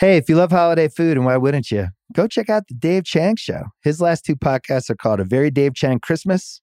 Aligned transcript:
Hey, 0.00 0.16
if 0.16 0.28
you 0.28 0.36
love 0.36 0.52
holiday 0.52 0.86
food, 0.86 1.16
and 1.16 1.26
why 1.26 1.36
wouldn't 1.36 1.72
you? 1.72 1.88
Go 2.12 2.28
check 2.28 2.48
out 2.48 2.68
the 2.68 2.74
Dave 2.74 3.02
Chang 3.02 3.34
Show. 3.34 3.64
His 3.82 4.00
last 4.00 4.24
two 4.24 4.36
podcasts 4.36 4.88
are 4.90 4.94
called 4.94 5.18
A 5.18 5.24
Very 5.24 5.50
Dave 5.50 5.74
Chang 5.74 5.98
Christmas 5.98 6.60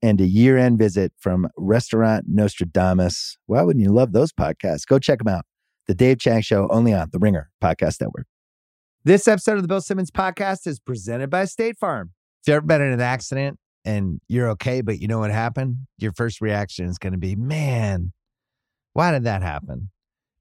and 0.00 0.20
A 0.20 0.24
Year 0.24 0.56
End 0.56 0.78
Visit 0.78 1.12
from 1.18 1.48
Restaurant 1.56 2.26
Nostradamus. 2.28 3.36
Why 3.46 3.62
wouldn't 3.62 3.82
you 3.82 3.90
love 3.90 4.12
those 4.12 4.32
podcasts? 4.32 4.86
Go 4.86 5.00
check 5.00 5.18
them 5.18 5.26
out. 5.26 5.44
The 5.88 5.94
Dave 5.96 6.20
Chang 6.20 6.40
Show, 6.40 6.68
only 6.70 6.94
on 6.94 7.08
the 7.10 7.18
Ringer 7.18 7.50
Podcast 7.60 8.00
Network. 8.00 8.28
This 9.02 9.26
episode 9.26 9.56
of 9.56 9.62
the 9.62 9.68
Bill 9.68 9.80
Simmons 9.80 10.12
Podcast 10.12 10.64
is 10.68 10.78
presented 10.78 11.30
by 11.30 11.46
State 11.46 11.78
Farm. 11.78 12.12
If 12.42 12.46
you've 12.46 12.58
ever 12.58 12.66
been 12.66 12.80
in 12.80 12.92
an 12.92 13.00
accident 13.00 13.58
and 13.84 14.20
you're 14.28 14.50
okay, 14.50 14.82
but 14.82 15.00
you 15.00 15.08
know 15.08 15.18
what 15.18 15.32
happened, 15.32 15.78
your 15.98 16.12
first 16.12 16.40
reaction 16.40 16.86
is 16.86 16.98
going 16.98 17.12
to 17.12 17.18
be, 17.18 17.34
man, 17.34 18.12
why 18.92 19.10
did 19.10 19.24
that 19.24 19.42
happen? 19.42 19.90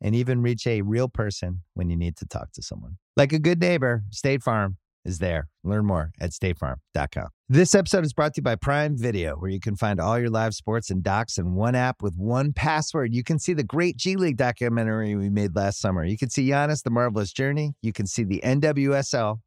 and 0.00 0.14
even 0.14 0.42
reach 0.42 0.66
a 0.66 0.82
real 0.82 1.08
person 1.08 1.62
when 1.74 1.90
you 1.90 1.96
need 1.96 2.16
to 2.16 2.26
talk 2.26 2.52
to 2.52 2.62
someone. 2.62 2.98
Like 3.16 3.32
a 3.32 3.38
good 3.38 3.60
neighbor, 3.60 4.04
State 4.10 4.42
Farm 4.42 4.76
is 5.04 5.18
there. 5.18 5.48
Learn 5.62 5.86
more 5.86 6.12
at 6.20 6.30
statefarm.com. 6.30 7.28
This 7.48 7.74
episode 7.74 8.04
is 8.04 8.12
brought 8.12 8.34
to 8.34 8.38
you 8.38 8.42
by 8.42 8.56
Prime 8.56 8.96
Video, 8.96 9.36
where 9.36 9.50
you 9.50 9.60
can 9.60 9.76
find 9.76 10.00
all 10.00 10.18
your 10.18 10.30
live 10.30 10.54
sports 10.54 10.90
and 10.90 11.02
docs 11.02 11.38
in 11.38 11.54
one 11.54 11.74
app 11.74 12.02
with 12.02 12.16
one 12.16 12.52
password. 12.52 13.14
You 13.14 13.22
can 13.22 13.38
see 13.38 13.52
the 13.52 13.62
great 13.62 13.96
G 13.96 14.16
League 14.16 14.36
documentary 14.36 15.14
we 15.14 15.30
made 15.30 15.54
last 15.54 15.80
summer. 15.80 16.04
You 16.04 16.16
can 16.16 16.30
see 16.30 16.48
Giannis, 16.48 16.82
the 16.82 16.90
marvelous 16.90 17.32
journey. 17.32 17.74
You 17.82 17.92
can 17.92 18.06
see 18.06 18.24
the 18.24 18.40
NWSL, 18.44 19.40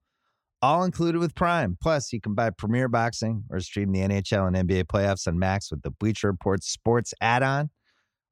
all 0.62 0.84
included 0.84 1.20
with 1.20 1.36
Prime. 1.36 1.78
Plus, 1.82 2.14
you 2.14 2.22
can 2.22 2.36
buy 2.36 2.52
Premier 2.52 2.88
Boxing 2.88 3.44
or 3.50 3.60
stream 3.60 3.92
the 3.92 4.00
NHL 4.00 4.48
and 4.48 4.70
NBA 4.70 4.86
playoffs 4.86 5.28
on 5.28 5.40
Max 5.40 5.72
with 5.72 5.82
the 5.82 5.92
Bleacher 5.92 6.28
Report 6.28 6.64
Sports 6.64 7.14
add 7.20 7.44
on 7.44 7.70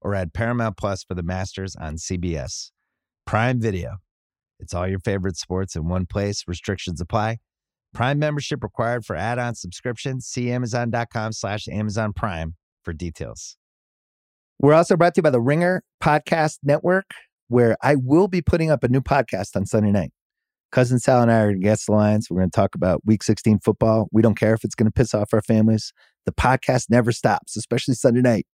or 0.05 0.13
add 0.13 0.33
Paramount 0.33 0.77
Plus 0.77 1.03
for 1.03 1.15
the 1.15 1.23
Masters 1.23 1.75
on 1.75 1.95
CBS. 1.95 2.69
Prime 3.25 3.59
Video. 3.59 3.97
It's 4.59 4.73
all 4.73 4.87
your 4.87 4.99
favorite 4.99 5.35
sports 5.35 5.75
in 5.75 5.87
one 5.87 6.05
place. 6.05 6.43
Restrictions 6.47 7.01
apply. 7.01 7.39
Prime 7.93 8.19
membership 8.19 8.63
required 8.63 9.03
for 9.03 9.15
add-on 9.15 9.55
subscriptions. 9.55 10.27
See 10.27 10.51
Amazon.com 10.51 11.33
slash 11.33 11.67
Amazon 11.67 12.13
Prime 12.13 12.53
for 12.83 12.93
details. 12.93 13.57
We're 14.59 14.75
also 14.75 14.95
brought 14.95 15.15
to 15.15 15.19
you 15.19 15.23
by 15.23 15.31
the 15.31 15.41
Ringer 15.41 15.81
Podcast 16.01 16.59
Network, 16.61 17.09
where 17.47 17.75
I 17.81 17.95
will 17.95 18.27
be 18.27 18.43
putting 18.43 18.69
up 18.69 18.83
a 18.83 18.87
new 18.87 19.01
podcast 19.01 19.55
on 19.55 19.65
Sunday 19.65 19.91
night. 19.91 20.11
Cousin 20.71 20.99
Sal 20.99 21.23
and 21.23 21.31
I 21.31 21.39
are 21.39 21.53
the 21.53 21.75
Lions. 21.89 22.27
We're 22.29 22.37
going 22.37 22.51
to 22.51 22.55
talk 22.55 22.75
about 22.75 23.01
Week 23.05 23.23
16 23.23 23.59
football. 23.59 24.07
We 24.11 24.21
don't 24.21 24.37
care 24.37 24.53
if 24.53 24.63
it's 24.63 24.75
going 24.75 24.87
to 24.87 24.91
piss 24.91 25.15
off 25.15 25.33
our 25.33 25.41
families. 25.41 25.91
The 26.25 26.31
podcast 26.31 26.89
never 26.89 27.11
stops, 27.11 27.57
especially 27.57 27.95
Sunday 27.95 28.21
night. 28.21 28.45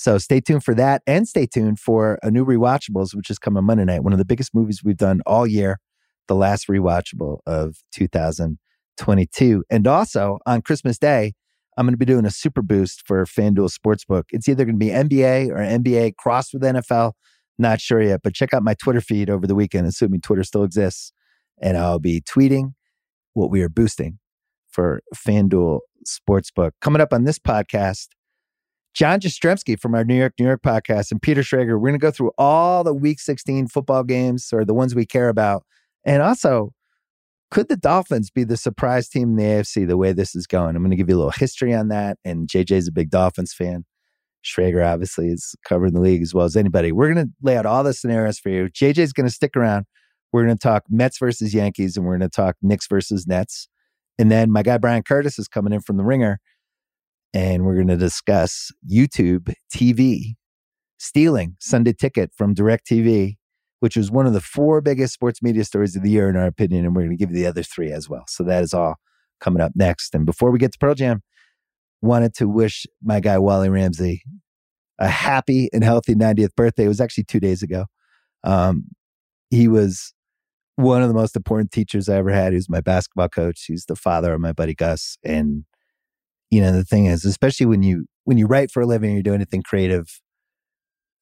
So 0.00 0.16
stay 0.16 0.40
tuned 0.40 0.62
for 0.62 0.74
that 0.76 1.02
and 1.08 1.26
stay 1.26 1.44
tuned 1.44 1.80
for 1.80 2.20
a 2.22 2.30
new 2.30 2.44
Rewatchables, 2.44 3.16
which 3.16 3.30
is 3.30 3.38
coming 3.40 3.64
Monday 3.64 3.84
night. 3.84 4.04
One 4.04 4.12
of 4.12 4.20
the 4.20 4.24
biggest 4.24 4.54
movies 4.54 4.80
we've 4.84 4.96
done 4.96 5.22
all 5.26 5.44
year, 5.44 5.80
the 6.28 6.36
last 6.36 6.68
rewatchable 6.68 7.38
of 7.48 7.78
2022. 7.94 9.64
And 9.68 9.86
also 9.88 10.38
on 10.46 10.62
Christmas 10.62 10.98
Day, 10.98 11.32
I'm 11.76 11.84
going 11.84 11.94
to 11.94 11.98
be 11.98 12.04
doing 12.04 12.24
a 12.24 12.30
super 12.30 12.62
boost 12.62 13.02
for 13.08 13.24
FanDuel 13.24 13.76
Sportsbook. 13.76 14.22
It's 14.30 14.48
either 14.48 14.64
going 14.64 14.78
to 14.78 14.84
be 14.84 14.92
NBA 14.92 15.48
or 15.48 15.56
NBA 15.56 16.14
crossed 16.14 16.52
with 16.52 16.62
NFL. 16.62 17.14
Not 17.58 17.80
sure 17.80 18.00
yet, 18.00 18.20
but 18.22 18.34
check 18.34 18.54
out 18.54 18.62
my 18.62 18.74
Twitter 18.74 19.00
feed 19.00 19.28
over 19.28 19.48
the 19.48 19.56
weekend, 19.56 19.88
assuming 19.88 20.20
Twitter 20.20 20.44
still 20.44 20.62
exists. 20.62 21.12
And 21.60 21.76
I'll 21.76 21.98
be 21.98 22.20
tweeting 22.20 22.74
what 23.32 23.50
we 23.50 23.62
are 23.62 23.68
boosting 23.68 24.20
for 24.70 25.00
FanDuel 25.12 25.80
Sportsbook. 26.06 26.70
Coming 26.80 27.02
up 27.02 27.12
on 27.12 27.24
this 27.24 27.40
podcast, 27.40 28.06
John 28.98 29.20
Jastremski 29.20 29.78
from 29.78 29.94
our 29.94 30.02
New 30.02 30.16
York, 30.16 30.32
New 30.40 30.46
York 30.46 30.60
podcast 30.60 31.12
and 31.12 31.22
Peter 31.22 31.42
Schrager. 31.42 31.80
We're 31.80 31.90
going 31.90 31.92
to 31.92 31.98
go 31.98 32.10
through 32.10 32.32
all 32.36 32.82
the 32.82 32.92
week 32.92 33.20
16 33.20 33.68
football 33.68 34.02
games 34.02 34.48
or 34.52 34.64
the 34.64 34.74
ones 34.74 34.92
we 34.92 35.06
care 35.06 35.28
about. 35.28 35.64
And 36.04 36.20
also, 36.20 36.72
could 37.52 37.68
the 37.68 37.76
Dolphins 37.76 38.28
be 38.28 38.42
the 38.42 38.56
surprise 38.56 39.08
team 39.08 39.30
in 39.30 39.36
the 39.36 39.44
AFC 39.44 39.86
the 39.86 39.96
way 39.96 40.10
this 40.10 40.34
is 40.34 40.48
going? 40.48 40.74
I'm 40.74 40.82
going 40.82 40.90
to 40.90 40.96
give 40.96 41.08
you 41.08 41.14
a 41.14 41.18
little 41.18 41.30
history 41.30 41.72
on 41.72 41.86
that. 41.90 42.18
And 42.24 42.48
JJ's 42.48 42.88
a 42.88 42.92
big 42.92 43.08
Dolphins 43.08 43.54
fan. 43.54 43.84
Schrager 44.44 44.84
obviously 44.84 45.28
is 45.28 45.54
covering 45.64 45.92
the 45.92 46.00
league 46.00 46.22
as 46.22 46.34
well 46.34 46.46
as 46.46 46.56
anybody. 46.56 46.90
We're 46.90 47.14
going 47.14 47.24
to 47.24 47.32
lay 47.40 47.56
out 47.56 47.66
all 47.66 47.84
the 47.84 47.92
scenarios 47.92 48.40
for 48.40 48.48
you. 48.48 48.64
JJ's 48.64 49.12
going 49.12 49.28
to 49.28 49.32
stick 49.32 49.56
around. 49.56 49.86
We're 50.32 50.44
going 50.44 50.58
to 50.58 50.60
talk 50.60 50.82
Mets 50.90 51.18
versus 51.18 51.54
Yankees 51.54 51.96
and 51.96 52.04
we're 52.04 52.18
going 52.18 52.28
to 52.28 52.34
talk 52.34 52.56
Knicks 52.62 52.88
versus 52.88 53.28
Nets. 53.28 53.68
And 54.18 54.28
then 54.28 54.50
my 54.50 54.64
guy 54.64 54.76
Bryan 54.76 55.04
Curtis 55.04 55.38
is 55.38 55.46
coming 55.46 55.72
in 55.72 55.82
from 55.82 55.98
the 55.98 56.04
ringer 56.04 56.40
and 57.38 57.64
we're 57.64 57.76
going 57.76 57.86
to 57.86 57.96
discuss 57.96 58.72
YouTube 58.90 59.54
TV 59.72 60.34
stealing 60.98 61.54
Sunday 61.60 61.92
Ticket 61.92 62.32
from 62.36 62.52
DirecTV, 62.52 63.36
which 63.78 63.96
was 63.96 64.10
one 64.10 64.26
of 64.26 64.32
the 64.32 64.40
four 64.40 64.80
biggest 64.80 65.14
sports 65.14 65.40
media 65.40 65.64
stories 65.64 65.94
of 65.94 66.02
the 66.02 66.10
year, 66.10 66.28
in 66.28 66.34
our 66.34 66.48
opinion. 66.48 66.84
And 66.84 66.96
we're 66.96 67.02
going 67.02 67.16
to 67.16 67.16
give 67.16 67.30
you 67.30 67.36
the 67.36 67.46
other 67.46 67.62
three 67.62 67.92
as 67.92 68.08
well. 68.08 68.24
So 68.26 68.42
that 68.42 68.64
is 68.64 68.74
all 68.74 68.96
coming 69.40 69.62
up 69.62 69.70
next. 69.76 70.16
And 70.16 70.26
before 70.26 70.50
we 70.50 70.58
get 70.58 70.72
to 70.72 70.78
Pearl 70.78 70.96
Jam, 70.96 71.22
wanted 72.02 72.34
to 72.34 72.48
wish 72.48 72.86
my 73.00 73.20
guy 73.20 73.38
Wally 73.38 73.68
Ramsey 73.68 74.22
a 74.98 75.08
happy 75.08 75.68
and 75.72 75.84
healthy 75.84 76.16
90th 76.16 76.56
birthday. 76.56 76.86
It 76.86 76.88
was 76.88 77.00
actually 77.00 77.24
two 77.24 77.38
days 77.38 77.62
ago. 77.62 77.86
Um, 78.42 78.86
he 79.50 79.68
was 79.68 80.12
one 80.74 81.02
of 81.02 81.08
the 81.08 81.14
most 81.14 81.36
important 81.36 81.70
teachers 81.70 82.08
I 82.08 82.16
ever 82.16 82.32
had. 82.32 82.52
He 82.52 82.56
was 82.56 82.68
my 82.68 82.80
basketball 82.80 83.28
coach. 83.28 83.64
He's 83.68 83.84
the 83.84 83.94
father 83.94 84.34
of 84.34 84.40
my 84.40 84.52
buddy 84.52 84.74
Gus. 84.74 85.18
And 85.22 85.66
you 86.50 86.60
know 86.60 86.72
the 86.72 86.84
thing 86.84 87.06
is 87.06 87.24
especially 87.24 87.66
when 87.66 87.82
you 87.82 88.06
when 88.24 88.38
you 88.38 88.46
write 88.46 88.70
for 88.70 88.82
a 88.82 88.86
living 88.86 89.12
or 89.12 89.16
you 89.16 89.22
do 89.22 89.34
anything 89.34 89.62
creative 89.62 90.20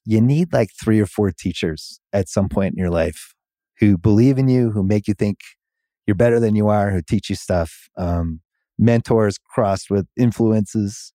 you 0.06 0.20
need 0.20 0.52
like 0.52 0.70
three 0.82 1.00
or 1.00 1.06
four 1.06 1.32
teachers 1.32 2.00
at 2.12 2.28
some 2.28 2.48
point 2.48 2.74
in 2.74 2.78
your 2.78 2.90
life 2.90 3.34
who 3.80 3.98
believe 3.98 4.38
in 4.38 4.48
you 4.48 4.70
who 4.70 4.82
make 4.82 5.08
you 5.08 5.14
think 5.14 5.38
you're 6.06 6.14
better 6.14 6.38
than 6.38 6.54
you 6.54 6.68
are 6.68 6.92
who 6.92 7.02
teach 7.02 7.28
you 7.28 7.36
stuff. 7.36 7.88
Um, 7.98 8.40
mentors 8.78 9.36
crossed 9.38 9.90
with 9.90 10.06
influences 10.16 11.12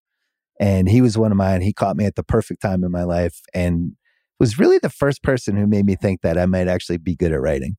and 0.59 0.89
he 0.89 1.01
was 1.01 1.17
one 1.17 1.31
of 1.31 1.37
mine. 1.37 1.61
He 1.61 1.73
caught 1.73 1.95
me 1.95 2.05
at 2.05 2.15
the 2.15 2.23
perfect 2.23 2.61
time 2.61 2.83
in 2.83 2.91
my 2.91 3.03
life 3.03 3.39
and 3.53 3.93
was 4.39 4.59
really 4.59 4.77
the 4.77 4.89
first 4.89 5.23
person 5.23 5.55
who 5.55 5.67
made 5.67 5.85
me 5.85 5.95
think 5.95 6.21
that 6.21 6.37
i 6.37 6.45
might 6.45 6.67
actually 6.67 6.97
be 6.97 7.15
good 7.15 7.31
at 7.31 7.41
writing. 7.41 7.77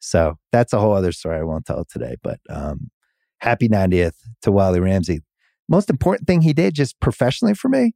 So 0.00 0.36
that's 0.52 0.72
a 0.72 0.78
whole 0.78 0.92
other 0.92 1.12
story 1.12 1.38
i 1.38 1.42
won't 1.42 1.66
tell 1.66 1.84
today 1.84 2.16
but 2.22 2.38
um, 2.50 2.90
happy 3.38 3.68
90th 3.68 4.14
to 4.42 4.52
wally 4.52 4.80
ramsey 4.80 5.20
most 5.70 5.88
important 5.88 6.26
thing 6.26 6.42
he 6.42 6.52
did 6.52 6.74
just 6.74 7.00
professionally 7.00 7.54
for 7.54 7.68
me, 7.68 7.92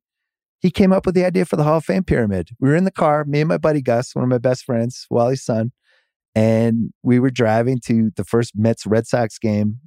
he 0.60 0.70
came 0.70 0.92
up 0.92 1.04
with 1.04 1.14
the 1.14 1.26
idea 1.26 1.44
for 1.44 1.56
the 1.56 1.64
Hall 1.64 1.76
of 1.76 1.84
Fame 1.84 2.04
pyramid. 2.04 2.48
We 2.58 2.70
were 2.70 2.76
in 2.76 2.84
the 2.84 2.90
car, 2.90 3.24
me 3.26 3.40
and 3.40 3.48
my 3.48 3.58
buddy 3.58 3.82
Gus, 3.82 4.14
one 4.14 4.22
of 4.22 4.30
my 4.30 4.38
best 4.38 4.64
friends, 4.64 5.06
Wally's 5.10 5.44
son, 5.44 5.72
and 6.34 6.90
we 7.02 7.18
were 7.18 7.30
driving 7.30 7.80
to 7.86 8.10
the 8.16 8.24
first 8.24 8.52
Mets 8.56 8.86
Red 8.86 9.06
Sox 9.06 9.38
game, 9.38 9.80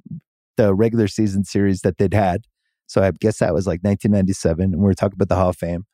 the 0.56 0.74
regular 0.74 1.08
season 1.08 1.44
series 1.44 1.80
that 1.80 1.98
they'd 1.98 2.14
had. 2.14 2.42
So 2.86 3.02
I 3.02 3.10
guess 3.10 3.38
that 3.38 3.54
was 3.54 3.66
like 3.66 3.80
1997. 3.82 4.72
And 4.72 4.78
we 4.78 4.84
were 4.84 4.94
talking 4.94 5.16
about 5.16 5.28
the 5.28 5.36
Hall 5.36 5.50
of 5.50 5.56
Fame. 5.56 5.84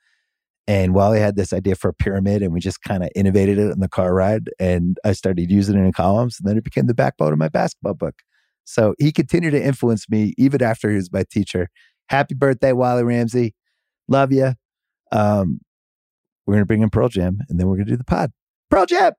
And 0.66 0.94
Wally 0.94 1.20
had 1.20 1.36
this 1.36 1.52
idea 1.52 1.74
for 1.74 1.88
a 1.88 1.94
pyramid, 1.94 2.42
and 2.42 2.52
we 2.52 2.60
just 2.60 2.82
kind 2.82 3.02
of 3.02 3.10
innovated 3.14 3.58
it 3.58 3.70
in 3.70 3.80
the 3.80 3.88
car 3.88 4.14
ride. 4.14 4.48
And 4.58 4.96
I 5.04 5.12
started 5.12 5.50
using 5.50 5.76
it 5.76 5.84
in 5.84 5.92
columns, 5.92 6.38
and 6.38 6.48
then 6.48 6.56
it 6.56 6.64
became 6.64 6.86
the 6.86 6.94
backbone 6.94 7.32
of 7.32 7.38
my 7.38 7.50
basketball 7.50 7.94
book. 7.94 8.14
So 8.64 8.94
he 8.98 9.12
continued 9.12 9.52
to 9.52 9.62
influence 9.62 10.08
me 10.08 10.34
even 10.38 10.62
after 10.62 10.90
he 10.90 10.96
was 10.96 11.12
my 11.12 11.24
teacher. 11.30 11.68
Happy 12.08 12.34
birthday, 12.34 12.72
Wally 12.72 13.02
Ramsey. 13.02 13.54
Love 14.08 14.32
you. 14.32 14.54
Um, 15.12 15.60
we're 16.46 16.54
going 16.54 16.62
to 16.62 16.66
bring 16.66 16.82
in 16.82 16.90
Pearl 16.90 17.08
Jam 17.08 17.38
and 17.48 17.58
then 17.58 17.68
we're 17.68 17.76
going 17.76 17.86
to 17.86 17.92
do 17.92 17.96
the 17.96 18.04
pod. 18.04 18.32
Pearl 18.70 18.86
Jam. 18.86 19.12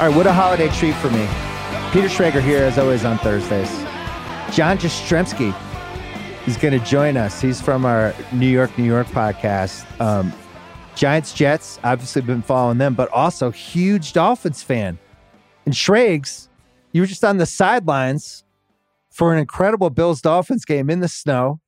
All 0.00 0.06
right, 0.06 0.16
what 0.16 0.26
a 0.26 0.32
holiday 0.32 0.70
treat 0.70 0.94
for 0.94 1.10
me. 1.10 1.28
Peter 1.92 2.08
Schrager 2.08 2.42
here, 2.42 2.64
as 2.64 2.78
always, 2.78 3.04
on 3.04 3.18
Thursdays. 3.18 3.68
John 4.50 4.78
Jastremski 4.78 5.54
is 6.48 6.56
going 6.56 6.72
to 6.72 6.82
join 6.86 7.18
us. 7.18 7.38
He's 7.38 7.60
from 7.60 7.84
our 7.84 8.14
New 8.32 8.48
York, 8.48 8.78
New 8.78 8.86
York 8.86 9.08
podcast. 9.08 9.84
Um, 10.00 10.32
Giants, 10.94 11.34
Jets, 11.34 11.78
obviously 11.84 12.22
been 12.22 12.40
following 12.40 12.78
them, 12.78 12.94
but 12.94 13.10
also 13.10 13.50
huge 13.50 14.14
Dolphins 14.14 14.62
fan. 14.62 14.98
And 15.66 15.76
Schrags, 15.76 16.48
you 16.92 17.02
were 17.02 17.06
just 17.06 17.22
on 17.22 17.36
the 17.36 17.44
sidelines 17.44 18.42
for 19.10 19.34
an 19.34 19.38
incredible 19.38 19.90
Bills 19.90 20.22
Dolphins 20.22 20.64
game 20.64 20.88
in 20.88 21.00
the 21.00 21.08
snow 21.08 21.60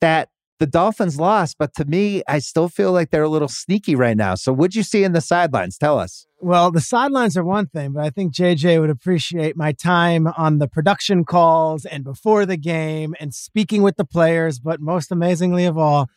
that 0.00 0.28
the 0.58 0.66
Dolphins 0.66 1.18
lost, 1.18 1.56
but 1.58 1.74
to 1.74 1.84
me, 1.84 2.22
I 2.28 2.38
still 2.38 2.68
feel 2.68 2.92
like 2.92 3.10
they're 3.10 3.22
a 3.22 3.28
little 3.28 3.48
sneaky 3.48 3.94
right 3.94 4.16
now. 4.16 4.34
So, 4.34 4.52
what'd 4.52 4.74
you 4.74 4.82
see 4.82 5.04
in 5.04 5.12
the 5.12 5.20
sidelines? 5.20 5.76
Tell 5.76 5.98
us. 5.98 6.26
Well, 6.40 6.70
the 6.70 6.80
sidelines 6.80 7.36
are 7.36 7.44
one 7.44 7.66
thing, 7.66 7.92
but 7.92 8.04
I 8.04 8.10
think 8.10 8.34
JJ 8.34 8.80
would 8.80 8.90
appreciate 8.90 9.56
my 9.56 9.72
time 9.72 10.26
on 10.36 10.58
the 10.58 10.68
production 10.68 11.24
calls 11.24 11.84
and 11.84 12.04
before 12.04 12.46
the 12.46 12.56
game 12.56 13.14
and 13.18 13.34
speaking 13.34 13.82
with 13.82 13.96
the 13.96 14.04
players. 14.04 14.58
But 14.60 14.80
most 14.80 15.10
amazingly 15.10 15.64
of 15.64 15.78
all, 15.78 16.08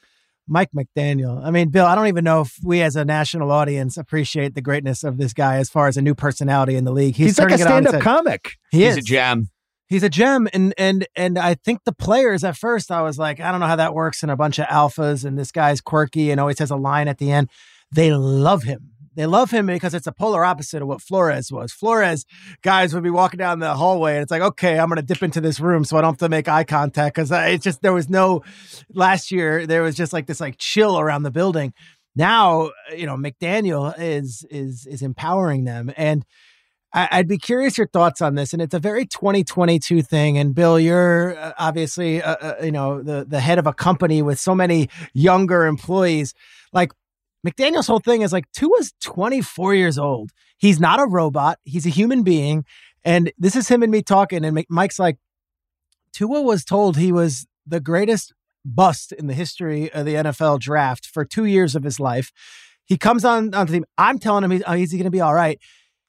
Mike 0.48 0.70
McDaniel. 0.76 1.44
I 1.44 1.52
mean, 1.52 1.70
Bill, 1.70 1.86
I 1.86 1.96
don't 1.96 2.08
even 2.08 2.24
know 2.24 2.42
if 2.42 2.58
we 2.64 2.82
as 2.82 2.96
a 2.96 3.04
national 3.06 3.52
audience 3.52 3.98
appreciate 3.98 4.56
the 4.56 4.62
greatness 4.62 5.04
of 5.04 5.18
this 5.18 5.34
guy 5.34 5.58
as 5.58 5.70
far 5.70 5.88
as 5.88 5.98
a 5.98 6.02
new 6.02 6.16
personality 6.16 6.76
in 6.76 6.86
the 6.86 6.92
league. 6.92 7.16
He's, 7.16 7.38
He's 7.38 7.40
like 7.40 7.52
a 7.52 7.58
stand-up 7.58 8.02
comic. 8.02 8.54
He 8.72 8.84
He's 8.84 8.94
is. 8.94 8.98
a 8.98 9.02
gem. 9.02 9.50
He's 9.88 10.04
a 10.04 10.10
gem, 10.10 10.50
and 10.54 10.74
and 10.78 11.08
and 11.16 11.40
I 11.40 11.54
think 11.54 11.86
the 11.86 11.94
players 11.94 12.44
at 12.44 12.58
first 12.58 12.92
I 12.92 13.02
was 13.02 13.18
like, 13.18 13.40
I 13.40 13.52
don't 13.52 13.62
know 13.62 13.68
how 13.68 13.78
that 13.78 13.94
works 13.94 14.22
in 14.22 14.30
a 14.30 14.36
bunch 14.36 14.60
of 14.60 14.68
alphas, 14.68 15.24
and 15.24 15.38
this 15.38 15.52
guy's 15.52 15.80
quirky 15.80 16.30
and 16.30 16.40
always 16.42 16.60
has 16.60 16.72
a 16.72 16.76
line 16.76 17.08
at 17.08 17.20
the 17.20 17.32
end. 17.32 17.50
They 17.92 18.12
love 18.12 18.64
him. 18.64 18.92
They 19.16 19.26
love 19.26 19.50
him 19.50 19.66
because 19.66 19.96
it's 19.96 20.06
a 20.06 20.12
polar 20.12 20.46
opposite 20.46 20.84
of 20.84 20.88
what 20.88 21.02
Flores 21.02 21.52
was. 21.52 21.72
Flores 21.72 22.26
guys 22.62 22.94
would 22.94 23.02
be 23.02 23.10
walking 23.10 23.40
down 23.40 23.58
the 23.58 23.74
hallway 23.74 24.14
and 24.14 24.22
it's 24.22 24.30
like, 24.30 24.44
okay, 24.44 24.78
I'm 24.78 24.90
going 24.90 24.98
to 24.98 25.02
dip 25.02 25.24
into 25.24 25.42
this 25.42 25.60
room 25.60 25.86
so 25.86 25.98
I 25.98 26.02
don't 26.02 26.12
have 26.12 26.18
to 26.20 26.30
make 26.30 26.48
eye 26.48 26.64
contact 26.64 27.16
because 27.16 27.32
it's 27.32 27.64
just 27.64 27.82
there 27.82 27.94
was 27.94 28.10
no 28.10 28.44
last 28.94 29.32
year 29.32 29.66
there 29.66 29.82
was 29.82 29.96
just 29.96 30.14
like 30.14 30.28
this 30.28 30.40
like 30.40 30.58
chill 30.60 31.00
around 31.00 31.24
the 31.24 31.32
building. 31.32 31.74
Now 32.16 32.70
you 32.96 33.08
know 33.08 33.16
McDaniel 33.16 33.92
is 33.98 34.46
is 34.52 34.86
is 34.86 35.02
empowering 35.02 35.64
them 35.64 35.92
and. 35.98 36.24
I'd 36.94 37.28
be 37.28 37.38
curious 37.38 37.78
your 37.78 37.88
thoughts 37.88 38.22
on 38.22 38.36
this, 38.36 38.54
and 38.54 38.62
it's 38.62 38.74
a 38.74 38.80
very 38.80 39.06
2022 39.06 40.02
thing. 40.02 40.38
And 40.38 40.56
Bill, 40.56 40.80
you're 40.80 41.38
uh, 41.38 41.54
obviously, 41.60 42.22
uh, 42.22 42.36
uh, 42.36 42.56
you 42.64 42.72
know, 42.72 43.04
the 43.04 43.26
the 43.28 43.40
head 43.40 43.60
of 43.60 43.68
a 43.68 43.74
company 43.74 44.22
with 44.22 44.40
so 44.40 44.56
many 44.56 44.90
younger 45.14 45.66
employees. 45.66 46.34
Like 46.72 46.94
McDaniel's 47.46 47.88
whole 47.88 48.00
thing 48.00 48.22
is 48.22 48.32
like 48.32 48.50
Tua's 48.54 48.94
24 49.02 49.76
years 49.76 49.98
old. 49.98 50.32
He's 50.58 50.80
not 50.80 51.00
a 51.00 51.06
robot. 51.06 51.60
He's 51.66 51.86
a 51.86 51.90
human 51.90 52.24
being, 52.24 52.66
and 53.04 53.32
this 53.38 53.56
is 53.56 53.68
him 53.68 53.84
and 53.84 53.92
me 53.92 54.02
talking. 54.02 54.46
And 54.46 54.66
Mike's 54.70 54.98
like, 54.98 55.18
Tua 56.14 56.42
was 56.42 56.64
told 56.64 56.98
he 56.98 57.12
was 57.12 57.48
the 57.66 57.82
greatest 57.82 58.34
bust 58.64 59.12
in 59.12 59.28
the 59.28 59.34
history 59.34 59.92
of 59.92 60.06
the 60.06 60.16
NFL 60.16 60.60
draft 60.60 61.06
for 61.06 61.26
two 61.26 61.46
years 61.46 61.76
of 61.76 61.84
his 61.84 62.00
life. 62.00 62.32
He 62.86 62.98
comes 62.98 63.26
on 63.26 63.54
on 63.54 63.68
the 63.68 63.74
team. 63.74 63.86
I'm 63.98 64.20
telling 64.20 64.46
him 64.46 64.52
he's, 64.52 64.64
oh, 64.66 64.74
he's 64.74 64.94
going 64.94 65.04
to 65.04 65.12
be 65.12 65.22
all 65.22 65.34
right. 65.34 65.60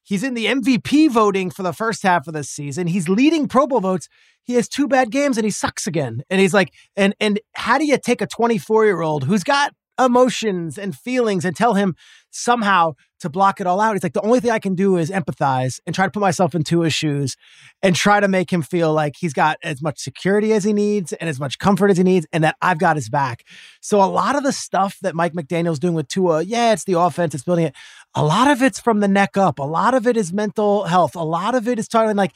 He's 0.08 0.22
in 0.22 0.32
the 0.32 0.46
MVP 0.46 1.10
voting 1.10 1.50
for 1.50 1.62
the 1.62 1.74
first 1.74 2.02
half 2.02 2.26
of 2.26 2.32
the 2.32 2.42
season. 2.42 2.86
He's 2.86 3.10
leading 3.10 3.46
Pro 3.46 3.66
Bowl 3.66 3.80
votes. 3.80 4.08
He 4.42 4.54
has 4.54 4.66
two 4.66 4.88
bad 4.88 5.10
games 5.10 5.36
and 5.36 5.44
he 5.44 5.50
sucks 5.50 5.86
again. 5.86 6.22
And 6.30 6.40
he's 6.40 6.54
like, 6.54 6.72
and 6.96 7.14
and 7.20 7.38
how 7.52 7.76
do 7.76 7.84
you 7.84 7.98
take 7.98 8.22
a 8.22 8.26
24 8.26 8.86
year 8.86 9.02
old 9.02 9.24
who's 9.24 9.44
got 9.44 9.74
emotions 9.98 10.78
and 10.78 10.96
feelings 10.96 11.44
and 11.44 11.54
tell 11.54 11.74
him 11.74 11.94
somehow 12.30 12.94
to 13.20 13.28
block 13.28 13.60
it 13.60 13.66
all 13.66 13.80
out. 13.80 13.94
He's 13.94 14.02
like, 14.02 14.12
the 14.12 14.20
only 14.20 14.40
thing 14.40 14.50
I 14.50 14.58
can 14.58 14.74
do 14.74 14.96
is 14.96 15.10
empathize 15.10 15.80
and 15.86 15.94
try 15.94 16.04
to 16.04 16.10
put 16.10 16.20
myself 16.20 16.54
into 16.54 16.80
his 16.80 16.92
shoes 16.92 17.36
and 17.82 17.96
try 17.96 18.20
to 18.20 18.28
make 18.28 18.52
him 18.52 18.62
feel 18.62 18.92
like 18.92 19.16
he's 19.18 19.32
got 19.32 19.58
as 19.62 19.82
much 19.82 19.98
security 19.98 20.52
as 20.52 20.64
he 20.64 20.72
needs 20.72 21.12
and 21.14 21.28
as 21.28 21.40
much 21.40 21.58
comfort 21.58 21.90
as 21.90 21.96
he 21.96 22.04
needs 22.04 22.26
and 22.32 22.44
that 22.44 22.56
I've 22.62 22.78
got 22.78 22.96
his 22.96 23.08
back. 23.08 23.44
So 23.80 24.02
a 24.02 24.06
lot 24.06 24.36
of 24.36 24.44
the 24.44 24.52
stuff 24.52 24.98
that 25.02 25.14
Mike 25.14 25.32
McDaniel's 25.32 25.78
doing 25.78 25.94
with 25.94 26.08
Tua, 26.08 26.42
yeah, 26.42 26.72
it's 26.72 26.84
the 26.84 26.98
offense, 26.98 27.34
it's 27.34 27.44
building 27.44 27.66
it. 27.66 27.74
A 28.14 28.24
lot 28.24 28.50
of 28.50 28.62
it's 28.62 28.78
from 28.78 29.00
the 29.00 29.08
neck 29.08 29.36
up. 29.36 29.58
A 29.58 29.64
lot 29.64 29.94
of 29.94 30.06
it 30.06 30.16
is 30.16 30.32
mental 30.32 30.84
health. 30.84 31.16
A 31.16 31.24
lot 31.24 31.54
of 31.54 31.66
it 31.66 31.78
is 31.78 31.88
talking 31.88 32.16
like, 32.16 32.32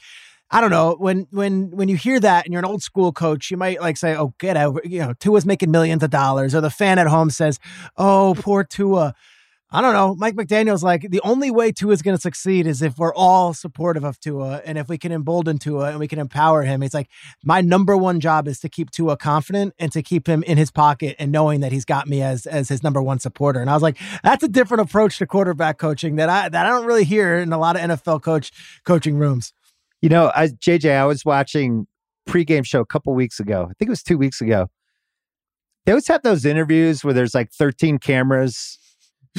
I 0.51 0.61
don't 0.61 0.69
know 0.69 0.95
when 0.99 1.25
when 1.31 1.71
when 1.71 1.89
you 1.89 1.95
hear 1.95 2.19
that 2.19 2.45
and 2.45 2.53
you're 2.53 2.59
an 2.59 2.69
old 2.69 2.83
school 2.83 3.11
coach, 3.11 3.49
you 3.49 3.57
might 3.57 3.81
like 3.81 3.97
say, 3.97 4.15
"Oh, 4.15 4.35
get 4.39 4.55
out!" 4.55 4.85
You 4.85 4.99
know, 4.99 5.13
Tua's 5.13 5.47
making 5.47 5.71
millions 5.71 6.03
of 6.03 6.11
dollars, 6.11 6.53
or 6.53 6.61
the 6.61 6.69
fan 6.69 6.99
at 6.99 7.07
home 7.07 7.31
says, 7.31 7.57
"Oh, 7.97 8.35
poor 8.37 8.63
Tua." 8.63 9.15
I 9.75 9.81
don't 9.81 9.93
know. 9.93 10.13
Mike 10.13 10.35
McDaniel's 10.35 10.83
like 10.83 11.09
the 11.09 11.19
only 11.23 11.49
way 11.49 11.71
Tua 11.71 11.93
is 11.93 12.03
going 12.03 12.15
to 12.15 12.21
succeed 12.21 12.67
is 12.67 12.83
if 12.83 12.99
we're 12.99 13.13
all 13.15 13.55
supportive 13.55 14.03
of 14.03 14.19
Tua 14.19 14.61
and 14.63 14.77
if 14.77 14.87
we 14.87 14.99
can 14.99 15.11
embolden 15.11 15.57
Tua 15.57 15.89
and 15.89 15.99
we 15.99 16.07
can 16.07 16.19
empower 16.19 16.61
him. 16.61 16.81
He's 16.83 16.93
like, 16.93 17.09
my 17.43 17.59
number 17.61 17.97
one 17.97 18.19
job 18.19 18.47
is 18.47 18.59
to 18.59 18.69
keep 18.69 18.91
Tua 18.91 19.17
confident 19.17 19.73
and 19.79 19.91
to 19.91 20.03
keep 20.03 20.27
him 20.27 20.43
in 20.43 20.59
his 20.59 20.69
pocket 20.69 21.15
and 21.17 21.31
knowing 21.31 21.61
that 21.61 21.71
he's 21.71 21.85
got 21.85 22.07
me 22.07 22.21
as 22.21 22.45
as 22.45 22.69
his 22.69 22.83
number 22.83 23.01
one 23.01 23.17
supporter. 23.17 23.61
And 23.61 23.69
I 23.69 23.73
was 23.73 23.81
like, 23.81 23.97
that's 24.23 24.43
a 24.43 24.47
different 24.47 24.81
approach 24.81 25.17
to 25.17 25.25
quarterback 25.25 25.79
coaching 25.79 26.17
that 26.17 26.29
I 26.29 26.49
that 26.49 26.67
I 26.67 26.69
don't 26.69 26.85
really 26.85 27.03
hear 27.03 27.39
in 27.39 27.51
a 27.51 27.57
lot 27.57 27.75
of 27.75 27.81
NFL 27.81 28.21
coach 28.21 28.51
coaching 28.85 29.17
rooms. 29.17 29.53
You 30.03 30.09
know, 30.09 30.31
I, 30.35 30.49
JJ, 30.49 30.91
I 30.91 31.05
was 31.05 31.25
watching 31.25 31.87
pregame 32.29 32.63
show 32.63 32.81
a 32.81 32.85
couple 32.85 33.15
weeks 33.15 33.39
ago. 33.39 33.63
I 33.63 33.73
think 33.79 33.87
it 33.87 33.89
was 33.89 34.03
two 34.03 34.19
weeks 34.19 34.39
ago. 34.39 34.67
They 35.85 35.93
always 35.93 36.07
have 36.09 36.21
those 36.21 36.45
interviews 36.45 37.03
where 37.03 37.13
there's 37.13 37.33
like 37.33 37.51
13 37.51 37.97
cameras 37.97 38.77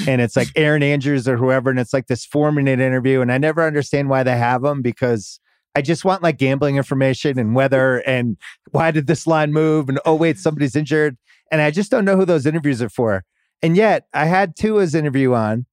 and 0.06 0.20
it's 0.20 0.36
like 0.36 0.48
Erin 0.56 0.82
Andrews 0.82 1.28
or 1.28 1.36
whoever, 1.36 1.70
and 1.70 1.78
it's 1.78 1.92
like 1.92 2.06
this 2.06 2.24
four 2.24 2.52
minute 2.52 2.80
interview. 2.80 3.20
And 3.20 3.32
I 3.32 3.38
never 3.38 3.62
understand 3.64 4.08
why 4.08 4.22
they 4.22 4.36
have 4.36 4.62
them 4.62 4.82
because 4.82 5.40
I 5.74 5.82
just 5.82 6.04
want 6.04 6.22
like 6.22 6.38
gambling 6.38 6.76
information 6.76 7.38
and 7.38 7.54
weather 7.54 7.98
and 8.06 8.36
why 8.70 8.90
did 8.90 9.06
this 9.06 9.26
line 9.26 9.52
move? 9.52 9.88
And 9.88 9.98
oh, 10.04 10.14
wait, 10.14 10.38
somebody's 10.38 10.76
injured. 10.76 11.16
And 11.50 11.60
I 11.60 11.70
just 11.70 11.90
don't 11.90 12.04
know 12.04 12.16
who 12.16 12.24
those 12.24 12.46
interviews 12.46 12.80
are 12.80 12.88
for. 12.88 13.24
And 13.62 13.76
yet 13.76 14.06
I 14.12 14.26
had 14.26 14.56
Tua's 14.56 14.94
interview 14.94 15.34
on 15.34 15.66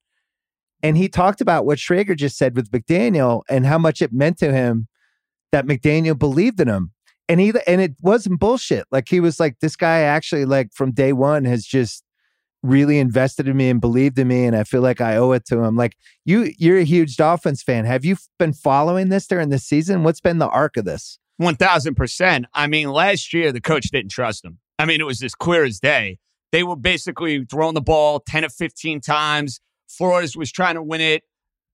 and 0.83 0.97
he 0.97 1.07
talked 1.07 1.41
about 1.41 1.65
what 1.65 1.77
Schrager 1.77 2.15
just 2.15 2.37
said 2.37 2.55
with 2.55 2.71
McDaniel 2.71 3.43
and 3.49 3.65
how 3.65 3.77
much 3.77 4.01
it 4.01 4.11
meant 4.11 4.37
to 4.39 4.51
him 4.51 4.87
that 5.51 5.65
McDaniel 5.65 6.17
believed 6.17 6.59
in 6.59 6.67
him. 6.67 6.91
And 7.29 7.39
he 7.39 7.53
and 7.67 7.79
it 7.79 7.93
wasn't 8.01 8.39
bullshit. 8.39 8.85
Like 8.91 9.07
he 9.07 9.19
was 9.19 9.39
like, 9.39 9.59
this 9.59 9.75
guy 9.75 9.99
actually, 9.99 10.45
like 10.45 10.73
from 10.73 10.91
day 10.91 11.13
one, 11.13 11.45
has 11.45 11.65
just 11.65 12.03
really 12.63 12.99
invested 12.99 13.47
in 13.47 13.57
me 13.57 13.69
and 13.69 13.81
believed 13.81 14.19
in 14.19 14.27
me. 14.27 14.45
And 14.45 14.55
I 14.55 14.63
feel 14.63 14.81
like 14.81 15.01
I 15.01 15.17
owe 15.17 15.31
it 15.31 15.45
to 15.45 15.63
him. 15.63 15.75
Like 15.75 15.97
you, 16.25 16.53
you're 16.57 16.77
a 16.77 16.83
huge 16.83 17.17
Dolphins 17.17 17.63
fan. 17.63 17.85
Have 17.85 18.05
you 18.05 18.17
been 18.37 18.53
following 18.53 19.09
this 19.09 19.27
during 19.27 19.49
the 19.49 19.59
season? 19.59 20.03
What's 20.03 20.21
been 20.21 20.37
the 20.37 20.49
arc 20.49 20.77
of 20.77 20.85
this? 20.85 21.19
One 21.37 21.55
thousand 21.55 21.95
percent. 21.95 22.45
I 22.53 22.67
mean, 22.67 22.91
last 22.91 23.33
year 23.33 23.51
the 23.51 23.61
coach 23.61 23.89
didn't 23.89 24.11
trust 24.11 24.45
him. 24.45 24.59
I 24.77 24.85
mean, 24.85 25.01
it 25.01 25.05
was 25.05 25.23
as 25.23 25.33
clear 25.33 25.63
as 25.63 25.79
day. 25.79 26.19
They 26.51 26.63
were 26.63 26.75
basically 26.75 27.45
throwing 27.45 27.73
the 27.73 27.81
ball 27.81 28.19
10 28.19 28.45
or 28.45 28.49
15 28.49 28.99
times 28.99 29.61
Flores 29.91 30.35
was 30.35 30.51
trying 30.51 30.75
to 30.75 30.83
win 30.83 31.01
it 31.01 31.23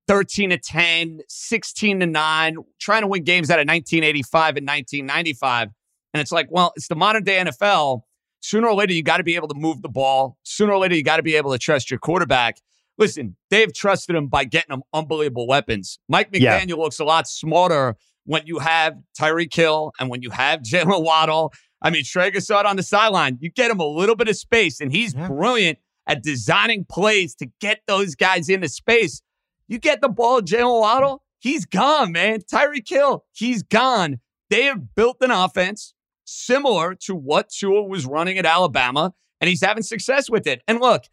13 0.07 0.51
to 0.51 0.57
10, 0.57 1.21
16 1.27 1.99
to 1.99 2.05
9, 2.05 2.57
trying 2.79 3.01
to 3.01 3.07
win 3.07 3.23
games 3.23 3.49
out 3.49 3.59
of 3.59 3.67
1985 3.67 4.57
and 4.57 4.67
1995. 4.67 5.69
And 6.13 6.21
it's 6.21 6.31
like, 6.31 6.47
well, 6.49 6.73
it's 6.75 6.87
the 6.87 6.95
modern 6.95 7.23
day 7.23 7.37
NFL. 7.37 8.01
Sooner 8.41 8.67
or 8.67 8.75
later, 8.75 8.93
you 8.93 9.03
got 9.03 9.17
to 9.17 9.23
be 9.23 9.35
able 9.35 9.47
to 9.47 9.55
move 9.55 9.81
the 9.81 9.89
ball. 9.89 10.37
Sooner 10.43 10.73
or 10.73 10.79
later, 10.79 10.95
you 10.95 11.03
got 11.03 11.17
to 11.17 11.23
be 11.23 11.35
able 11.35 11.51
to 11.51 11.57
trust 11.57 11.89
your 11.89 11.99
quarterback. 11.99 12.57
Listen, 12.97 13.35
they've 13.49 13.73
trusted 13.73 14.15
him 14.15 14.27
by 14.27 14.43
getting 14.43 14.73
him 14.73 14.83
unbelievable 14.93 15.47
weapons. 15.47 15.99
Mike 16.07 16.31
McDaniel 16.31 16.69
yeah. 16.69 16.75
looks 16.75 16.99
a 16.99 17.05
lot 17.05 17.27
smarter 17.27 17.95
when 18.25 18.43
you 18.45 18.59
have 18.59 18.97
Tyreek 19.19 19.53
Hill 19.53 19.91
and 19.99 20.09
when 20.09 20.21
you 20.21 20.29
have 20.31 20.61
Jalen 20.63 21.03
Waddle. 21.03 21.53
I 21.81 21.89
mean, 21.89 22.03
Schrager 22.03 22.41
saw 22.41 22.61
it 22.61 22.65
on 22.65 22.75
the 22.75 22.83
sideline. 22.83 23.37
You 23.39 23.51
get 23.51 23.69
him 23.69 23.79
a 23.79 23.85
little 23.85 24.15
bit 24.15 24.27
of 24.27 24.35
space, 24.35 24.81
and 24.81 24.91
he's 24.91 25.13
yeah. 25.13 25.27
brilliant 25.27 25.77
at 26.07 26.23
designing 26.23 26.85
plays 26.85 27.35
to 27.35 27.47
get 27.59 27.81
those 27.87 28.15
guys 28.15 28.49
into 28.49 28.69
space. 28.69 29.21
You 29.67 29.77
get 29.77 30.01
the 30.01 30.09
ball, 30.09 30.41
Jalen 30.41 30.79
Waddle, 30.79 31.23
he's 31.39 31.65
gone, 31.65 32.13
man. 32.13 32.39
Tyreek 32.41 32.87
Hill, 32.87 33.25
he's 33.33 33.61
gone. 33.61 34.19
They 34.49 34.63
have 34.63 34.95
built 34.95 35.17
an 35.21 35.31
offense 35.31 35.93
similar 36.27 36.93
to 36.93 37.15
what 37.15 37.49
Tua 37.49 37.83
was 37.83 38.05
running 38.05 38.37
at 38.37 38.45
Alabama, 38.45 39.13
and 39.39 39.49
he's 39.49 39.61
having 39.61 39.83
success 39.83 40.29
with 40.29 40.45
it. 40.45 40.61
And 40.67 40.79
look, 40.79 41.05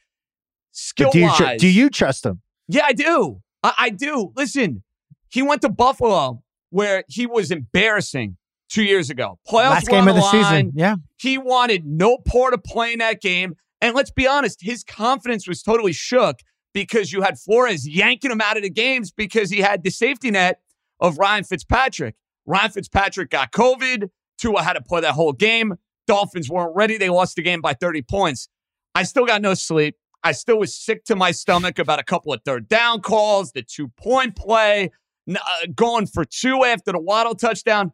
skill 0.72 1.10
do 1.10 1.20
you, 1.20 1.26
wise, 1.26 1.36
tr- 1.36 1.56
do 1.58 1.68
you 1.68 1.88
trust 1.88 2.26
him? 2.26 2.40
Yeah, 2.68 2.84
I 2.84 2.92
do. 2.92 3.40
I-, 3.62 3.74
I 3.78 3.90
do. 3.90 4.32
Listen, 4.36 4.82
he 5.28 5.42
went 5.42 5.62
to 5.62 5.68
Buffalo 5.68 6.42
where 6.70 7.04
he 7.08 7.26
was 7.26 7.50
embarrassing 7.50 8.36
two 8.68 8.82
years 8.82 9.08
ago. 9.08 9.38
Playoffs 9.48 9.70
Last 9.70 9.88
game 9.88 10.08
of 10.08 10.14
the, 10.16 10.20
the 10.20 10.30
season. 10.30 10.72
Yeah. 10.74 10.96
He 11.16 11.38
wanted 11.38 11.86
no 11.86 12.18
part 12.18 12.54
of 12.54 12.64
playing 12.64 12.98
that 12.98 13.20
game. 13.20 13.54
And 13.80 13.94
let's 13.94 14.10
be 14.10 14.26
honest, 14.26 14.60
his 14.62 14.82
confidence 14.82 15.46
was 15.46 15.62
totally 15.62 15.92
shook 15.92 16.40
because 16.72 17.12
you 17.12 17.22
had 17.22 17.38
Flores 17.38 17.86
yanking 17.86 18.30
him 18.30 18.40
out 18.40 18.56
of 18.56 18.64
the 18.64 18.70
games 18.70 19.12
because 19.12 19.50
he 19.50 19.60
had 19.60 19.84
the 19.84 19.90
safety 19.90 20.30
net 20.30 20.60
of 20.98 21.18
Ryan 21.18 21.44
Fitzpatrick. 21.44 22.16
Ryan 22.46 22.70
Fitzpatrick 22.70 23.30
got 23.30 23.52
COVID. 23.52 24.10
Tua 24.38 24.62
had 24.62 24.74
to 24.74 24.82
play 24.82 25.00
that 25.00 25.12
whole 25.14 25.32
game. 25.32 25.74
Dolphins 26.06 26.50
weren't 26.50 26.74
ready. 26.74 26.98
They 26.98 27.08
lost 27.08 27.36
the 27.36 27.42
game 27.42 27.60
by 27.60 27.74
30 27.74 28.02
points. 28.02 28.48
I 28.94 29.02
still 29.04 29.26
got 29.26 29.42
no 29.42 29.54
sleep. 29.54 29.96
I 30.22 30.32
still 30.32 30.58
was 30.58 30.74
sick 30.74 31.04
to 31.04 31.16
my 31.16 31.32
stomach 31.32 31.78
about 31.78 31.98
a 31.98 32.02
couple 32.02 32.32
of 32.32 32.42
third 32.44 32.68
down 32.68 33.00
calls, 33.00 33.52
the 33.52 33.62
two 33.62 33.88
point 33.88 34.36
play, 34.36 34.90
uh, 35.28 35.36
going 35.74 36.06
for 36.06 36.24
two 36.24 36.64
after 36.64 36.92
the 36.92 36.98
Waddle 36.98 37.34
touchdown. 37.34 37.92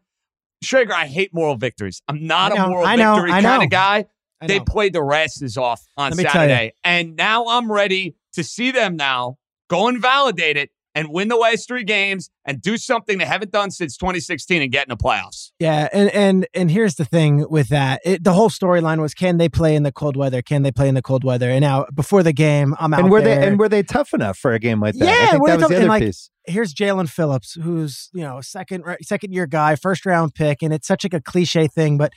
Schrager, 0.64 0.92
I 0.92 1.06
hate 1.06 1.34
moral 1.34 1.56
victories. 1.56 2.02
I'm 2.06 2.26
not 2.26 2.54
know, 2.54 2.66
a 2.66 2.68
moral 2.68 2.96
know, 2.96 3.14
victory 3.14 3.42
kind 3.42 3.62
of 3.64 3.70
guy. 3.70 4.06
They 4.46 4.60
played 4.60 4.92
the 4.92 5.02
rasses 5.02 5.56
off 5.58 5.82
on 5.96 6.12
Saturday. 6.14 6.74
And 6.84 7.16
now 7.16 7.46
I'm 7.46 7.70
ready 7.70 8.16
to 8.34 8.44
see 8.44 8.70
them 8.70 8.96
now 8.96 9.38
go 9.68 9.88
and 9.88 10.00
validate 10.00 10.56
it 10.56 10.70
and 10.94 11.08
win 11.10 11.28
the 11.28 11.36
last 11.36 11.68
three 11.68 11.84
games 11.84 12.30
and 12.44 12.60
do 12.60 12.76
something 12.76 13.18
they 13.18 13.24
haven't 13.24 13.52
done 13.52 13.70
since 13.70 13.96
2016 13.96 14.62
and 14.62 14.72
get 14.72 14.86
in 14.86 14.90
the 14.90 14.96
playoffs. 14.96 15.52
Yeah, 15.58 15.88
and 15.92 16.10
and 16.10 16.46
and 16.54 16.70
here's 16.70 16.96
the 16.96 17.04
thing 17.04 17.46
with 17.48 17.68
that: 17.68 18.00
it, 18.04 18.24
the 18.24 18.32
whole 18.32 18.50
storyline 18.50 19.00
was, 19.00 19.14
can 19.14 19.38
they 19.38 19.48
play 19.48 19.74
in 19.74 19.82
the 19.82 19.92
cold 19.92 20.16
weather? 20.16 20.42
Can 20.42 20.62
they 20.62 20.72
play 20.72 20.88
in 20.88 20.94
the 20.94 21.02
cold 21.02 21.24
weather? 21.24 21.50
And 21.50 21.60
now 21.60 21.86
before 21.94 22.22
the 22.22 22.32
game, 22.32 22.74
I'm 22.78 22.92
out 22.94 23.00
and 23.00 23.10
were 23.10 23.22
there. 23.22 23.40
they 23.40 23.46
and 23.46 23.58
were 23.58 23.68
they 23.68 23.82
tough 23.82 24.12
enough 24.12 24.38
for 24.38 24.52
a 24.52 24.58
game 24.58 24.80
like 24.80 24.94
that? 24.94 25.04
Yeah, 25.04 25.12
I 25.12 25.26
think 25.32 25.42
were 25.42 25.48
that 25.50 25.56
they 25.58 25.62
was 25.62 25.62
the 25.62 25.62
tough- 25.62 25.70
and, 25.70 25.78
other 25.78 25.88
like, 25.88 26.02
piece. 26.02 26.30
here's 26.46 26.74
Jaelan 26.74 27.08
Phillips, 27.08 27.54
who's 27.54 28.08
you 28.12 28.22
know 28.22 28.40
second 28.40 28.84
second 29.02 29.32
year 29.32 29.46
guy, 29.46 29.76
first 29.76 30.04
round 30.06 30.34
pick, 30.34 30.62
and 30.62 30.72
it's 30.72 30.86
such 30.86 31.04
like 31.04 31.14
a 31.14 31.20
cliche 31.20 31.66
thing, 31.68 31.98
but 31.98 32.12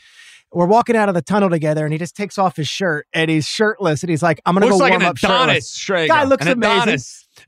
we're 0.53 0.67
walking 0.67 0.95
out 0.95 1.10
of 1.10 1.15
the 1.15 1.22
tunnel 1.22 1.50
together, 1.50 1.86
and 1.86 1.91
he 1.91 2.00
just 2.00 2.15
takes 2.15 2.38
off 2.38 2.55
his 2.55 2.67
shirt 2.67 3.07
and 3.13 3.29
he's 3.29 3.45
shirtless, 3.45 4.03
and 4.03 4.10
he's 4.10 4.24
like, 4.24 4.39
"I'm 4.45 4.53
gonna 4.53 4.67
Looks 4.67 4.77
go 4.77 4.83
like 4.83 4.91
warm 4.91 5.03
up 5.03 5.17
shirtless." 5.17 5.41
Adonis. 5.41 5.77
Schrager. 5.77 6.07
Guy 6.07 6.24
looks 6.25 6.45
amazing. 6.45 7.00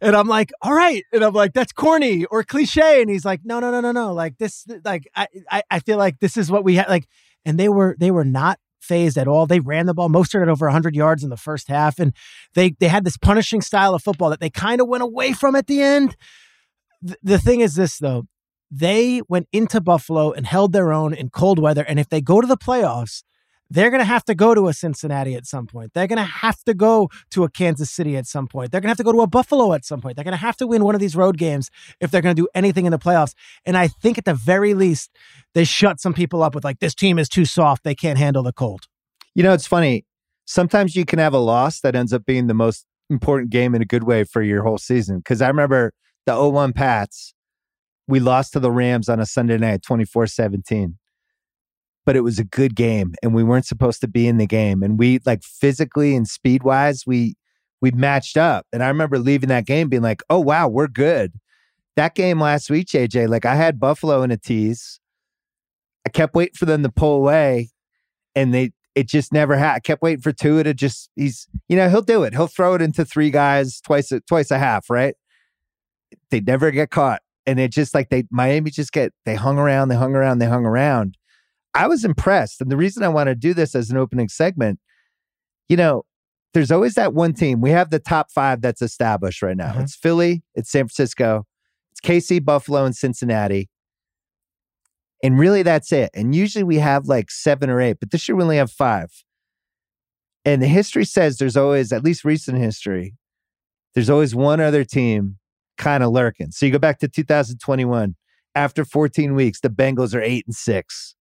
And 0.02 0.16
I'm 0.16 0.28
like, 0.28 0.52
"All 0.62 0.74
right," 0.74 1.04
and 1.14 1.24
I'm 1.24 1.34
like, 1.34 1.54
"That's 1.54 1.72
corny 1.72 2.26
or 2.26 2.44
cliche," 2.44 3.02
and 3.02 3.10
he's 3.10 3.24
like, 3.24 3.42
"No, 3.44 3.60
no, 3.60 3.72
no, 3.72 3.82
no, 3.82 3.92
no. 3.92 4.14
Like 4.14 4.38
this, 4.38 4.66
like 4.84 5.08
I, 5.16 5.28
I, 5.50 5.64
I 5.70 5.80
feel 5.80 5.98
like 5.98 6.20
this 6.20 6.38
is 6.38 6.50
what 6.52 6.64
we 6.64 6.76
had. 6.76 6.90
Like, 6.90 7.08
and 7.46 7.60
they 7.60 7.70
were 7.70 7.96
they 8.00 8.12
were 8.12 8.26
not." 8.26 8.60
phased 8.86 9.18
at 9.18 9.28
all. 9.28 9.48
They 9.48 9.60
ran 9.60 9.88
the 9.88 9.96
ball. 9.96 10.10
Most 10.10 10.36
at 10.36 10.48
over 10.48 10.68
100 10.68 10.96
yards 10.96 11.24
in 11.24 11.32
the 11.32 11.38
first 11.38 11.68
half, 11.68 11.98
and 11.98 12.14
they 12.54 12.76
they 12.80 12.88
had 12.88 13.04
this 13.04 13.18
punishing 13.18 13.62
style 13.62 13.96
of 13.96 14.04
football 14.04 14.30
that 14.30 14.40
they 14.40 14.52
kind 14.52 14.80
of 14.80 14.88
went 14.88 15.02
away 15.02 15.34
from 15.34 15.56
at 15.56 15.66
the 15.66 15.82
end. 15.82 16.16
Th- 17.04 17.18
the 17.24 17.40
thing 17.40 17.62
is 17.62 17.74
this 17.74 17.98
though, 17.98 18.28
they 18.72 19.22
went 19.30 19.48
into 19.52 19.80
Buffalo 19.80 20.32
and 20.32 20.46
held 20.46 20.74
their 20.74 20.92
own 20.92 21.14
in 21.14 21.30
cold 21.30 21.60
weather, 21.60 21.84
and 21.84 22.00
if 22.00 22.10
they 22.10 22.22
go 22.22 22.42
to 22.42 22.48
the 22.48 22.58
playoffs, 22.58 23.24
they're 23.70 23.90
going 23.90 24.00
to 24.00 24.06
have 24.06 24.24
to 24.26 24.36
go 24.36 24.54
to 24.54 24.68
a 24.68 24.74
Cincinnati 24.74 25.34
at 25.36 25.46
some 25.46 25.66
point. 25.66 25.92
They're 25.94 26.08
going 26.08 26.18
to 26.18 26.24
have 26.24 26.64
to 26.66 26.74
go 26.74 27.10
to 27.32 27.44
a 27.44 27.50
Kansas 27.50 27.90
City 27.90 28.16
at 28.16 28.28
some 28.28 28.48
point. 28.48 28.72
They're 28.72 28.82
going 28.82 28.88
to 28.88 28.92
have 28.92 28.98
to 28.98 29.04
go 29.04 29.12
to 29.12 29.22
a 29.22 29.28
Buffalo 29.28 29.74
at 29.74 29.84
some 29.84 30.02
point. 30.02 30.16
They're 30.16 30.24
going 30.24 30.34
to 30.34 30.38
have 30.38 30.58
to 30.58 30.68
win 30.68 30.84
one 30.84 30.94
of 30.94 31.02
these 31.02 31.16
road 31.16 31.38
games 31.38 31.72
if 32.00 32.12
they're 32.12 32.22
going 32.22 32.36
to 32.36 32.42
do 32.42 32.48
anything 32.54 32.86
in 32.86 32.92
the 32.92 33.00
playoffs. 33.00 33.34
And 33.66 33.76
I 33.76 33.88
think 33.88 34.18
at 34.18 34.26
the 34.26 34.36
very 34.36 34.74
least, 34.74 35.10
they 35.54 35.64
shut 35.64 36.00
some 36.00 36.14
people 36.14 36.44
up 36.44 36.54
with 36.54 36.64
like, 36.64 36.80
this 36.80 36.94
team 36.94 37.18
is 37.18 37.28
too 37.28 37.46
soft. 37.46 37.84
They 37.84 37.96
can't 37.96 38.20
handle 38.20 38.44
the 38.44 38.54
cold. 38.54 38.82
You 39.34 39.44
know, 39.44 39.54
it's 39.54 39.68
funny. 39.68 40.06
Sometimes 40.46 40.96
you 40.96 41.06
can 41.06 41.20
have 41.20 41.34
a 41.34 41.40
loss 41.40 41.82
that 41.82 41.96
ends 41.96 42.14
up 42.14 42.26
being 42.26 42.48
the 42.48 42.54
most 42.54 42.86
important 43.10 43.50
game 43.50 43.74
in 43.74 43.82
a 43.82 43.86
good 43.86 44.04
way 44.04 44.24
for 44.24 44.42
your 44.42 44.64
whole 44.64 44.78
season. 44.78 45.18
Because 45.18 45.42
I 45.42 45.48
remember 45.48 45.92
the 46.26 46.40
01 46.40 46.74
Pats, 46.74 47.34
we 48.08 48.20
lost 48.20 48.54
to 48.54 48.60
the 48.60 48.72
Rams 48.72 49.10
on 49.10 49.20
a 49.20 49.26
Sunday 49.26 49.58
night, 49.58 49.82
24 49.82 50.28
17. 50.28 50.98
But 52.06 52.16
it 52.16 52.22
was 52.22 52.38
a 52.38 52.44
good 52.44 52.76
game 52.76 53.16
and 53.24 53.34
we 53.34 53.44
weren't 53.44 53.66
supposed 53.66 54.00
to 54.02 54.08
be 54.08 54.28
in 54.28 54.38
the 54.38 54.46
game. 54.46 54.84
And 54.84 55.00
we, 55.00 55.20
like, 55.26 55.44
physically 55.44 56.16
and 56.16 56.28
speed 56.28 56.62
wise, 56.62 57.04
we, 57.08 57.36
we 57.82 57.90
matched 57.92 58.38
up. 58.38 58.68
And 58.72 58.84
I 58.84 58.88
remember 58.90 59.18
leaving 59.18 59.50
that 59.50 59.66
game 59.66 59.90
being 59.90 60.04
like, 60.04 60.22
oh, 60.30 60.40
wow, 60.40 60.68
we're 60.68 60.88
good. 60.88 61.34
That 61.96 62.14
game 62.14 62.40
last 62.40 62.70
week, 62.70 62.88
JJ, 62.88 63.28
like, 63.28 63.46
I 63.46 63.56
had 63.56 63.80
Buffalo 63.80 64.22
in 64.22 64.30
a 64.30 64.38
tease. 64.38 65.00
I 66.06 66.10
kept 66.10 66.36
waiting 66.36 66.54
for 66.56 66.66
them 66.66 66.84
to 66.84 66.92
pull 66.92 67.16
away 67.16 67.72
and 68.36 68.54
they, 68.54 68.72
it 68.96 69.08
just 69.08 69.34
never 69.34 69.58
had. 69.58 69.76
I 69.76 69.80
kept 69.80 70.02
waiting 70.02 70.22
for 70.22 70.32
Tua 70.32 70.64
to 70.64 70.74
just 70.74 71.10
he's 71.16 71.48
you 71.68 71.76
know 71.76 71.90
he'll 71.90 72.02
do 72.02 72.24
it. 72.24 72.34
He'll 72.34 72.48
throw 72.48 72.74
it 72.76 72.82
into 72.82 73.04
three 73.04 73.30
guys 73.30 73.82
twice 73.82 74.12
twice 74.28 74.52
a 74.52 74.58
half, 74.58 74.90
right? 74.90 75.16
They 76.32 76.40
never 76.40 76.72
get 76.72 76.92
caught, 76.92 77.22
and 77.48 77.60
it 77.60 77.72
just 77.72 77.94
like 77.94 78.10
they 78.10 78.24
Miami 78.32 78.72
just 78.72 78.92
get 78.92 79.14
they 79.26 79.36
hung 79.36 79.58
around, 79.58 79.90
they 79.90 79.96
hung 79.96 80.16
around, 80.16 80.40
they 80.40 80.48
hung 80.48 80.66
around. 80.66 81.18
I 81.74 81.88
was 81.88 82.06
impressed, 82.06 82.62
and 82.62 82.72
the 82.72 82.78
reason 82.78 83.04
I 83.04 83.10
want 83.10 83.28
to 83.28 83.36
do 83.36 83.54
this 83.54 83.76
as 83.76 83.90
an 83.90 83.98
opening 83.98 84.30
segment, 84.30 84.80
you 85.68 85.76
know, 85.78 86.06
there's 86.54 86.72
always 86.72 86.96
that 86.96 87.14
one 87.14 87.34
team. 87.34 87.60
We 87.60 87.72
have 87.72 87.90
the 87.90 88.00
top 88.00 88.32
five 88.32 88.62
that's 88.62 88.82
established 88.82 89.42
right 89.42 89.58
now. 89.58 89.74
Mhm. 89.74 89.84
It's 89.84 89.96
Philly, 89.96 90.44
it's 90.56 90.72
San 90.72 90.84
Francisco, 90.88 91.46
it's 91.92 92.00
KC, 92.02 92.40
Buffalo, 92.40 92.86
and 92.86 92.96
Cincinnati. 92.96 93.70
And 95.24 95.40
really, 95.40 95.64
that's 95.64 95.92
it. 95.92 96.12
And 96.14 96.36
usually 96.36 96.64
we 96.64 96.78
have 96.78 97.08
like 97.08 97.32
seven 97.32 97.70
or 97.70 97.82
eight, 97.82 97.98
but 98.00 98.12
this 98.12 98.28
year 98.28 98.36
we 98.36 98.44
only 98.44 98.58
have 98.58 98.72
five. 98.72 99.12
And 100.44 100.62
the 100.62 100.68
history 100.68 101.06
says 101.06 101.38
there's 101.38 101.58
always, 101.58 101.92
at 101.92 102.04
least 102.04 102.24
recent 102.24 102.60
history, 102.60 103.16
there's 103.96 104.10
always 104.10 104.36
one 104.36 104.60
other 104.60 104.84
team 104.84 105.40
kind 105.78 106.04
of 106.04 106.12
lurking. 106.12 106.52
So 106.52 106.66
you 106.66 106.72
go 106.72 106.80
back 106.80 107.00
to 107.00 107.08
2021. 107.08 108.16
After 108.58 108.86
14 108.86 109.36
weeks, 109.36 109.60
the 109.60 109.70
Bengals 109.70 110.16
are 110.16 110.22
eight 110.22 110.46
and 110.48 110.56
6 110.56 111.16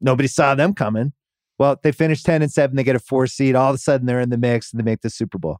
Nobody 0.00 0.26
saw 0.28 0.54
them 0.54 0.74
coming. 0.74 1.12
Well, 1.58 1.78
they 1.82 1.92
finish 1.92 2.22
10 2.24 2.42
and 2.42 2.50
7. 2.50 2.74
They 2.76 2.82
get 2.82 2.96
a 2.96 2.98
four 3.00 3.26
seed. 3.28 3.54
All 3.54 3.70
of 3.70 3.76
a 3.76 3.78
sudden, 3.78 4.06
they're 4.06 4.20
in 4.20 4.30
the 4.30 4.36
mix 4.36 4.72
and 4.72 4.80
they 4.80 4.84
make 4.84 5.00
the 5.02 5.10
Super 5.10 5.38
Bowl. 5.38 5.58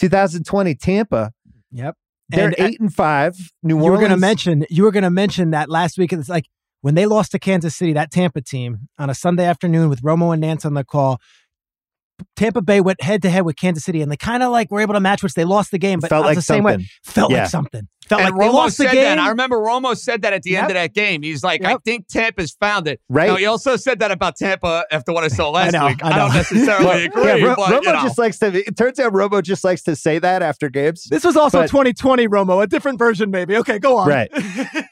2020, 0.00 0.74
Tampa, 0.74 1.30
Yep. 1.72 1.96
they're 2.28 2.46
And, 2.46 2.54
uh, 2.60 2.64
eight 2.66 2.80
and 2.80 2.92
five. 2.92 3.36
New 3.62 3.76
you 3.78 3.82
Orleans. 3.84 3.90
were 3.92 3.98
going 4.08 4.10
to 4.10 4.16
mention 4.20 4.66
you 4.70 4.82
were 4.82 4.90
going 4.90 5.04
to 5.04 5.10
mention 5.10 5.50
that 5.52 5.70
last 5.70 5.98
week. 5.98 6.12
It's 6.12 6.28
like 6.28 6.46
when 6.80 6.94
they 6.94 7.06
lost 7.06 7.30
to 7.32 7.38
Kansas 7.38 7.76
City, 7.76 7.92
that 7.92 8.10
Tampa 8.10 8.40
team 8.40 8.88
on 8.98 9.08
a 9.10 9.14
Sunday 9.14 9.44
afternoon 9.44 9.88
with 9.88 10.02
Romo 10.02 10.32
and 10.32 10.40
Nance 10.40 10.64
on 10.64 10.74
the 10.74 10.84
call. 10.84 11.20
Tampa 12.36 12.62
Bay 12.62 12.80
went 12.80 13.02
head 13.02 13.22
to 13.22 13.30
head 13.30 13.42
with 13.42 13.56
Kansas 13.56 13.84
City, 13.84 14.02
and 14.02 14.10
they 14.10 14.16
kind 14.16 14.42
of 14.42 14.50
like 14.52 14.70
were 14.70 14.80
able 14.80 14.94
to 14.94 15.00
match, 15.00 15.22
which 15.22 15.34
they 15.34 15.44
lost 15.44 15.70
the 15.70 15.78
game, 15.78 16.00
but 16.00 16.10
felt 16.10 16.22
was 16.24 16.30
like 16.30 16.36
the 16.36 16.42
same 16.42 16.64
way. 16.64 16.72
something. 16.72 16.86
Felt 17.04 17.30
Yeah. 17.32 17.38
like 17.42 17.50
something. 17.50 17.88
Felt 18.08 18.22
And 18.22 18.30
like 18.34 18.40
they 18.40 18.48
Romo 18.48 18.52
lost 18.54 18.78
the 18.78 18.84
said 18.84 18.92
game. 18.92 19.02
that. 19.04 19.18
I 19.20 19.28
remember 19.28 19.56
Romo 19.58 19.96
said 19.96 20.22
that 20.22 20.32
at 20.32 20.42
the 20.42 20.56
end 20.56 20.66
of 20.68 20.74
that 20.74 20.94
game. 20.94 21.22
He's 21.22 21.44
like, 21.44 21.64
I 21.64 21.70
Yep. 21.72 21.80
think 21.84 22.08
Tampa's 22.08 22.56
found 22.58 22.88
it. 22.88 23.00
Right. 23.08 23.28
Now, 23.28 23.36
he 23.36 23.46
also 23.46 23.76
said 23.76 24.00
that 24.00 24.10
about 24.10 24.34
Tampa 24.36 24.84
after 24.90 25.12
what 25.12 25.22
I 25.22 25.28
saw 25.28 25.48
last 25.50 25.72
know, 25.74 25.86
week. 25.86 26.02
I 26.02 26.10
I, 26.10 26.18
don't 26.18 26.34
necessarily 26.34 27.04
agree, 27.04 27.24
yeah, 27.24 27.34
Ro- 27.46 27.54
but 27.56 27.70
Romo 27.70 27.84
you 27.84 27.92
know. 27.92 28.02
just 28.02 28.18
likes 28.18 28.38
to. 28.40 28.46
It 28.66 28.76
turns 28.76 28.98
out 28.98 29.12
Romo 29.12 29.40
just 29.42 29.62
likes 29.62 29.82
to 29.84 29.94
say 29.94 30.18
that 30.18 30.42
after 30.42 30.68
games. 30.68 31.04
This 31.08 31.22
was 31.22 31.36
also 31.36 31.60
But- 31.60 31.68
2020 31.68 32.26
Romo, 32.26 32.60
a 32.62 32.66
different 32.66 32.98
version, 32.98 33.30
maybe. 33.30 33.56
Okay, 33.58 33.78
go 33.78 33.96
on. 33.96 34.08
Right. 34.08 34.28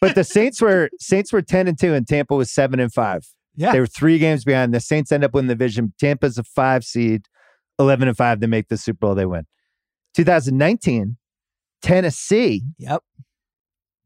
But 0.00 0.14
the 0.14 0.22
Saints 0.22 0.60
were 0.60 0.88
Saints 1.00 1.32
were 1.32 1.42
ten 1.42 1.66
and 1.66 1.76
two, 1.78 1.94
and 1.94 2.06
Tampa 2.06 2.36
was 2.36 2.52
seven 2.52 2.78
and 2.78 2.92
five. 2.92 3.22
Yeah. 3.58 3.72
They 3.72 3.80
were 3.80 3.86
three 3.86 4.18
games 4.18 4.44
behind. 4.44 4.72
The 4.72 4.78
Saints 4.78 5.10
end 5.10 5.24
up 5.24 5.34
winning 5.34 5.48
the 5.48 5.54
division. 5.56 5.92
Tampa's 5.98 6.38
a 6.38 6.44
five 6.44 6.84
seed, 6.84 7.26
eleven 7.76 8.06
and 8.06 8.16
five. 8.16 8.38
They 8.38 8.46
make 8.46 8.68
the 8.68 8.76
Super 8.76 8.98
Bowl. 8.98 9.14
They 9.16 9.26
win. 9.26 9.46
2019, 10.14 11.16
Tennessee. 11.82 12.62
Yep. 12.78 13.02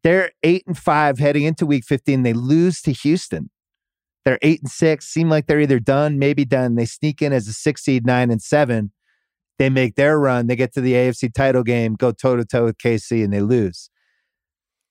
They're 0.03 0.33
eight 0.43 0.65
and 0.67 0.77
five 0.77 1.19
heading 1.19 1.45
into 1.45 1.67
Week 1.67 1.85
15. 1.85 2.23
They 2.23 2.33
lose 2.33 2.81
to 2.83 2.93
Houston. 2.93 3.51
They're 4.25 4.39
eight 4.41 4.63
and 4.63 4.71
six. 4.71 5.07
Seem 5.07 5.29
like 5.29 5.47
they're 5.47 5.61
either 5.61 5.81
done, 5.81 6.19
maybe 6.19 6.47
done. 6.47 6.77
They 6.77 6.87
sneak 6.87 7.21
in 7.21 7.35
as 7.35 7.47
a 7.47 7.53
six 7.53 7.85
seed, 7.85 8.07
nine 8.07 8.31
and 8.31 8.41
seven. 8.41 8.93
They 9.59 9.69
make 9.69 9.97
their 9.97 10.19
run. 10.19 10.47
They 10.47 10.57
get 10.57 10.73
to 10.75 10.81
the 10.81 10.95
AFC 10.95 11.33
title 11.33 11.63
game, 11.63 11.95
go 11.95 12.11
toe 12.11 12.37
to 12.37 12.45
toe 12.45 12.65
with 12.65 12.79
KC, 12.79 13.23
and 13.23 13.33
they 13.33 13.43
lose. 13.43 13.91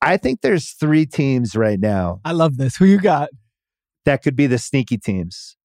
I 0.01 0.17
think 0.17 0.41
there's 0.41 0.71
three 0.71 1.05
teams 1.05 1.55
right 1.55 1.79
now 1.79 2.21
I 2.23 2.31
love 2.31 2.57
this. 2.57 2.75
Who 2.75 2.85
you 2.85 2.99
got? 2.99 3.29
That 4.05 4.23
could 4.23 4.35
be 4.35 4.47
the 4.47 4.57
sneaky 4.57 4.97
teams. 4.97 5.57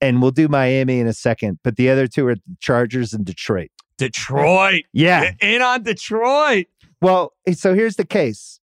And 0.00 0.22
we'll 0.22 0.30
do 0.30 0.48
Miami 0.48 0.98
in 0.98 1.06
a 1.06 1.12
second, 1.12 1.58
but 1.62 1.76
the 1.76 1.90
other 1.90 2.06
two 2.06 2.26
are 2.26 2.34
the 2.34 2.42
Chargers 2.60 3.12
and 3.12 3.24
Detroit. 3.24 3.70
Detroit. 3.98 4.84
Yeah. 4.92 5.32
Get 5.32 5.42
in 5.42 5.62
on 5.62 5.82
Detroit. 5.82 6.66
Well, 7.02 7.34
eh, 7.46 7.52
so 7.52 7.74
here's 7.74 7.96
the 7.96 8.06
case. 8.06 8.60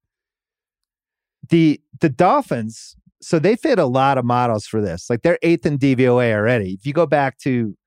The 1.49 1.79
the 2.01 2.09
Dolphins, 2.09 2.95
so 3.21 3.39
they 3.39 3.55
fit 3.55 3.79
a 3.79 3.85
lot 3.85 4.17
of 4.17 4.25
models 4.25 4.65
for 4.65 4.81
this. 4.81 5.09
Like 5.09 5.21
they're 5.21 5.39
eighth 5.41 5.65
in 5.65 5.77
DVOA 5.77 6.33
already. 6.33 6.73
If 6.73 6.85
you 6.85 6.93
go 6.93 7.05
back 7.05 7.37
to 7.39 7.77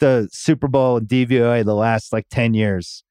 the 0.00 0.28
Super 0.32 0.68
Bowl 0.68 0.96
and 0.96 1.08
DVOA 1.08 1.64
the 1.64 1.74
last 1.74 2.12
like 2.12 2.26
10 2.30 2.54
years, 2.54 3.04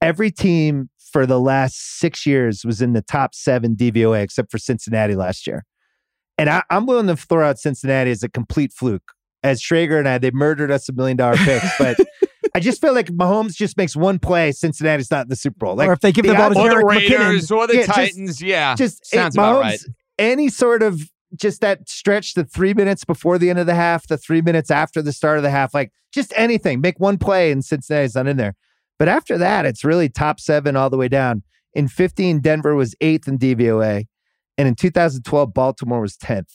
every 0.00 0.30
team 0.30 0.90
for 1.12 1.26
the 1.26 1.40
last 1.40 1.98
six 1.98 2.26
years 2.26 2.64
was 2.64 2.82
in 2.82 2.92
the 2.92 3.02
top 3.02 3.34
seven 3.34 3.76
DVOA 3.76 4.22
except 4.22 4.50
for 4.50 4.58
Cincinnati 4.58 5.14
last 5.14 5.46
year. 5.46 5.64
And 6.38 6.48
I, 6.48 6.62
I'm 6.70 6.86
willing 6.86 7.08
to 7.08 7.16
throw 7.16 7.46
out 7.48 7.58
Cincinnati 7.58 8.10
as 8.10 8.22
a 8.22 8.28
complete 8.28 8.72
fluke. 8.72 9.12
As 9.42 9.60
Schrager 9.60 9.98
and 9.98 10.08
I, 10.08 10.18
they 10.18 10.30
murdered 10.30 10.70
us 10.70 10.88
a 10.88 10.92
million 10.92 11.16
dollar 11.16 11.36
picks, 11.36 11.66
but 11.78 11.98
I 12.54 12.60
just 12.60 12.80
feel 12.80 12.92
like 12.94 13.06
Mahomes 13.08 13.54
just 13.54 13.76
makes 13.76 13.94
one 13.94 14.18
play, 14.18 14.50
Cincinnati's 14.52 15.10
not 15.10 15.26
in 15.26 15.28
the 15.28 15.36
Super 15.36 15.58
Bowl. 15.66 15.76
Like 15.76 15.88
or 15.88 15.92
if 15.92 16.00
they 16.00 16.12
give 16.12 16.24
the, 16.24 16.32
the 16.32 16.36
ball 16.38 16.50
to 16.50 16.58
odds- 16.58 16.74
Or 16.74 16.94
the 16.94 17.00
Jerick 17.00 17.06
McKinnon. 17.08 17.56
Or 17.56 17.66
the 17.66 17.74
Yeah, 17.74 17.86
just- 17.86 17.94
Titans. 17.96 18.42
yeah. 18.42 18.74
just 18.74 19.06
Sounds 19.06 19.34
it, 19.34 19.38
about 19.38 19.56
Mahomes, 19.56 19.62
right. 19.64 19.80
Any 20.18 20.48
sort 20.48 20.82
of 20.82 21.00
just 21.36 21.60
that 21.60 21.88
stretch, 21.88 22.34
the 22.34 22.44
three 22.44 22.74
minutes 22.74 23.04
before 23.04 23.38
the 23.38 23.50
end 23.50 23.58
of 23.58 23.66
the 23.66 23.74
half, 23.74 24.08
the 24.08 24.16
three 24.16 24.40
minutes 24.40 24.70
after 24.70 25.02
the 25.02 25.12
start 25.12 25.36
of 25.36 25.42
the 25.44 25.50
half, 25.50 25.74
like 25.74 25.92
just 26.12 26.32
anything. 26.36 26.80
Make 26.80 26.98
one 26.98 27.18
play 27.18 27.52
and 27.52 27.64
Cincinnati's 27.64 28.14
not 28.14 28.26
in 28.26 28.36
there. 28.38 28.54
But 28.98 29.08
after 29.08 29.38
that, 29.38 29.64
it's 29.66 29.84
really 29.84 30.08
top 30.08 30.40
seven 30.40 30.74
all 30.74 30.90
the 30.90 30.96
way 30.96 31.06
down. 31.08 31.42
In 31.74 31.86
15, 31.86 32.40
Denver 32.40 32.74
was 32.74 32.96
eighth 33.00 33.28
in 33.28 33.38
DVOA. 33.38 34.06
And 34.58 34.66
in 34.68 34.74
2012, 34.74 35.54
Baltimore 35.54 36.00
was 36.00 36.16
10th. 36.16 36.50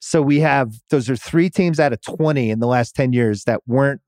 So 0.00 0.22
we 0.22 0.40
have 0.40 0.72
those 0.88 1.10
are 1.10 1.16
three 1.16 1.50
teams 1.50 1.78
out 1.78 1.92
of 1.92 2.00
20 2.00 2.50
in 2.50 2.60
the 2.60 2.66
last 2.66 2.94
10 2.94 3.12
years 3.12 3.44
that 3.44 3.60
weren't 3.66 4.00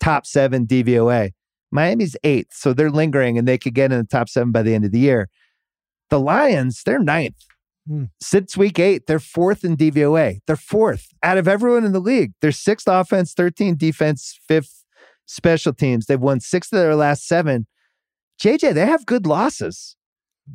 top 0.00 0.24
seven 0.24 0.66
DVOA. 0.66 1.32
Miami's 1.70 2.16
eighth. 2.24 2.54
So 2.54 2.72
they're 2.72 2.90
lingering 2.90 3.36
and 3.36 3.46
they 3.46 3.58
could 3.58 3.74
get 3.74 3.92
in 3.92 3.98
the 3.98 4.04
top 4.04 4.28
seven 4.28 4.52
by 4.52 4.62
the 4.62 4.74
end 4.74 4.84
of 4.84 4.92
the 4.92 4.98
year. 4.98 5.28
The 6.08 6.20
Lions, 6.20 6.82
they're 6.86 7.00
ninth. 7.00 7.36
Hmm. 7.86 8.04
Since 8.20 8.56
week 8.56 8.78
eight, 8.78 9.06
they're 9.06 9.18
fourth 9.18 9.64
in 9.64 9.76
DVOA. 9.76 10.38
They're 10.46 10.56
fourth 10.56 11.08
out 11.22 11.38
of 11.38 11.46
everyone 11.46 11.84
in 11.84 11.92
the 11.92 12.00
league. 12.00 12.32
They're 12.40 12.52
sixth 12.52 12.86
offense, 12.88 13.34
13 13.34 13.76
defense, 13.76 14.38
fifth 14.48 14.84
special 15.26 15.72
teams. 15.72 16.06
They've 16.06 16.20
won 16.20 16.40
six 16.40 16.72
of 16.72 16.78
their 16.78 16.94
last 16.94 17.26
seven. 17.26 17.66
JJ, 18.40 18.74
they 18.74 18.86
have 18.86 19.06
good 19.06 19.26
losses. 19.26 19.95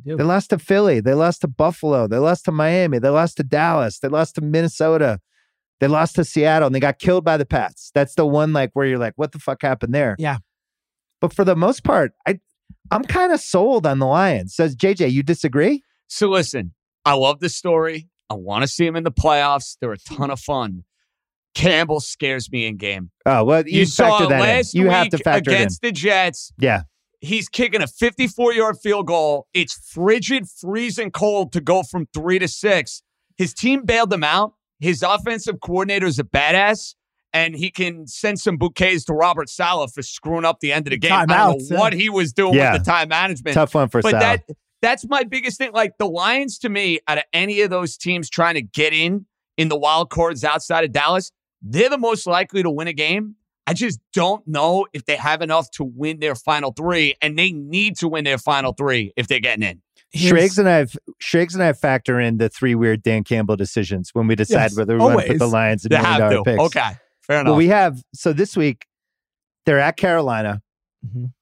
Do. 0.04 0.16
They 0.16 0.24
lost 0.24 0.50
to 0.50 0.58
Philly. 0.58 1.00
They 1.00 1.14
lost 1.14 1.42
to 1.42 1.48
Buffalo. 1.48 2.06
They 2.06 2.18
lost 2.18 2.44
to 2.46 2.52
Miami. 2.52 2.98
They 2.98 3.10
lost 3.10 3.36
to 3.36 3.42
Dallas. 3.42 3.98
They 3.98 4.08
lost 4.08 4.34
to 4.36 4.40
Minnesota. 4.40 5.20
They 5.80 5.88
lost 5.88 6.14
to 6.14 6.24
Seattle 6.24 6.66
and 6.66 6.74
they 6.74 6.80
got 6.80 6.98
killed 6.98 7.24
by 7.24 7.36
the 7.36 7.44
Pats. 7.44 7.90
That's 7.94 8.14
the 8.14 8.24
one 8.24 8.52
like 8.52 8.70
where 8.72 8.86
you're 8.86 8.98
like, 8.98 9.14
what 9.16 9.32
the 9.32 9.38
fuck 9.38 9.62
happened 9.62 9.94
there? 9.94 10.16
Yeah. 10.18 10.38
But 11.20 11.34
for 11.34 11.44
the 11.44 11.56
most 11.56 11.84
part, 11.84 12.12
I 12.26 12.40
I'm 12.90 13.04
kind 13.04 13.32
of 13.32 13.40
sold 13.40 13.86
on 13.86 13.98
the 13.98 14.06
Lions. 14.06 14.54
Says 14.54 14.76
JJ, 14.76 15.10
you 15.12 15.22
disagree? 15.22 15.82
So 16.08 16.28
listen, 16.28 16.74
I 17.04 17.14
love 17.14 17.40
the 17.40 17.48
story. 17.48 18.08
I 18.30 18.34
want 18.34 18.62
to 18.62 18.68
see 18.68 18.86
them 18.86 18.96
in 18.96 19.04
the 19.04 19.12
playoffs. 19.12 19.76
They're 19.80 19.92
a 19.92 19.96
mm-hmm. 19.98 20.14
ton 20.14 20.30
of 20.30 20.40
fun. 20.40 20.84
Campbell 21.54 22.00
scares 22.00 22.50
me 22.50 22.66
in 22.66 22.76
game. 22.76 23.10
Oh 23.26 23.44
well, 23.44 23.66
you, 23.66 23.80
You, 23.80 23.86
saw 23.86 24.24
it 24.24 24.28
that 24.30 24.40
last 24.40 24.74
in. 24.74 24.80
You 24.82 24.86
week 24.86 24.94
have 24.94 25.08
to 25.10 25.18
factor 25.18 25.50
it 25.50 25.54
in. 25.54 25.60
against 25.60 25.82
the 25.82 25.92
Jets. 25.92 26.52
Yeah, 26.58 26.82
He's 27.24 27.48
kicking 27.48 27.80
a 27.80 27.86
54 27.86 28.52
yard 28.52 28.76
field 28.82 29.06
goal. 29.06 29.46
It's 29.54 29.72
frigid, 29.92 30.48
freezing 30.48 31.12
cold 31.12 31.52
to 31.52 31.60
go 31.60 31.82
from 31.84 32.06
three 32.12 32.38
to 32.40 32.48
six. 32.48 33.02
His 33.38 33.54
team 33.54 33.84
bailed 33.84 34.12
him 34.12 34.24
out. 34.24 34.54
His 34.80 35.02
offensive 35.02 35.60
coordinator 35.60 36.06
is 36.06 36.18
a 36.18 36.24
badass, 36.24 36.96
and 37.32 37.54
he 37.54 37.70
can 37.70 38.08
send 38.08 38.40
some 38.40 38.56
bouquets 38.56 39.04
to 39.04 39.12
Robert 39.14 39.48
Saleh 39.48 39.90
for 39.94 40.02
screwing 40.02 40.44
up 40.44 40.58
the 40.60 40.72
end 40.72 40.88
of 40.88 40.90
the 40.90 40.98
game. 40.98 41.12
I 41.12 41.24
don't 41.24 41.28
Timeouts, 41.60 41.70
know 41.70 41.76
yeah. 41.76 41.78
what 41.80 41.92
he 41.92 42.08
was 42.10 42.32
doing 42.32 42.54
Yeah. 42.54 42.72
with 42.72 42.84
the 42.84 42.90
time 42.90 43.08
management. 43.08 43.54
tough 43.54 43.74
one 43.74 43.88
for 43.88 44.02
but 44.02 44.10
Sal. 44.10 44.20
that 44.20 44.44
that's 44.82 45.06
my 45.06 45.22
biggest 45.22 45.58
thing. 45.58 45.70
Like 45.72 45.92
the 45.98 46.08
Lions, 46.08 46.58
to 46.58 46.68
me, 46.68 46.98
out 47.06 47.18
of 47.18 47.24
any 47.32 47.60
of 47.60 47.70
those 47.70 47.96
teams 47.96 48.28
trying 48.28 48.54
to 48.54 48.62
get 48.62 48.92
in 48.92 49.26
in 49.56 49.68
the 49.68 49.78
wild 49.78 50.10
cards 50.10 50.42
outside 50.42 50.82
of 50.82 50.90
Dallas, 50.90 51.30
they're 51.62 51.88
the 51.88 51.98
most 51.98 52.26
likely 52.26 52.64
to 52.64 52.70
win 52.70 52.88
a 52.88 52.92
game. 52.92 53.36
I 53.66 53.74
just 53.74 54.00
don't 54.12 54.46
know 54.46 54.86
if 54.92 55.04
they 55.04 55.16
have 55.16 55.40
enough 55.40 55.70
to 55.72 55.84
win 55.84 56.18
their 56.20 56.34
final 56.34 56.72
three, 56.72 57.14
and 57.22 57.38
they 57.38 57.52
need 57.52 57.96
to 57.98 58.08
win 58.08 58.24
their 58.24 58.38
final 58.38 58.72
three 58.72 59.12
if 59.16 59.28
they're 59.28 59.40
getting 59.40 59.62
in. 59.62 59.82
Here's- 60.10 60.58
and 60.58 60.68
I've 60.68 60.96
Shrigs 61.20 61.54
and 61.54 61.62
I 61.62 61.72
factor 61.72 62.20
in 62.20 62.36
the 62.38 62.48
three 62.50 62.74
weird 62.74 63.02
Dan 63.02 63.24
Campbell 63.24 63.56
decisions 63.56 64.10
when 64.12 64.26
we 64.26 64.34
decide 64.34 64.62
Yes, 64.72 64.76
whether 64.76 64.94
we 64.94 65.00
want 65.00 65.20
to 65.20 65.26
put 65.28 65.38
the 65.38 65.46
Lions 65.46 65.84
in 65.86 65.90
They 65.90 65.96
million 65.96 66.12
have 66.12 66.20
dollar 66.30 66.36
to. 66.36 66.42
picks. 66.44 66.60
Okay, 66.76 66.90
fair 67.22 67.40
enough. 67.40 67.50
Well, 67.52 67.56
we 67.56 67.68
have 67.68 68.02
so 68.14 68.32
this 68.34 68.54
week 68.56 68.84
they're 69.64 69.78
at 69.78 69.96
Carolina. 69.96 70.60
Mhm. 71.06 71.32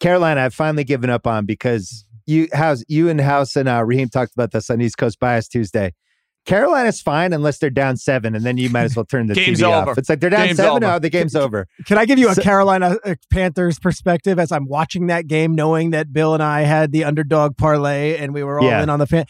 Carolina, 0.00 0.42
I've 0.42 0.54
finally 0.54 0.84
given 0.84 1.10
up 1.10 1.26
on 1.26 1.44
because 1.46 2.04
you 2.26 2.48
house 2.52 2.84
you 2.88 3.08
and 3.08 3.20
House 3.20 3.56
and 3.56 3.68
uh, 3.68 3.82
Raheem 3.84 4.08
talked 4.08 4.32
about 4.34 4.52
this 4.52 4.70
on 4.70 4.80
East 4.80 4.96
Coast 4.98 5.18
Bias 5.18 5.48
Tuesday. 5.48 5.92
Carolina's 6.44 7.00
fine 7.00 7.32
unless 7.32 7.58
they're 7.58 7.70
down 7.70 7.96
seven, 7.96 8.34
and 8.34 8.44
then 8.44 8.56
you 8.56 8.68
might 8.68 8.82
as 8.82 8.96
well 8.96 9.04
turn 9.04 9.28
the 9.28 9.34
Game's 9.34 9.60
TV 9.60 9.64
over. 9.64 9.90
off. 9.92 9.98
It's 9.98 10.08
like 10.08 10.18
they're 10.20 10.28
down 10.30 10.46
Game's 10.46 10.56
seven, 10.56 10.82
oh, 10.82 10.98
the 10.98 11.08
game's 11.10 11.36
over. 11.36 11.68
Can 11.86 11.98
I 11.98 12.04
give 12.04 12.18
you 12.18 12.28
a 12.30 12.34
So- 12.34 12.42
Carolina 12.42 12.96
uh, 13.04 13.14
Panthers 13.30 13.78
perspective 13.78 14.38
as 14.40 14.50
I'm 14.50 14.66
watching 14.66 15.06
that 15.06 15.28
game, 15.28 15.54
knowing 15.54 15.90
that 15.90 16.12
Bill 16.12 16.34
and 16.34 16.42
I 16.42 16.62
had 16.62 16.90
the 16.90 17.04
underdog 17.04 17.56
parlay 17.56 18.16
and 18.16 18.34
we 18.34 18.42
were 18.42 18.58
all 18.60 18.66
Yeah. 18.66 18.82
in 18.82 18.90
on 18.90 18.98
the 18.98 19.06
fan? 19.06 19.26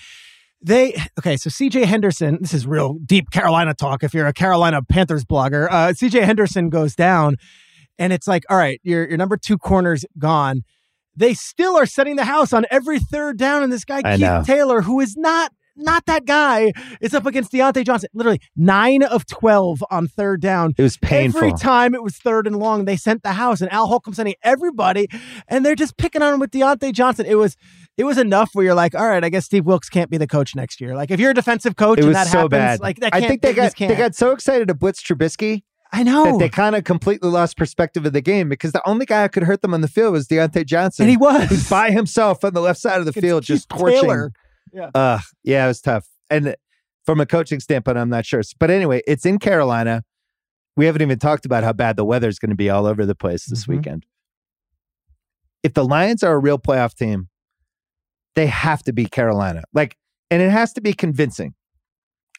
They 0.65 0.95
okay, 1.19 1.37
so 1.37 1.51
CJ 1.51 1.85
Henderson. 1.87 2.39
This 2.41 2.55
is 2.55 2.67
real 2.67 2.95
deep 3.05 3.31
Carolina 3.31 3.75
talk. 3.75 4.03
If 4.05 4.15
you're 4.15 4.29
a 4.29 4.33
Carolina 4.33 4.81
Panthers 4.83 5.25
blogger, 5.25 5.67
uh, 5.71 5.93
CJ 5.93 6.23
Henderson 6.25 6.71
goes 6.71 6.95
down, 6.95 7.37
and 7.99 8.13
it's 8.13 8.29
like, 8.29 8.45
all 8.49 8.57
right, 8.57 8.81
your 8.85 9.09
your 9.09 9.19
number 9.19 9.37
two 9.37 9.59
corner's 9.59 10.05
gone. 10.19 10.63
They 11.17 11.35
still 11.35 11.77
are 11.77 11.85
setting 11.85 12.15
the 12.17 12.25
house 12.25 12.53
on 12.53 12.65
every 12.71 13.01
third 13.01 13.37
down, 13.39 13.65
and 13.65 13.73
this 13.73 13.85
guy 13.85 14.03
I 14.05 14.13
Keith 14.13 14.21
know. 14.21 14.43
Taylor, 14.47 14.83
who 14.83 15.01
is 15.01 15.17
not 15.17 15.51
not 15.77 16.07
that 16.07 16.25
guy, 16.27 16.73
is 17.01 17.15
up 17.15 17.27
against 17.27 17.53
Diontae 17.53 17.85
Johnson. 17.85 18.09
Literally 18.15 18.41
nine 18.57 19.03
of 19.03 19.27
twelve 19.27 19.83
on 19.91 20.09
third 20.09 20.41
down. 20.41 20.75
It 20.77 20.83
was 20.83 20.97
painful. 20.97 21.39
Every 21.43 21.53
time 21.59 21.95
it 21.95 22.03
was 22.03 22.17
third 22.19 22.47
and 22.47 22.57
long, 22.57 22.85
they 22.85 22.97
sent 22.97 23.23
the 23.23 23.33
house, 23.33 23.61
and 23.61 23.73
Al 23.73 23.87
Holcomb 23.87 24.15
sending 24.15 24.35
everybody, 24.43 25.09
and 25.49 25.65
they're 25.65 25.75
just 25.75 25.97
picking 25.97 26.23
on 26.23 26.35
him 26.35 26.41
with 26.41 26.51
Diontae 26.51 26.93
Johnson. 26.93 27.27
It 27.27 27.37
was 27.37 27.57
it 27.97 28.05
was 28.05 28.19
enough 28.19 28.51
where 28.55 28.65
you're 28.65 28.75
like, 28.75 28.95
all 28.95 29.07
right, 29.09 29.23
I 29.25 29.29
guess 29.29 29.45
Steve 29.45 29.67
Wilks 29.67 29.89
can't 29.89 30.11
be 30.11 30.17
the 30.19 30.27
coach 30.27 30.55
next 30.55 30.81
year. 30.81 30.95
Like 30.95 31.11
if 31.11 31.21
you're 31.21 31.31
a 31.33 31.35
defensive 31.35 31.77
coach 31.77 31.99
it 31.99 32.03
and 32.03 32.09
was 32.09 32.17
that 32.17 32.27
so 32.29 32.39
happens, 32.39 32.51
bad. 32.51 32.81
like 32.81 33.01
that 33.01 33.15
I 33.15 33.21
think 33.27 33.43
they 33.43 33.55
just 33.55 33.77
got 33.77 33.89
they 33.89 33.97
got 33.97 34.15
so 34.15 34.31
excited 34.33 34.69
to 34.69 34.75
blitz 34.75 35.03
Trubisky 35.03 35.63
I 35.95 36.03
know, 36.05 36.25
that 36.25 36.39
they 36.39 36.49
kind 36.49 36.75
of 36.75 36.85
completely 36.85 37.29
lost 37.29 37.59
perspective 37.59 38.07
of 38.07 38.15
the 38.15 38.23
game 38.23 38.49
because 38.49 38.73
the 38.73 38.81
only 38.89 39.05
guy 39.05 39.25
who 39.25 39.29
could 39.29 39.43
hurt 39.43 39.61
them 39.61 39.75
on 39.75 39.83
the 39.83 39.89
field 39.89 40.15
was 40.15 40.27
Diontae 40.27 40.65
Johnson. 40.65 41.03
and 41.03 41.11
he 41.11 41.19
was 41.19 41.51
who's 41.51 41.69
by 41.69 41.91
himself 41.91 42.43
on 42.45 42.55
the 42.55 42.63
left 42.63 42.81
side 42.81 42.99
of 42.99 43.05
the 43.05 43.11
It's 43.11 43.21
field, 43.21 43.43
just 43.43 43.69
torching. 43.69 44.01
Taylor. 44.01 44.33
Uh, 44.95 45.19
yeah, 45.45 45.65
it 45.65 45.69
was 45.69 45.81
tough. 45.81 46.07
And 46.31 46.55
from 47.05 47.21
a 47.21 47.27
coaching 47.27 47.61
standpoint, 47.61 47.99
I'm 47.99 48.09
not 48.09 48.25
sure. 48.27 48.43
But 48.59 48.71
anyway, 48.71 49.03
it's 49.07 49.27
in 49.27 49.39
Carolina. 49.39 50.03
We 50.77 50.87
haven't 50.87 51.03
even 51.03 51.19
talked 51.19 51.45
about 51.45 51.65
how 51.65 51.73
bad 51.73 51.97
the 51.97 52.05
weather 52.05 52.29
is 52.29 52.39
going 52.39 52.51
to 52.51 52.57
be 52.57 52.71
all 52.71 52.87
over 52.87 53.05
the 53.05 53.15
place 53.15 53.45
this 53.47 53.65
Mhm. 53.65 53.69
weekend. 53.77 54.07
If 55.63 55.75
the 55.75 55.85
Lions 55.85 56.23
are 56.23 56.33
a 56.35 56.39
real 56.39 56.59
playoff 56.59 56.95
team, 56.95 57.29
they 58.35 58.47
have 58.47 58.83
to 58.85 58.93
beat 58.93 59.11
Carolina. 59.11 59.63
Like, 59.73 59.97
and 60.31 60.41
it 60.43 60.51
has 60.51 60.73
to 60.75 60.81
be 60.81 60.93
convincing. 60.93 61.55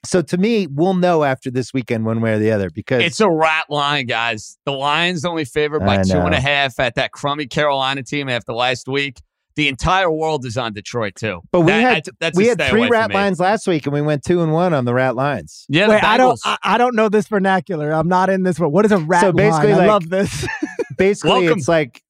So 0.06 0.22
to 0.24 0.38
me, 0.38 0.68
we'll 0.68 0.96
know 0.96 1.24
after 1.24 1.50
this 1.50 1.74
weekend 1.74 2.06
one 2.06 2.20
way 2.20 2.34
or 2.34 2.40
the 2.40 2.52
other 2.52 2.70
because 2.70 3.04
It's 3.04 3.22
a 3.22 3.30
rat 3.30 3.66
line, 3.70 4.06
guys. 4.08 4.58
The 4.66 4.74
Lions 4.74 5.24
only 5.24 5.46
favored 5.46 5.80
by 5.82 6.00
I 6.00 6.04
two 6.04 6.18
and 6.18 6.32
know. 6.32 6.38
a 6.38 6.42
half 6.42 6.78
at 6.80 6.96
that 6.96 7.12
crummy 7.14 7.46
Carolina 7.46 8.04
team 8.04 8.28
after 8.28 8.52
last 8.54 8.88
week. 8.90 9.22
The 9.56 9.68
entire 9.68 10.10
world 10.12 10.46
is 10.46 10.58
on 10.58 10.74
Detroit 10.74 11.14
too. 11.16 11.42
But 11.52 11.62
we 11.62 11.68
That- 11.72 11.82
had 11.82 12.10
I- 12.10 12.12
that's 12.20 12.38
we 12.38 12.48
had 12.48 12.62
three 12.64 12.88
rat 12.90 13.14
lines 13.14 13.40
last 13.40 13.68
week, 13.68 13.86
and 13.86 13.94
we 13.94 14.02
went 14.02 14.24
two 14.24 14.42
and 14.42 14.52
one 14.52 14.74
on 14.74 14.86
the 14.86 14.94
rat 14.94 15.16
lines. 15.16 15.66
Yeah, 15.70 15.90
Wait, 15.90 16.04
I 16.04 16.18
don't, 16.18 16.40
I, 16.44 16.58
I 16.64 16.78
don't 16.78 16.96
know 16.96 17.08
this 17.10 17.28
vernacular. 17.28 17.92
I'm 17.92 18.08
not 18.08 18.30
in 18.30 18.44
this 18.44 18.60
one. 18.60 18.72
What 18.72 18.86
is 18.86 18.92
a 18.92 18.98
rat 18.98 19.22
So 19.22 19.28
line? 19.28 19.36
basically, 19.36 19.74
I 19.74 19.86
love 19.86 20.10
this. 20.10 20.48
Basically, 20.98 21.32
Welcome. 21.32 21.58
it's 21.60 21.68
like 21.68 22.04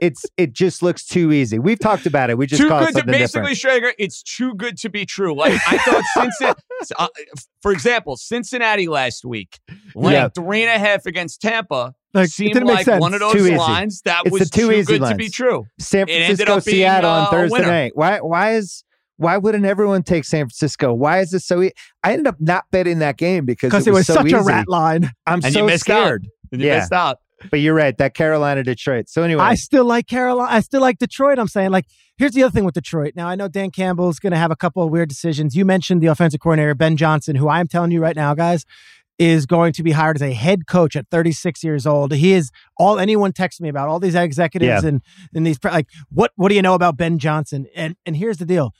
it's 0.00 0.24
it 0.36 0.52
just 0.52 0.82
looks 0.82 1.04
too 1.06 1.30
easy. 1.32 1.58
We've 1.58 1.78
talked 1.78 2.04
about 2.06 2.30
it. 2.30 2.36
We 2.38 2.46
just 2.46 2.60
too 2.60 2.68
call 2.68 2.82
it 2.82 2.94
good 2.94 3.06
to 3.06 3.10
basically 3.12 3.54
different. 3.54 3.82
Schrager. 3.84 3.92
It's 3.98 4.22
too 4.22 4.54
good 4.54 4.76
to 4.78 4.88
be 4.90 5.06
true. 5.06 5.34
Like 5.36 5.52
I 5.68 5.78
thought, 5.78 6.02
Cincinnati, 6.14 6.60
uh, 6.98 7.08
for 7.62 7.70
example, 7.72 8.16
Cincinnati 8.16 8.88
last 8.88 9.24
week 9.24 9.58
laying 9.94 10.14
Yeah. 10.14 10.28
three 10.28 10.62
and 10.64 10.70
a 10.70 10.84
half 10.84 11.06
against 11.06 11.40
Tampa 11.40 11.94
Like, 12.14 12.26
it 12.26 12.30
seemed 12.30 12.52
didn't 12.54 12.66
make 12.68 12.76
like 12.76 12.84
sense. 12.84 13.00
one 13.00 13.12
of 13.14 13.20
Too 13.20 13.38
those 13.38 13.46
easy. 13.48 13.56
lines 13.56 14.00
that 14.04 14.22
It's 14.26 14.32
was 14.32 14.50
too 14.50 14.68
too 14.68 14.72
easy 14.72 14.98
good 14.98 15.08
to 15.08 15.14
be 15.16 15.28
true. 15.28 15.64
San 15.78 16.06
Francisco, 16.06 16.60
Seattle 16.60 17.10
on 17.10 17.30
Thursday 17.30 17.60
night. 17.62 17.92
Why? 17.94 18.18
Why 18.20 18.54
is? 18.54 18.84
Why 19.16 19.36
wouldn't 19.36 19.64
everyone 19.64 20.02
take 20.02 20.24
San 20.24 20.46
Francisco? 20.46 20.92
Why 20.92 21.20
is 21.20 21.30
this 21.30 21.44
so? 21.44 21.62
E- 21.62 21.72
I 22.02 22.12
ended 22.12 22.26
up 22.26 22.36
not 22.40 22.64
betting 22.72 22.98
that 23.00 23.16
game 23.16 23.44
because 23.44 23.72
it, 23.86 23.90
it 23.90 23.92
was 23.92 24.06
so 24.06 24.14
such 24.14 24.32
a 24.32 24.42
rat 24.42 24.68
line. 24.68 25.10
I'm 25.26 25.40
And 25.44 25.52
so 25.52 25.60
you 25.60 25.66
missed 25.66 25.88
out. 25.88 26.02
scared. 26.02 26.26
And 26.50 26.60
you 26.60 26.66
Yeah. 26.68 26.78
missed 26.78 26.92
out. 26.92 27.18
But 27.50 27.60
you're 27.60 27.74
right. 27.74 27.96
That 27.98 28.14
Carolina 28.14 28.62
Detroit. 28.62 29.08
So 29.08 29.22
anyway, 29.22 29.42
I 29.42 29.54
still 29.54 29.84
like 29.84 30.06
Carolina. 30.08 30.48
I 30.50 30.60
still 30.60 30.80
like 30.80 30.98
Detroit. 30.98 31.38
I'm 31.38 31.46
saying, 31.48 31.70
like, 31.70 31.84
here's 32.16 32.32
the 32.32 32.42
other 32.42 32.50
thing 32.52 32.64
with 32.64 32.74
Detroit. 32.74 33.12
Now, 33.16 33.28
I 33.28 33.34
know 33.34 33.48
Dan 33.48 33.70
Campbell's 33.70 34.18
going 34.18 34.30
to 34.32 34.38
have 34.38 34.50
a 34.50 34.56
couple 34.56 34.82
of 34.82 34.90
weird 34.90 35.10
decisions. 35.10 35.54
You 35.54 35.64
mentioned 35.66 36.00
the 36.00 36.06
offensive 36.06 36.40
coordinator, 36.40 36.74
Ben 36.74 36.96
Johnson, 36.96 37.36
who 37.36 37.48
I'm 37.48 37.68
telling 37.68 37.90
you 37.90 38.00
right 38.00 38.16
now, 38.16 38.34
guys, 38.34 38.64
is 39.18 39.46
going 39.46 39.72
to 39.72 39.82
be 39.82 39.92
hired 39.92 40.16
as 40.16 40.22
a 40.22 40.32
head 40.32 40.66
coach 40.66 40.96
at 40.96 41.06
36 41.10 41.62
years 41.62 41.86
old. 41.86 42.12
He 42.12 42.32
is 42.32 42.50
all 42.78 42.98
anyone 42.98 43.32
texts 43.32 43.60
me 43.60 43.68
about, 43.68 43.88
all 43.88 44.00
these 44.00 44.14
executives 44.14 44.82
Yeah. 44.82 44.88
and, 44.88 45.02
and 45.34 45.46
these, 45.46 45.58
like, 45.62 45.86
what, 46.10 46.32
what 46.36 46.48
do 46.48 46.54
you 46.54 46.62
know 46.62 46.74
about 46.74 46.96
Ben 46.96 47.18
Johnson? 47.18 47.66
And, 47.76 47.96
and 48.04 48.16
here's 48.16 48.38
the 48.38 48.46
deal 48.46 48.72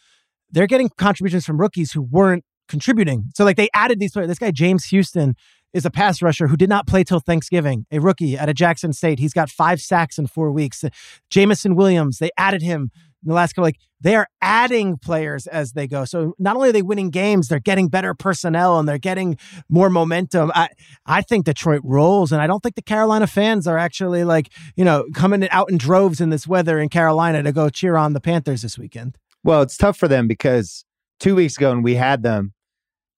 they're 0.50 0.66
getting 0.66 0.88
contributions 0.88 1.44
from 1.44 1.58
rookies 1.58 1.92
who 1.92 2.02
weren't 2.02 2.44
contributing. 2.68 3.24
So, 3.34 3.44
like, 3.44 3.56
they 3.56 3.68
added 3.74 3.98
these 3.98 4.12
players. 4.12 4.28
This 4.28 4.38
guy, 4.38 4.50
James 4.52 4.86
Houston, 4.86 5.34
is 5.72 5.84
a 5.84 5.90
pass 5.90 6.22
rusher 6.22 6.46
who 6.46 6.56
did 6.56 6.68
not 6.68 6.86
play 6.86 7.02
till 7.02 7.18
Thanksgiving, 7.18 7.86
a 7.90 7.98
rookie 7.98 8.36
at 8.38 8.48
a 8.48 8.54
Jackson 8.54 8.92
State. 8.92 9.18
He's 9.18 9.32
got 9.32 9.50
five 9.50 9.80
sacks 9.80 10.18
in 10.18 10.28
four 10.28 10.52
weeks. 10.52 10.84
Jameson 11.30 11.74
Williams, 11.74 12.18
they 12.18 12.30
added 12.38 12.62
him 12.62 12.90
in 13.24 13.28
the 13.28 13.34
last 13.34 13.54
couple. 13.54 13.64
Like 13.64 13.78
they 14.00 14.14
are 14.14 14.28
adding 14.42 14.98
players 14.98 15.46
as 15.46 15.72
they 15.72 15.86
go. 15.86 16.04
So 16.04 16.34
not 16.38 16.56
only 16.56 16.68
are 16.68 16.72
they 16.72 16.82
winning 16.82 17.10
games, 17.10 17.48
they're 17.48 17.58
getting 17.58 17.88
better 17.88 18.14
personnel 18.14 18.78
and 18.78 18.88
they're 18.88 18.98
getting 18.98 19.38
more 19.68 19.88
momentum. 19.90 20.52
I 20.54 20.68
I 21.06 21.22
think 21.22 21.46
Detroit 21.46 21.80
rolls, 21.84 22.30
and 22.30 22.40
I 22.40 22.46
don't 22.46 22.62
think 22.62 22.74
the 22.74 22.82
Carolina 22.82 23.26
fans 23.26 23.66
are 23.66 23.78
actually 23.78 24.24
like 24.24 24.50
you 24.76 24.84
know 24.84 25.06
coming 25.14 25.48
out 25.50 25.70
in 25.70 25.78
droves 25.78 26.20
in 26.20 26.30
this 26.30 26.46
weather 26.46 26.78
in 26.78 26.88
Carolina 26.88 27.42
to 27.42 27.52
go 27.52 27.68
cheer 27.70 27.96
on 27.96 28.12
the 28.12 28.20
Panthers 28.20 28.62
this 28.62 28.78
weekend. 28.78 29.16
well, 29.42 29.62
it's 29.62 29.76
tough 29.76 29.96
for 29.96 30.08
them 30.08 30.28
because 30.28 30.84
two 31.18 31.34
weeks 31.34 31.56
ago 31.56 31.70
when 31.70 31.82
we 31.82 31.94
had 31.94 32.22
them, 32.22 32.52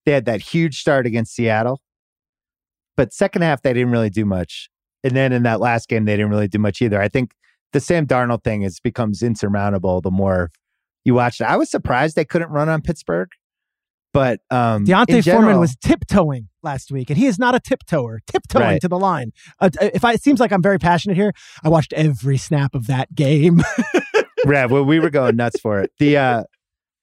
they 0.04 0.12
had 0.12 0.24
that 0.26 0.40
huge 0.40 0.78
start 0.78 1.06
against 1.06 1.34
Seattle, 1.34 1.80
but 2.96 3.12
second 3.12 3.42
half 3.42 3.62
they 3.62 3.72
didn't 3.72 3.90
really 3.90 4.10
do 4.10 4.24
much, 4.24 4.68
and 5.02 5.16
then 5.16 5.32
in 5.32 5.42
that 5.42 5.60
last 5.60 5.88
game 5.88 6.04
they 6.04 6.16
didn't 6.16 6.30
really 6.30 6.48
do 6.48 6.58
much 6.58 6.80
either. 6.80 7.00
I 7.00 7.08
think 7.08 7.32
the 7.76 7.80
Sam 7.80 8.06
Darnold 8.06 8.42
thing 8.42 8.62
is 8.62 8.80
becomes 8.80 9.22
insurmountable 9.22 10.00
the 10.00 10.10
more 10.10 10.50
you 11.04 11.12
watch 11.12 11.42
it. 11.42 11.44
I 11.44 11.56
was 11.58 11.70
surprised 11.70 12.16
they 12.16 12.24
couldn't 12.24 12.48
run 12.48 12.70
on 12.70 12.80
Pittsburgh, 12.80 13.28
but 14.14 14.40
um, 14.50 14.84
D'Onta 14.84 15.22
Foreman 15.22 15.60
was 15.60 15.76
tiptoeing 15.76 16.48
last 16.62 16.90
week, 16.90 17.10
and 17.10 17.18
he 17.18 17.26
is 17.26 17.38
not 17.38 17.54
a 17.54 17.60
tiptoer. 17.60 18.20
Tiptoeing 18.26 18.64
Right. 18.64 18.80
to 18.80 18.88
the 18.88 18.98
line. 18.98 19.32
Uh, 19.60 19.68
if 19.82 20.06
I, 20.06 20.14
it 20.14 20.22
seems 20.22 20.40
like 20.40 20.52
I'm 20.52 20.62
very 20.62 20.78
passionate 20.78 21.16
here, 21.16 21.34
I 21.62 21.68
watched 21.68 21.92
every 21.92 22.38
snap 22.38 22.74
of 22.74 22.86
that 22.86 23.14
game. 23.14 23.60
Yeah, 24.48 24.66
well, 24.66 24.84
we 24.84 25.00
were 25.00 25.10
going 25.10 25.34
nuts 25.34 25.58
for 25.58 25.80
it. 25.80 25.90
The 25.98 26.16
uh 26.18 26.44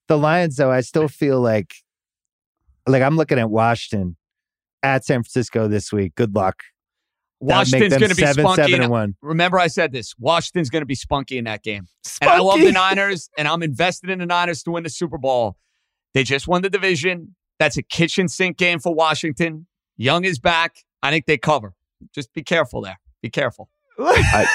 the 0.08 0.18
Lions, 0.18 0.56
though, 0.56 0.72
I 0.72 0.80
still 0.80 1.10
feel 1.10 1.42
like 1.42 1.74
like 2.88 3.02
I'm 3.02 3.18
looking 3.18 3.38
at 3.38 3.50
Washington 3.50 4.16
at 4.82 5.04
San 5.04 5.24
Francisco 5.24 5.68
this 5.68 5.92
week. 5.92 6.16
Good 6.16 6.36
luck. 6.36 6.64
Washington's 7.46 7.98
going 7.98 8.10
to 8.10 8.16
be 8.16 8.22
seven, 8.22 8.44
spunky. 8.46 8.62
seven 8.62 8.74
and- 8.76 8.84
and 8.84 8.92
one. 8.92 9.16
Remember, 9.22 9.60
I 9.60 9.68
said 9.68 9.92
this. 9.92 10.14
Washington's 10.18 10.70
going 10.70 10.82
to 10.82 10.86
be 10.88 10.96
spunky 10.96 11.38
in 11.38 11.46
that 11.46 11.64
game. 11.64 11.88
Spunky. 12.04 12.32
And 12.34 12.42
I 12.42 12.44
love 12.44 12.60
the 12.60 12.72
Niners, 12.74 13.30
and 13.38 13.48
I'm 13.48 13.62
invested 13.64 14.10
in 14.10 14.20
the 14.20 14.26
Niners 14.26 14.64
to 14.64 14.72
win 14.72 14.84
the 14.84 14.90
Super 14.90 15.18
Bowl. 15.18 15.58
They 16.14 16.24
just 16.24 16.48
won 16.48 16.62
the 16.62 16.70
division. 16.70 17.36
That's 17.60 17.78
a 17.78 17.84
kitchen 17.84 18.28
sink 18.28 18.58
game 18.58 18.80
for 18.80 18.94
Washington. 18.94 19.68
Young 19.98 20.26
is 20.26 20.40
back. 20.40 20.78
I 21.02 21.12
think 21.12 21.26
they 21.26 21.38
cover. 21.38 21.74
Just 22.14 22.34
be 22.34 22.44
careful 22.44 22.82
there. 22.82 23.00
Be 23.22 23.30
careful. 23.30 23.70
I, 24.00 24.48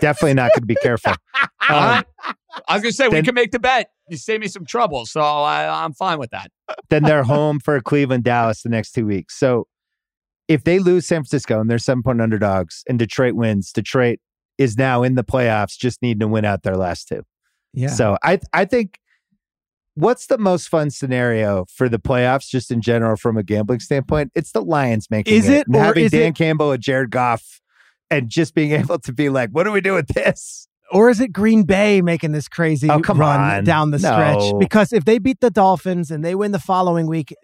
definitely 0.00 0.34
not 0.34 0.50
going 0.52 0.62
to 0.62 0.66
be 0.66 0.76
careful. 0.76 1.12
All 1.34 1.48
right? 1.70 2.04
Uh-huh. 2.26 2.28
Um, 2.28 2.34
I 2.68 2.74
was 2.74 2.82
going 2.82 2.92
to 2.92 2.96
say, 2.96 3.08
we 3.08 3.22
can 3.22 3.34
make 3.34 3.50
the 3.52 3.58
bet. 3.58 3.90
You 4.08 4.18
save 4.18 4.40
me 4.40 4.48
some 4.48 4.66
trouble. 4.66 5.06
So 5.06 5.20
I, 5.22 5.82
I'm 5.84 5.94
fine 5.94 6.18
with 6.18 6.30
that. 6.30 6.50
then 6.90 7.02
they're 7.02 7.22
home 7.24 7.58
for 7.58 7.80
Cleveland, 7.80 8.22
Dallas 8.24 8.62
the 8.62 8.68
next 8.68 8.92
two 8.92 9.06
weeks. 9.06 9.38
So 9.38 9.66
if 10.48 10.64
they 10.64 10.78
lose 10.78 11.06
San 11.06 11.20
Francisco 11.22 11.60
and 11.60 11.70
they're 11.70 11.78
seven 11.78 12.02
point 12.02 12.20
underdogs 12.20 12.82
and 12.88 12.98
Detroit 12.98 13.34
wins, 13.34 13.72
Detroit 13.72 14.18
is 14.58 14.76
now 14.76 15.02
in 15.02 15.14
the 15.14 15.24
playoffs, 15.24 15.76
just 15.78 16.00
needing 16.02 16.20
to 16.20 16.28
win 16.28 16.44
out 16.44 16.62
their 16.62 16.76
last 16.76 17.08
two. 17.08 17.22
Yeah. 17.72 17.88
So 17.88 18.16
I 18.22 18.38
I 18.52 18.64
think 18.64 18.98
what's 19.94 20.26
the 20.26 20.38
most 20.38 20.68
fun 20.68 20.90
scenario 20.90 21.64
for 21.68 21.88
the 21.88 21.98
playoffs, 21.98 22.48
just 22.48 22.70
in 22.70 22.80
general 22.80 23.16
from 23.16 23.36
a 23.36 23.42
gambling 23.42 23.80
standpoint? 23.80 24.32
It's 24.34 24.52
the 24.52 24.62
Lions 24.62 25.08
making 25.10 25.34
Is 25.34 25.48
it, 25.48 25.66
or 25.72 25.80
having 25.80 26.08
Dan 26.08 26.28
it- 26.28 26.36
Campbell 26.36 26.72
and 26.72 26.82
Jared 26.82 27.10
Goff 27.10 27.60
and 28.10 28.28
just 28.28 28.54
being 28.54 28.72
able 28.80 28.98
to 29.00 29.12
be 29.12 29.28
like, 29.28 29.50
what 29.50 29.64
do 29.64 29.72
we 29.72 29.80
do 29.80 29.94
with 29.94 30.08
this? 30.08 30.68
Or 30.92 31.10
is 31.10 31.18
it 31.18 31.32
Green 31.32 31.64
Bay 31.64 32.02
making 32.02 32.32
this 32.32 32.46
crazy 32.46 32.88
Oh, 32.90 33.00
come 33.00 33.18
run 33.18 33.40
on. 33.40 33.64
down 33.64 33.90
the 33.90 33.98
No. 33.98 34.12
stretch? 34.12 34.52
Because 34.60 34.92
if 34.92 35.04
they 35.04 35.18
beat 35.18 35.40
the 35.40 35.50
Dolphins 35.50 36.10
and 36.10 36.24
they 36.24 36.34
win 36.34 36.52
the 36.52 36.58
following 36.60 37.06
week, 37.06 37.34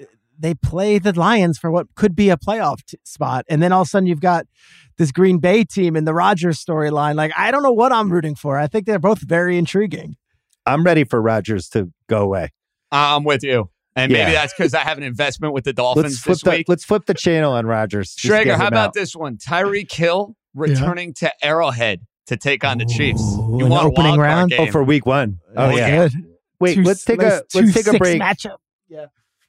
they 0.41 0.55
play 0.55 0.99
the 0.99 1.13
Lions 1.19 1.59
for 1.59 1.71
what 1.71 1.87
could 1.95 2.17
be 2.17 2.31
a 2.31 2.37
playoff 2.37 2.85
t- 2.87 2.99
spot. 3.05 3.45
And 3.49 3.63
then 3.63 3.73
all 3.73 3.83
of 3.83 3.87
a 3.87 3.91
sudden 3.91 4.07
you've 4.07 4.21
got 4.21 4.47
this 4.99 5.13
Green 5.13 5.39
Bay 5.39 5.65
team 5.65 5.97
in 5.97 6.05
the 6.05 6.15
Rodgers 6.15 6.63
storyline. 6.65 7.15
Like, 7.15 7.33
I 7.37 7.51
don't 7.51 7.63
know 7.63 7.73
what 7.73 7.93
I'm 7.93 8.11
rooting 8.11 8.35
for. 8.35 8.59
I 8.59 8.67
think 8.67 8.87
they're 8.87 8.99
both 8.99 9.21
very 9.21 9.57
intriguing. 9.59 10.17
I'm 10.67 10.83
ready 10.85 11.05
for 11.05 11.21
Rodgers 11.21 11.69
to 11.71 11.91
go 12.09 12.23
away. 12.23 12.51
I'm 12.93 13.25
with 13.25 13.43
you. 13.43 13.71
And 13.97 14.13
maybe 14.13 14.33
Yeah. 14.33 14.43
that's 14.43 14.55
because 14.57 14.73
I 14.75 14.81
have 14.81 14.99
an 14.99 15.05
investment 15.05 15.53
with 15.53 15.65
the 15.65 15.71
Let's 15.71 15.77
Dolphins 15.77 16.21
flip 16.21 16.35
this 16.35 16.43
the 16.43 16.51
week. 16.51 16.69
let's 16.69 16.85
flip 16.85 17.07
the 17.07 17.15
channel 17.15 17.53
on 17.53 17.67
Rodgers. 17.67 18.15
Schrager, 18.17 18.57
how 18.57 18.67
about 18.69 18.89
out. 18.89 18.95
this 18.95 19.15
one? 19.17 19.37
Tyreek 19.37 19.91
Hill 19.93 20.37
returning 20.55 21.13
to 21.15 21.33
Arrowhead 21.45 22.01
to 22.27 22.37
take 22.37 22.63
on 22.65 22.79
the 22.79 22.85
Chiefs. 22.85 23.21
You 23.37 23.61
an 23.65 23.69
want 23.69 23.85
a 23.85 23.89
opening 23.89 24.05
wild 24.13 24.17
card 24.17 24.21
round? 24.21 24.51
game. 24.53 24.61
Oh, 24.61 24.71
for 24.71 24.85
week 24.85 25.07
one. 25.07 25.39
Oh 25.57 25.67
That's 25.69 25.79
yeah. 25.79 26.09
good. 26.09 26.13
Wait, 26.61 26.75
Two- 26.77 26.83
let's 26.83 27.05
take 27.05 27.21
a 27.23 27.43
let's 27.55 27.75
take 27.75 27.87
a 27.87 27.91
2-6 27.93 27.99
break. 27.99 28.21
Matchup. 28.23 28.57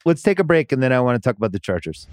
Let's 0.06 0.22
take 0.22 0.40
a 0.40 0.44
break, 0.44 0.72
and 0.72 0.82
then 0.82 0.92
I 0.92 1.00
want 1.00 1.22
to 1.22 1.28
talk 1.28 1.38
about 1.38 1.52
the 1.52 1.60
Chargers. 1.60 2.08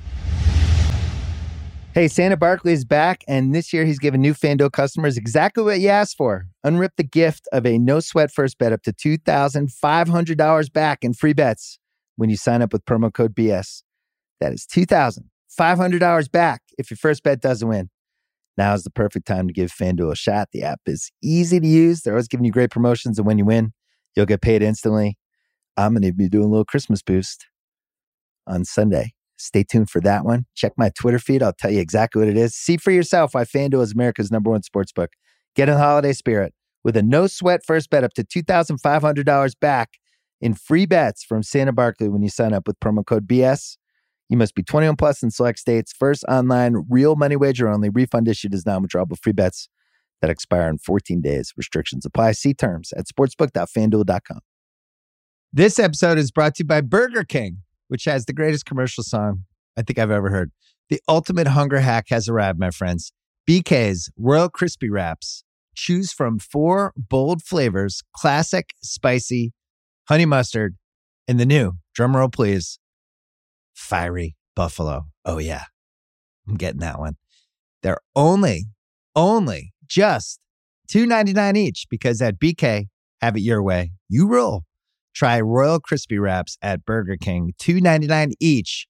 Hey, 1.95 2.07
Santa 2.07 2.37
Barkley 2.37 2.75
is 2.75 2.85
back, 2.85 3.25
and 3.27 3.55
this 3.55 3.73
year 3.73 3.85
he's 3.85 3.99
giving 3.99 4.21
new 4.21 4.35
FanDuel 4.35 4.73
customers 4.73 5.17
exactly 5.17 5.65
what 5.65 5.81
you 5.81 5.89
asked 5.89 6.17
for. 6.17 6.47
Unrip 6.65 6.91
the 6.97 7.03
gift 7.03 7.49
of 7.51 7.67
a 7.67 7.79
no 7.79 7.99
sweat 7.99 8.31
first 8.31 8.59
bet 8.59 8.73
up 8.73 8.83
to 8.83 8.93
two 8.93 9.17
thousand 9.17 9.73
five 9.73 10.07
hundred 10.07 10.37
dollars 10.39 10.69
back 10.69 11.03
in 11.03 11.15
free 11.15 11.33
bets 11.33 11.79
when 12.17 12.29
you 12.29 12.37
sign 12.37 12.61
up 12.61 12.73
with 12.73 12.85
promo 12.85 13.13
code 13.13 13.35
BS. 13.35 13.83
That 14.41 14.53
is 14.53 14.67
two 14.67 14.85
thousand 14.85 15.31
five 15.49 15.79
hundred 15.79 16.01
dollars 16.01 16.29
back 16.29 16.61
if 16.79 16.91
your 16.91 16.99
first 16.99 17.23
bet 17.23 17.41
doesn't 17.41 17.67
win. 17.67 17.89
Now 18.59 18.75
is 18.75 18.85
the 18.85 18.91
perfect 18.91 19.27
time 19.27 19.47
to 19.47 19.53
give 19.53 19.73
FanDuel 19.73 20.13
a 20.13 20.17
shot. 20.17 20.51
The 20.53 20.63
app 20.65 20.81
is 20.85 21.11
easy 21.23 21.59
to 21.59 21.67
use. 21.67 22.03
They're 22.03 22.15
always 22.15 22.29
giving 22.29 22.45
you 22.45 22.53
great 22.53 22.71
promotions, 22.71 23.19
and 23.19 23.27
when 23.27 23.39
you 23.39 23.47
win, 23.47 23.73
you'll 24.15 24.27
get 24.27 24.43
paid 24.43 24.63
instantly. 24.63 25.17
I'm 25.77 25.95
going 25.95 26.03
to 26.03 26.13
be 26.13 26.29
doing 26.29 26.45
a 26.45 26.49
little 26.49 26.65
Christmas 26.65 27.03
boost 27.03 27.47
on 28.49 28.65
Sunday. 28.65 29.13
Stay 29.37 29.63
tuned 29.63 29.89
for 29.91 30.01
that 30.01 30.25
one. 30.25 30.47
Check 30.55 30.73
my 30.77 30.91
Twitter 30.91 31.19
feed. 31.19 31.43
I'll 31.43 31.53
tell 31.53 31.71
you 31.71 31.81
exactly 31.81 32.21
what 32.21 32.29
it 32.29 32.37
is. 32.37 32.55
See 32.55 32.77
for 32.77 32.91
yourself 32.91 33.35
why 33.35 33.45
FanDuel 33.45 33.83
is 33.83 33.93
America's 33.93 34.33
number 34.33 34.51
one 34.51 34.63
sports 34.63 34.91
book. 34.91 35.11
Get 35.55 35.69
in 35.69 35.77
the 35.77 35.81
holiday 35.81 36.13
spirit 36.13 36.55
with 36.85 36.97
a 36.97 37.03
no 37.03 37.27
sweat 37.27 37.61
first 37.65 37.91
bet 37.91 38.05
up 38.05 38.15
to 38.15 38.25
$2,500 38.25 39.53
back 39.61 39.91
in 40.41 40.55
free 40.55 40.87
bets 40.87 41.25
from 41.25 41.43
Santa 41.43 41.73
Barkley 41.73 42.09
when 42.09 42.23
you 42.23 42.29
sign 42.29 42.53
up 42.53 42.67
with 42.67 42.79
promo 42.81 43.05
code 43.05 43.27
BS. 43.29 43.77
You 44.29 44.37
must 44.37 44.55
be 44.55 44.63
21 44.63 44.97
plus 44.97 45.23
in 45.23 45.31
select 45.31 45.59
states. 45.59 45.93
First 45.93 46.25
online, 46.29 46.85
real 46.89 47.17
money 47.17 47.37
wager 47.37 47.69
only. 47.69 47.89
Refund 47.89 48.29
issued 48.29 48.55
as 48.55 48.67
non 48.67 48.85
withdrawable 48.85 49.19
free 49.21 49.33
bets 49.33 49.69
that 50.21 50.31
expire 50.31 50.69
in 50.69 50.79
14 50.79 51.21
days. 51.21 51.53
Restrictions 51.57 52.05
apply. 52.05 52.33
See 52.33 52.55
terms 52.55 52.93
at 52.93 53.07
sportsbook.fanduel.com. 53.07 54.41
This 55.53 55.79
episode 55.79 56.19
is 56.19 56.31
brought 56.31 56.57
to 56.57 56.63
you 56.63 56.67
by 56.67 56.83
Burger 56.83 57.25
King, 57.25 57.63
which 57.89 58.05
has 58.05 58.25
the 58.25 58.33
greatest 58.33 58.65
commercial 58.65 59.03
song 59.03 59.45
I 59.77 59.83
think 59.83 59.99
I've 59.99 60.11
ever 60.11 60.31
heard. 60.31 60.51
The 60.91 61.01
ultimate 61.09 61.49
hunger 61.49 61.81
hack 61.81 62.07
has 62.11 62.29
arrived, 62.29 62.59
my 62.59 62.71
friends. 62.71 63.13
BK's 63.49 64.11
Royal 64.17 64.49
Crispy 64.49 64.89
Wraps. 64.89 65.45
Choose 65.75 66.13
from 66.13 66.39
four 66.39 66.93
bold 66.97 67.43
flavors 67.43 68.03
classic, 68.13 68.75
spicy, 68.83 69.53
honey 70.09 70.25
mustard, 70.25 70.77
and 71.29 71.39
the 71.39 71.47
new, 71.47 71.75
drumroll 71.97 72.33
please, 72.33 72.79
fiery 73.75 74.35
buffalo. 74.57 75.07
Oh, 75.25 75.39
yeah. 75.39 75.65
I'm 76.49 76.57
getting 76.57 76.81
that 76.81 76.99
one. 76.99 77.17
They're 77.83 78.01
only, 78.17 78.65
only 79.15 79.73
just 79.87 80.41
$2.99 80.91 81.57
each 81.57 81.87
because 81.89 82.21
at 82.21 82.41
BK, 82.41 82.87
have 83.21 83.37
it 83.37 83.41
your 83.41 83.63
way. 83.63 83.93
You 84.09 84.27
rule. 84.27 84.65
Try 85.15 85.41
Royal 85.41 85.81
Crispy 85.81 86.19
Wraps 86.19 86.57
at 86.63 86.85
Burger 86.85 87.17
King, 87.17 87.55
$2.99 87.61 88.33
each. 88.41 88.87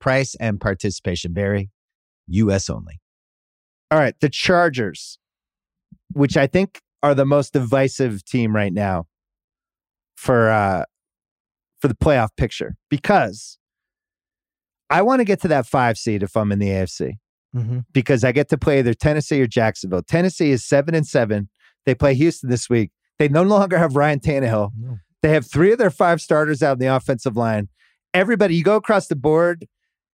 Price 0.00 0.34
and 0.40 0.60
participation 0.60 1.34
vary. 1.34 1.70
US 2.28 2.70
only. 2.70 3.00
All 3.90 3.98
right, 3.98 4.14
the 4.20 4.28
Chargers, 4.30 5.18
which 6.12 6.36
I 6.36 6.46
think 6.46 6.80
are 7.02 7.14
the 7.14 7.26
most 7.26 7.52
divisive 7.52 8.24
team 8.24 8.54
right 8.54 8.72
now 8.72 9.06
for 10.16 10.50
uh 10.50 10.84
for 11.80 11.88
the 11.88 11.94
playoff 11.94 12.28
picture 12.36 12.76
because 12.90 13.58
I 14.90 15.02
want 15.02 15.20
to 15.20 15.24
get 15.24 15.40
to 15.42 15.48
that 15.48 15.66
5 15.66 15.96
seed 15.98 16.22
if 16.22 16.36
I'm 16.36 16.52
in 16.52 16.58
the 16.58 16.68
AFC 16.68 17.12
Mhm. 17.54 17.84
because 17.92 18.22
I 18.22 18.32
get 18.32 18.48
to 18.50 18.58
play 18.58 18.78
either 18.80 18.92
Tennessee 18.94 19.40
or 19.40 19.46
Jacksonville. 19.46 20.02
Tennessee 20.02 20.50
is 20.50 20.64
7 20.64 20.94
and 20.94 21.06
7. 21.06 21.48
They 21.86 21.94
play 21.94 22.14
Houston 22.14 22.50
this 22.50 22.68
week. 22.68 22.90
They 23.18 23.28
no 23.28 23.42
longer 23.42 23.78
have 23.78 23.96
Ryan 23.96 24.20
Tannehill. 24.20 24.70
No. 24.76 24.98
They 25.22 25.30
have 25.30 25.50
three 25.50 25.72
of 25.72 25.78
their 25.78 25.90
five 25.90 26.20
starters 26.20 26.62
out 26.62 26.74
in 26.74 26.78
the 26.78 26.86
offensive 26.94 27.36
line. 27.36 27.68
Everybody, 28.14 28.54
you 28.56 28.64
go 28.64 28.76
across 28.76 29.06
the 29.06 29.16
board, 29.16 29.66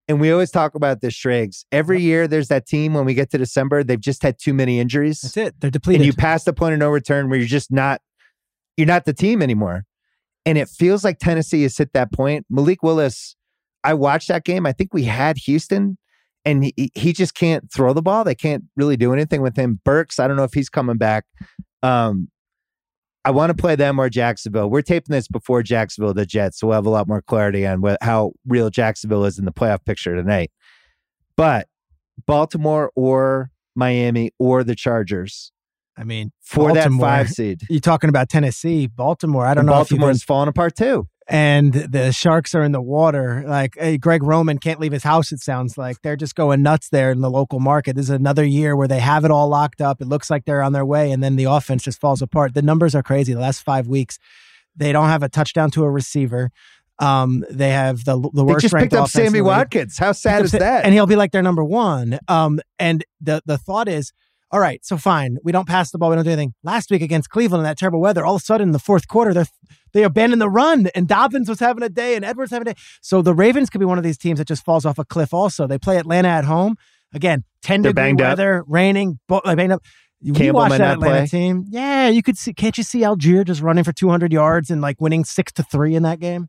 and 0.08 0.20
we 0.20 0.30
always 0.30 0.50
talk 0.50 0.74
about 0.74 1.00
this, 1.00 1.14
Schrags. 1.14 1.64
Every 1.72 2.00
year, 2.00 2.28
there's 2.28 2.48
that 2.48 2.66
team 2.66 2.94
when 2.94 3.04
we 3.04 3.14
get 3.14 3.30
to 3.30 3.38
December, 3.38 3.82
they've 3.82 4.00
just 4.00 4.22
had 4.22 4.38
too 4.38 4.52
many 4.52 4.78
injuries, 4.80 5.20
That's 5.20 5.36
it. 5.36 5.54
They're 5.60 5.70
depleted. 5.70 6.02
and 6.02 6.06
you 6.06 6.12
pass 6.12 6.44
the 6.44 6.52
point 6.52 6.74
of 6.74 6.78
no 6.78 6.90
return 6.90 7.28
where 7.30 7.38
you're 7.38 7.48
just 7.48 7.72
not, 7.72 8.00
you're 8.76 8.86
not 8.86 9.04
the 9.04 9.14
team 9.14 9.42
anymore. 9.42 9.84
And 10.44 10.58
it 10.58 10.68
feels 10.68 11.02
like 11.02 11.18
Tennessee 11.18 11.62
has 11.62 11.76
hit 11.76 11.92
that 11.94 12.12
point. 12.12 12.46
Malik 12.48 12.82
Willis, 12.82 13.34
I 13.82 13.94
watched 13.94 14.28
that 14.28 14.44
game. 14.44 14.66
I 14.66 14.72
think 14.72 14.92
we 14.92 15.04
had 15.04 15.38
Houston, 15.38 15.98
and 16.44 16.64
he, 16.64 16.90
he 16.94 17.12
just 17.12 17.34
can't 17.34 17.72
throw 17.72 17.92
the 17.92 18.02
ball. 18.02 18.22
They 18.22 18.34
can't 18.34 18.64
really 18.76 18.96
do 18.96 19.12
anything 19.12 19.42
with 19.42 19.56
him. 19.56 19.80
Burks, 19.84 20.20
I 20.20 20.28
don't 20.28 20.36
know 20.36 20.44
if 20.44 20.52
he's 20.54 20.68
coming 20.68 20.98
back. 20.98 21.24
Um, 21.82 22.28
I 23.26 23.30
want 23.30 23.50
to 23.50 23.54
play 23.60 23.74
them 23.74 23.98
or 23.98 24.08
Jacksonville. 24.08 24.70
We're 24.70 24.82
taping 24.82 25.12
this 25.12 25.26
before 25.26 25.60
Jacksonville, 25.64 26.14
the 26.14 26.24
Jets, 26.24 26.60
so 26.60 26.68
we'll 26.68 26.76
have 26.76 26.86
a 26.86 26.90
lot 26.90 27.08
more 27.08 27.20
clarity 27.20 27.66
on 27.66 27.80
what, 27.80 27.98
how 28.00 28.34
real 28.46 28.70
Jacksonville 28.70 29.24
is 29.24 29.36
in 29.36 29.44
the 29.44 29.52
playoff 29.52 29.84
picture 29.84 30.14
tonight. 30.14 30.52
But 31.36 31.66
Baltimore 32.24 32.92
or 32.94 33.50
Miami 33.74 34.30
or 34.38 34.62
the 34.62 34.76
Chargers 34.76 35.50
I 35.96 36.04
mean, 36.04 36.30
for 36.40 36.68
Baltimore. 36.72 37.00
that 37.00 37.04
five 37.04 37.30
seed. 37.30 37.62
you're 37.68 37.80
talking 37.80 38.08
about 38.10 38.28
Tennessee, 38.28 38.86
Baltimore. 38.86 39.44
I 39.44 39.54
don't 39.54 39.62
And 39.62 39.66
know 39.66 39.72
Baltimore's 39.72 40.22
falling 40.22 40.48
apart 40.48 40.76
too. 40.76 41.08
And 41.28 41.72
the 41.72 42.12
sharks 42.12 42.54
are 42.54 42.62
in 42.62 42.72
the 42.72 42.80
water. 42.80 43.44
Like 43.46 43.74
hey, 43.76 43.98
Greg 43.98 44.22
Roman 44.22 44.58
can't 44.58 44.78
leave 44.80 44.92
his 44.92 45.02
house. 45.02 45.32
It 45.32 45.40
sounds 45.40 45.76
like 45.76 46.00
they're 46.02 46.16
just 46.16 46.34
going 46.34 46.62
nuts 46.62 46.88
there 46.90 47.10
in 47.10 47.20
the 47.20 47.30
local 47.30 47.58
market. 47.58 47.96
This 47.96 48.06
is 48.06 48.10
another 48.10 48.44
year 48.44 48.76
where 48.76 48.88
they 48.88 49.00
have 49.00 49.24
it 49.24 49.30
all 49.30 49.48
locked 49.48 49.80
up. 49.80 50.00
It 50.00 50.06
looks 50.08 50.30
like 50.30 50.44
they're 50.44 50.62
on 50.62 50.72
their 50.72 50.86
way, 50.86 51.10
and 51.10 51.22
then 51.22 51.36
the 51.36 51.44
offense 51.44 51.82
just 51.82 52.00
falls 52.00 52.22
apart. 52.22 52.54
The 52.54 52.62
numbers 52.62 52.94
are 52.94 53.02
crazy. 53.02 53.34
The 53.34 53.40
last 53.40 53.62
five 53.62 53.88
weeks, 53.88 54.18
they 54.76 54.92
don't 54.92 55.08
have 55.08 55.22
a 55.22 55.28
touchdown 55.28 55.70
to 55.72 55.84
a 55.84 55.90
receiver. 55.90 56.50
Um, 56.98 57.44
they 57.50 57.70
have 57.70 58.04
the 58.04 58.18
the 58.18 58.30
They 58.32 58.42
worst 58.42 58.62
just 58.62 58.74
picked 58.74 58.94
up 58.94 59.08
Sammy. 59.08 59.40
Watkins. 59.40 59.98
How 59.98 60.12
sad 60.12 60.44
is 60.44 60.52
that? 60.52 60.84
And 60.84 60.94
he'll 60.94 61.06
be 61.06 61.16
like 61.16 61.32
their 61.32 61.42
number 61.42 61.64
one. 61.64 62.18
Um, 62.28 62.60
and 62.78 63.04
the 63.20 63.42
the 63.44 63.58
thought 63.58 63.88
is, 63.88 64.12
all 64.52 64.60
right, 64.60 64.84
so 64.84 64.96
fine, 64.96 65.38
we 65.42 65.50
don't 65.52 65.66
pass 65.66 65.90
the 65.90 65.98
ball, 65.98 66.10
we 66.10 66.16
don't 66.16 66.24
do 66.24 66.30
anything. 66.30 66.54
Last 66.62 66.90
week 66.90 67.02
against 67.02 67.30
Cleveland 67.30 67.60
in 67.60 67.64
that 67.64 67.76
terrible 67.78 68.00
weather, 68.00 68.24
all 68.24 68.36
of 68.36 68.42
a 68.42 68.44
sudden 68.44 68.68
in 68.68 68.72
the 68.72 68.78
fourth 68.78 69.08
quarter, 69.08 69.34
they 69.34 69.44
they 69.92 70.02
abandoned 70.02 70.40
the 70.42 70.48
run, 70.50 70.88
and 70.94 71.08
Dobbins 71.08 71.48
was 71.48 71.58
having 71.60 71.82
a 71.82 71.88
day, 71.88 72.14
and 72.16 72.24
Edwards 72.24 72.50
having 72.52 72.68
a 72.68 72.74
day. 72.74 72.80
So 73.00 73.22
the 73.22 73.34
Ravens 73.34 73.70
could 73.70 73.78
be 73.78 73.84
one 73.86 73.98
of 73.98 74.04
these 74.04 74.18
teams 74.18 74.38
that 74.38 74.46
just 74.48 74.64
falls 74.64 74.84
off 74.84 74.98
a 74.98 75.04
cliff. 75.04 75.32
Also, 75.34 75.66
they 75.66 75.78
play 75.78 75.96
Atlanta 75.96 76.28
at 76.28 76.44
home 76.44 76.76
again, 77.14 77.44
ten 77.62 77.82
They're 77.82 77.92
degree 77.92 78.02
banged 78.04 78.20
up. 78.22 78.30
weather, 78.32 78.64
raining, 78.66 79.18
bo- 79.28 79.40
like 79.44 79.56
banged 79.56 79.72
up. 79.72 79.82
You 80.20 80.32
Campbell 80.32 80.60
watch 80.60 80.70
that 80.70 80.80
Atlanta 80.94 81.18
play. 81.20 81.26
team, 81.26 81.64
yeah. 81.68 82.08
You 82.08 82.22
could 82.22 82.38
see, 82.38 82.52
can't 82.54 82.76
you 82.78 82.84
see 82.84 83.00
Allgeier 83.00 83.44
just 83.44 83.60
running 83.60 83.84
for 83.84 83.92
two 83.92 84.08
hundred 84.08 84.32
yards 84.32 84.70
and 84.70 84.80
like 84.80 85.00
winning 85.00 85.24
six 85.24 85.52
to 85.52 85.62
three 85.62 85.94
in 85.94 86.02
that 86.04 86.20
game? 86.20 86.48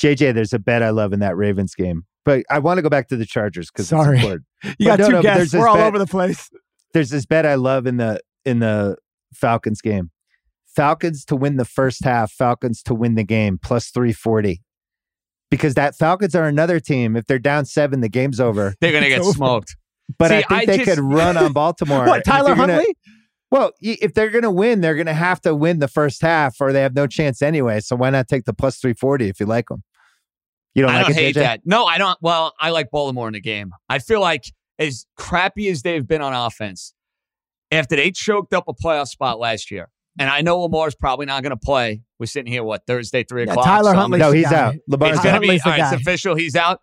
JJ, 0.00 0.34
there's 0.34 0.52
a 0.52 0.58
bet 0.58 0.82
I 0.82 0.90
love 0.90 1.12
in 1.12 1.20
that 1.20 1.36
Ravens 1.36 1.74
game. 1.74 2.04
But 2.24 2.44
I 2.50 2.58
want 2.58 2.78
to 2.78 2.82
go 2.82 2.88
back 2.88 3.08
to 3.08 3.16
the 3.16 3.26
Chargers 3.26 3.70
because 3.70 3.88
Sorry. 3.88 4.18
You 4.20 4.38
But 4.62 4.86
got 4.86 4.98
no, 4.98 5.06
two 5.06 5.12
no, 5.12 5.22
guests. 5.22 5.52
We're 5.54 5.68
all 5.68 5.76
bet- 5.76 5.86
over 5.88 5.98
the 5.98 6.06
place. 6.06 6.48
There's 6.94 7.10
this 7.10 7.26
bet 7.26 7.44
I 7.44 7.56
love 7.56 7.86
in 7.86 7.98
the 7.98 8.20
in 8.46 8.60
the 8.60 8.96
Falcons 9.34 9.80
game. 9.82 10.10
Falcons 10.74 11.24
to 11.26 11.36
win 11.36 11.56
the 11.56 11.64
first 11.64 12.02
half, 12.04 12.32
Falcons 12.32 12.82
to 12.84 12.94
win 12.94 13.14
the 13.14 13.24
game 13.24 13.58
plus 13.62 13.90
340. 13.90 14.62
Because 15.50 15.74
that 15.74 15.94
Falcons 15.96 16.34
are 16.34 16.44
another 16.46 16.80
team. 16.80 17.14
If 17.16 17.26
they're 17.26 17.38
down 17.38 17.64
seven, 17.66 18.00
the 18.00 18.08
game's 18.08 18.40
over. 18.40 18.74
They're 18.80 18.92
gonna 18.92 19.08
get 19.08 19.20
over. 19.22 19.32
smoked. 19.32 19.76
But 20.18 20.28
See, 20.28 20.34
I 20.36 20.40
think 20.42 20.52
I 20.52 20.66
they 20.66 20.76
just- 20.78 20.90
could 20.96 20.98
run 21.04 21.36
on 21.36 21.52
Baltimore. 21.52 22.06
What, 22.06 22.24
Tyler 22.24 22.48
you're 22.48 22.56
gonna- 22.56 22.74
Huntley? 22.74 22.94
Well, 23.50 23.70
if 23.80 24.14
they're 24.14 24.30
going 24.30 24.42
to 24.42 24.50
win, 24.50 24.80
they're 24.80 24.96
going 24.96 25.06
to 25.06 25.14
have 25.14 25.40
to 25.42 25.54
win 25.54 25.78
the 25.78 25.86
first 25.86 26.22
half, 26.22 26.56
or 26.60 26.72
they 26.72 26.80
have 26.80 26.94
no 26.96 27.06
chance 27.06 27.40
anyway. 27.40 27.78
So 27.78 27.94
why 27.94 28.10
not 28.10 28.26
take 28.26 28.46
the 28.46 28.52
plus 28.54 28.78
three 28.78 28.94
forty 28.94 29.28
if 29.28 29.38
you 29.38 29.46
like 29.46 29.68
them? 29.68 29.84
You 30.74 30.82
don't 30.82 30.90
I 30.90 30.96
like 30.96 31.06
don't 31.06 31.16
it, 31.16 31.20
hate 31.20 31.36
JJ? 31.36 31.38
that. 31.40 31.60
No, 31.64 31.84
I 31.84 31.98
don't. 31.98 32.18
Well, 32.20 32.52
I 32.58 32.70
like 32.70 32.90
Baltimore 32.90 33.28
in 33.28 33.34
the 33.34 33.40
game. 33.40 33.70
I 33.88 34.00
feel 34.00 34.20
like 34.20 34.42
as 34.78 35.06
crappy 35.16 35.68
as 35.68 35.82
they've 35.82 36.06
been 36.06 36.22
on 36.22 36.32
offense, 36.32 36.94
after 37.70 37.96
they 37.96 38.10
choked 38.10 38.52
up 38.52 38.64
a 38.68 38.74
playoff 38.74 39.08
spot 39.08 39.38
last 39.38 39.70
year, 39.70 39.90
and 40.18 40.30
I 40.30 40.42
know 40.42 40.60
Lamar's 40.60 40.94
probably 40.94 41.26
not 41.26 41.42
going 41.42 41.50
to 41.50 41.56
play. 41.56 42.02
We're 42.18 42.26
sitting 42.26 42.52
here, 42.52 42.62
what 42.62 42.86
Thursday, 42.86 43.24
three 43.24 43.44
Yeah, 43.44 43.52
o'clock. 43.52 43.66
Tyler 43.66 43.92
so 43.94 43.98
I'm- 44.00 44.10
No, 44.10 44.32
he's 44.32 44.48
guy. 44.48 44.60
out. 44.68 44.74
Lamar's 44.88 45.16
It's 45.16 45.22
going 45.24 45.34
to 45.34 45.40
be 45.40 45.46
Huntley's 45.48 45.62
the 45.62 45.70
all 45.70 45.78
right, 45.78 45.92
it's 45.94 46.02
official. 46.02 46.34
He's 46.36 46.54
out. 46.56 46.80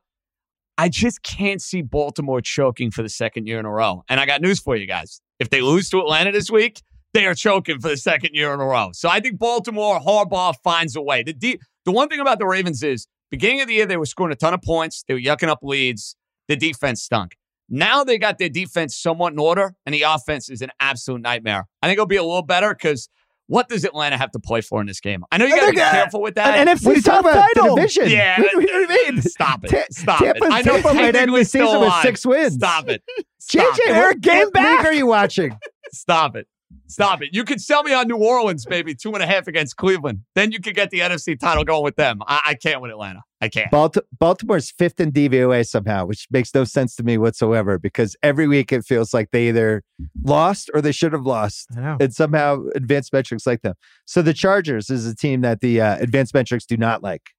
I 0.78 0.90
just 0.90 1.22
can't 1.24 1.62
see 1.62 1.82
Baltimore 1.82 2.42
choking 2.42 2.92
for 2.92 3.04
the 3.04 3.10
second 3.10 3.46
year 3.48 3.60
in 3.60 3.66
a 3.66 3.70
row. 3.72 4.04
And 4.10 4.20
I 4.20 4.26
got 4.26 4.42
news 4.42 4.60
for 4.60 4.76
you 4.76 4.88
guys. 4.88 5.22
If 5.40 5.50
they 5.50 5.62
lose 5.62 5.90
to 5.92 6.00
Atlanta 6.00 6.32
this 6.32 6.50
week, 6.50 6.82
they 7.14 7.26
are 7.26 7.36
choking 7.36 7.80
for 7.80 7.90
the 7.90 7.98
second 7.98 8.32
year 8.34 8.54
in 8.54 8.60
a 8.60 8.66
row. 8.66 8.90
So 8.94 9.08
I 9.10 9.20
think 9.20 9.38
Baltimore, 9.38 10.00
Harbaugh 10.00 10.56
finds 10.64 10.96
a 10.96 11.02
way. 11.02 11.24
The 11.24 11.34
de- 11.34 11.60
the 11.86 11.92
one 11.92 12.08
thing 12.10 12.20
about 12.20 12.40
the 12.40 12.48
Ravens 12.48 12.82
is 12.84 13.08
beginning 13.30 13.62
of 13.62 13.68
the 13.68 13.76
year 13.76 13.86
they 13.86 13.98
were 13.98 14.06
scoring 14.06 14.32
a 14.34 14.36
ton 14.36 14.54
of 14.54 14.62
points. 14.62 15.04
They 15.08 15.14
were 15.14 15.20
yucking 15.20 15.50
up 15.50 15.60
leads. 15.62 16.16
The 16.48 16.56
defense 16.56 17.02
stunk. 17.04 17.36
Now 17.74 18.04
they 18.04 18.18
got 18.18 18.38
their 18.38 18.50
defense 18.50 18.98
somewhat 18.98 19.32
in 19.32 19.40
order, 19.40 19.74
and 19.86 19.96
the 19.96 20.02
offense 20.04 20.50
is 20.50 20.62
an 20.62 20.72
absolute 20.82 21.22
nightmare. 21.22 21.66
I 21.82 21.88
think 21.88 21.96
it'll 21.96 22.06
be 22.06 22.18
a 22.18 22.24
little 22.24 22.42
better 22.42 22.74
because 22.74 23.08
what 23.48 23.70
does 23.70 23.86
Atlanta 23.86 24.18
have 24.18 24.32
to 24.32 24.40
play 24.40 24.60
for 24.62 24.82
in 24.82 24.88
this 24.88 25.00
game? 25.00 25.24
I 25.32 25.38
know 25.38 25.46
you 25.46 25.56
got 25.56 25.66
to 25.66 25.72
be 25.72 25.78
good. 25.78 25.92
careful 25.92 26.22
with 26.22 26.36
that. 26.36 26.68
An 26.68 26.68
NFC 26.78 26.86
What 26.86 26.92
are 26.92 26.96
you 26.96 27.02
South 27.02 27.20
about? 27.22 27.34
The 27.54 27.60
title. 27.62 27.76
division. 27.78 28.10
Yeah, 28.10 28.40
What, 28.40 28.56
what 28.56 28.66
do 28.66 28.72
you 28.74 28.88
mean? 28.88 29.22
Stop 29.22 29.64
it. 29.64 29.94
Stop 29.94 30.20
Tampa, 30.20 30.46
it. 30.46 30.52
I 30.52 30.62
know 30.62 30.74
Tampa 30.74 30.94
might 30.94 31.16
end 31.16 31.34
the 31.34 31.44
still 31.46 31.66
season 31.68 31.82
with 31.82 31.94
six 32.02 32.26
wins. 32.26 32.54
Stop 32.56 32.90
it. 32.90 33.04
Stop 33.40 33.74
JJ, 33.74 33.80
it. 33.80 33.88
They're 33.88 34.10
a 34.12 34.16
game 34.16 34.44
what 34.44 34.54
back. 34.54 34.86
are 34.86 34.94
you 34.94 35.06
watching? 35.08 35.58
Stop 35.94 36.36
it. 36.36 36.48
Stop 36.88 37.22
it. 37.22 37.30
You 37.34 37.44
could 37.46 37.62
sell 37.62 37.84
me 37.84 37.94
on 37.94 38.08
New 38.08 38.18
Orleans, 38.18 38.68
maybe 38.70 38.94
two 38.96 39.14
and 39.14 39.24
a 39.24 39.28
half 39.28 39.48
against 39.48 39.78
Cleveland. 39.78 40.20
Then 40.36 40.52
you 40.52 40.60
could 40.60 40.76
get 40.76 40.90
the 40.90 41.00
NFC 41.00 41.40
title 41.40 41.64
going 41.64 41.84
with 41.84 41.96
them. 41.96 42.20
I, 42.28 42.42
I 42.48 42.54
can't 42.54 42.82
with 42.82 42.92
Atlanta. 42.92 43.22
I 43.42 43.50
can't. 43.50 43.72
Balt- 43.72 43.98
Baltimore's 44.20 44.70
fifth 44.72 45.00
in 45.00 45.12
DVOA 45.12 45.68
somehow, 45.68 46.06
which 46.06 46.28
makes 46.30 46.54
no 46.54 46.64
sense 46.64 46.96
to 46.98 47.04
me 47.04 47.18
whatsoever 47.18 47.80
because 47.80 48.16
every 48.22 48.48
week 48.48 48.72
it 48.72 48.86
feels 48.86 49.14
like 49.14 49.32
they 49.32 49.50
either 49.50 49.84
lost 50.24 50.70
or 50.76 50.82
they 50.82 50.92
should 50.92 51.12
have 51.12 51.26
lost. 51.26 51.68
I 51.76 51.82
know. 51.82 51.98
And 52.00 52.14
somehow 52.14 52.66
advanced 52.76 53.12
metrics 53.12 53.48
like 53.48 53.64
them. 53.64 53.74
So 54.06 54.22
the 54.22 54.34
Chargers 54.34 54.92
is 54.92 55.08
a 55.08 55.16
team 55.16 55.42
that 55.42 55.62
the 55.62 55.82
uh, 55.82 55.98
advanced 56.00 56.34
metrics 56.36 56.66
do 56.66 56.78
not 56.78 57.02
like. 57.02 57.32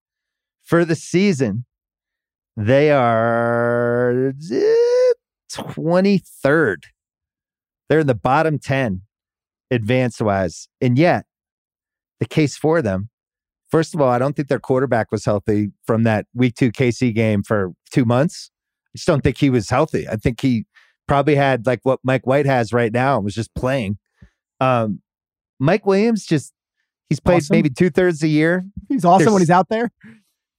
For 0.64 0.84
the 0.84 0.96
season, 0.96 1.66
they 2.56 2.90
are 2.90 4.32
twenty 5.52 6.18
third. 6.18 6.86
They're 7.88 8.00
in 8.00 8.06
the 8.06 8.14
bottom 8.14 8.58
ten, 8.58 9.02
advanced 9.70 10.20
wise, 10.20 10.68
and 10.80 10.98
yet 10.98 11.26
the 12.18 12.26
case 12.26 12.56
for 12.56 12.82
them. 12.82 13.10
First 13.72 13.94
of 13.94 14.00
all, 14.00 14.10
I 14.10 14.18
don't 14.18 14.36
think 14.36 14.48
their 14.48 14.60
quarterback 14.60 15.10
was 15.10 15.24
healthy 15.24 15.72
from 15.86 16.04
that 16.04 16.26
week 16.34 16.54
two 16.54 16.70
KC 16.70 17.12
game 17.14 17.42
for 17.42 17.72
two 17.90 18.04
months. 18.04 18.50
I 18.94 18.98
just 18.98 19.06
don't 19.08 19.22
think 19.22 19.38
he 19.38 19.48
was 19.50 19.70
healthy. 19.70 20.06
I 20.06 20.16
think 20.16 20.40
he 20.42 20.66
probably 21.08 21.34
had 21.34 21.66
like 21.66 21.80
what 21.82 21.98
Mike 22.04 22.26
White 22.26 22.44
has 22.46 22.72
right 22.74 22.92
now 22.92 23.16
and 23.16 23.24
was 23.24 23.34
just 23.34 23.52
playing. 23.54 23.96
Um, 24.60 25.00
Mike 25.58 25.86
Williams 25.86 26.26
just 26.26 26.52
he's 27.08 27.18
played 27.18 27.36
Awesome. 27.38 27.54
maybe 27.56 27.70
two 27.70 27.88
thirds 27.90 28.22
a 28.22 28.28
year. 28.28 28.64
He's 28.88 29.04
awesome 29.06 29.20
There's- 29.24 29.32
when 29.32 29.40
he's 29.42 29.50
out 29.50 29.68
there. 29.70 29.90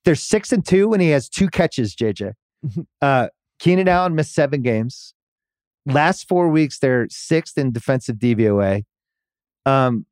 They're 0.06 0.16
six 0.16 0.52
and 0.52 0.66
two 0.66 0.90
when 0.90 1.00
he 1.00 1.10
has 1.12 1.30
two 1.30 1.48
catches. 1.48 1.96
JJ, 1.96 2.34
uh, 3.02 3.28
Keenan 3.60 3.88
Allen 3.88 4.16
missed 4.16 4.34
seven 4.34 4.62
games. 4.62 5.14
Last 5.86 6.28
four 6.28 6.50
weeks, 6.50 6.80
they're 6.80 7.08
sixth 7.10 7.58
in 7.58 7.72
defensive 7.72 8.18
DVOA. 8.18 8.84
Um, 9.66 10.06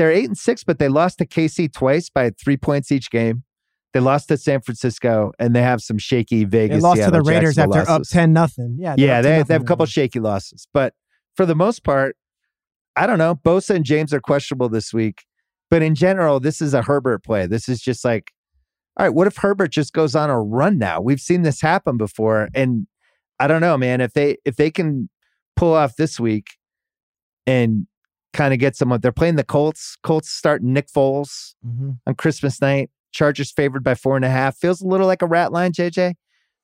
they're 0.00 0.10
eight 0.10 0.24
and 0.24 0.38
six, 0.38 0.64
but 0.64 0.78
they 0.78 0.88
lost 0.88 1.18
to 1.18 1.26
KC 1.26 1.70
twice 1.70 2.08
by 2.08 2.30
three 2.30 2.56
points 2.56 2.90
each 2.90 3.10
game. 3.10 3.44
They 3.92 4.00
lost 4.00 4.28
to 4.28 4.38
San 4.38 4.62
Francisco, 4.62 5.32
and 5.38 5.54
they 5.54 5.60
have 5.60 5.82
some 5.82 5.98
shaky 5.98 6.46
Vegas. 6.46 6.78
They 6.78 6.80
lost 6.80 7.02
to 7.02 7.10
the 7.10 7.20
Raiders 7.20 7.58
after 7.58 7.86
up 7.86 8.02
ten 8.08 8.32
nothing. 8.32 8.78
Yeah, 8.80 8.94
Yeah, 8.96 9.20
they, 9.20 9.42
they 9.42 9.52
have 9.52 9.60
a 9.60 9.64
couple 9.66 9.84
shaky 9.84 10.18
losses, 10.18 10.66
but 10.72 10.94
for 11.36 11.44
the 11.44 11.54
most 11.54 11.84
part, 11.84 12.16
I 12.96 13.06
don't 13.06 13.18
know. 13.18 13.34
Bosa 13.34 13.74
and 13.74 13.84
James 13.84 14.14
are 14.14 14.20
questionable 14.20 14.70
this 14.70 14.94
week, 14.94 15.24
but 15.68 15.82
in 15.82 15.94
general, 15.94 16.40
this 16.40 16.62
is 16.62 16.72
a 16.72 16.80
Herbert 16.80 17.22
play. 17.22 17.46
This 17.46 17.68
is 17.68 17.82
just 17.82 18.02
like, 18.02 18.32
all 18.96 19.04
right, 19.04 19.14
what 19.14 19.26
if 19.26 19.36
Herbert 19.36 19.70
just 19.70 19.92
goes 19.92 20.14
on 20.14 20.30
a 20.30 20.40
run 20.40 20.78
now? 20.78 21.02
We've 21.02 21.20
seen 21.20 21.42
this 21.42 21.60
happen 21.60 21.98
before, 21.98 22.48
and 22.54 22.86
I 23.38 23.48
don't 23.48 23.60
know, 23.60 23.76
man. 23.76 24.00
If 24.00 24.14
they 24.14 24.38
if 24.46 24.56
they 24.56 24.70
can 24.70 25.10
pull 25.56 25.74
off 25.74 25.96
this 25.96 26.18
week 26.18 26.46
and 27.46 27.86
kind 28.32 28.52
of 28.54 28.60
get 28.60 28.76
someone, 28.76 29.00
they're 29.00 29.12
playing 29.12 29.36
the 29.36 29.44
Colts. 29.44 29.96
Colts 30.02 30.28
start 30.30 30.62
Nick 30.62 30.88
Foles 30.88 31.54
Mhm. 31.66 31.98
on 32.06 32.14
Christmas 32.14 32.60
night. 32.60 32.90
Chargers 33.12 33.50
favored 33.50 33.82
by 33.82 33.94
four 33.94 34.16
and 34.16 34.24
a 34.24 34.30
half. 34.30 34.56
Feels 34.56 34.80
a 34.80 34.86
little 34.86 35.06
like 35.06 35.22
a 35.22 35.26
rat 35.26 35.52
line, 35.52 35.72
JJ. 35.72 36.14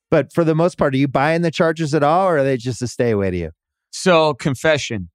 But 0.09 0.31
for 0.33 0.43
the 0.45 0.55
most 0.55 0.77
part, 0.77 0.93
are 0.93 0.97
you 0.97 1.07
buying 1.09 1.41
the 1.41 1.51
Chargers 1.51 1.93
at 1.93 2.03
all, 2.03 2.27
or 2.29 2.37
are 2.37 2.43
they 2.43 2.55
just 2.57 2.81
a 2.81 2.87
stay 2.87 3.11
away 3.11 3.31
to 3.31 3.37
you? 3.37 3.51
So, 3.91 4.33
confession. 4.33 5.09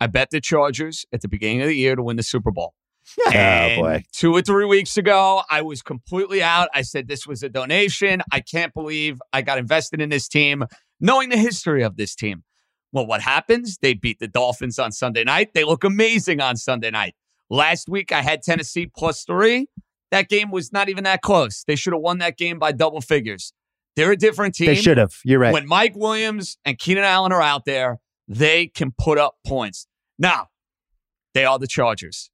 I 0.00 0.08
bet 0.08 0.30
the 0.30 0.40
Chargers 0.40 1.06
at 1.12 1.20
the 1.20 1.28
beginning 1.28 1.62
of 1.62 1.68
the 1.68 1.76
year 1.76 1.94
to 1.94 2.02
win 2.02 2.16
the 2.16 2.22
Super 2.24 2.50
Bowl. 2.50 2.74
Oh 3.26 3.76
boy. 3.76 4.02
Two 4.12 4.32
or 4.34 4.42
three 4.42 4.64
weeks 4.64 4.96
ago, 4.96 5.42
I 5.50 5.60
was 5.62 5.82
completely 5.82 6.42
out. 6.42 6.68
I 6.74 6.82
said 6.82 7.06
this 7.06 7.26
was 7.26 7.42
a 7.42 7.48
donation. 7.48 8.22
I 8.32 8.40
can't 8.40 8.72
believe 8.74 9.20
I 9.32 9.42
got 9.42 9.58
invested 9.58 10.00
in 10.00 10.08
this 10.08 10.26
team, 10.26 10.64
knowing 11.00 11.28
the 11.28 11.36
history 11.36 11.82
of 11.84 11.96
this 11.96 12.14
team. 12.14 12.42
Well, 12.94 13.06
what 13.06 13.20
happens? 13.20 13.76
They 13.82 13.92
beat 13.92 14.20
the 14.20 14.28
Dolphins 14.28 14.78
on 14.78 14.92
Sunday 14.92 15.24
night. 15.24 15.52
They 15.52 15.64
look 15.64 15.82
amazing 15.82 16.40
on 16.40 16.56
Sunday 16.56 16.92
night. 16.92 17.16
Last 17.50 17.88
week, 17.88 18.12
I 18.12 18.22
had 18.22 18.40
Tennessee 18.40 18.86
plus 18.86 19.24
three. 19.24 19.66
That 20.12 20.28
game 20.28 20.52
was 20.52 20.72
not 20.72 20.88
even 20.88 21.02
that 21.02 21.20
close. 21.20 21.64
They 21.64 21.74
should 21.74 21.92
have 21.92 22.00
won 22.00 22.18
that 22.18 22.38
game 22.38 22.60
by 22.60 22.70
double 22.70 23.00
figures. 23.00 23.52
They're 23.96 24.12
a 24.12 24.16
different 24.16 24.54
team. 24.54 24.66
They 24.68 24.76
should 24.76 24.96
have. 24.96 25.16
You're 25.24 25.40
right. 25.40 25.52
When 25.52 25.66
Mike 25.66 25.96
Williams 25.96 26.56
and 26.64 26.78
Keenan 26.78 27.02
Allen 27.02 27.32
are 27.32 27.42
out 27.42 27.64
there, 27.64 27.98
they 28.28 28.68
can 28.68 28.92
put 28.96 29.18
up 29.18 29.38
points. 29.44 29.88
Now, 30.16 30.48
they 31.34 31.44
are 31.44 31.58
the 31.58 31.66
Chargers. 31.66 32.30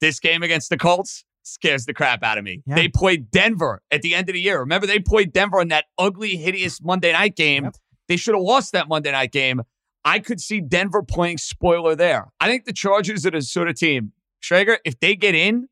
This 0.00 0.20
game 0.20 0.42
against 0.42 0.70
the 0.70 0.78
Colts 0.78 1.24
scares 1.42 1.84
the 1.84 1.92
crap 1.92 2.22
out 2.22 2.38
of 2.38 2.44
me. 2.44 2.62
Yeah. 2.66 2.76
They 2.76 2.88
played 2.88 3.30
Denver 3.30 3.82
at 3.90 4.00
the 4.00 4.14
end 4.14 4.30
of 4.30 4.32
the 4.32 4.40
year. 4.40 4.60
Remember, 4.60 4.86
they 4.86 5.00
played 5.00 5.34
Denver 5.34 5.60
in 5.60 5.68
that 5.68 5.84
ugly, 5.98 6.36
hideous 6.36 6.80
Monday 6.82 7.12
night 7.12 7.36
game. 7.36 7.64
Yep. 7.64 7.76
They 8.08 8.16
should 8.16 8.34
have 8.34 8.42
lost 8.42 8.72
that 8.72 8.88
Monday 8.88 9.12
night 9.12 9.32
game. 9.32 9.60
I 10.08 10.18
could 10.20 10.40
see 10.40 10.60
Denver 10.60 11.02
playing 11.02 11.38
spoiler 11.38 11.94
there. 11.94 12.28
I 12.40 12.48
think 12.48 12.64
the 12.64 12.72
Chargers 12.72 13.26
are 13.26 13.30
the 13.30 13.42
sort 13.42 13.68
of 13.68 13.74
team, 13.76 14.12
Schrager, 14.42 14.78
if 14.84 14.98
they 15.00 15.14
get 15.14 15.34
in, 15.34 15.68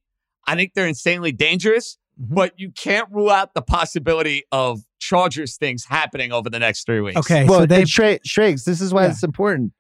I 0.47 0.55
think 0.57 0.73
they're 0.75 0.87
insanely 0.87 1.33
dangerous, 1.33 1.97
Mhm. 2.21 2.35
but 2.35 2.53
you 2.59 2.71
can't 2.71 3.09
rule 3.11 3.31
out 3.31 3.55
the 3.55 3.63
possibility 3.63 4.45
of 4.53 4.81
Chargers 5.01 5.57
things 5.57 5.85
happening 5.89 6.33
over 6.33 6.51
the 6.51 6.59
next 6.59 6.85
three 6.85 7.01
weeks. 7.01 7.17
Okay, 7.19 7.45
well, 7.45 7.61
so 7.61 7.67
they 7.67 7.81
and 7.81 7.89
Shra- 7.89 8.19
Shrakes, 8.25 8.65
this 8.65 8.81
is 8.81 8.93
why 8.93 9.05
Yeah. 9.05 9.11
it's 9.11 9.23
important. 9.23 9.73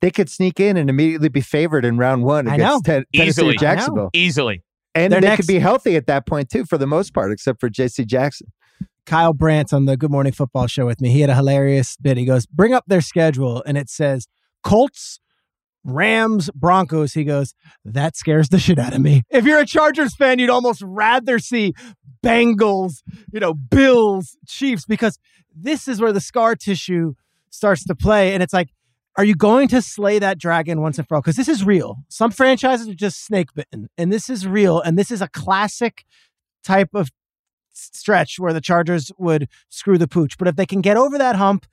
They 0.00 0.10
could 0.10 0.28
sneak 0.28 0.58
in 0.58 0.76
and 0.76 0.88
immediately 0.90 1.28
be 1.28 1.40
favored 1.42 1.84
in 1.84 1.96
round 1.98 2.24
one 2.24 2.48
I 2.48 2.54
against 2.56 2.84
Ten- 2.86 3.04
Tennessee 3.14 3.28
Easily. 3.28 3.54
or 3.54 3.58
Jacksonville. 3.58 4.10
Easily. 4.12 4.62
And 4.94 5.12
Their 5.12 5.20
they 5.20 5.28
next- 5.28 5.46
could 5.46 5.52
be 5.52 5.58
healthy 5.60 5.94
at 5.94 6.06
that 6.06 6.26
point 6.26 6.48
too, 6.50 6.64
for 6.64 6.78
the 6.78 6.86
most 6.86 7.14
part, 7.14 7.30
except 7.32 7.60
for 7.60 7.68
JC 7.68 8.04
Jackson. 8.04 8.48
Kyle 9.10 9.34
Brandt 9.34 9.72
on 9.72 9.86
the 9.86 9.96
Good 9.96 10.12
Morning 10.12 10.32
Football 10.32 10.68
show 10.68 10.86
with 10.86 11.00
me. 11.00 11.10
He 11.10 11.20
had 11.20 11.30
a 11.30 11.34
hilarious 11.34 11.96
bit. 12.00 12.16
He 12.16 12.24
goes, 12.24 12.46
"Bring 12.46 12.72
up 12.72 12.84
their 12.86 13.00
schedule," 13.00 13.60
and 13.66 13.76
it 13.76 13.90
says 13.90 14.28
Colts, 14.62 15.18
Rams, 15.82 16.48
Broncos. 16.54 17.14
He 17.14 17.24
goes, 17.24 17.52
"That 17.84 18.16
scares 18.16 18.50
the 18.50 18.60
shit 18.60 18.78
out 18.78 18.94
of 18.94 19.00
me." 19.00 19.22
If 19.28 19.46
you're 19.46 19.58
a 19.58 19.66
Chargers 19.66 20.14
fan, 20.14 20.38
you'd 20.38 20.48
almost 20.48 20.80
rather 20.86 21.40
see 21.40 21.72
Bengals, 22.24 23.02
you 23.32 23.40
know, 23.40 23.52
Bills, 23.52 24.36
Chiefs, 24.46 24.86
because 24.86 25.18
this 25.52 25.88
is 25.88 26.00
where 26.00 26.12
the 26.12 26.20
scar 26.20 26.54
tissue 26.54 27.14
starts 27.50 27.82
to 27.86 27.96
play, 27.96 28.32
and 28.32 28.44
it's 28.44 28.52
like. 28.52 28.68
Are 29.16 29.24
you 29.24 29.34
going 29.34 29.66
to 29.68 29.82
slay 29.82 30.20
that 30.20 30.38
dragon 30.38 30.80
once 30.80 30.96
and 30.96 31.06
for 31.06 31.16
all? 31.16 31.20
Because 31.20 31.34
this 31.34 31.48
is 31.48 31.64
real. 31.64 31.96
Some 32.08 32.30
franchises 32.30 32.88
are 32.88 32.94
just 32.94 33.24
snake 33.24 33.52
bitten, 33.54 33.88
and 33.98 34.12
this 34.12 34.30
is 34.30 34.46
real. 34.46 34.80
And 34.80 34.96
this 34.96 35.10
is 35.10 35.20
a 35.20 35.28
classic 35.28 36.04
type 36.62 36.90
of 36.94 37.10
stretch 37.92 38.38
where 38.38 38.52
the 38.52 38.60
Chargers 38.60 39.10
would 39.18 39.48
screw 39.68 39.98
the 39.98 40.08
pooch. 40.08 40.36
But 40.38 40.48
if 40.48 40.56
they 40.56 40.66
can 40.66 40.80
get 40.80 40.96
over 40.96 41.18
that 41.18 41.36
hump, 41.36 41.66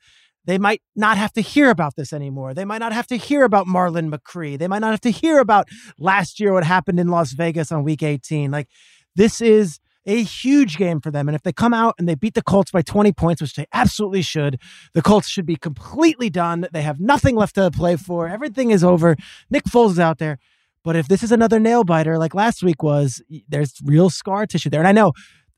they 0.44 0.58
might 0.58 0.80
not 0.96 1.18
have 1.18 1.32
to 1.34 1.42
hear 1.42 1.68
about 1.68 1.96
this 1.96 2.12
anymore. 2.12 2.54
They 2.54 2.64
might 2.64 2.78
not 2.78 2.92
have 2.92 3.06
to 3.08 3.16
hear 3.16 3.44
about 3.44 3.66
Marlon 3.66 4.10
McCree. 4.10 4.58
They 4.58 4.68
might 4.68 4.78
not 4.78 4.92
have 4.92 5.00
to 5.02 5.10
hear 5.10 5.40
about 5.40 5.68
last 5.98 6.40
year 6.40 6.54
what 6.54 6.64
happened 6.64 6.98
in 6.98 7.08
Las 7.08 7.32
Vegas 7.32 7.70
on 7.70 7.84
week 7.84 8.02
18. 8.02 8.50
Like 8.50 8.68
this 9.14 9.40
is 9.40 9.78
a 10.06 10.22
huge 10.22 10.78
game 10.78 11.00
for 11.00 11.10
them. 11.10 11.28
And 11.28 11.34
if 11.34 11.42
they 11.42 11.52
come 11.52 11.74
out 11.74 11.94
and 11.98 12.08
they 12.08 12.14
beat 12.14 12.32
the 12.32 12.42
Colts 12.42 12.70
by 12.70 12.80
20 12.80 13.12
points, 13.12 13.42
which 13.42 13.54
they 13.54 13.66
absolutely 13.74 14.22
should, 14.22 14.58
the 14.94 15.02
Colts 15.02 15.28
should 15.28 15.44
be 15.44 15.56
completely 15.56 16.30
done. 16.30 16.66
They 16.72 16.80
have 16.80 16.98
nothing 16.98 17.36
left 17.36 17.56
to 17.56 17.70
play 17.70 17.96
for. 17.96 18.26
Everything 18.26 18.70
is 18.70 18.82
over. 18.82 19.16
Nick 19.50 19.64
Foles 19.64 19.90
is 19.90 19.98
out 19.98 20.16
there. 20.16 20.38
But 20.82 20.96
if 20.96 21.08
this 21.08 21.22
is 21.22 21.30
another 21.30 21.60
nail 21.60 21.84
biter 21.84 22.16
like 22.16 22.34
last 22.34 22.62
week 22.62 22.82
was, 22.82 23.20
there's 23.48 23.74
real 23.84 24.08
scar 24.08 24.46
tissue 24.46 24.70
there. 24.70 24.80
And 24.80 24.88
I 24.88 24.92
know 24.92 25.12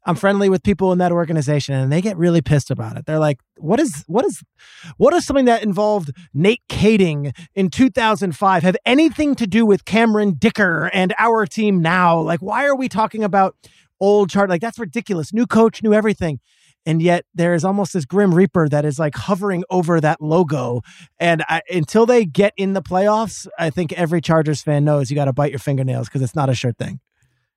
I'm 0.06 0.16
friendly 0.16 0.48
with 0.48 0.62
people 0.62 0.92
in 0.92 0.98
that 0.98 1.12
organization 1.12 1.74
and 1.74 1.92
they 1.92 2.00
get 2.00 2.16
really 2.16 2.40
pissed 2.40 2.70
about 2.70 2.96
it. 2.96 3.06
They're 3.06 3.18
like, 3.18 3.40
what 3.58 3.78
is 3.78 4.04
what 4.06 4.24
is 4.24 4.42
what 4.96 5.12
is 5.12 5.26
something 5.26 5.44
that 5.44 5.62
involved 5.62 6.10
Nate 6.32 6.62
Kaeding 6.68 7.36
in 7.54 7.68
2005 7.68 8.62
have 8.62 8.76
anything 8.86 9.34
to 9.34 9.46
do 9.46 9.66
with 9.66 9.84
Cameron 9.84 10.34
Dicker 10.38 10.90
and 10.94 11.14
our 11.18 11.46
team 11.46 11.82
now? 11.82 12.18
Like 12.18 12.40
why 12.40 12.64
are 12.66 12.76
we 12.76 12.88
talking 12.88 13.22
about 13.22 13.56
old 14.00 14.30
chart 14.30 14.48
like 14.48 14.62
that's 14.62 14.78
ridiculous. 14.78 15.32
New 15.32 15.46
coach, 15.46 15.82
new 15.82 15.92
everything. 15.92 16.40
And 16.86 17.02
yet 17.02 17.26
there 17.34 17.52
is 17.52 17.62
almost 17.62 17.92
this 17.92 18.06
grim 18.06 18.34
reaper 18.34 18.66
that 18.68 18.86
is 18.86 18.98
like 18.98 19.14
hovering 19.14 19.64
over 19.68 20.00
that 20.00 20.22
logo. 20.22 20.80
And 21.18 21.44
I, 21.46 21.60
until 21.70 22.06
they 22.06 22.24
get 22.24 22.54
in 22.56 22.72
the 22.72 22.82
playoffs, 22.82 23.46
I 23.58 23.68
think 23.68 23.92
every 23.92 24.22
Chargers 24.22 24.62
fan 24.62 24.84
knows 24.84 25.10
you 25.10 25.14
got 25.14 25.26
to 25.26 25.32
bite 25.34 25.52
your 25.52 25.58
fingernails 25.58 26.08
because 26.08 26.22
it's 26.22 26.34
not 26.34 26.48
a 26.48 26.54
sure 26.54 26.72
thing. 26.72 27.00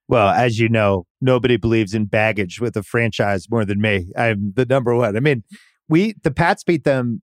Well, 0.07 0.29
as 0.29 0.59
you 0.59 0.67
know, 0.69 1.05
nobody 1.21 1.57
believes 1.57 1.93
in 1.93 2.05
baggage 2.05 2.59
with 2.59 2.75
a 2.75 2.83
franchise 2.83 3.49
more 3.49 3.65
than 3.65 3.79
me. 3.81 4.11
I'm 4.17 4.53
the 4.55 4.65
number 4.65 4.93
one. 4.95 5.15
I 5.15 5.19
mean, 5.21 5.43
we 5.87 6.13
the 6.23 6.31
Pats 6.31 6.63
beat 6.63 6.83
them 6.83 7.21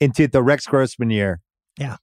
into 0.00 0.28
the 0.28 0.42
Rex 0.42 0.66
Grossman 0.66 1.10
year. 1.10 1.40
Yeah. 1.78 1.96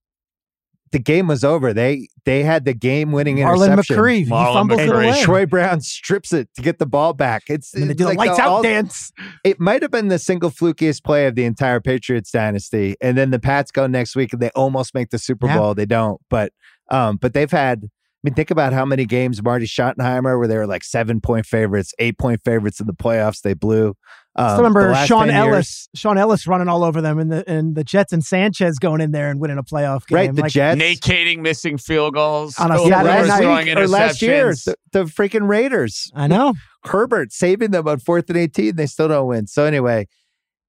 The 0.94 1.00
game 1.00 1.28
was 1.28 1.44
over. 1.44 1.74
They 1.74 2.08
they 2.24 2.44
had 2.44 2.64
the 2.64 2.74
game 2.74 3.12
winning 3.12 3.38
Marlon 3.38 3.68
interception. 3.74 3.98
McCree, 3.98 4.18
he 4.20 4.26
Marlon 4.32 4.54
fumbles 4.54 4.80
it 4.80 4.90
McCree. 4.90 5.10
away. 5.10 5.22
Troy 5.22 5.46
Brown 5.46 5.82
strips 5.82 6.32
it 6.32 6.48
to 6.56 6.62
get 6.62 6.80
the 6.80 6.86
ball 6.86 7.12
back. 7.14 7.44
It's, 7.50 7.74
and 7.74 7.84
they 7.84 7.88
it's 7.90 7.98
do 7.98 8.06
the 8.06 8.10
like 8.12 8.18
lights 8.18 8.40
out 8.40 8.48
all- 8.48 8.64
dance. 8.64 9.12
It 9.44 9.60
might 9.60 9.82
have 9.82 9.92
been 9.92 10.08
the 10.08 10.18
single 10.18 10.50
flukiest 10.50 11.04
play 11.04 11.28
of 11.28 11.36
the 11.36 11.44
entire 11.44 11.82
Patriots 11.82 12.32
dynasty. 12.32 12.96
And 13.02 13.18
then 13.18 13.32
the 13.32 13.40
Pats 13.40 13.70
go 13.70 13.86
next 13.86 14.16
week 14.16 14.32
and 14.32 14.42
they 14.42 14.50
almost 14.52 14.94
make 14.96 15.10
the 15.10 15.20
Super 15.20 15.48
Yeah. 15.48 15.58
Bowl. 15.58 15.74
They 15.76 15.86
don't, 15.86 16.22
but 16.30 16.54
um, 16.90 17.18
but 17.18 17.34
they've 17.34 17.52
had. 17.52 17.90
I 18.24 18.30
mean, 18.30 18.34
think 18.34 18.50
about 18.50 18.74
how 18.74 18.84
many 18.84 19.06
games 19.06 19.44
Marty 19.44 19.68
Schottenheimer, 19.68 20.40
where 20.40 20.48
they 20.48 20.58
were 20.58 20.66
like 20.68 20.84
seven 20.84 21.22
point 21.22 21.46
favorites, 21.46 21.94
eight 22.00 22.18
point 22.18 22.42
favorites 22.44 22.80
in 22.80 22.88
the 22.88 22.94
playoffs, 22.94 23.42
they 23.42 23.54
blew. 23.54 23.96
Um, 24.36 24.50
Still 24.50 24.58
remember 24.58 24.96
Sean 25.06 25.28
10 25.28 25.36
years- 25.36 25.54
Ellis, 25.54 25.90
Sean 25.96 26.18
Ellis 26.18 26.48
running 26.48 26.68
all 26.68 26.84
over 26.84 27.00
them, 27.02 27.20
and 27.20 27.32
the 27.32 27.48
and 27.50 27.76
the 27.76 27.84
Jets 27.84 28.12
and 28.14 28.24
Sanchez 28.26 28.80
going 28.80 29.02
in 29.02 29.12
there 29.12 29.30
and 29.30 29.40
winning 29.40 29.58
a 29.60 29.64
playoff 29.64 30.06
game. 30.08 30.16
right? 30.16 30.36
The 30.36 30.42
Like, 30.42 30.52
Jets. 30.52 30.78
Nate 30.80 31.00
Kaeding 31.00 31.40
missing 31.40 31.78
field 31.78 32.16
goals. 32.16 32.58
On 32.58 32.72
a 32.72 32.78
Saturday 32.80 33.14
Rivers 33.16 33.30
last 33.30 33.42
night. 33.44 33.78
or 33.78 33.88
last 33.88 34.22
year, 34.24 34.52
the, 34.54 34.76
the 34.92 35.04
freaking 35.06 35.48
Raiders. 35.48 36.12
I 36.16 36.28
know. 36.28 36.54
Herbert 36.86 37.32
saving 37.32 37.72
them 37.72 37.88
on 37.88 38.00
fourth 38.00 38.30
and 38.30 38.38
18. 38.38 38.76
They 38.76 38.86
still 38.88 39.08
don't 39.08 39.28
win. 39.28 39.46
So, 39.48 39.64
anyway, 39.66 40.08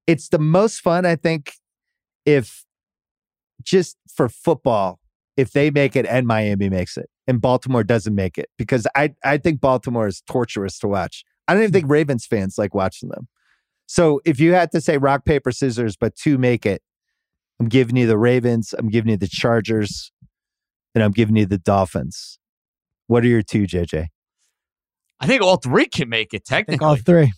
it's 0.07 0.29
the 0.29 0.39
most 0.39 0.81
fun, 0.81 1.05
I 1.05 1.15
think, 1.15 1.53
if 2.25 2.63
just 3.63 3.97
for 4.13 4.29
football, 4.29 4.99
if 5.37 5.51
they 5.51 5.71
make 5.71 5.95
it 5.95 6.05
and 6.05 6.25
Miami 6.27 6.69
makes 6.69 6.97
it 6.97 7.09
and 7.29 7.39
Baltimore 7.39 7.83
doesn't 7.83 8.15
make 8.15 8.39
it, 8.39 8.49
because 8.57 8.87
I, 8.95 9.13
I 9.23 9.37
think 9.37 9.61
Baltimore 9.61 10.07
is 10.07 10.23
torturous 10.27 10.79
to 10.79 10.87
watch. 10.87 11.23
I 11.47 11.53
don't 11.53 11.61
even 11.61 11.71
think 11.71 11.85
hmm. 11.85 11.91
Ravens 11.91 12.25
fans 12.25 12.57
like 12.57 12.73
watching 12.73 13.09
them. 13.09 13.27
So, 13.85 14.19
if 14.25 14.39
you 14.39 14.53
had 14.53 14.71
to 14.71 14.81
say 14.81 14.97
rock, 14.97 15.25
paper, 15.25 15.51
scissors, 15.51 15.95
but 15.95 16.15
two 16.15 16.39
make 16.39 16.65
it, 16.65 16.81
I'm 17.59 17.69
giving 17.69 17.95
you 17.95 18.07
the 18.07 18.17
Ravens, 18.17 18.73
I'm 18.77 18.89
giving 18.89 19.11
you 19.11 19.17
the 19.17 19.27
Chargers, 19.27 20.11
and 20.95 21.03
I'm 21.03 21.11
giving 21.11 21.35
you 21.35 21.45
the 21.45 21.59
Dolphins. 21.59 22.39
What 23.05 23.23
are 23.23 23.27
your 23.27 23.43
two, 23.43 23.63
JJ? 23.63 24.07
I 25.19 25.27
think 25.27 25.43
all 25.43 25.57
three 25.57 25.85
can 25.85 26.09
make 26.09 26.33
it 26.33 26.43
I 26.49 26.65
think 26.65 26.67
technically. 26.67 26.85
all 26.85 26.95
three. 26.95 27.31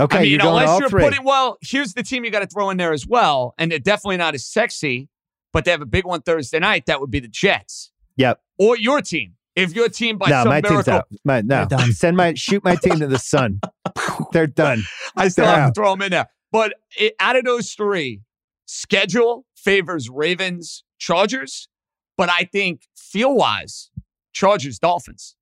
Okay, 0.00 0.16
I 0.16 0.20
mean, 0.22 0.30
you're 0.30 0.38
going 0.40 0.50
unless 0.50 0.68
all 0.68 0.80
you're 0.80 0.88
three. 0.88 1.04
putting 1.04 1.24
well, 1.24 1.58
here's 1.60 1.94
the 1.94 2.02
team 2.02 2.24
you 2.24 2.32
got 2.32 2.40
to 2.40 2.46
throw 2.46 2.70
in 2.70 2.76
there 2.76 2.92
as 2.92 3.06
well, 3.06 3.54
and 3.56 3.70
they're 3.70 3.78
definitely 3.78 4.16
not 4.16 4.34
as 4.34 4.44
sexy, 4.44 5.08
but 5.52 5.64
they 5.64 5.70
have 5.70 5.82
a 5.82 5.86
big 5.86 6.06
one 6.06 6.22
Thursday 6.22 6.58
night. 6.58 6.86
That 6.86 7.00
would 7.00 7.10
be 7.10 7.20
the 7.20 7.28
Jets 7.28 7.91
Yep. 8.16 8.40
or 8.58 8.76
your 8.76 9.00
team. 9.00 9.34
If 9.54 9.74
your 9.74 9.88
team 9.88 10.16
by 10.16 10.30
no, 10.30 10.44
some 10.44 10.48
my 10.48 10.60
team's 10.62 10.70
miracle, 10.70 10.92
out. 10.94 11.08
My, 11.24 11.42
no, 11.42 11.66
They're 11.66 11.92
send 11.92 12.16
my 12.16 12.32
shoot 12.34 12.64
my 12.64 12.74
team 12.76 13.00
to 13.00 13.06
the 13.06 13.18
sun. 13.18 13.60
They're 14.32 14.46
done. 14.46 14.82
I 15.14 15.28
still 15.28 15.44
They're 15.44 15.54
have 15.54 15.64
out. 15.64 15.74
to 15.74 15.80
throw 15.80 15.90
them 15.90 16.02
in 16.02 16.10
there. 16.10 16.28
But 16.50 16.74
it, 16.98 17.14
out 17.20 17.36
of 17.36 17.44
those 17.44 17.72
three, 17.72 18.22
schedule 18.64 19.44
favors 19.54 20.08
Ravens, 20.08 20.84
Chargers, 20.98 21.68
but 22.16 22.30
I 22.30 22.44
think 22.44 22.88
feel 22.96 23.34
wise, 23.34 23.90
Chargers, 24.32 24.78
Dolphins. 24.78 25.36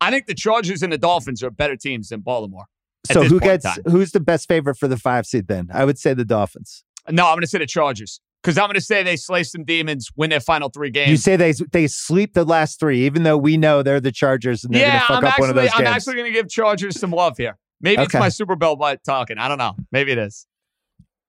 I 0.00 0.10
think 0.10 0.26
the 0.26 0.34
Chargers 0.34 0.82
and 0.82 0.92
the 0.92 0.98
Dolphins 0.98 1.42
are 1.42 1.50
better 1.50 1.76
teams 1.76 2.10
than 2.10 2.20
Baltimore. 2.20 2.66
So 3.10 3.22
who 3.22 3.40
gets 3.40 3.66
who's 3.88 4.12
the 4.12 4.20
best 4.20 4.48
favorite 4.48 4.76
for 4.76 4.88
the 4.88 4.96
five 4.96 5.26
seed? 5.26 5.48
Then 5.48 5.68
I 5.72 5.84
would 5.84 5.98
say 5.98 6.12
the 6.12 6.24
Dolphins. 6.24 6.84
No, 7.08 7.26
I'm 7.26 7.34
going 7.34 7.42
to 7.42 7.46
say 7.46 7.58
the 7.58 7.66
Chargers 7.66 8.20
because 8.42 8.58
I'm 8.58 8.66
going 8.66 8.74
to 8.74 8.80
say 8.80 9.02
they 9.02 9.16
slay 9.16 9.42
some 9.42 9.64
demons, 9.64 10.08
win 10.16 10.30
their 10.30 10.40
final 10.40 10.68
three 10.68 10.90
games. 10.90 11.10
You 11.10 11.16
say 11.16 11.36
they 11.36 11.52
they 11.72 11.86
sleep 11.86 12.34
the 12.34 12.44
last 12.44 12.78
three, 12.78 13.04
even 13.06 13.22
though 13.24 13.36
we 13.36 13.56
know 13.56 13.82
they're 13.82 14.00
the 14.00 14.12
Chargers 14.12 14.64
and 14.64 14.72
they're 14.74 14.82
yeah, 14.82 14.90
going 14.90 15.00
to 15.00 15.06
fuck 15.06 15.16
I'm 15.18 15.24
up 15.24 15.30
actually, 15.30 15.40
one 15.42 15.50
of 15.50 15.56
those 15.56 15.70
I'm 15.74 15.84
games. 15.84 15.96
actually 15.96 16.14
going 16.14 16.26
to 16.26 16.32
give 16.32 16.48
Chargers 16.48 16.98
some 17.00 17.10
love 17.10 17.36
here. 17.36 17.58
Maybe 17.80 18.02
it's 18.02 18.14
my 18.14 18.28
Super 18.30 18.56
Bowl 18.56 18.76
by 18.76 18.96
talking. 18.96 19.36
I 19.38 19.48
don't 19.48 19.58
know. 19.58 19.74
Maybe 19.92 20.12
it 20.12 20.18
is. 20.18 20.46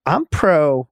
I'm 0.06 0.26
pro. 0.28 0.88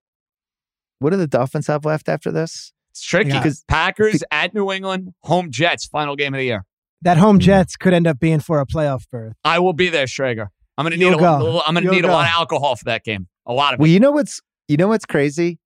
What 0.99 1.11
do 1.11 1.17
the 1.17 1.27
Dolphins 1.27 1.67
have 1.67 1.85
left 1.85 2.09
after 2.09 2.31
this? 2.31 2.73
It's 2.91 3.01
tricky 3.03 3.29
Yeah. 3.29 3.39
because 3.39 3.63
Packers 3.67 4.23
at 4.31 4.53
New 4.53 4.71
England, 4.71 5.13
home 5.23 5.51
Jets, 5.51 5.85
final 5.85 6.15
game 6.15 6.33
of 6.33 6.39
the 6.39 6.45
year. 6.45 6.65
That 7.01 7.17
Hmm. 7.17 7.23
home 7.23 7.39
Jets 7.39 7.75
could 7.77 7.93
end 7.93 8.07
up 8.07 8.19
being 8.19 8.39
for 8.39 8.59
a 8.59 8.65
playoff 8.65 9.03
berth. 9.11 9.33
I 9.43 9.59
will 9.59 9.73
be 9.73 9.89
there, 9.89 10.05
Schrager. 10.05 10.47
I'm 10.77 10.83
going 10.83 10.91
to 10.91 10.97
need 10.97 11.05
You'll 11.05 11.15
a, 11.15 11.21
go. 11.21 11.37
little- 11.43 11.63
I'm 11.65 11.73
going 11.73 11.83
to 11.83 11.91
You'll 11.91 11.95
need 12.01 12.05
a 12.05 12.11
lot 12.11 12.25
of 12.25 12.31
alcohol 12.31 12.75
for 12.75 12.85
that 12.85 13.03
game. 13.03 13.27
A 13.45 13.53
lot 13.53 13.73
of 13.73 13.79
Well, 13.79 13.89
it. 13.89 13.93
you 13.93 13.99
know 13.99 14.11
what's 14.11 14.41
you 14.67 14.77
know 14.77 14.87
what's 14.87 15.05
crazy? 15.05 15.59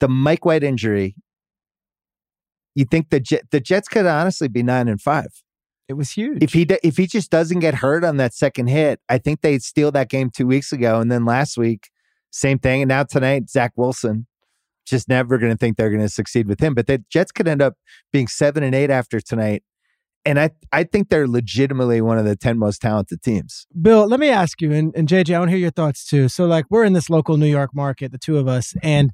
The 0.00 0.08
Mike 0.08 0.44
White 0.44 0.62
injury. 0.62 1.16
You 2.74 2.84
think 2.84 3.08
the 3.08 3.20
Jet, 3.20 3.44
the 3.50 3.60
Jets 3.60 3.88
could 3.88 4.04
honestly 4.04 4.48
be 4.48 4.62
nine 4.62 4.88
and 4.88 5.00
five. 5.00 5.28
It 5.88 5.94
was 5.94 6.10
huge. 6.10 6.42
if 6.42 6.52
he 6.52 6.66
if 6.82 6.96
he 6.96 7.06
just 7.06 7.30
doesn't 7.30 7.60
get 7.60 7.74
hurt 7.74 8.04
on 8.04 8.16
that 8.16 8.34
second 8.34 8.66
hit, 8.66 9.00
I 9.08 9.18
think 9.18 9.40
they 9.40 9.58
steal 9.58 9.92
that 9.92 10.10
game 10.10 10.30
two 10.30 10.46
weeks 10.46 10.72
ago, 10.72 11.00
and 11.00 11.10
then 11.10 11.24
last 11.24 11.56
week, 11.56 11.90
same 12.30 12.58
thing, 12.58 12.82
and 12.82 12.88
now 12.88 13.04
tonight, 13.04 13.48
Zach 13.48 13.72
Wilson, 13.76 14.26
just 14.84 15.08
never 15.08 15.38
going 15.38 15.52
to 15.52 15.56
think 15.56 15.76
they're 15.76 15.90
going 15.90 16.02
to 16.02 16.08
succeed 16.08 16.48
with 16.48 16.60
him. 16.60 16.74
But 16.74 16.88
the 16.88 17.04
Jets 17.08 17.30
could 17.30 17.46
end 17.46 17.62
up 17.62 17.74
being 18.12 18.26
seven 18.26 18.64
and 18.64 18.74
eight 18.74 18.90
after 18.90 19.20
tonight, 19.20 19.62
and 20.24 20.40
I 20.40 20.50
I 20.72 20.82
think 20.82 21.08
they're 21.08 21.28
legitimately 21.28 22.00
one 22.00 22.18
of 22.18 22.24
the 22.24 22.34
ten 22.34 22.58
most 22.58 22.82
talented 22.82 23.22
teams. 23.22 23.66
Bill, 23.80 24.08
let 24.08 24.18
me 24.18 24.28
ask 24.28 24.60
you, 24.60 24.72
and, 24.72 24.92
and 24.96 25.08
JJ, 25.08 25.36
I 25.36 25.38
want 25.38 25.50
to 25.50 25.52
hear 25.52 25.60
your 25.60 25.70
thoughts 25.70 26.04
too. 26.04 26.28
So, 26.28 26.46
like, 26.46 26.64
we're 26.68 26.84
in 26.84 26.94
this 26.94 27.08
local 27.08 27.36
New 27.36 27.46
York 27.46 27.70
market, 27.74 28.10
the 28.10 28.18
two 28.18 28.38
of 28.38 28.48
us, 28.48 28.74
and 28.82 29.12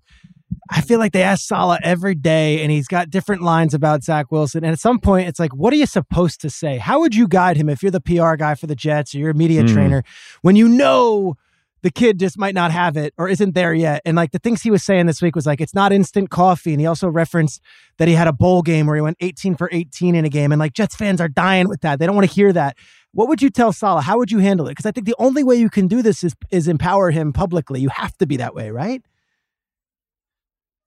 I 0.71 0.81
feel 0.81 0.99
like 0.99 1.13
they 1.13 1.23
ask 1.23 1.47
Saleh 1.47 1.81
every 1.83 2.15
day, 2.15 2.63
and 2.63 2.71
he's 2.71 2.89
got 2.89 3.11
different 3.11 3.43
lines 3.43 3.75
about 3.75 4.03
Zach 4.05 4.31
Wilson. 4.33 4.65
And 4.65 4.73
at 4.73 4.81
some 4.81 4.99
point, 4.99 5.29
it's 5.29 5.39
like, 5.41 5.55
what 5.55 5.73
are 5.73 5.77
you 5.77 5.87
supposed 5.87 6.41
to 6.43 6.51
say? 6.51 6.79
How 6.79 7.01
would 7.01 7.15
you 7.15 7.29
guide 7.29 7.57
him 7.57 7.69
if 7.69 7.83
you're 7.83 7.91
the 7.91 8.01
PR 8.01 8.35
guy 8.37 8.55
for 8.55 8.67
the 8.67 8.75
Jets 8.75 9.15
or 9.15 9.19
you're 9.19 9.31
a 9.31 9.35
media 9.35 9.63
Mm. 9.63 9.73
trainer 9.73 10.03
when 10.43 10.57
you 10.57 10.69
know 10.69 11.37
the 11.83 11.91
kid 11.91 12.19
just 12.21 12.39
might 12.39 12.55
not 12.55 12.71
have 12.71 12.97
it 12.97 13.13
or 13.19 13.29
isn't 13.29 13.55
there 13.55 13.75
yet? 13.75 14.03
And 14.05 14.17
like 14.17 14.31
the 14.31 14.39
things 14.39 14.63
he 14.63 14.71
was 14.71 14.85
saying 14.85 15.07
this 15.07 15.21
week 15.21 15.35
was 15.35 15.47
like, 15.47 15.61
it's 15.61 15.75
not 15.75 15.93
instant 15.93 16.31
coffee. 16.31 16.73
And 16.73 16.81
he 16.81 16.87
also 16.87 17.09
referenced 17.09 17.61
that 17.99 18.07
he 18.07 18.15
had 18.15 18.29
a 18.29 18.33
bowl 18.33 18.63
game 18.63 18.87
where 18.87 18.95
he 18.97 19.03
went 19.03 19.17
18 19.21 19.57
for 19.57 19.69
18 19.73 20.15
in 20.15 20.25
a 20.25 20.29
game. 20.29 20.53
And 20.53 20.61
like 20.61 20.75
Jets 20.75 20.95
fans 20.95 21.21
are 21.21 21.29
dying 21.29 21.69
with 21.69 21.81
that. 21.81 21.99
They 21.99 22.07
don't 22.07 22.15
want 22.15 22.29
to 22.29 22.35
hear 22.35 22.53
that. 22.53 22.77
What 23.15 23.29
would 23.29 23.43
you 23.43 23.51
tell 23.51 23.73
Saleh? 23.73 24.05
How 24.05 24.17
would 24.19 24.31
you 24.31 24.39
handle 24.39 24.67
it? 24.69 24.71
Because 24.71 24.87
I 24.87 24.93
think 24.93 25.07
the 25.07 25.17
only 25.19 25.43
way 25.43 25.57
you 25.57 25.69
can 25.69 25.87
do 25.89 26.03
this 26.03 26.23
is 26.25 26.35
is 26.51 26.69
empower 26.69 27.11
him 27.11 27.33
publicly. 27.33 27.81
You 27.81 27.89
have 27.91 28.17
to 28.19 28.27
be 28.27 28.37
that 28.39 28.55
way, 28.55 28.71
right? 28.71 29.03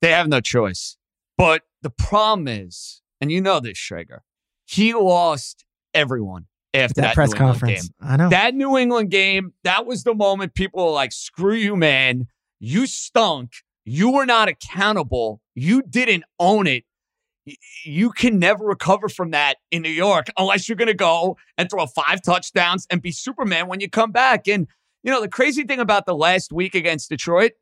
They 0.06 0.12
have 0.12 0.28
no 0.28 0.40
choice. 0.40 0.98
But 1.36 1.64
the 1.82 1.90
problem 1.90 2.48
is, 2.48 3.02
and 3.20 3.32
you 3.32 3.42
know 3.42 3.60
this, 3.60 3.76
Schrager, 3.78 4.20
he 4.66 4.94
lost 4.94 5.66
everyone 5.96 6.46
after 6.76 7.02
That, 7.02 7.08
that, 7.08 7.16
press 7.16 7.34
conference. 7.34 7.88
game. 7.88 7.96
I 8.02 8.18
know. 8.18 8.30
That 8.30 8.54
New 8.54 8.78
England 8.78 9.10
game, 9.10 9.54
that 9.64 9.88
was 9.88 10.04
the 10.04 10.14
moment 10.14 10.54
people 10.54 10.86
were 10.86 10.92
like, 10.92 11.12
screw 11.12 11.56
you, 11.56 11.76
man. 11.76 12.28
You 12.60 12.86
stunk. 12.86 13.54
You 13.84 14.12
were 14.12 14.28
not 14.28 14.48
accountable. 14.48 15.42
You 15.56 15.82
didn't 15.82 16.24
own 16.40 16.68
it. 16.68 16.84
You 17.84 18.12
can 18.12 18.38
never 18.38 18.64
recover 18.64 19.10
from 19.10 19.32
that 19.32 19.58
in 19.72 19.82
New 19.82 19.90
York 19.90 20.28
unless 20.38 20.70
you're 20.70 20.76
going 20.76 20.88
to 20.88 20.94
go 20.94 21.36
and 21.58 21.68
throw 21.68 21.88
five 21.88 22.22
touchdowns 22.22 22.86
and 22.92 23.02
be 23.02 23.12
Superman 23.12 23.68
when 23.68 23.80
you 23.80 23.90
come 23.90 24.12
back. 24.12 24.48
And, 24.48 24.68
you 25.04 25.12
know, 25.12 25.22
the 25.22 25.30
crazy 25.30 25.64
thing 25.64 25.80
about 25.80 26.06
the 26.06 26.16
last 26.16 26.54
week 26.54 26.76
against 26.76 27.10
Detroit, 27.10 27.54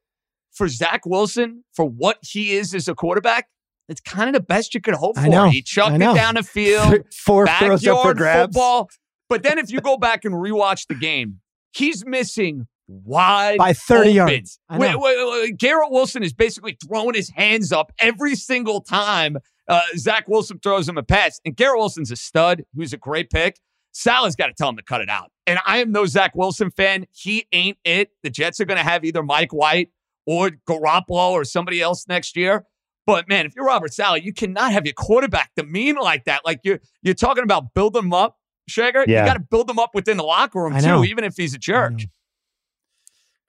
for 0.53 0.67
Zach 0.67 1.05
Wilson, 1.05 1.63
for 1.73 1.85
what 1.85 2.17
he 2.21 2.53
is 2.55 2.73
as 2.75 2.87
a 2.87 2.95
quarterback, 2.95 3.47
it's 3.89 4.01
kind 4.01 4.29
of 4.29 4.33
the 4.33 4.39
best 4.45 4.73
you 4.73 4.81
could 4.81 4.93
hope 4.95 5.17
I 5.17 5.23
for. 5.25 5.29
know. 5.29 5.49
He 5.49 5.61
chucked 5.61 5.91
I 6.01 6.11
it 6.11 6.15
down 6.15 6.35
the 6.35 6.43
field 6.43 7.03
Four 7.13 7.47
throws 7.47 7.85
up 7.87 8.01
for 8.03 8.13
grabs. 8.13 8.55
football. 8.55 8.89
But 9.29 9.43
then 9.43 9.57
if 9.57 9.71
you 9.71 9.79
go 9.81 9.97
back 9.97 10.25
and 10.25 10.33
rewatch 10.35 10.87
the 10.87 10.95
game, 10.95 11.39
he's 11.73 12.05
missing 12.05 12.67
wide 12.87 13.57
By 13.57 13.73
30 13.73 13.99
open. 14.01 14.15
yards. 14.15 14.59
I 14.69 14.77
Wait, 14.77 14.99
wait, 14.99 15.17
wait, 15.31 15.57
Garrett 15.57 15.91
Wilson 15.91 16.23
is 16.23 16.33
basically 16.33 16.77
throwing 16.85 17.15
his 17.15 17.29
hands 17.31 17.71
up 17.71 17.91
every 17.99 18.35
single 18.35 18.81
time 18.81 19.37
uh, 19.67 19.81
Zach 19.95 20.27
Wilson 20.27 20.59
throws 20.59 20.87
him 20.89 20.97
a 20.97 21.03
pass. 21.03 21.39
And 21.45 21.55
Garrett 21.55 21.79
Wilson's 21.79 22.11
a 22.11 22.15
stud. 22.17 22.63
Was 22.75 22.93
a 22.93 22.97
great 22.97 23.29
pick. 23.29 23.59
Saleh's 23.93 24.35
got 24.35 24.47
to 24.47 24.53
tell 24.53 24.69
him 24.69 24.75
to 24.77 24.83
cut 24.83 25.01
it 25.01 25.09
out. 25.09 25.31
And 25.47 25.59
I 25.65 25.77
am 25.77 25.91
no 25.91 26.05
Zach 26.05 26.35
Wilson 26.35 26.69
fan. 26.71 27.05
He 27.11 27.45
ain't 27.51 27.77
it. 27.85 28.09
The 28.23 28.29
Jets 28.29 28.59
are 28.59 28.65
going 28.65 28.77
to 28.77 28.83
have 28.83 29.05
either 29.05 29.23
Mike 29.23 29.53
White 29.53 29.89
or 30.26 30.51
Garoppolo 30.69 31.32
or 31.32 31.43
somebody 31.43 31.82
else 31.82 32.05
next 32.07 32.36
year. 32.36 32.63
But 33.05 33.28
man, 33.28 33.45
if 33.45 33.53
you're 33.55 33.65
Robert 33.65 33.93
Saleh, 33.93 34.24
you 34.24 34.32
cannot 34.34 34.71
have 34.71 34.86
your 34.86 34.93
quarterback 34.93 35.51
demean 35.57 35.95
like 35.95 36.24
that. 36.26 36.41
Like 36.45 36.59
you're 36.63 36.80
you're 37.01 37.13
talking 37.13 37.43
about 37.43 37.74
build 37.74 37.93
them 37.93 38.13
up, 38.13 38.38
Schrager. 38.69 39.05
Yeah. 39.07 39.21
You 39.21 39.26
got 39.26 39.34
to 39.34 39.39
build 39.41 39.67
them 39.67 39.78
up 39.80 39.89
within 39.93 40.15
the 40.17 40.24
locker 40.24 40.61
room 40.61 40.74
I 40.74 40.80
know. 40.80 40.99
too, 41.01 41.09
even 41.09 41.24
if 41.26 41.36
he's 41.36 41.53
a 41.53 41.57
jerk. 41.57 41.93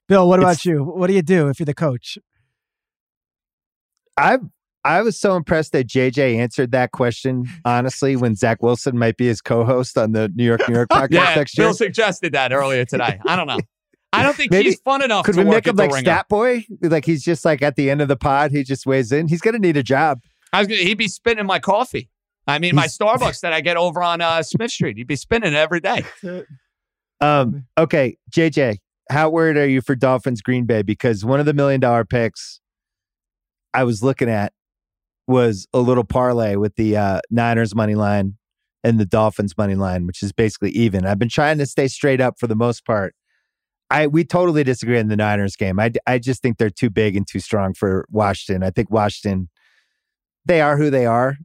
Bill, 0.09 0.27
what 0.27 0.39
about 0.39 0.51
It's- 0.55 0.65
you? 0.65 0.83
What 0.83 1.07
do 1.07 1.13
you 1.13 1.21
do 1.21 1.47
if 1.47 1.59
you're 1.59 1.65
the 1.65 1.73
coach? 1.73 2.17
I 4.17 4.37
I 4.83 5.01
was 5.01 5.19
so 5.19 5.35
impressed 5.35 5.71
that 5.71 5.87
JJ 5.87 6.37
answered 6.37 6.71
that 6.71 6.91
question 6.91 7.45
honestly 7.65 8.15
when 8.15 8.35
Zach 8.35 8.61
Wilson 8.61 8.97
might 8.97 9.17
be 9.17 9.25
his 9.27 9.41
co-host 9.41 9.97
on 9.97 10.11
the 10.11 10.29
New 10.35 10.45
York 10.45 10.61
New 10.69 10.75
York 10.75 10.89
podcast 10.89 11.07
Yeah, 11.11 11.35
next 11.35 11.57
year. 11.57 11.67
Bill 11.67 11.73
suggested 11.73 12.33
that 12.33 12.53
earlier 12.53 12.85
today. 12.85 13.19
I 13.25 13.35
don't 13.35 13.47
know. 13.47 13.59
I 14.15 14.23
don't 14.23 14.35
think 14.37 14.51
Maybe- 14.51 14.69
he's 14.69 14.79
fun 14.81 15.03
enough 15.03 15.25
Could 15.25 15.35
to 15.35 15.41
we 15.41 15.45
work 15.45 15.55
make 15.65 15.67
him 15.67 15.75
like 15.75 15.91
ringer. 15.91 16.01
Stat 16.05 16.27
Boy? 16.29 16.65
Like 16.81 17.05
he's 17.05 17.23
just 17.23 17.45
like 17.45 17.61
at 17.61 17.75
the 17.75 17.89
end 17.89 18.01
of 18.01 18.07
the 18.07 18.15
pod, 18.17 18.51
he 18.51 18.63
just 18.63 18.85
weighs 18.85 19.11
in. 19.11 19.27
He's 19.27 19.41
gonna 19.41 19.59
need 19.59 19.77
a 19.77 19.83
job. 19.83 20.19
I 20.53 20.59
was 20.59 20.67
gonna, 20.67 20.81
he'd 20.81 20.97
be 20.97 21.07
spinning 21.07 21.45
my 21.45 21.59
coffee. 21.59 22.09
I 22.47 22.59
mean, 22.59 22.75
my 22.75 22.85
Starbucks 22.87 23.41
that 23.41 23.53
I 23.53 23.61
get 23.61 23.75
over 23.77 24.01
on 24.03 24.21
uh, 24.21 24.43
Smith 24.43 24.71
Street. 24.71 24.97
He'd 24.97 25.07
be 25.07 25.15
spinning 25.15 25.53
it 25.53 25.57
every 25.57 25.79
day. 25.79 26.03
Um, 27.21 27.65
okay, 27.77 28.17
JJ, 28.31 28.77
how 29.09 29.29
worried 29.29 29.57
are 29.57 29.67
you 29.67 29.81
for 29.81 29.95
Dolphins 29.95 30.41
Green 30.41 30.65
Bay? 30.65 30.81
Because 30.81 31.23
one 31.25 31.39
of 31.39 31.45
the 31.45 31.53
million 31.53 31.79
dollar 31.79 32.05
picks 32.05 32.59
I 33.73 33.83
was 33.83 34.03
looking 34.03 34.29
at 34.29 34.53
was 35.27 35.67
a 35.73 35.79
little 35.79 36.03
parlay 36.03 36.55
with 36.55 36.75
the 36.75 36.97
uh, 36.97 37.19
Niners 37.31 37.73
money 37.73 37.95
line 37.95 38.37
and 38.83 38.99
the 38.99 39.05
Dolphins 39.05 39.57
money 39.57 39.75
line, 39.75 40.05
which 40.05 40.21
is 40.21 40.31
basically 40.31 40.69
even. 40.71 41.05
I've 41.05 41.17
been 41.19 41.29
trying 41.29 41.57
to 41.57 41.65
stay 41.65 41.87
straight 41.87 42.21
up 42.21 42.37
for 42.39 42.47
the 42.47 42.55
most 42.55 42.85
part. 42.85 43.15
I 43.89 44.07
we 44.07 44.23
totally 44.23 44.63
disagree 44.63 44.99
in 44.99 45.09
the 45.09 45.15
Niners 45.15 45.55
game. 45.55 45.79
I, 45.79 45.91
I 46.07 46.17
just 46.19 46.41
think 46.41 46.57
they're 46.57 46.69
too 46.69 46.89
big 46.89 47.15
and 47.15 47.27
too 47.27 47.39
strong 47.39 47.73
for 47.73 48.05
Washington. 48.09 48.63
I 48.63 48.71
think 48.71 48.89
Washington 48.89 49.49
they 50.45 50.61
are 50.61 50.77
who 50.77 50.89
they 50.89 51.05
are, 51.05 51.37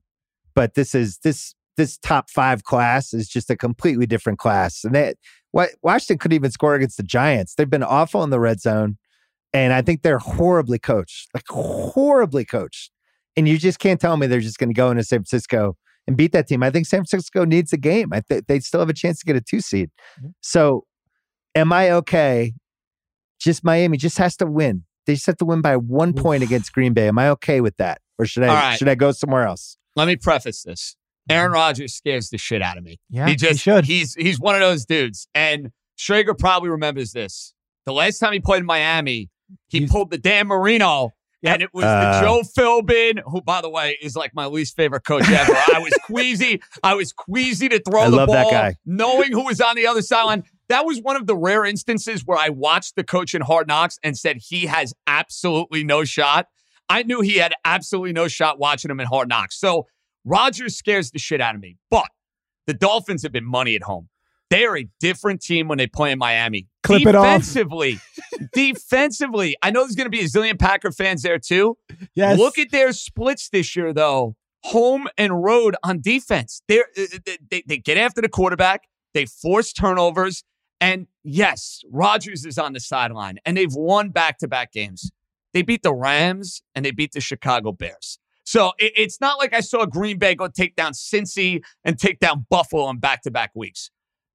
but 0.55 0.75
this 0.75 0.95
is 0.95 1.19
this 1.19 1.55
this 1.77 1.99
top 1.99 2.29
five 2.31 2.65
class 2.65 3.15
is 3.15 3.29
just 3.29 3.51
a 3.51 3.57
completely 3.57 4.07
different 4.07 4.39
class. 4.39 4.85
And 4.85 4.95
they 4.95 5.15
what 5.53 5.71
Washington 5.83 6.19
couldn't 6.19 6.37
even 6.37 6.51
score 6.51 6.75
against 6.75 6.97
the 6.97 7.03
Giants. 7.03 7.55
They've 7.55 7.69
been 7.69 7.83
awful 7.83 8.23
in 8.23 8.31
the 8.31 8.41
red 8.41 8.61
zone, 8.61 8.99
and 9.53 9.73
I 9.73 9.83
think 9.83 10.03
they're 10.03 10.19
horribly 10.19 10.79
coached, 10.79 11.29
like 11.35 11.49
horribly 11.49 12.45
coached. 12.45 12.91
And 13.37 13.49
you 13.49 13.59
just 13.59 13.79
can't 13.79 14.01
tell 14.01 14.17
me 14.17 14.27
they're 14.27 14.41
just 14.41 14.59
going 14.59 14.71
to 14.71 14.75
go 14.75 14.91
into 14.91 15.05
San 15.05 15.21
Francisco 15.21 15.77
and 16.07 16.17
beat 16.17 16.33
that 16.33 16.49
team. 16.49 16.63
I 16.63 16.71
think 16.71 16.87
San 16.87 17.01
Francisco 17.01 17.45
needs 17.45 17.71
the 17.71 17.79
game. 17.79 18.11
I 18.13 18.21
think 18.21 18.47
they 18.47 18.61
still 18.61 18.81
have 18.81 18.89
a 18.89 18.95
chance 18.95 19.21
to 19.21 19.27
get 19.27 19.37
a 19.37 19.41
two 19.41 19.61
seed. 19.61 19.91
Mm-hmm. 20.19 20.29
So, 20.41 20.85
am 21.55 21.73
I 21.73 21.91
okay? 21.93 22.55
Just 23.41 23.65
Miami 23.65 23.97
just 23.97 24.19
has 24.19 24.37
to 24.39 24.47
win. 24.47 24.85
They 25.07 25.15
just 25.15 25.27
have 25.27 25.37
to 25.39 25.45
win 25.45 25.61
by 25.63 25.77
one 25.77 26.13
point 26.13 26.43
against 26.43 26.73
Green 26.73 26.93
Bay. 26.93 27.09
Am 27.09 27.19
I 27.19 27.31
okay 27.31 27.61
with 27.61 27.77
that, 27.79 28.01
or 28.19 28.27
should 28.27 28.43
I 28.45 28.49
right. 28.49 28.79
should 28.79 28.89
I 28.89 28.95
go 28.95 29.13
somewhere 29.13 29.47
else? 29.47 29.77
Let 29.97 30.07
me 30.07 30.17
preface 30.17 30.63
this. 30.63 30.97
Aaron 31.29 31.53
Rodgers 31.53 31.95
scares 31.95 32.29
the 32.31 32.39
shit 32.39 32.61
out 32.63 32.77
of 32.77 32.85
me. 32.85 32.99
Yeah, 33.09 33.27
he 33.29 33.37
just 33.37 33.61
should. 33.61 33.85
he's 33.87 34.15
he's 34.15 34.39
one 34.39 34.55
of 34.55 34.61
those 34.61 34.85
dudes. 34.85 35.27
And 35.35 35.71
Schrager 35.99 36.39
probably 36.39 36.69
remembers 36.71 37.13
this. 37.13 37.55
The 37.87 37.93
last 37.93 38.19
time 38.19 38.33
he 38.33 38.41
played 38.41 38.61
in 38.61 38.67
Miami, 38.67 39.31
he 39.69 39.79
He's- 39.81 39.91
pulled 39.91 40.11
the 40.11 40.19
Dan 40.19 40.47
Marino. 40.49 41.11
Yep. 41.43 41.55
And 41.55 41.63
it 41.63 41.71
was 41.73 41.85
Uh. 41.87 42.21
the 42.21 42.27
Joe 42.27 42.43
Philbin, 42.43 43.23
who, 43.25 43.41
by 43.41 43.63
the 43.63 43.71
way, 43.71 43.97
is 44.03 44.15
like 44.15 44.35
my 44.35 44.45
least 44.45 44.77
favorite 44.77 45.05
coach 45.05 45.27
ever. 45.27 45.53
I 45.55 45.79
was 45.79 45.95
queasy. 46.05 46.61
I 46.83 46.93
was 46.95 47.15
queasy 47.15 47.67
to 47.71 47.79
throw 47.81 48.03
I 48.03 48.11
the 48.11 48.27
ball, 48.27 48.51
guy. 48.51 48.75
knowing 48.85 49.33
who 49.33 49.47
was 49.47 49.59
on 49.59 49.75
the 49.75 49.87
other 49.87 50.03
sideline. 50.03 50.45
That 50.71 50.87
was 50.87 51.01
one 51.03 51.17
of 51.17 51.27
the 51.27 51.37
rare 51.37 51.65
instances 51.65 52.25
where 52.25 52.39
I 52.39 52.49
watched 52.49 52.95
the 52.95 53.03
coach 53.03 53.35
in 53.35 53.43
Hard 53.43 53.67
Knocks 53.67 53.99
and 54.05 54.17
said 54.17 54.39
he 54.41 54.67
has 54.67 54.95
absolutely 55.07 55.83
no 55.83 56.05
shot. 56.05 56.47
I 56.89 57.03
knew 57.03 57.21
he 57.21 57.39
had 57.39 57.55
absolutely 57.65 58.13
no 58.13 58.29
shot 58.29 58.61
watching 58.61 58.89
him 58.89 59.01
in 59.01 59.09
Hard 59.09 59.29
Knocks. 59.29 59.59
So 59.59 59.87
Rodgers 60.25 60.77
scares 60.77 61.11
the 61.11 61.19
shit 61.19 61.41
out 61.41 61.57
of 61.57 61.61
me. 61.61 61.77
But 61.91 62.07
the 62.69 62.75
Dolphins 62.75 63.25
have 63.25 63.33
been 63.33 63.45
money 63.45 63.75
at 63.75 63.83
home. 63.83 64.09
They 64.49 64.65
are 64.65 64.79
a 64.79 64.89
different 65.01 65.43
team 65.43 65.67
when 65.67 65.79
they 65.79 65.89
play 65.89 66.13
in 66.13 66.19
Miami. 66.21 66.69
Clip 66.85 67.05
it 67.05 67.17
off. 67.17 67.25
defensively, 67.25 67.99
defensively. 68.53 69.57
I 69.63 69.73
know 69.73 69.81
there's 69.81 69.97
going 69.97 70.07
to 70.07 70.11
be 70.11 70.21
a 70.21 70.25
zillion 70.25 70.57
Packer 70.57 70.93
fans 70.93 71.23
there 71.23 71.41
too. 71.41 71.79
Yes. 72.15 72.39
Look 72.39 72.59
at 72.59 72.71
their 72.71 72.93
splits 72.93 73.49
this 73.49 73.75
year, 73.75 73.93
though. 73.93 74.37
Home 74.65 75.09
and 75.19 75.43
road 75.43 75.75
on 75.83 76.01
defense. 76.01 76.63
They're, 76.69 76.87
uh, 76.97 77.19
they 77.25 77.39
they 77.51 77.63
they 77.67 77.79
get 77.79 77.97
after 77.97 78.21
the 78.21 78.29
quarterback. 78.29 78.83
They 79.15 79.27
force 79.27 79.73
turnovers. 79.73 80.45
And 80.81 81.07
yes, 81.25 81.83
Rodgers 81.91 82.45
is 82.47 82.59
on 82.59 82.73
the 82.73 82.81
sideline, 82.81 83.39
and 83.45 83.57
they've 83.57 83.73
won 83.75 84.11
back 84.11 84.39
to 84.39 84.49
back 84.49 84.73
games. 84.73 85.11
They 85.53 85.63
beat 85.63 85.83
the 85.83 85.93
Rams 85.93 86.63
and 86.75 86.85
they 86.85 86.91
beat 86.93 87.13
the 87.13 87.21
Chicago 87.21 87.73
Bears. 87.73 88.19
So 88.45 88.73
it- 88.79 88.93
it's 88.97 89.21
not 89.21 89.39
like 89.39 89.53
I 89.53 89.61
saw 89.61 89.85
Green 89.85 90.19
Bay 90.19 90.35
go 90.35 90.49
take 90.49 90.77
down 90.77 90.93
Cincy 90.93 91.61
and 91.85 91.99
take 91.99 92.19
down 92.21 92.47
Buffalo 92.51 92.89
in 92.89 92.99
back 92.99 93.23
to 93.23 93.31
back 93.31 93.51
weeks. 93.55 93.91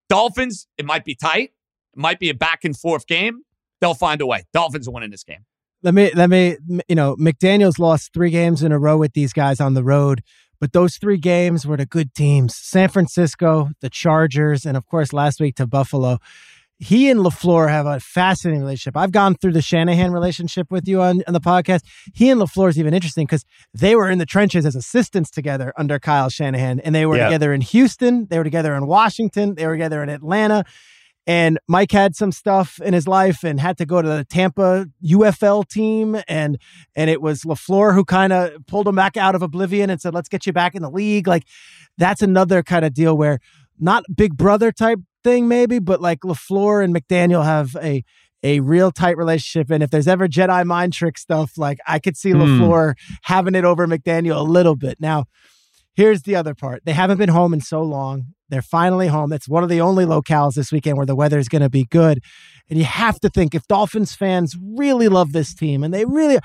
Dolphins, 0.10 0.68
it 0.78 0.86
might 0.86 1.04
be 1.06 1.16
tight. 1.16 1.52
It 1.94 2.00
might 2.00 2.20
be 2.20 2.30
a 2.30 2.34
back 2.34 2.64
and 2.64 2.78
forth 2.78 3.08
game. 3.08 3.42
They'll 3.82 3.94
find 3.94 4.22
a 4.22 4.26
way. 4.26 4.44
Dolphins 4.54 4.88
are 4.88 4.92
winning 4.92 5.12
this 5.12 5.24
game. 5.24 5.46
let 5.84 5.94
me 5.94 6.12
let 6.16 6.30
me 6.30 6.58
you 6.90 6.96
know 6.96 7.16
McDaniel's 7.18 7.78
lost 7.80 8.12
three 8.14 8.30
games 8.32 8.64
in 8.64 8.72
a 8.72 8.80
row 8.80 8.98
with 8.98 9.14
these 9.14 9.34
guys 9.34 9.60
on 9.60 9.74
the 9.74 9.84
road, 9.84 10.22
but 10.60 10.74
those 10.74 10.98
three 10.98 11.18
games 11.18 11.66
were 11.66 11.78
the 11.78 11.86
good 11.86 12.14
teams: 12.14 12.56
San 12.56 12.90
Francisco, 12.90 13.70
the 13.82 13.90
Chargers, 13.90 14.66
and 14.66 14.76
of 14.78 14.86
course 14.88 15.14
last 15.14 15.40
week 15.40 15.56
to 15.56 15.68
Buffalo. 15.68 16.20
He 16.78 17.10
and 17.10 17.22
LaFleur 17.22 17.70
have 17.70 17.86
a 17.86 18.02
fascinating 18.02 18.60
relationship. 18.60 18.98
I've 18.98 19.14
gone 19.14 19.36
through 19.36 19.54
the 19.54 19.62
Shanahan 19.62 20.12
relationship 20.12 20.70
with 20.70 20.90
you 20.90 21.02
on, 21.02 21.24
on 21.26 21.34
the 21.34 21.40
podcast. 21.40 21.84
He 22.14 22.30
and 22.30 22.42
LaFleur 22.42 22.68
is 22.68 22.78
even 22.78 22.94
interesting 22.94 23.26
because 23.26 23.46
they 23.74 23.96
were 23.96 24.10
in 24.10 24.18
the 24.18 24.26
trenches 24.26 24.66
as 24.66 24.76
assistants 24.76 25.32
together 25.32 25.72
under 25.78 26.00
Kyle 26.00 26.28
Shanahan, 26.30 26.82
and 26.82 26.94
they 26.94 27.06
were 27.06 27.16
Yeah. 27.16 27.28
together 27.28 27.54
in 27.54 27.62
Houston, 27.62 28.28
they 28.30 28.38
were 28.38 28.44
together 28.44 28.76
in 28.76 28.88
Washington, 28.88 29.56
they 29.56 29.66
were 29.66 29.76
together 29.76 30.04
in 30.04 30.10
Atlanta. 30.10 30.66
And 31.28 31.58
Mike 31.68 31.92
had 31.92 32.16
some 32.16 32.32
stuff 32.32 32.80
in 32.82 32.94
his 32.94 33.08
life 33.08 33.44
and 33.44 33.60
had 33.60 33.78
to 33.80 33.86
go 33.86 34.02
to 34.02 34.08
the 34.08 34.26
Tampa 34.26 34.86
UFL 35.04 35.68
team. 35.68 36.22
And 36.28 36.60
and 36.96 37.10
it 37.10 37.22
was 37.22 37.44
LaFleur 37.44 37.94
who 37.94 38.06
kind 38.06 38.32
of 38.32 38.54
pulled 38.68 38.88
him 38.88 38.96
back 38.96 39.18
out 39.18 39.36
of 39.36 39.42
oblivion 39.42 39.90
and 39.90 40.00
said, 40.00 40.14
let's 40.14 40.30
get 40.30 40.46
you 40.46 40.54
back 40.54 40.76
in 40.76 40.82
the 40.82 40.90
league. 40.90 41.28
Like 41.28 41.44
that's 41.98 42.22
another 42.22 42.62
kind 42.62 42.86
of 42.86 42.94
deal 42.94 43.18
where 43.18 43.40
not 43.80 44.04
big 44.16 44.38
brother 44.38 44.72
type 44.72 45.00
thing, 45.24 45.48
maybe, 45.48 45.80
but 45.80 46.02
like 46.02 46.20
LaFleur 46.22 46.84
and 46.84 46.96
McDaniel 46.96 47.44
have 47.44 47.76
a 47.82 48.04
a 48.44 48.60
real 48.60 48.92
tight 48.92 49.18
relationship. 49.18 49.72
And 49.72 49.82
if 49.82 49.90
there's 49.90 50.08
ever 50.08 50.28
Jedi 50.28 50.64
mind 50.66 50.94
trick 50.94 51.18
stuff, 51.18 51.58
like 51.58 51.80
I 51.88 51.98
could 51.98 52.16
see 52.16 52.32
Hmm. 52.32 52.42
LaFleur 52.42 52.94
having 53.24 53.56
it 53.56 53.66
over 53.66 53.88
McDaniel 53.88 54.38
a 54.38 54.44
little 54.44 54.76
bit. 54.76 55.00
Now, 55.00 55.26
here's 55.96 56.24
the 56.24 56.36
other 56.36 56.54
part. 56.56 56.84
They 56.86 56.94
haven't 56.94 57.18
been 57.18 57.30
home 57.30 57.54
in 57.54 57.62
so 57.62 57.82
long. 57.82 58.28
They're 58.50 58.62
finally 58.62 59.08
home. 59.08 59.34
It's 59.34 59.50
one 59.50 59.64
of 59.64 59.70
the 59.70 59.82
only 59.82 60.06
locales 60.06 60.54
this 60.54 60.72
weekend 60.72 60.98
where 60.98 61.06
the 61.06 61.16
weather 61.16 61.40
is 61.40 61.50
going 61.50 61.64
to 61.64 61.70
be 61.70 61.86
good. 61.86 62.22
And 62.70 62.78
you 62.78 62.86
have 62.86 63.20
to 63.22 63.30
think 63.30 63.56
if 63.56 63.68
Dolphins 63.68 64.14
fans 64.16 64.56
really 64.62 65.08
love 65.08 65.32
this 65.32 65.54
team 65.56 65.84
and 65.84 65.92
they 65.94 66.06
really 66.06 66.38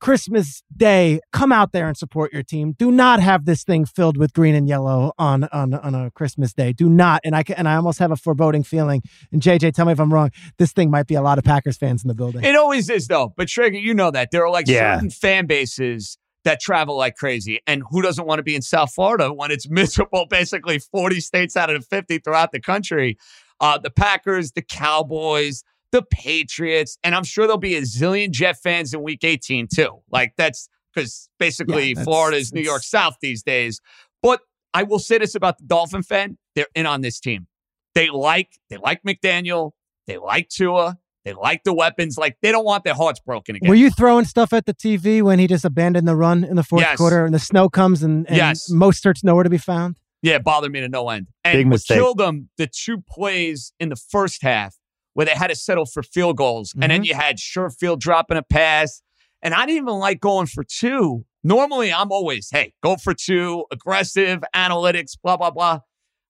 Christmas 0.00 0.62
Day, 0.76 1.20
come 1.32 1.52
out 1.52 1.72
there 1.72 1.86
and 1.88 1.96
support 1.96 2.32
your 2.32 2.42
team. 2.42 2.72
Do 2.78 2.90
not 2.90 3.20
have 3.20 3.44
this 3.44 3.62
thing 3.64 3.84
filled 3.86 4.16
with 4.16 4.32
green 4.32 4.54
and 4.54 4.68
yellow 4.68 5.12
on 5.18 5.44
on 5.52 5.74
on 5.74 5.94
a 5.94 6.10
Christmas 6.10 6.52
Day. 6.52 6.72
Do 6.72 6.88
not. 6.88 7.20
And 7.24 7.34
I 7.36 7.42
ca- 7.44 7.54
and 7.56 7.68
I 7.68 7.76
almost 7.76 7.98
have 8.00 8.10
a 8.10 8.16
foreboding 8.16 8.62
feeling. 8.64 9.02
And 9.32 9.40
JJ, 9.42 9.74
tell 9.74 9.86
me 9.86 9.92
if 9.92 10.00
I'm 10.00 10.12
wrong. 10.12 10.30
This 10.58 10.72
thing 10.72 10.90
might 10.90 11.06
be 11.06 11.14
a 11.14 11.22
lot 11.22 11.38
of 11.38 11.44
Packers 11.44 11.76
fans 11.76 12.02
in 12.02 12.08
the 12.08 12.14
building. 12.14 12.44
It 12.44 12.56
always 12.56 12.88
is, 12.90 13.06
though. 13.06 13.32
But 13.36 13.48
Schrager, 13.48 13.80
you 13.80 13.94
know 13.94 14.10
that 14.10 14.30
there 14.32 14.44
are 14.44 14.50
like 14.50 14.66
Yeah. 14.68 14.96
certain 14.96 15.10
fan 15.10 15.46
bases 15.46 16.18
that 16.44 16.60
travel 16.60 16.96
like 16.96 17.16
crazy. 17.16 17.60
And 17.66 17.82
who 17.90 18.02
doesn't 18.02 18.26
want 18.26 18.38
to 18.38 18.42
be 18.42 18.54
in 18.54 18.62
South 18.62 18.92
Florida 18.92 19.32
when 19.32 19.50
it's 19.50 19.68
miserable, 19.70 20.26
basically 20.26 20.78
40 20.78 21.20
states 21.20 21.56
out 21.56 21.70
of 21.70 21.80
the 21.80 21.86
50 21.86 22.18
throughout 22.18 22.52
the 22.52 22.60
country? 22.60 23.18
Uh, 23.60 23.78
the 23.78 23.90
Packers, 23.90 24.52
the 24.52 24.62
Cowboys, 24.62 25.64
the 25.90 26.02
Patriots, 26.02 26.98
and 27.02 27.14
I'm 27.14 27.24
sure 27.24 27.46
there'll 27.46 27.58
be 27.58 27.76
a 27.76 27.82
zillion 27.82 28.30
Jet 28.30 28.56
fans 28.62 28.94
in 28.94 29.02
Week 29.02 29.24
18 29.24 29.68
too. 29.74 30.02
Like 30.10 30.34
that's 30.36 30.68
because 30.94 31.28
basically 31.38 31.94
Yeah, 31.94 32.04
Florida 32.04 32.36
is 32.36 32.52
New 32.52 32.60
York 32.60 32.82
South 32.82 33.16
these 33.20 33.42
days. 33.42 33.80
But 34.22 34.40
I 34.74 34.82
will 34.82 34.98
say 34.98 35.18
this 35.18 35.34
about 35.34 35.58
the 35.58 35.64
Dolphin 35.64 36.02
fan: 36.02 36.38
they're 36.54 36.66
in 36.74 36.86
on 36.86 37.00
this 37.00 37.20
team. 37.20 37.46
They 37.94 38.10
like 38.10 38.58
they 38.70 38.76
like 38.76 39.02
McDaniel. 39.02 39.72
They 40.06 40.18
like 40.18 40.48
Tua. 40.48 40.98
They 41.24 41.32
like 41.34 41.64
the 41.64 41.74
weapons. 41.74 42.16
Like 42.16 42.36
they 42.42 42.52
don't 42.52 42.64
want 42.64 42.84
their 42.84 42.94
hearts 42.94 43.20
broken 43.20 43.56
again. 43.56 43.68
Were 43.68 43.74
you 43.74 43.90
throwing 43.90 44.24
stuff 44.24 44.52
at 44.52 44.66
the 44.66 44.74
TV 44.74 45.22
when 45.22 45.38
he 45.38 45.46
just 45.46 45.64
abandoned 45.64 46.08
the 46.08 46.16
run 46.16 46.44
in 46.44 46.56
the 46.56 46.62
fourth 46.62 46.82
Yes. 46.82 46.96
quarter 46.96 47.24
and 47.24 47.34
the 47.34 47.38
snow 47.38 47.68
comes 47.68 48.02
and, 48.02 48.26
and 48.28 48.36
Yes. 48.36 48.70
Mostert 48.72 49.22
nowhere 49.22 49.44
to 49.44 49.50
be 49.50 49.58
found? 49.58 49.98
Yeah, 50.22 50.36
it 50.36 50.44
bothered 50.44 50.72
me 50.72 50.80
to 50.80 50.88
no 50.88 51.08
end. 51.10 51.28
And 51.44 51.58
Big 51.58 51.66
mistake. 51.66 51.96
killed 51.98 52.18
them, 52.18 52.48
the 52.56 52.66
two 52.66 53.02
plays 53.08 53.72
in 53.78 53.88
the 53.88 53.96
first 53.96 54.42
half 54.42 54.76
where 55.14 55.26
they 55.26 55.32
had 55.34 55.48
to 55.48 55.56
settle 55.56 55.86
for 55.86 56.02
field 56.02 56.36
goals. 56.36 56.72
And 56.74 56.84
then 56.84 57.02
mm-hmm. 57.02 57.04
you 57.04 57.14
had 57.14 57.38
Sherfield 57.38 57.98
dropping 57.98 58.36
a 58.36 58.42
pass. 58.42 59.02
And 59.42 59.54
I 59.54 59.66
didn't 59.66 59.82
even 59.82 59.94
like 59.94 60.20
going 60.20 60.46
for 60.46 60.64
two. 60.64 61.24
Normally, 61.44 61.92
I'm 61.92 62.10
always, 62.10 62.48
hey, 62.50 62.72
go 62.82 62.96
for 62.96 63.14
two, 63.14 63.64
aggressive, 63.72 64.42
analytics, 64.54 65.12
blah, 65.22 65.36
blah, 65.36 65.50
blah. 65.50 65.80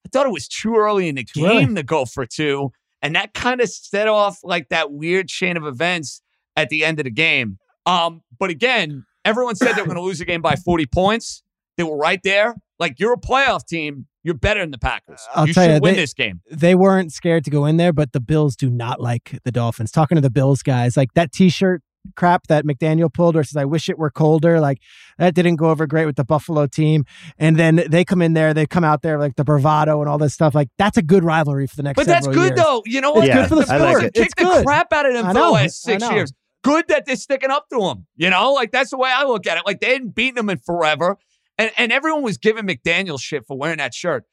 I 0.04 0.08
thought 0.10 0.26
it 0.26 0.32
was 0.32 0.48
too 0.48 0.76
early 0.76 1.08
in 1.08 1.16
the 1.16 1.24
Too 1.24 1.40
game 1.40 1.50
early. 1.70 1.74
to 1.76 1.82
go 1.82 2.04
for 2.04 2.24
two. 2.26 2.70
And 3.02 3.14
that 3.14 3.32
kind 3.34 3.60
of 3.60 3.68
set 3.68 4.08
off 4.08 4.38
like 4.42 4.68
that 4.70 4.90
weird 4.92 5.28
chain 5.28 5.56
of 5.56 5.64
events 5.64 6.20
at 6.56 6.68
the 6.68 6.84
end 6.84 6.98
of 7.00 7.04
the 7.04 7.10
game. 7.10 7.58
Um, 7.86 8.22
but 8.38 8.50
again, 8.50 9.04
everyone 9.24 9.54
said 9.56 9.74
they 9.74 9.82
were 9.82 9.86
going 9.86 9.96
to 9.96 10.02
lose 10.02 10.18
the 10.18 10.24
game 10.24 10.42
by 10.42 10.56
40 10.56 10.86
points. 10.86 11.42
They 11.76 11.84
were 11.84 11.96
right 11.96 12.20
there. 12.24 12.54
Like 12.78 12.98
you're 12.98 13.12
a 13.12 13.18
playoff 13.18 13.66
team. 13.66 14.06
You're 14.24 14.34
better 14.34 14.60
than 14.60 14.72
the 14.72 14.78
Packers. 14.78 15.26
I'll 15.34 15.46
you 15.46 15.54
tell 15.54 15.64
should 15.64 15.74
you, 15.76 15.80
win 15.80 15.94
they- 15.94 16.00
this 16.00 16.12
game. 16.12 16.40
they 16.50 16.74
weren't 16.74 17.12
scared 17.12 17.44
to 17.44 17.50
go 17.50 17.64
in 17.64 17.76
there, 17.76 17.92
but 17.92 18.12
the 18.12 18.20
Bills 18.20 18.56
do 18.56 18.68
not 18.68 19.00
like 19.00 19.38
the 19.44 19.52
Dolphins. 19.52 19.90
Talking 19.90 20.16
to 20.16 20.20
the 20.20 20.28
Bills 20.30 20.62
guys, 20.62 20.96
like 20.96 21.14
that 21.14 21.32
T-shirt 21.32 21.82
crap 22.16 22.46
that 22.48 22.64
McDaniel 22.64 23.12
pulled, 23.12 23.36
or 23.36 23.44
says, 23.44 23.56
"I 23.56 23.64
wish 23.64 23.88
it 23.88 23.98
were 23.98 24.10
colder." 24.10 24.60
Like 24.60 24.78
that 25.18 25.34
didn't 25.34 25.56
go 25.56 25.70
over 25.70 25.86
great 25.86 26.06
with 26.06 26.16
the 26.16 26.24
Buffalo 26.24 26.66
team. 26.66 27.04
And 27.38 27.56
then 27.56 27.84
they 27.88 28.04
come 28.04 28.22
in 28.22 28.32
there, 28.34 28.54
they 28.54 28.66
come 28.66 28.84
out 28.84 29.02
there 29.02 29.18
like 29.18 29.36
the 29.36 29.44
bravado 29.44 30.00
and 30.00 30.08
all 30.08 30.18
this 30.18 30.34
stuff. 30.34 30.54
Like 30.54 30.68
that's 30.78 30.96
a 30.96 31.02
good 31.02 31.24
rivalry 31.24 31.66
for 31.66 31.76
the 31.76 31.82
next. 31.82 31.96
But 31.96 32.06
that's 32.06 32.26
good 32.26 32.50
years. 32.56 32.60
though. 32.60 32.82
You 32.86 33.00
know 33.00 33.10
It's 33.12 33.18
what? 33.18 33.26
Yeah, 33.28 33.34
good 33.40 33.48
for 33.48 33.54
the 33.56 33.72
I 33.72 33.76
like 33.78 33.88
sport. 33.96 34.04
it. 34.04 34.14
Kick 34.14 34.24
It's 34.26 34.34
the 34.34 34.44
good. 34.44 34.64
crap 34.66 34.92
out 34.92 35.06
of 35.06 35.14
them 35.14 35.26
for 35.26 35.34
the 35.34 35.50
last 35.50 35.82
six 35.82 36.10
years. 36.10 36.32
Good 36.64 36.88
that 36.88 37.06
they're 37.06 37.16
sticking 37.16 37.50
up 37.50 37.68
to 37.72 37.78
them. 37.80 38.06
You 38.16 38.30
know, 38.30 38.52
like 38.52 38.72
that's 38.72 38.90
the 38.90 38.96
way 38.98 39.10
I 39.14 39.24
look 39.24 39.46
at 39.46 39.58
it. 39.58 39.64
Like 39.66 39.80
they 39.80 39.92
hadn't 39.92 40.14
beaten 40.14 40.34
them 40.34 40.50
in 40.50 40.58
forever, 40.58 41.16
and 41.56 41.70
and 41.78 41.92
everyone 41.92 42.22
was 42.22 42.36
giving 42.36 42.66
McDaniel 42.66 43.20
shit 43.20 43.46
for 43.46 43.56
wearing 43.56 43.78
that 43.78 43.94
shirt. 43.94 44.24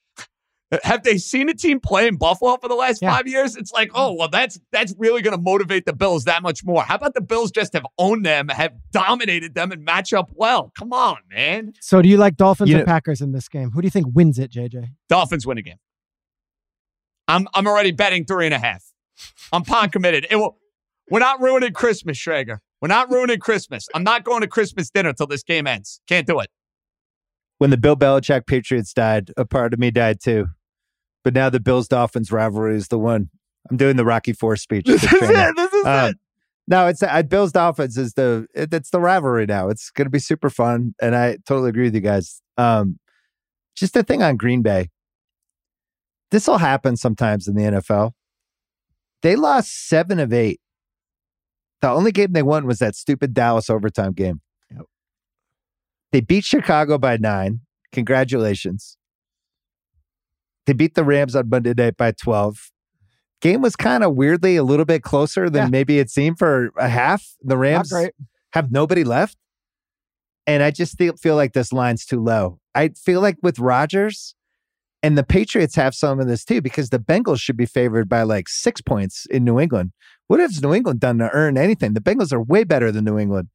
Have 0.83 1.03
they 1.03 1.17
seen 1.17 1.49
a 1.49 1.53
team 1.53 1.79
play 1.79 2.07
in 2.07 2.17
Buffalo 2.17 2.57
for 2.57 2.67
the 2.67 2.75
last 2.75 3.01
Yeah. 3.01 3.15
five 3.15 3.27
years? 3.27 3.55
It's 3.55 3.71
like, 3.71 3.91
oh 3.93 4.13
well, 4.13 4.29
that's 4.29 4.59
that's 4.71 4.93
really 4.97 5.21
going 5.21 5.35
to 5.35 5.41
motivate 5.41 5.85
the 5.85 5.93
Bills 5.93 6.23
that 6.25 6.41
much 6.43 6.63
more. 6.63 6.83
How 6.83 6.95
about 6.95 7.13
the 7.13 7.21
Bills 7.21 7.51
just 7.51 7.73
have 7.73 7.85
owned 7.97 8.25
them, 8.25 8.49
have 8.49 8.73
dominated 8.91 9.53
them, 9.55 9.71
and 9.71 9.83
match 9.83 10.13
up 10.13 10.31
well? 10.33 10.71
Come 10.77 10.93
on, 10.93 11.17
man. 11.31 11.73
So 11.81 12.01
do 12.01 12.09
you 12.09 12.17
like 12.17 12.37
Dolphins 12.37 12.69
You 12.69 12.79
or 12.79 12.85
Packers 12.85 13.21
in 13.21 13.31
this 13.31 13.47
game? 13.47 13.71
Who 13.71 13.81
do 13.81 13.85
you 13.85 13.91
think 13.91 14.07
wins 14.13 14.39
it, 14.39 14.51
JJ? 14.51 14.89
Dolphins 15.09 15.45
win 15.45 15.57
again. 15.57 15.77
I'm 17.27 17.47
I'm 17.53 17.67
already 17.67 17.91
betting 17.91 18.25
three 18.25 18.45
and 18.45 18.53
a 18.53 18.59
half. 18.59 18.83
I'm 19.51 19.63
pot 19.63 19.91
committed. 19.91 20.27
It 20.29 20.35
will, 20.35 20.57
we're 21.09 21.19
not 21.19 21.39
ruining 21.41 21.71
Christmas, 21.73 22.17
Schrager. 22.17 22.57
We're 22.81 22.89
not 22.89 23.09
ruining 23.09 23.39
Christmas. 23.39 23.87
I'm 23.95 24.03
not 24.03 24.23
going 24.23 24.41
to 24.41 24.47
Christmas 24.47 24.89
dinner 24.89 25.13
till 25.13 25.27
this 25.27 25.41
game 25.43 25.65
ends. 25.67 26.01
Can't 26.07 26.27
do 26.27 26.39
it. 26.39 26.49
When 27.57 27.69
the 27.69 27.77
Bill 27.77 27.95
Belichick 27.95 28.45
Patriots 28.45 28.93
died, 28.93 29.31
a 29.37 29.45
part 29.45 29.73
of 29.73 29.79
me 29.79 29.89
died 29.89 30.19
too. 30.21 30.47
But 31.25 31.33
now 31.33 31.49
the 31.49 31.59
Bills 31.59 31.87
Dolphins 31.87 32.31
rivalry 32.31 32.77
is 32.77 32.87
the 32.89 32.99
one. 32.99 33.29
I'm 33.69 33.77
doing 33.77 33.95
the 33.97 34.05
Rocky 34.05 34.31
Four 34.31 34.55
speech. 34.55 34.85
This 34.89 35.03
is 35.03 35.11
it. 35.11 35.55
This 35.57 35.73
is 35.73 35.85
Um, 35.85 36.09
it. 36.11 36.17
No, 36.67 36.87
it's 36.87 37.01
uh, 37.03 37.23
Bills 37.23 37.51
Dolphins 37.51 37.97
is 37.97 38.13
the 38.13 38.47
it, 38.55 38.71
it's 38.73 38.91
the 38.91 38.99
rivalry 38.99 39.45
now. 39.47 39.69
It's 39.69 39.89
going 39.89 40.05
to 40.05 40.11
be 40.11 40.19
super 40.19 40.49
fun, 40.51 40.93
and 41.01 41.15
I 41.15 41.37
totally 41.47 41.69
agree 41.69 41.85
with 41.85 41.95
you 41.95 42.01
guys. 42.01 42.41
Um, 42.57 42.99
just 43.75 43.93
the 43.95 44.03
thing 44.03 44.21
on 44.23 44.37
Green 44.37 44.61
Bay. 44.61 44.89
This 46.31 46.47
will 46.47 46.59
happen 46.59 46.95
sometimes 46.95 47.47
in 47.47 47.55
the 47.55 47.63
NFL. 47.63 48.11
They 49.23 49.35
lost 49.35 49.87
seven 49.89 50.19
of 50.19 50.31
eight. 50.31 50.59
The 51.81 51.89
only 51.89 52.11
game 52.11 52.33
they 52.33 52.43
won 52.43 52.65
was 52.67 52.79
that 52.79 52.95
stupid 52.95 53.33
Dallas 53.33 53.69
overtime 53.69 54.13
game. 54.13 54.41
Yep. 54.71 54.85
They 56.11 56.21
beat 56.21 56.43
Chicago 56.45 56.97
by 56.97 57.17
nine. 57.17 57.61
Congratulations. 57.91 58.97
They 60.65 60.73
beat 60.73 60.95
the 60.95 61.03
Rams 61.03 61.35
on 61.35 61.49
Monday 61.49 61.73
night 61.75 61.97
by 61.97 62.11
12. 62.11 62.71
Game 63.41 63.61
was 63.61 63.75
kind 63.75 64.03
of 64.03 64.15
weirdly 64.15 64.55
a 64.55 64.63
little 64.63 64.85
bit 64.85 65.03
closer 65.03 65.49
than 65.49 65.63
Yeah. 65.65 65.69
maybe 65.69 65.99
it 65.99 66.09
seemed 66.09 66.39
for 66.39 66.71
a 66.77 66.89
half. 66.89 67.35
The 67.41 67.57
Rams 67.57 67.91
have 68.53 68.71
nobody 68.71 69.03
left. 69.03 69.37
And 70.47 70.61
I 70.63 70.71
just 70.71 70.97
feel, 70.97 71.15
feel 71.17 71.35
like 71.35 71.53
this 71.53 71.73
line's 71.73 72.05
too 72.05 72.21
low. 72.23 72.59
I 72.73 72.89
feel 72.89 73.19
like 73.21 73.37
with 73.41 73.59
Rodgers 73.59 74.35
and 75.01 75.17
the 75.17 75.23
Patriots 75.23 75.75
have 75.75 75.93
some 75.95 76.19
of 76.19 76.27
this 76.27 76.43
too, 76.45 76.61
because 76.61 76.89
the 76.89 76.99
Bengals 76.99 77.39
should 77.39 77.57
be 77.57 77.65
favored 77.65 78.07
by 78.07 78.23
like 78.23 78.47
six 78.47 78.79
points 78.81 79.25
in 79.29 79.43
New 79.43 79.59
England. 79.59 79.91
What 80.27 80.39
has 80.39 80.61
New 80.61 80.73
England 80.73 80.99
done 80.99 81.17
to 81.19 81.29
earn 81.31 81.57
anything? 81.57 81.93
The 81.93 81.99
Bengals 82.01 82.31
are 82.33 82.41
way 82.41 82.63
better 82.63 82.91
than 82.91 83.05
New 83.05 83.17
England. 83.19 83.49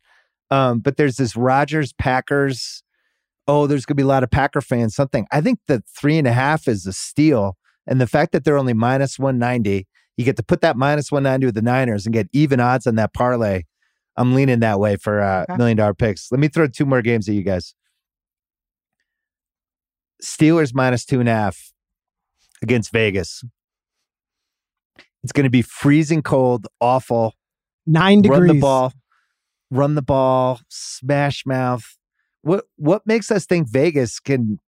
Um, 0.50 0.80
but 0.80 0.96
there's 0.96 1.16
this 1.16 1.36
Rodgers 1.36 1.92
Packers. 1.92 2.82
Oh, 3.52 3.66
there's 3.66 3.84
going 3.84 3.96
to 3.96 4.00
be 4.00 4.04
a 4.04 4.06
lot 4.06 4.22
of 4.22 4.30
Packer 4.30 4.60
fans. 4.60 4.94
Something. 4.94 5.26
I 5.32 5.40
think 5.40 5.58
the 5.66 5.82
three 5.98 6.18
and 6.18 6.26
a 6.28 6.32
half 6.32 6.68
is 6.68 6.86
a 6.86 6.92
steal. 6.92 7.56
And 7.86 8.00
the 8.00 8.06
fact 8.06 8.30
that 8.32 8.44
they're 8.44 8.56
only 8.58 8.74
minus 8.74 9.18
190, 9.18 9.88
you 10.16 10.24
get 10.24 10.36
to 10.36 10.42
put 10.44 10.60
that 10.60 10.76
minus 10.76 11.10
190 11.10 11.46
with 11.46 11.54
the 11.56 11.62
Niners 11.62 12.06
and 12.06 12.12
get 12.12 12.28
even 12.32 12.60
odds 12.60 12.86
on 12.86 12.94
that 12.94 13.12
parlay. 13.12 13.62
I'm 14.16 14.34
leaning 14.34 14.60
that 14.60 14.78
way 14.78 14.94
for 14.96 15.20
uh, 15.20 15.42
Okay. 15.48 15.56
million 15.56 15.76
dollar 15.76 15.94
picks. 15.94 16.30
Let 16.30 16.38
me 16.40 16.46
throw 16.48 16.68
two 16.68 16.86
more 16.86 17.02
games 17.02 17.28
at 17.28 17.34
you 17.34 17.42
guys. 17.42 17.74
Steelers 20.22 20.74
minus 20.74 21.04
two 21.04 21.20
and 21.20 21.28
a 21.28 21.32
half 21.32 21.72
against 22.62 22.92
Vegas. 22.92 23.42
It's 25.22 25.32
going 25.32 25.44
to 25.44 25.50
be 25.50 25.62
freezing 25.62 26.22
cold, 26.22 26.66
awful. 26.80 27.34
Nine 27.86 28.22
degrees. 28.22 28.38
Run 28.38 28.46
the 28.48 28.60
ball, 28.60 28.92
run 29.70 29.94
the 29.94 30.02
ball, 30.02 30.60
smash 30.68 31.44
mouth. 31.46 31.96
What 32.42 32.64
what 32.76 33.06
makes 33.06 33.30
us 33.30 33.46
think 33.46 33.68
Vegas 33.70 34.18
can 34.20 34.58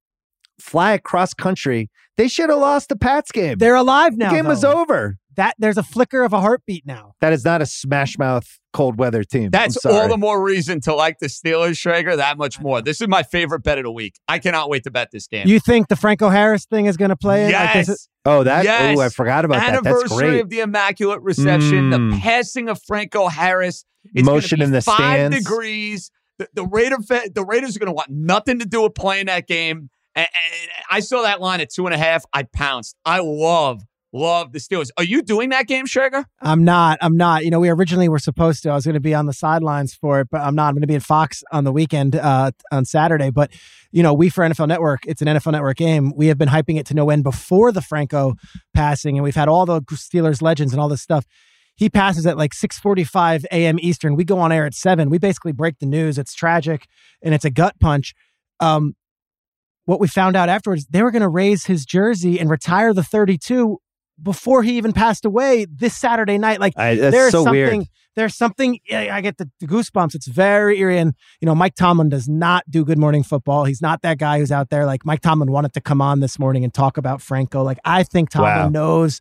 fly 0.61 0.93
across 0.93 1.35
country? 1.35 1.91
They 2.17 2.29
should 2.29 2.51
have 2.51 2.59
lost 2.59 2.89
the 2.91 2.97
Pats 2.97 3.33
game. 3.33 3.59
They're 3.59 3.75
alive 3.75 4.17
now. 4.17 4.27
the 4.31 4.33
now. 4.37 4.43
game 4.43 4.47
was 4.49 4.65
over. 4.65 5.17
That 5.37 5.55
there's 5.59 5.79
a 5.79 5.83
flicker 5.83 6.25
of 6.25 6.35
a 6.35 6.41
heartbeat 6.43 6.85
now. 6.87 7.15
That 7.23 7.33
is 7.33 7.43
not 7.43 7.63
a 7.63 7.67
smash 7.67 8.19
mouth 8.19 8.47
cold 8.75 8.99
weather 8.99 9.25
team. 9.25 9.49
That's 9.51 9.83
all 9.87 10.07
the 10.07 10.19
more 10.19 10.43
reason 10.43 10.83
to 10.83 10.95
like 10.95 11.21
the 11.21 11.27
Steelers, 11.29 11.73
Schrager. 11.81 12.15
That 12.19 12.37
much 12.37 12.61
more. 12.61 12.83
This 12.83 13.01
is 13.01 13.09
my 13.09 13.23
favorite 13.23 13.63
bet 13.63 13.79
of 13.79 13.85
the 13.85 13.91
week. 13.91 14.17
I 14.29 14.39
cannot 14.39 14.69
wait 14.69 14.85
to 14.85 14.91
bet 14.91 15.09
this 15.11 15.27
game. 15.27 15.49
You 15.49 15.59
think 15.59 15.89
the 15.89 15.97
Franco 15.97 16.29
Harris 16.29 16.67
thing 16.67 16.85
is 16.85 16.99
going 16.99 17.09
to 17.09 17.17
play? 17.17 17.47
in? 17.47 17.53
Like, 17.53 17.75
yes. 17.75 17.87
this 17.87 17.89
is- 17.97 18.09
Oh, 18.27 18.45
that. 18.45 18.65
Yes. 18.65 18.97
Oh, 18.97 19.01
I 19.01 19.09
forgot 19.09 19.45
about 19.47 19.55
that. 19.61 19.73
That's 19.83 19.87
Anniversary 19.87 20.17
great. 20.33 20.41
of 20.43 20.51
the 20.51 20.61
Immaculate 20.61 21.23
Reception, 21.23 21.89
the 21.91 21.97
Mm. 21.99 22.21
passing 22.21 22.69
of 22.69 22.81
Franco 22.87 23.27
Harris. 23.29 23.85
It's 24.15 24.25
Motion 24.27 24.59
be 24.61 24.67
in 24.67 24.71
the 24.71 24.83
five 24.83 24.97
stands. 24.97 25.39
degrees. 25.39 26.11
The, 26.55 26.65
Raider 26.67 26.97
the 27.35 27.45
Raiders 27.45 27.77
are 27.77 27.79
going 27.79 27.89
to 27.89 27.95
want 27.95 28.11
nothing 28.11 28.59
to 28.61 28.67
do 28.67 28.83
with 28.83 28.95
playing 28.95 29.27
that 29.27 29.47
game. 29.47 29.91
And, 30.15 30.27
and 30.27 30.71
I 30.91 31.01
saw 31.01 31.23
that 31.23 31.41
line 31.41 31.61
at 31.61 31.71
two 31.71 31.87
and 31.87 31.95
a 31.95 31.99
half. 31.99 32.25
I 32.33 32.43
pounced. 32.43 32.97
I 33.05 33.21
love 33.21 33.83
love 34.13 34.53
the 34.53 34.59
Steelers. 34.59 34.91
Are 34.99 35.05
you 35.05 35.23
doing 35.23 35.51
that 35.51 35.67
game, 35.67 35.87
Schrager? 35.87 36.25
I'm 36.41 36.65
not. 36.65 36.99
I'm 37.01 37.17
not. 37.17 37.45
You 37.45 37.51
know, 37.51 37.61
we 37.61 37.71
originally 37.71 38.09
were 38.09 38.19
supposed 38.19 38.63
to. 38.63 38.71
I 38.71 38.75
was 38.75 38.85
going 38.85 38.95
to 38.95 39.01
be 39.01 39.15
on 39.15 39.27
the 39.27 39.33
sidelines 39.33 39.95
for 39.95 40.21
it, 40.21 40.29
but 40.31 40.41
I'm 40.41 40.55
not. 40.55 40.69
I'm 40.69 40.75
going 40.75 40.83
to 40.83 40.87
be 40.87 40.95
in 40.95 41.01
Fox 41.01 41.43
on 41.53 41.65
the 41.65 41.73
weekend 41.73 42.17
uh, 42.17 42.53
on 42.71 42.85
Saturday. 42.85 43.31
But 43.31 43.51
you 43.91 44.03
know, 44.03 44.15
we 44.15 44.29
for 44.29 44.45
NFL 44.45 44.69
Network, 44.69 45.01
it's 45.07 45.23
an 45.23 45.29
NFL 45.29 45.53
Network 45.53 45.77
game. 45.77 46.13
We 46.15 46.29
have 46.29 46.39
been 46.39 46.49
hyping 46.49 46.79
it 46.79 46.87
to 46.87 46.95
no 46.95 47.11
end 47.11 47.25
before 47.25 47.73
the 47.73 47.83
Franco 47.83 48.35
passing, 48.75 49.17
and 49.17 49.25
we've 49.25 49.35
had 49.35 49.49
all 49.49 49.67
the 49.67 49.81
Steelers 49.83 50.43
legends 50.43 50.73
and 50.73 50.81
all 50.81 50.89
this 50.89 51.03
stuff. 51.03 51.27
He 51.77 51.89
passes 51.91 52.27
at 52.27 52.37
like 52.37 52.53
6:45 52.55 53.45
a.m. 53.51 53.79
Eastern. 53.81 54.15
We 54.17 54.25
go 54.25 54.39
on 54.39 54.53
air 54.53 54.67
at 54.67 54.75
seven. 54.75 55.11
We 55.11 55.19
basically 55.19 55.53
break 55.53 55.79
the 55.79 55.87
news. 55.87 56.19
It's 56.19 56.35
tragic 56.35 56.87
and 57.23 57.35
it's 57.35 57.45
a 57.45 57.51
gut 57.51 57.75
punch. 57.81 58.15
Um, 58.61 58.95
what 59.85 59.99
we 59.99 60.07
found 60.07 60.37
out 60.37 60.49
afterwards, 60.49 60.87
they 60.91 61.03
were 61.03 61.11
going 61.11 61.23
to 61.23 61.29
raise 61.29 61.67
his 61.67 61.85
jersey 61.85 62.39
and 62.39 62.49
retire 62.49 62.95
the 62.95 63.03
32 63.03 63.79
before 64.23 64.63
he 64.63 64.77
even 64.77 64.93
passed 64.93 65.25
away 65.25 65.65
this 65.69 65.97
Saturday 65.97 66.39
night. 66.39 66.61
Like 66.61 66.75
I, 66.77 66.95
there's 66.95 67.33
so 67.33 67.43
something 67.45 67.79
weird. 67.79 67.87
there's 68.15 68.37
something 68.37 68.79
I 68.93 69.09
I 69.11 69.21
get 69.23 69.39
the, 69.39 69.51
the 69.59 69.67
goosebumps. 69.67 70.15
It's 70.15 70.29
very 70.29 70.79
eerie. 70.79 70.99
And 70.99 71.15
you 71.41 71.47
know, 71.47 71.55
Mike 71.57 71.75
Tomlin 71.75 72.11
does 72.11 72.29
not 72.29 72.63
do 72.71 72.85
good 72.85 72.99
morning 72.99 73.25
football. 73.25 73.65
He's 73.65 73.83
not 73.83 74.03
that 74.03 74.19
guy 74.19 74.39
who's 74.39 74.53
out 74.53 74.71
there. 74.71 74.87
Like 74.87 75.05
Mike 75.05 75.21
Tomlin 75.23 75.51
wanted 75.51 75.73
to 75.73 75.81
come 75.81 76.01
on 76.01 76.21
this 76.21 76.39
morning 76.39 76.63
and 76.63 76.73
talk 76.73 76.97
about 76.97 77.21
Franco. 77.21 77.63
Like 77.65 77.79
I 77.85 78.05
think 78.05 78.31
Tomlin 78.31 78.53
Wow. 78.55 78.69
knows 78.69 79.21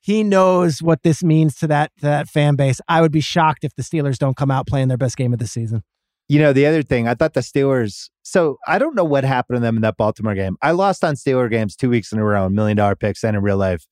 he 0.00 0.22
knows 0.24 0.82
what 0.82 1.02
this 1.02 1.22
means 1.22 1.54
to 1.56 1.66
that 1.68 1.92
to 1.96 2.02
that 2.02 2.28
fan 2.28 2.56
base. 2.56 2.80
I 2.88 3.00
would 3.00 3.12
be 3.12 3.20
shocked 3.20 3.64
if 3.64 3.74
the 3.74 3.82
Steelers 3.82 4.18
don't 4.18 4.36
come 4.36 4.50
out 4.50 4.66
playing 4.66 4.88
their 4.88 4.96
best 4.98 5.16
game 5.16 5.32
of 5.32 5.38
the 5.38 5.46
season. 5.46 5.82
You 6.28 6.38
know, 6.38 6.52
the 6.52 6.64
other 6.66 6.82
thing, 6.82 7.08
I 7.08 7.14
thought 7.14 7.34
the 7.34 7.40
Steelers. 7.40 8.08
So 8.22 8.58
I 8.66 8.78
don't 8.78 8.94
know 8.94 9.04
what 9.04 9.24
happened 9.24 9.56
to 9.56 9.60
them 9.60 9.76
in 9.76 9.82
that 9.82 9.96
Baltimore 9.96 10.34
game. 10.34 10.56
I 10.62 10.70
lost 10.70 11.02
on 11.04 11.14
Steeler 11.16 11.50
games 11.50 11.74
two 11.74 11.90
weeks 11.90 12.12
in 12.12 12.18
a 12.20 12.24
row, 12.24 12.48
million 12.48 12.76
dollar 12.76 12.94
picks 12.94 13.24
and 13.24 13.36
in 13.36 13.42
real 13.42 13.56
life. 13.56 13.84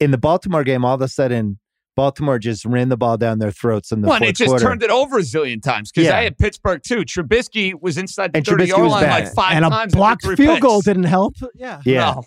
In 0.00 0.10
the 0.10 0.18
Baltimore 0.18 0.64
game, 0.64 0.84
all 0.84 0.94
of 0.94 1.02
a 1.02 1.08
sudden, 1.08 1.58
Baltimore 1.96 2.38
just 2.38 2.64
ran 2.64 2.88
the 2.90 2.96
ball 2.96 3.16
down 3.18 3.38
their 3.38 3.50
throats 3.50 3.92
in 3.92 4.00
the 4.02 4.08
Well, 4.08 4.16
and 4.16 4.24
fourth 4.24 4.30
it 4.30 4.36
just 4.36 4.48
quarter. 4.50 4.64
turned 4.64 4.82
it 4.82 4.90
over 4.90 5.18
a 5.18 5.22
zillion 5.22 5.62
times 5.62 5.90
because 5.92 6.06
Yeah. 6.08 6.16
I 6.18 6.22
had 6.24 6.36
Pittsburgh 6.38 6.82
too. 6.86 7.00
Trubisky 7.04 7.72
was 7.80 7.96
inside 7.98 8.32
the 8.32 8.38
And 8.38 8.46
30 8.46 8.64
Trubisky 8.64 8.68
yard 8.68 8.82
was 8.82 8.92
line 8.92 9.02
bad. 9.04 9.24
like 9.24 9.34
five 9.34 9.52
and 9.56 9.64
a 9.64 9.68
times. 9.70 9.82
and 9.82 9.92
threw 9.92 9.98
blocked 9.98 10.24
three 10.24 10.36
field 10.36 10.60
goal 10.60 10.80
didn't 10.82 11.04
help. 11.04 11.34
Yeah. 11.54 11.80
yeah. 11.86 12.12
No. 12.14 12.24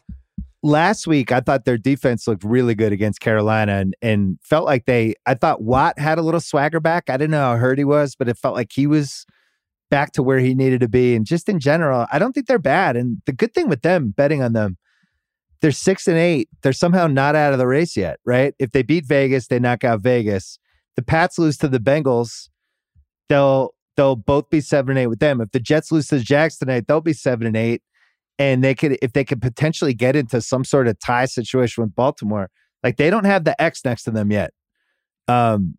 Last 0.62 1.08
week, 1.08 1.32
I 1.32 1.40
thought 1.40 1.64
their 1.64 1.78
defense 1.78 2.28
looked 2.28 2.44
really 2.44 2.76
good 2.76 2.92
against 2.92 3.22
Carolina 3.22 3.78
and, 3.78 3.96
and 4.02 4.38
felt 4.42 4.66
like 4.66 4.86
they, 4.86 5.14
I 5.26 5.34
thought 5.34 5.62
Watt 5.62 5.98
had 5.98 6.18
a 6.18 6.22
little 6.22 6.42
swagger 6.42 6.82
back. 6.82 7.10
I 7.10 7.16
didn't 7.16 7.32
know 7.32 7.52
how 7.52 7.56
hurt 7.56 7.78
he 7.78 7.86
was, 7.86 8.16
but 8.16 8.28
it 8.28 8.38
felt 8.38 8.56
like 8.56 8.72
he 8.74 8.86
was 8.86 9.26
back 9.90 10.12
to 10.14 10.24
where 10.24 10.40
he 10.40 10.54
needed 10.54 10.82
to 10.82 10.90
be. 10.90 11.16
And 11.16 11.26
just 11.26 11.48
in 11.48 11.60
general, 11.60 12.08
I 12.12 12.20
don't 12.20 12.34
think 12.34 12.48
they're 12.48 12.60
bad. 12.60 12.98
And 12.98 13.22
the 13.26 13.32
good 13.32 13.54
thing 13.54 13.70
with 13.70 13.84
them, 13.84 14.14
betting 14.16 14.42
on 14.42 14.52
them, 14.52 14.78
they're 15.62 15.72
six 15.72 16.08
and 16.08 16.18
eight. 16.18 16.50
They're 16.62 16.74
somehow 16.74 17.08
not 17.08 17.36
out 17.36 17.54
of 17.54 17.60
the 17.60 17.68
race 17.68 17.96
yet, 17.98 18.20
right? 18.26 18.54
If 18.60 18.72
they 18.72 18.82
beat 18.82 19.06
Vegas, 19.06 19.48
they 19.48 19.60
knock 19.60 19.84
out 19.84 20.02
Vegas. 20.02 20.60
The 20.96 21.02
Pats 21.02 21.40
lose 21.40 21.58
to 21.58 21.68
the 21.68 21.80
Bengals, 21.80 22.50
they'll 23.30 23.74
they'll 23.96 24.16
both 24.16 24.50
be 24.50 24.62
seven 24.62 24.92
and 24.92 25.00
eight 25.00 25.08
with 25.08 25.20
them. 25.20 25.42
If 25.42 25.52
the 25.52 25.60
Jets 25.60 25.92
lose 25.92 26.08
to 26.08 26.18
the 26.18 26.24
Jags 26.24 26.58
tonight, 26.58 26.88
they'll 26.88 27.02
be 27.02 27.14
seven 27.14 27.48
and 27.48 27.58
eight. 27.58 27.82
And 28.40 28.64
they 28.64 28.74
could 28.74 28.98
if 29.04 29.14
they 29.14 29.24
could 29.24 29.42
potentially 29.42 29.94
get 29.94 30.16
into 30.16 30.42
some 30.42 30.64
sort 30.64 30.88
of 30.88 30.98
tie 31.00 31.26
situation 31.26 31.84
with 31.84 31.94
Baltimore, 31.94 32.50
like 32.84 32.98
they 32.98 33.12
don't 33.12 33.26
have 33.26 33.44
the 33.44 33.60
X 33.62 33.86
next 33.86 34.04
to 34.06 34.12
them 34.12 34.32
yet. 34.32 34.52
Um, 35.28 35.76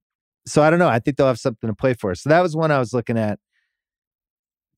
so 0.47 0.63
I 0.63 0.71
don't 0.71 0.79
know. 0.79 0.89
I 0.89 1.01
think 1.01 1.17
they'll 1.17 1.27
have 1.27 1.41
something 1.41 1.69
to 1.69 1.75
play 1.75 1.95
for. 1.95 2.15
So 2.15 2.29
that 2.29 2.41
was 2.41 2.55
one 2.55 2.71
I 2.71 2.79
was 2.79 2.93
looking 2.93 3.19
at. 3.19 3.39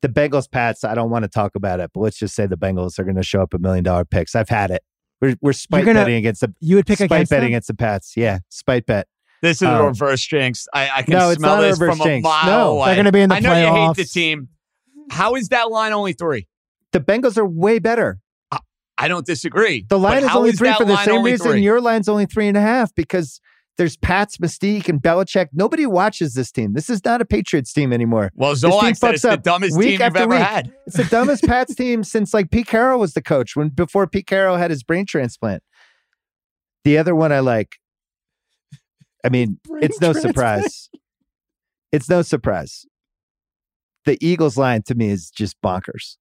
The 0.01 0.09
Bengals 0.09 0.51
Pats, 0.51 0.83
I 0.83 0.95
don't 0.95 1.11
want 1.11 1.22
to 1.24 1.28
talk 1.28 1.55
about 1.55 1.78
it, 1.78 1.91
but 1.95 2.01
let's 2.01 2.18
just 2.18 2.35
say 2.35 2.47
the 2.47 2.57
Bengals 2.57 2.99
are 2.99 3.05
going 3.05 3.14
to 3.16 3.22
show 3.22 3.41
up 3.41 3.55
a 3.55 3.59
million 3.59 3.85
dollar 3.85 4.05
picks. 4.05 4.35
I've 4.35 4.49
had 4.49 4.70
it. 4.72 4.83
We're 5.20 5.37
we're 5.41 5.53
spite 5.53 5.85
gonna- 5.85 6.01
betting 6.01 6.16
against 6.16 6.41
the 6.41 6.53
You 6.61 6.76
would 6.76 6.87
pick 6.87 6.97
spite 6.99 7.07
against 7.12 7.30
betting 7.30 7.43
them? 7.45 7.51
against 7.53 7.68
the 7.68 7.74
Pats. 7.74 8.14
Yeah, 8.16 8.41
spite 8.49 8.87
bet. 8.87 9.07
This 9.43 9.59
is 9.62 9.68
a 9.68 9.74
Um, 9.78 9.87
reverse 9.87 10.24
jinx. 10.26 10.66
I, 10.72 10.89
I 10.99 11.03
can 11.03 11.12
no, 11.14 11.30
it's 11.30 11.39
smell 11.39 11.57
not 11.57 11.64
a 11.64 11.66
this 11.68 11.80
reverse 11.80 11.99
from 11.99 12.07
jinx. 12.07 12.24
a 12.24 12.28
mile 12.28 12.47
No. 12.47 12.70
away. 12.78 12.87
They're 12.87 12.95
going 12.97 13.05
to 13.07 13.12
be 13.12 13.20
in 13.20 13.28
the 13.28 13.35
I 13.37 13.41
know 13.41 13.51
playoffs. 13.51 13.76
you 13.76 13.87
hate 13.89 13.97
the 13.97 14.05
team. 14.05 14.49
How 15.11 15.35
is 15.37 15.49
that 15.49 15.70
line 15.70 15.93
only 15.93 16.12
three? 16.12 16.47
The 16.93 17.01
Bengals 17.01 17.36
are 17.36 17.47
way 17.47 17.78
better. 17.78 18.20
I 18.99 19.09
don't 19.09 19.26
disagree. 19.26 19.84
The 19.88 19.99
line 19.99 20.22
is 20.22 20.30
only 20.30 20.53
three 20.53 20.72
for 20.74 20.84
the 20.84 21.03
same 21.05 21.24
reason 21.24 21.53
three? 21.53 21.62
your 21.62 21.80
line's 21.80 22.09
only 22.09 22.26
three 22.26 22.47
and 22.47 22.57
a 22.57 22.61
half 22.61 22.95
because 22.95 23.40
there's 23.76 23.97
Pat's 23.97 24.36
Mystique 24.36 24.88
and 24.88 25.03
Belichick. 25.03 25.49
Nobody 25.53 25.86
watches 25.86 26.34
this 26.34 26.53
team. 26.53 26.74
This 26.74 26.90
is 26.90 27.05
not 27.05 27.20
a 27.20 27.24
Patriots 27.24 27.72
team 27.72 27.93
anymore. 27.93 28.30
Well, 28.34 28.55
Zolak 28.55 28.97
said 28.97 29.14
it's 29.14 29.22
the 29.22 29.36
dumbest 29.38 29.76
week 29.76 29.99
team 29.99 30.07
you've 30.07 30.16
ever 30.16 30.28
week. 30.28 30.38
had. 30.38 30.72
It's 30.86 30.97
the 30.97 31.05
dumbest 31.05 31.45
Pats 31.47 31.74
team 31.74 32.05
since 32.05 32.32
like 32.34 32.51
Pete 32.51 32.66
Carroll 32.66 33.01
was 33.01 33.14
the 33.14 33.22
coach 33.22 33.57
when 33.57 33.70
before 33.70 34.07
Pete 34.07 34.26
Carroll 34.26 34.57
had 34.57 34.70
his 34.70 34.82
brain 34.82 35.07
transplant. 35.07 35.62
The 36.84 36.99
other 36.99 37.14
one 37.14 37.32
I 37.32 37.40
like. 37.40 37.76
I 39.24 39.30
mean, 39.30 39.59
Brain 39.64 39.84
it's 39.84 40.01
no 40.01 40.12
surprise. 40.12 40.90
It's 41.93 42.09
no 42.09 42.22
surprise. 42.22 42.86
The 44.05 44.18
Eagles 44.20 44.57
line 44.57 44.82
to 44.86 44.95
me 44.95 45.11
is 45.11 45.30
just 45.30 45.61
bonkers. 45.61 46.16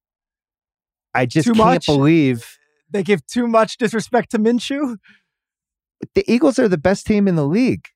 I 1.14 1.26
just 1.26 1.48
Too 1.48 1.54
can't 1.54 1.66
much? 1.66 1.86
believe 1.86 2.58
They 2.90 3.04
give 3.04 3.26
too 3.28 3.48
much 3.48 3.78
disrespect 3.78 4.32
to 4.32 4.40
Minshew. 4.40 4.98
the 6.16 6.24
Eagles 6.32 6.58
are 6.60 6.68
the 6.68 6.78
best 6.78 7.06
team 7.06 7.28
in 7.28 7.36
the 7.36 7.46
league. 7.48 7.88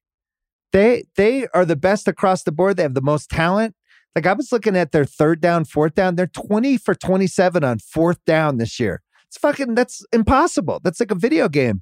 They 0.71 1.05
they 1.15 1.47
are 1.53 1.65
the 1.65 1.75
best 1.75 2.07
across 2.07 2.43
the 2.43 2.51
board. 2.51 2.77
They 2.77 2.83
have 2.83 2.93
the 2.95 3.01
most 3.01 3.29
talent. 3.29 3.75
Like 4.15 4.25
I 4.25 4.33
was 4.33 4.51
looking 4.51 4.75
at 4.77 4.91
their 4.91 5.05
third 5.05 5.41
down, 5.41 5.65
fourth 5.65 5.93
down. 5.95 6.15
They're 6.15 6.27
20 6.27 6.77
for 6.77 6.95
27 6.95 7.63
on 7.63 7.79
fourth 7.79 8.23
down 8.25 8.57
this 8.57 8.79
year. 8.79 9.01
It's 9.27 9.37
fucking 9.37 9.75
that's 9.75 10.05
impossible. 10.13 10.79
That's 10.83 10.99
like 10.99 11.11
a 11.11 11.15
video 11.15 11.49
game. 11.49 11.81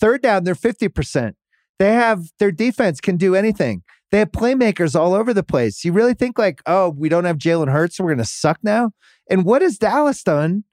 Third 0.00 0.22
down, 0.22 0.44
they're 0.44 0.54
50%. 0.54 1.34
They 1.78 1.92
have 1.92 2.24
their 2.38 2.50
defense 2.52 3.00
can 3.00 3.16
do 3.16 3.34
anything. 3.34 3.82
They 4.10 4.18
have 4.18 4.32
playmakers 4.32 4.98
all 4.98 5.14
over 5.14 5.32
the 5.34 5.42
place. 5.42 5.84
You 5.84 5.92
really 5.92 6.14
think 6.14 6.38
like, 6.38 6.62
oh, 6.66 6.90
we 6.90 7.08
don't 7.08 7.24
have 7.24 7.38
Jalen 7.38 7.70
Hurts, 7.70 7.96
so 7.96 8.04
we're 8.04 8.14
gonna 8.14 8.24
suck 8.24 8.58
now? 8.62 8.92
And 9.28 9.44
what 9.44 9.62
has 9.62 9.78
Dallas 9.78 10.22
done 10.22 10.64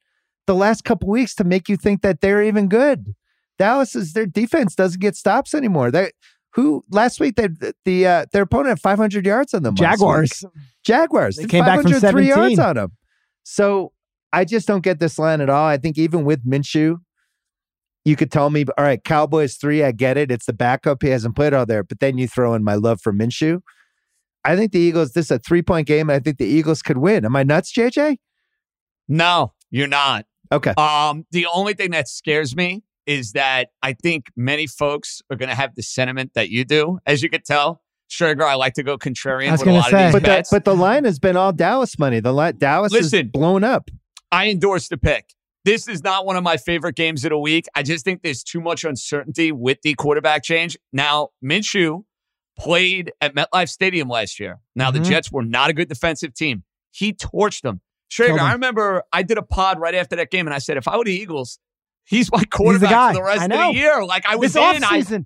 the 0.51 0.59
last 0.59 0.83
couple 0.83 1.07
weeks 1.07 1.33
to 1.35 1.45
make 1.45 1.69
you 1.69 1.77
think 1.77 2.01
that 2.01 2.19
they're 2.19 2.43
even 2.43 2.67
good? 2.67 3.15
Dallas 3.57 3.95
is 3.95 4.11
their 4.11 4.25
defense 4.25 4.75
doesn't 4.75 4.99
get 4.99 5.15
stops 5.15 5.53
anymore. 5.53 5.91
They 5.91 6.11
who 6.55 6.83
last 6.89 7.19
week 7.21 7.35
they 7.37 7.47
the 7.85 8.05
uh, 8.05 8.25
their 8.33 8.43
opponent 8.43 8.69
had 8.69 8.79
500 8.81 9.25
yards 9.25 9.53
on 9.53 9.63
them. 9.63 9.75
Jaguars. 9.75 10.43
Jaguars. 10.83 11.37
They 11.37 11.43
did 11.43 11.51
came 11.51 11.63
back 11.65 11.81
from 11.81 11.91
503 11.91 12.27
yards 12.27 12.59
on 12.59 12.75
them. 12.75 12.91
So 13.43 13.93
I 14.33 14.43
just 14.43 14.67
don't 14.67 14.83
get 14.83 14.99
this 14.99 15.17
line 15.17 15.39
at 15.39 15.49
all. 15.49 15.67
I 15.67 15.77
think 15.77 15.97
even 15.97 16.25
with 16.25 16.45
Minshew, 16.45 16.97
you 18.03 18.15
could 18.15 18.31
tell 18.31 18.49
me, 18.49 18.65
all 18.77 18.83
right, 18.83 19.01
Cowboys 19.03 19.55
three, 19.55 19.83
I 19.83 19.91
get 19.91 20.17
it. 20.17 20.31
It's 20.31 20.47
the 20.47 20.53
backup. 20.53 21.01
He 21.01 21.09
hasn't 21.09 21.35
played 21.35 21.53
all 21.53 21.65
there. 21.65 21.83
But 21.83 21.99
then 21.99 22.17
you 22.17 22.27
throw 22.27 22.53
in 22.55 22.63
my 22.63 22.75
love 22.75 22.99
for 22.99 23.13
Minshew. 23.13 23.61
I 24.43 24.55
think 24.55 24.71
the 24.71 24.79
Eagles, 24.79 25.13
this 25.13 25.27
is 25.27 25.31
a 25.31 25.39
three 25.39 25.61
point 25.61 25.87
game. 25.87 26.09
And 26.09 26.15
I 26.15 26.19
think 26.19 26.37
the 26.37 26.45
Eagles 26.45 26.81
could 26.81 26.97
win. 26.97 27.25
Am 27.25 27.35
I 27.35 27.43
nuts, 27.43 27.71
JJ? 27.71 28.17
No, 29.07 29.53
you're 29.69 29.87
not. 29.87 30.25
Okay. 30.51 30.71
Um, 30.77 31.25
the 31.31 31.47
only 31.53 31.73
thing 31.73 31.91
that 31.91 32.07
scares 32.07 32.55
me 32.55 32.83
is 33.07 33.31
that 33.33 33.69
I 33.81 33.93
think 33.93 34.27
many 34.35 34.67
folks 34.67 35.21
are 35.29 35.35
going 35.37 35.49
to 35.49 35.55
have 35.55 35.75
the 35.75 35.81
sentiment 35.83 36.31
that 36.35 36.49
you 36.49 36.65
do. 36.65 36.99
As 37.05 37.23
you 37.23 37.29
could 37.29 37.45
tell, 37.45 37.81
Sugar, 38.07 38.43
I 38.45 38.55
like 38.55 38.73
to 38.73 38.83
go 38.83 38.97
contrarian 38.97 39.47
I 39.49 39.51
was 39.53 39.61
with 39.61 39.69
a 39.69 39.71
gonna 39.71 39.77
lot 39.79 39.89
say. 39.89 40.07
of 40.07 40.13
these 40.13 40.21
But 40.21 40.43
the, 40.43 40.47
but 40.51 40.65
the 40.65 40.75
line 40.75 41.05
has 41.05 41.17
been 41.19 41.37
all 41.37 41.53
Dallas 41.53 41.97
money. 41.97 42.19
The 42.19 42.33
line, 42.33 42.57
Dallas 42.57 42.93
is 42.93 43.11
Listen. 43.13 43.29
blown 43.29 43.63
up. 43.63 43.89
I 44.31 44.49
endorse 44.49 44.87
the 44.89 44.97
pick. 44.97 45.33
This 45.63 45.87
is 45.87 46.03
not 46.03 46.25
one 46.25 46.35
of 46.35 46.43
my 46.43 46.57
favorite 46.57 46.95
games 46.95 47.23
of 47.23 47.29
the 47.29 47.37
week. 47.37 47.65
I 47.75 47.83
just 47.83 48.03
think 48.03 48.21
there's 48.23 48.43
too 48.43 48.59
much 48.59 48.83
uncertainty 48.83 49.51
with 49.51 49.77
the 49.83 49.93
quarterback 49.93 50.43
change. 50.43 50.75
Now, 50.91 51.29
Minshew 51.43 52.03
played 52.57 53.11
at 53.21 53.33
MetLife 53.35 53.69
Stadium 53.69 54.09
last 54.09 54.39
year. 54.39 54.59
Now, 54.75 54.89
Mhm. 54.89 54.93
the 54.95 54.99
Jets 55.01 55.31
were 55.31 55.43
not 55.43 55.69
a 55.69 55.73
good 55.73 55.87
defensive 55.87 56.33
team. 56.33 56.63
He 56.91 57.13
torched 57.13 57.61
them. 57.61 57.81
'Em. 58.19 58.39
I 58.39 58.53
remember 58.53 59.03
I 59.13 59.23
did 59.23 59.37
a 59.37 59.41
pod 59.43 59.79
right 59.79 59.95
after 59.95 60.15
that 60.17 60.29
game, 60.31 60.47
and 60.47 60.53
I 60.53 60.57
said, 60.59 60.77
if 60.77 60.87
I 60.87 60.97
were 60.97 61.03
the 61.05 61.13
Eagles, 61.13 61.59
he's 62.05 62.31
my 62.31 62.43
quarterback 62.51 62.89
guy. 62.89 63.09
for 63.13 63.19
the 63.19 63.23
rest 63.23 63.41
I 63.41 63.45
of 63.45 63.73
the 63.73 63.79
year. 63.79 64.03
Like 64.05 64.25
I 64.25 64.35
was 64.35 64.53
this 64.53 64.75
in. 64.77 64.83
I, 64.83 64.99
offseason. 65.01 65.25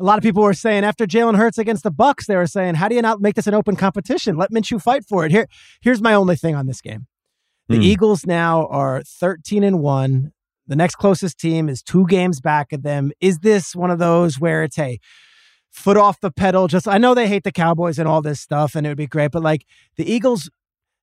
A 0.00 0.04
lot 0.04 0.18
of 0.18 0.22
people 0.24 0.42
were 0.42 0.54
saying 0.54 0.84
after 0.84 1.06
Jalen 1.06 1.36
Hurts 1.36 1.58
against 1.58 1.82
the 1.84 1.90
Bucks, 1.90 2.26
they 2.26 2.34
were 2.36 2.46
saying, 2.46 2.74
"How 2.76 2.88
do 2.88 2.94
you 2.94 3.02
not 3.02 3.20
make 3.20 3.34
this 3.36 3.46
an 3.46 3.54
open 3.54 3.76
competition? 3.76 4.36
Let 4.36 4.50
Minshew 4.50 4.80
fight 4.82 5.04
for 5.04 5.24
it." 5.26 5.30
Here, 5.30 5.46
here's 5.80 6.00
my 6.00 6.14
only 6.14 6.34
thing 6.34 6.54
on 6.56 6.66
this 6.66 6.80
game: 6.80 7.06
the 7.68 7.76
Hmm. 7.76 7.82
Eagles 7.82 8.26
now 8.26 8.66
are 8.66 9.02
13 9.06 9.62
and 9.62 9.80
one. 9.80 10.32
The 10.66 10.76
next 10.76 10.94
closest 10.94 11.38
team 11.38 11.68
is 11.68 11.82
two 11.82 12.06
games 12.06 12.40
back 12.40 12.72
of 12.72 12.82
them. 12.82 13.12
Is 13.20 13.40
this 13.40 13.76
one 13.76 13.90
of 13.90 13.98
those 13.98 14.40
where 14.40 14.62
it's 14.62 14.76
hey, 14.76 14.98
foot 15.70 15.96
off 15.98 16.18
the 16.20 16.30
pedal? 16.30 16.66
Just 16.68 16.88
I 16.88 16.98
know 16.98 17.14
they 17.14 17.28
hate 17.28 17.44
the 17.44 17.52
Cowboys 17.52 17.98
and 17.98 18.08
all 18.08 18.22
this 18.22 18.40
stuff, 18.40 18.74
and 18.74 18.86
it 18.86 18.90
would 18.90 18.96
be 18.96 19.06
great, 19.06 19.30
but 19.30 19.42
like 19.42 19.66
the 19.96 20.10
Eagles. 20.10 20.50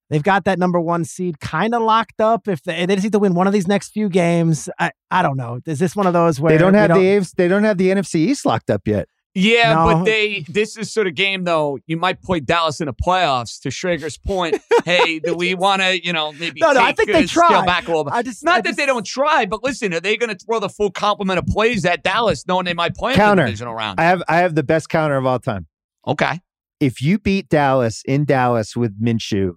They've 0.10 0.24
got 0.24 0.46
that 0.46 0.58
number 0.58 0.80
one 0.80 1.06
seed 1.06 1.40
kind 1.40 1.76
of 1.76 1.82
locked 1.84 2.20
up. 2.20 2.48
If 2.48 2.64
they, 2.64 2.86
they 2.86 2.96
just 2.96 3.04
need 3.06 3.12
to 3.14 3.20
win 3.20 3.36
one 3.36 3.46
of 3.48 3.54
these 3.54 3.68
next 3.68 3.90
few 3.90 4.10
games, 4.10 4.68
I, 4.80 4.92
I 5.12 5.22
don't 5.22 5.38
know. 5.38 5.60
Is 5.66 5.78
this 5.80 5.96
one 5.96 6.08
of 6.08 6.14
those 6.14 6.40
where 6.40 6.52
They 6.52 6.58
don't 6.58 6.74
we 6.74 6.80
have 6.80 6.90
the 6.90 6.96
AFC, 6.96 7.36
they 7.36 7.48
don't 7.48 7.64
have 7.64 7.78
the 7.78 7.90
NFC 7.90 8.16
East 8.16 8.46
locked 8.46 8.70
up 8.72 8.82
yet. 8.88 9.08
Yeah, 9.36 9.76
No. 9.76 9.86
but 9.86 10.04
they 10.06 10.44
this 10.50 10.76
is 10.76 10.92
sort 10.92 11.06
of 11.06 11.14
game 11.14 11.44
though. 11.44 11.78
You 11.86 11.98
might 11.98 12.20
play 12.24 12.40
Dallas 12.40 12.82
in 12.82 12.88
the 12.88 12.94
playoffs. 12.94 13.62
To 13.62 13.70
Schrager's 13.70 14.18
point, 14.18 14.58
hey, 14.86 15.20
do 15.24 15.36
we 15.36 15.54
want 15.54 15.84
to 15.84 16.04
you 16.04 16.12
know 16.12 16.32
maybe 16.34 16.60
No, 16.60 16.72
no, 16.72 16.82
I 16.82 16.92
think 16.94 17.10
they 17.12 17.24
uh, 17.26 17.28
scale 17.28 17.48
try. 17.48 17.66
back 17.66 17.86
a 17.88 17.92
little 17.92 18.06
bit? 18.06 18.14
I 18.14 18.24
just 18.24 18.44
Not 18.44 18.56
I 18.56 18.62
that 18.62 18.66
just- 18.70 18.78
they 18.78 18.88
don't 18.88 19.06
try, 19.06 19.46
but 19.46 19.64
listen, 19.64 19.94
are 19.94 20.00
they 20.00 20.18
going 20.18 20.36
to 20.36 20.46
throw 20.46 20.60
the 20.60 20.68
full 20.68 20.90
complement 20.90 21.38
of 21.38 21.46
plays 21.46 21.86
at 21.86 22.02
Dallas, 22.04 22.48
knowing 22.48 22.66
they 22.66 22.74
might 22.74 22.96
play 22.96 23.14
in 23.14 23.20
the 23.20 23.36
divisional 23.36 23.76
round? 23.76 24.00
I 24.00 24.04
have 24.06 24.24
I 24.28 24.38
have 24.38 24.56
the 24.56 24.64
best 24.64 24.90
counter 24.90 25.16
of 25.18 25.28
all 25.28 25.38
time. 25.40 25.68
okay, 26.08 26.40
if 26.80 27.00
you 27.00 27.20
beat 27.20 27.50
Dallas 27.50 28.02
in 28.08 28.26
Dallas 28.26 28.76
with 28.76 29.00
Minshew, 29.00 29.54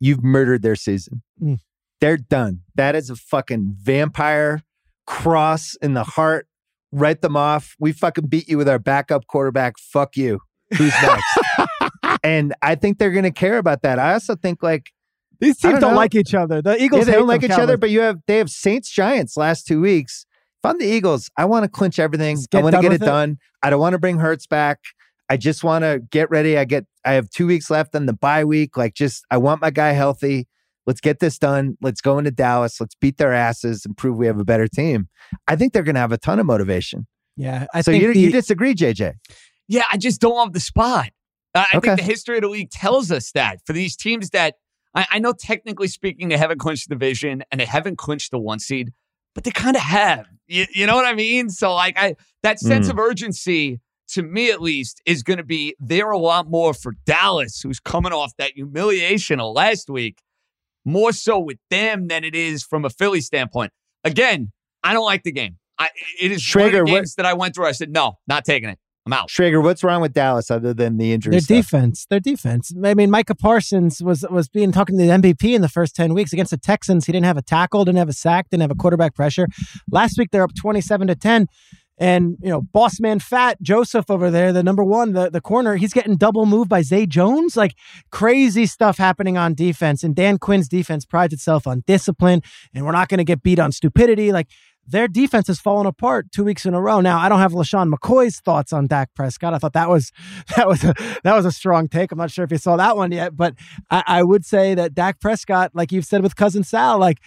you've 0.00 0.24
murdered 0.24 0.62
their 0.62 0.74
season. 0.74 1.22
Mm. 1.40 1.58
They're 2.00 2.16
done. 2.16 2.62
That 2.74 2.96
is 2.96 3.10
a 3.10 3.16
fucking 3.16 3.76
vampire 3.78 4.62
cross 5.06 5.76
in 5.82 5.94
the 5.94 6.04
heart. 6.04 6.46
Write 6.92 7.20
them 7.20 7.36
off. 7.36 7.76
We 7.78 7.92
fucking 7.92 8.26
beat 8.26 8.48
you 8.48 8.58
with 8.58 8.68
our 8.68 8.78
backup 8.78 9.26
quarterback. 9.26 9.78
Fuck 9.78 10.16
you. 10.16 10.40
Who's 10.76 10.94
next? 11.02 11.38
and 12.24 12.54
I 12.62 12.74
think 12.74 12.98
they're 12.98 13.12
going 13.12 13.24
to 13.24 13.30
care 13.30 13.58
about 13.58 13.82
that. 13.82 13.98
I 13.98 14.14
also 14.14 14.34
think 14.34 14.62
like 14.62 14.90
These 15.38 15.58
teams 15.58 15.74
don't 15.74 15.80
don't, 15.80 15.94
like 15.94 16.14
each 16.14 16.34
other. 16.34 16.62
The 16.62 16.82
Eagles 16.82 17.00
yeah, 17.00 17.04
they 17.04 17.12
don't 17.12 17.28
like 17.28 17.44
each 17.44 17.50
other, 17.50 17.76
but 17.76 17.90
you 17.90 18.00
have 18.00 18.18
they 18.26 18.38
have 18.38 18.50
Saints 18.50 18.90
Giants 18.90 19.36
last 19.36 19.66
two 19.66 19.80
weeks. 19.80 20.26
If 20.62 20.70
I'm 20.70 20.78
the 20.78 20.86
Eagles, 20.86 21.30
I 21.36 21.44
want 21.44 21.64
to 21.64 21.68
clinch 21.68 21.98
everything. 21.98 22.38
I 22.52 22.62
want 22.62 22.74
to 22.74 22.82
get 22.82 22.92
it 22.92 23.02
it. 23.02 23.04
done. 23.04 23.38
I 23.62 23.70
don't 23.70 23.80
want 23.80 23.94
to 23.94 23.98
bring 23.98 24.18
Hurts 24.18 24.46
back. 24.46 24.78
I 25.30 25.36
just 25.36 25.62
want 25.64 25.84
to 25.84 26.00
get 26.10 26.28
ready. 26.28 26.58
I 26.58 26.64
get 26.64 26.84
I 27.04 27.12
have 27.12 27.30
two 27.30 27.46
weeks 27.46 27.70
left 27.70 27.94
on 27.94 28.06
the 28.06 28.12
bye 28.12 28.44
week. 28.44 28.76
Like 28.76 28.94
just 28.94 29.24
I 29.30 29.38
want 29.38 29.62
my 29.62 29.70
guy 29.70 29.92
healthy. 29.92 30.48
Let's 30.86 31.00
get 31.00 31.20
this 31.20 31.38
done. 31.38 31.78
Let's 31.80 32.00
go 32.00 32.18
into 32.18 32.32
Dallas. 32.32 32.80
Let's 32.80 32.96
beat 32.96 33.16
their 33.16 33.32
asses 33.32 33.86
and 33.86 33.96
prove 33.96 34.16
we 34.18 34.26
have 34.26 34.40
a 34.40 34.44
better 34.44 34.66
team. 34.66 35.08
I 35.46 35.54
think 35.54 35.72
they're 35.72 35.84
going 35.84 35.94
to 35.94 36.00
have 36.00 36.10
a 36.10 36.18
ton 36.18 36.40
of 36.40 36.46
motivation. 36.46 37.06
yeah, 37.36 37.66
I 37.72 37.82
so 37.82 37.92
think 37.92 38.02
you, 38.02 38.12
the, 38.12 38.18
you 38.20 38.32
disagree, 38.32 38.74
JJ? 38.74 39.14
yeah, 39.68 39.84
I 39.92 39.96
just 39.98 40.20
don't 40.20 40.34
love 40.34 40.52
the 40.52 40.58
spot. 40.60 41.10
Uh, 41.54 41.64
I 41.72 41.76
Okay. 41.76 41.88
think 41.88 42.00
the 42.00 42.04
history 42.04 42.36
of 42.38 42.42
the 42.42 42.48
league 42.48 42.70
tells 42.70 43.12
us 43.12 43.30
that 43.32 43.58
for 43.64 43.72
these 43.72 43.94
teams 43.94 44.30
that 44.30 44.56
I, 44.94 45.06
I 45.12 45.18
know, 45.20 45.32
technically 45.32 45.86
speaking, 45.86 46.28
they 46.28 46.36
haven't 46.36 46.58
clinched 46.58 46.88
the 46.88 46.96
division 46.96 47.44
and 47.52 47.60
they 47.60 47.66
haven't 47.66 47.96
clinched 47.96 48.32
the 48.32 48.40
one 48.40 48.58
seed, 48.58 48.92
but 49.34 49.44
they 49.44 49.52
kind 49.52 49.76
of 49.76 49.82
have. 49.82 50.26
You, 50.48 50.66
you 50.74 50.86
know 50.86 50.96
what 50.96 51.06
I 51.06 51.14
mean? 51.14 51.50
So, 51.50 51.74
like, 51.74 51.96
I 51.96 52.16
that 52.42 52.58
sense 52.58 52.88
Mm. 52.88 52.90
of 52.90 52.98
urgency, 52.98 53.80
to 54.12 54.22
me 54.22 54.50
at 54.50 54.60
least, 54.60 55.00
is 55.06 55.22
going 55.22 55.36
to 55.38 55.44
be 55.44 55.74
there 55.80 56.10
a 56.10 56.18
lot 56.18 56.48
more 56.48 56.74
for 56.74 56.94
Dallas, 57.06 57.60
who's 57.60 57.80
coming 57.80 58.12
off 58.12 58.32
that 58.38 58.52
humiliation 58.52 59.40
of 59.40 59.54
last 59.54 59.88
week, 59.90 60.18
more 60.84 61.12
so 61.12 61.38
with 61.38 61.58
them 61.70 62.08
than 62.08 62.24
it 62.24 62.34
is 62.34 62.62
from 62.62 62.84
a 62.84 62.90
Philly 62.90 63.20
standpoint. 63.20 63.72
Again, 64.04 64.52
I 64.82 64.92
don't 64.92 65.04
like 65.04 65.22
the 65.22 65.32
game. 65.32 65.56
I, 65.78 65.88
it 66.20 66.30
is 66.30 66.54
one 66.54 66.64
Schrager, 66.64 66.66
of 66.80 66.86
the 66.86 66.92
what- 66.92 66.98
games 66.98 67.14
that 67.16 67.26
I 67.26 67.34
went 67.34 67.54
through. 67.54 67.66
I 67.66 67.72
said, 67.72 67.90
no, 67.90 68.14
not 68.26 68.44
taking 68.44 68.68
it. 68.68 68.78
I'm 69.06 69.14
out. 69.14 69.28
Schrager, 69.30 69.62
what's 69.62 69.82
wrong 69.82 70.02
with 70.02 70.12
Dallas 70.12 70.50
other 70.50 70.74
than 70.74 70.98
the 70.98 71.14
injury? 71.14 71.30
their 71.30 71.40
stuff? 71.40 71.56
defense, 71.56 72.06
their 72.10 72.20
defense. 72.20 72.70
I 72.84 72.92
mean, 72.92 73.10
Micah 73.10 73.34
Parsons 73.34 74.02
was 74.02 74.26
was 74.30 74.50
being 74.50 74.72
talking 74.72 74.98
to 74.98 75.04
the 75.04 75.10
MVP 75.10 75.54
in 75.54 75.62
the 75.62 75.70
first 75.70 75.96
ten 75.96 76.12
weeks 76.12 76.34
against 76.34 76.50
the 76.50 76.58
Texans. 76.58 77.06
He 77.06 77.12
didn't 77.12 77.24
have 77.24 77.38
a 77.38 77.42
tackle, 77.42 77.82
didn't 77.86 77.96
have 77.98 78.10
a 78.10 78.12
sack, 78.12 78.50
didn't 78.50 78.60
have 78.60 78.70
a 78.70 78.74
quarterback 78.74 79.14
pressure. 79.14 79.46
Last 79.90 80.18
week 80.18 80.28
they're 80.32 80.42
up 80.42 80.54
twenty 80.54 80.82
seven 80.82 81.06
to 81.08 81.14
ten. 81.14 81.46
And 82.00 82.38
you 82.42 82.48
know, 82.48 82.62
boss 82.62 82.98
man 82.98 83.18
fat 83.18 83.60
Joseph 83.60 84.10
over 84.10 84.30
there, 84.30 84.54
the 84.54 84.62
number 84.62 84.82
one, 84.82 85.12
the, 85.12 85.28
the 85.28 85.42
corner, 85.42 85.76
he's 85.76 85.92
getting 85.92 86.16
double 86.16 86.46
moved 86.46 86.70
by 86.70 86.80
Zay 86.80 87.04
Jones. 87.04 87.58
Like 87.58 87.76
crazy 88.10 88.64
stuff 88.64 88.96
happening 88.96 89.36
on 89.36 89.52
defense. 89.52 90.02
And 90.02 90.16
Dan 90.16 90.38
Quinn's 90.38 90.66
defense 90.66 91.04
prides 91.04 91.34
itself 91.34 91.66
on 91.66 91.84
discipline, 91.86 92.42
and 92.74 92.86
we're 92.86 92.92
not 92.92 93.08
going 93.08 93.18
to 93.18 93.24
get 93.24 93.42
beat 93.42 93.58
on 93.58 93.70
stupidity. 93.70 94.32
Like 94.32 94.48
their 94.86 95.08
defense 95.08 95.46
has 95.46 95.60
fallen 95.60 95.86
apart 95.86 96.32
two 96.32 96.42
weeks 96.42 96.66
in 96.66 96.74
a 96.74 96.80
row. 96.80 97.00
Now 97.00 97.18
I 97.18 97.28
don't 97.28 97.38
have 97.38 97.52
LeSean 97.52 97.92
McCoy's 97.92 98.40
thoughts 98.40 98.72
on 98.72 98.86
Dak 98.86 99.10
Prescott. 99.14 99.54
I 99.54 99.58
thought 99.58 99.74
that 99.74 99.88
was 99.88 100.10
that 100.56 100.66
was 100.66 100.82
a, 100.82 100.94
that 101.22 101.34
was 101.34 101.44
a 101.44 101.52
strong 101.52 101.86
take. 101.86 102.12
I'm 102.12 102.18
not 102.18 102.30
sure 102.30 102.44
if 102.44 102.50
you 102.50 102.58
saw 102.58 102.76
that 102.76 102.96
one 102.96 103.12
yet, 103.12 103.36
but 103.36 103.54
I, 103.90 104.02
I 104.06 104.22
would 104.22 104.44
say 104.44 104.74
that 104.74 104.94
Dak 104.94 105.20
Prescott, 105.20 105.72
like 105.74 105.92
you've 105.92 106.06
said 106.06 106.22
with 106.22 106.34
cousin 106.34 106.64
Sal, 106.64 106.98
like 106.98 107.18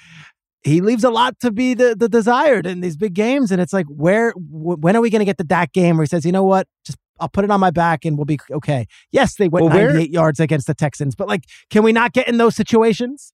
he 0.64 0.80
leaves 0.82 1.04
a 1.04 1.10
lot 1.10 1.40
to 1.42 1.52
be 1.52 1.74
the, 1.74 1.96
the 1.96 2.08
desired 2.08 2.66
in 2.66 2.80
these 2.82 2.96
big 2.96 3.14
games. 3.14 3.52
And 3.52 3.62
it's 3.62 3.74
like, 3.74 3.86
where, 3.88 4.32
w- 4.34 4.78
when 4.80 4.96
are 4.96 5.02
we 5.02 5.10
going 5.10 5.20
to 5.20 5.26
get 5.26 5.38
the 5.38 5.44
Dak 5.44 5.74
game 5.74 5.98
where 5.98 6.04
he 6.04 6.08
says, 6.08 6.26
you 6.26 6.32
know 6.32 6.44
what, 6.44 6.68
just 6.86 6.98
I'll 7.20 7.30
put 7.30 7.44
it 7.44 7.52
on 7.52 7.60
my 7.60 7.70
back 7.72 8.06
and 8.06 8.18
we'll 8.18 8.26
be 8.26 8.40
okay. 8.52 8.88
Yes, 9.12 9.36
they 9.36 9.48
went 9.50 9.66
Well, 9.66 9.74
where- 9.76 9.90
98 9.90 10.10
yards 10.10 10.40
against 10.40 10.68
the 10.68 10.74
Texans, 10.74 11.16
but 11.16 11.28
like, 11.28 11.44
can 11.70 11.84
we 11.84 11.92
not 11.92 12.14
get 12.14 12.28
in 12.28 12.38
those 12.38 12.56
situations? 12.56 13.34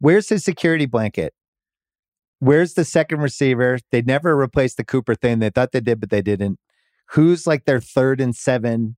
Where's 0.00 0.28
his 0.28 0.44
security 0.44 0.86
blanket? 0.86 1.34
Where's 2.40 2.74
the 2.74 2.84
second 2.84 3.20
receiver? 3.20 3.78
They 3.90 4.02
never 4.02 4.36
replaced 4.36 4.76
the 4.76 4.84
Cooper 4.84 5.14
thing. 5.14 5.38
They 5.38 5.50
thought 5.50 5.72
they 5.72 5.80
did, 5.80 6.00
but 6.00 6.10
they 6.10 6.20
didn't. 6.22 6.58
Who's 7.10 7.46
like 7.46 7.64
their 7.64 7.80
third 7.80 8.20
and 8.20 8.34
seven? 8.34 8.96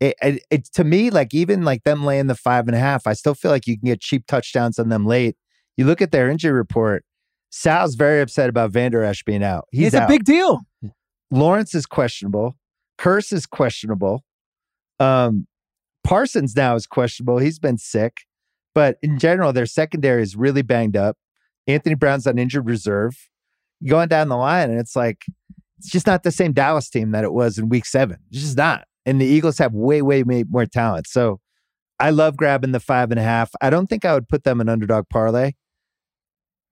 It, 0.00 0.14
it, 0.22 0.42
it's 0.50 0.70
to 0.70 0.84
me 0.84 1.10
like 1.10 1.34
even 1.34 1.64
like 1.64 1.82
them 1.84 2.04
laying 2.04 2.26
the 2.28 2.34
five 2.36 2.66
and 2.68 2.76
a 2.76 2.78
half. 2.78 3.06
I 3.06 3.14
still 3.14 3.34
feel 3.34 3.50
like 3.50 3.66
you 3.66 3.76
can 3.78 3.86
get 3.86 4.00
cheap 4.00 4.26
touchdowns 4.26 4.78
on 4.78 4.90
them 4.90 5.06
late. 5.06 5.36
You 5.78 5.84
look 5.84 6.02
at 6.02 6.10
their 6.10 6.28
injury 6.28 6.52
report. 6.52 7.04
Sal's 7.50 7.94
very 7.94 8.20
upset 8.20 8.50
about 8.50 8.72
Vander 8.72 9.02
Esch 9.04 9.22
being 9.24 9.44
out. 9.44 9.66
He's 9.70 9.94
it's 9.94 9.96
a 9.96 10.06
big 10.06 10.24
deal. 10.24 10.60
Lawrence 11.30 11.74
is 11.74 11.86
questionable. 11.86 12.56
Kearse 12.98 13.32
is 13.32 13.46
questionable. 13.46 14.24
Um, 14.98 15.46
Parsons 16.02 16.56
now 16.56 16.74
is 16.74 16.86
questionable. 16.86 17.38
He's 17.38 17.60
been 17.60 17.78
sick, 17.78 18.22
but 18.74 18.98
in 19.02 19.18
general, 19.20 19.52
their 19.52 19.66
secondary 19.66 20.22
is 20.22 20.34
really 20.34 20.62
banged 20.62 20.96
up. 20.96 21.16
Anthony 21.68 21.94
Brown's 21.94 22.26
on 22.26 22.38
injured 22.38 22.66
reserve. 22.66 23.28
You 23.80 23.90
go 23.90 24.00
on 24.00 24.08
down 24.08 24.28
the 24.28 24.36
line, 24.36 24.70
and 24.70 24.80
it's 24.80 24.96
like 24.96 25.24
it's 25.78 25.90
just 25.90 26.08
not 26.08 26.24
the 26.24 26.32
same 26.32 26.52
Dallas 26.52 26.90
team 26.90 27.12
that 27.12 27.22
it 27.22 27.32
was 27.32 27.56
in 27.56 27.68
Week 27.68 27.86
Seven. 27.86 28.18
It's 28.30 28.40
just 28.40 28.56
not. 28.56 28.84
And 29.06 29.20
the 29.20 29.26
Eagles 29.26 29.58
have 29.58 29.72
way, 29.72 30.02
way, 30.02 30.24
way 30.24 30.44
more 30.48 30.66
talent. 30.66 31.06
So 31.06 31.40
I 32.00 32.10
love 32.10 32.36
grabbing 32.36 32.72
the 32.72 32.80
five 32.80 33.12
and 33.12 33.20
a 33.20 33.22
half. 33.22 33.52
I 33.60 33.70
don't 33.70 33.86
think 33.86 34.04
I 34.04 34.14
would 34.14 34.28
put 34.28 34.42
them 34.42 34.60
in 34.60 34.68
underdog 34.68 35.08
parlay. 35.08 35.52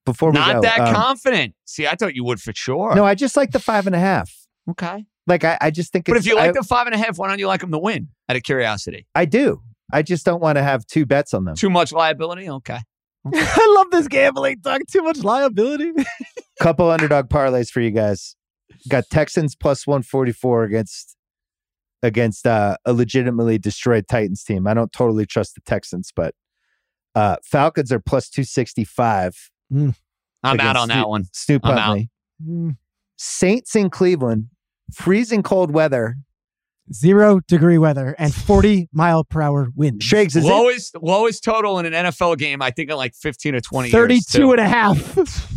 Before 0.07 0.31
we 0.31 0.39
Not 0.39 0.55
go, 0.55 0.61
that 0.63 0.81
um, 0.81 0.95
confident. 0.95 1.55
See, 1.67 1.87
I 1.87 1.97
thought 1.97 2.15
you 2.15 2.25
would 2.25 2.41
for 2.41 2.55
sure. 2.55 2.95
no, 2.95 3.05
I 3.05 3.15
just 3.15 3.37
like 3.37 3.51
the 3.51 3.59
five 3.59 3.87
and 3.87 3.95
a 3.95 3.99
half. 3.99 4.33
okay. 4.71 5.05
Like 5.27 5.45
I, 5.45 5.59
I 5.61 5.71
just 5.71 5.93
think. 5.93 6.07
But 6.07 6.17
if 6.17 6.25
you 6.25 6.37
like 6.37 6.51
I, 6.51 6.53
the 6.53 6.63
five 6.63 6.87
and 6.87 6.95
a 6.95 6.99
half, 6.99 7.19
why 7.19 7.29
don't 7.29 7.41
you 7.41 7.49
like 7.49 7.61
them 7.61 7.73
to 7.73 7.79
win? 7.79 8.09
Out 8.29 8.37
of 8.37 8.45
curiosity, 8.45 9.09
I 9.15 9.25
do. 9.25 9.61
I 9.93 10.03
just 10.03 10.25
don't 10.25 10.41
want 10.41 10.57
to 10.57 10.63
have 10.63 10.87
two 10.87 11.05
bets 11.05 11.35
on 11.35 11.45
them. 11.45 11.57
too 11.57 11.71
much 11.71 11.93
liability. 11.93 12.49
Okay. 12.49 12.79
I 13.35 13.75
love 13.77 13.91
this 13.91 14.07
gambling 14.09 14.61
talk. 14.61 14.83
Too 14.89 15.03
much 15.03 15.19
liability. 15.19 15.93
Couple 16.61 16.91
underdog 16.91 17.29
parlays 17.29 17.71
for 17.71 17.81
you 17.81 17.91
guys. 17.91 18.37
Got 18.89 19.05
Texans 19.11 19.57
plus 19.57 19.87
144 19.87 20.65
against 20.65 21.17
against 22.03 22.47
uh, 22.47 22.77
a 22.85 22.93
legitimately 22.93 23.59
destroyed 23.59 24.07
Titans 24.09 24.45
team. 24.45 24.69
I 24.69 24.75
don't 24.75 24.93
totally 24.93 25.27
trust 25.27 25.57
the 25.57 25.61
Texans, 25.63 26.13
but 26.15 26.35
uh, 27.17 27.37
Falcons 27.43 27.91
are 27.91 27.99
plus 27.99 28.29
265. 29.71 30.03
I'm 30.43 30.61
out 30.61 30.77
Against 30.77 30.81
on 30.83 30.89
that 30.89 31.09
one. 31.09 31.25
Snoop 31.33 31.65
I'm 31.65 31.79
out. 31.79 31.99
Mm. 32.45 32.77
Saints 33.17 33.75
in 33.75 33.91
Cleveland, 33.91 34.49
freezing 34.93 35.43
cold 35.43 35.71
weather. 35.71 36.17
Zero 36.93 37.41
degree 37.49 37.79
weather 37.79 38.15
and 38.17 38.33
40 38.33 38.89
mile 38.93 39.25
per 39.25 39.43
hour 39.43 39.71
winds. 39.75 40.05
Shakes 40.05 40.37
is 40.37 40.45
it? 40.45 40.49
lowest 40.49 40.95
lowest 41.03 41.43
total 41.43 41.81
in 41.81 41.87
an 41.93 41.93
NFL 41.93 42.39
game, 42.39 42.63
I 42.63 42.71
think, 42.71 42.91
in 42.91 42.97
like 42.97 43.13
15 43.17 43.57
or 43.57 43.61
20 43.61 43.89
years. 43.89 43.93
32 43.93 44.39
too. 44.39 44.53
and 44.53 44.61
a 44.61 44.69
half. 44.69 45.53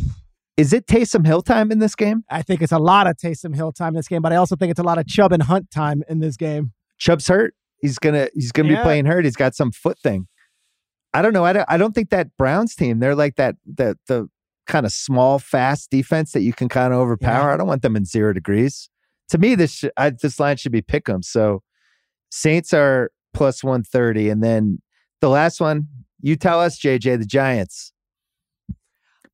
Is 0.57 0.74
it 0.74 0.88
Taysom 0.88 1.28
Hill 1.28 1.43
time 1.43 1.72
in 1.72 1.78
this 1.78 1.93
game? 1.93 2.24
I 2.32 2.41
think 2.41 2.64
it's 2.64 2.72
a 2.72 2.80
lot 2.80 3.05
of 3.05 3.16
Taysom 3.16 3.55
Hill 3.55 3.72
time 3.72 3.89
in 3.89 3.95
this 3.97 4.07
game, 4.07 4.24
but 4.24 4.34
I 4.34 4.38
also 4.38 4.55
think 4.55 4.72
it's 4.72 4.80
a 4.80 4.84
lot 4.84 4.97
of 4.97 5.05
Chubb 5.05 5.32
and 5.32 5.43
Hunt 5.43 5.70
time 5.70 6.03
in 6.10 6.18
this 6.20 6.36
game. 6.36 6.74
Chubb's 6.97 7.28
hurt. 7.28 7.53
He's 7.80 7.99
gonna 7.99 8.28
he's 8.34 8.51
gonna 8.51 8.70
be 8.70 8.76
playing 8.76 9.05
hurt. 9.05 9.24
He's 9.24 9.36
got 9.36 9.53
some 9.53 9.72
foot 9.72 9.99
thing. 9.99 10.28
I 11.14 11.22
don't 11.22 11.34
know. 11.34 11.43
I 11.43 11.53
don't, 11.53 11.66
I 11.68 11.78
don't 11.78 11.93
think 11.93 12.10
that 12.10 12.36
Browns 12.38 12.76
team. 12.76 12.99
They're 12.99 13.16
like 13.16 13.36
that 13.36 13.55
the 13.66 13.97
the 14.07 14.28
kind 14.68 14.86
of 14.86 14.91
small, 14.91 15.39
fast 15.39 15.89
defense 15.89 16.32
that 16.34 16.41
you 16.41 16.53
can 16.53 16.70
kind 16.70 16.93
of 16.93 16.99
overpower. 16.99 17.49
Yeah. 17.49 17.53
I 17.53 17.57
don't 17.57 17.68
want 17.68 17.82
them 17.82 17.95
in 17.95 18.05
zero 18.05 18.34
degrees. 18.34 18.89
To 19.30 19.38
me, 19.38 19.55
this 19.55 19.72
sh- 19.72 19.86
I, 19.97 20.12
this 20.12 20.39
line 20.39 20.57
should 20.57 20.72
be 20.72 20.82
pick 20.82 21.05
them. 21.05 21.24
So 21.24 21.64
Saints 22.30 22.74
are 22.74 23.12
plus 23.34 23.64
one 23.64 23.84
thirty, 23.84 24.30
and 24.30 24.43
then 24.43 24.82
the 25.22 25.30
last 25.30 25.60
one. 25.60 25.88
You 26.22 26.36
tell 26.36 26.60
us, 26.60 26.78
JJ, 26.78 27.20
the 27.20 27.26
Giants. 27.26 27.93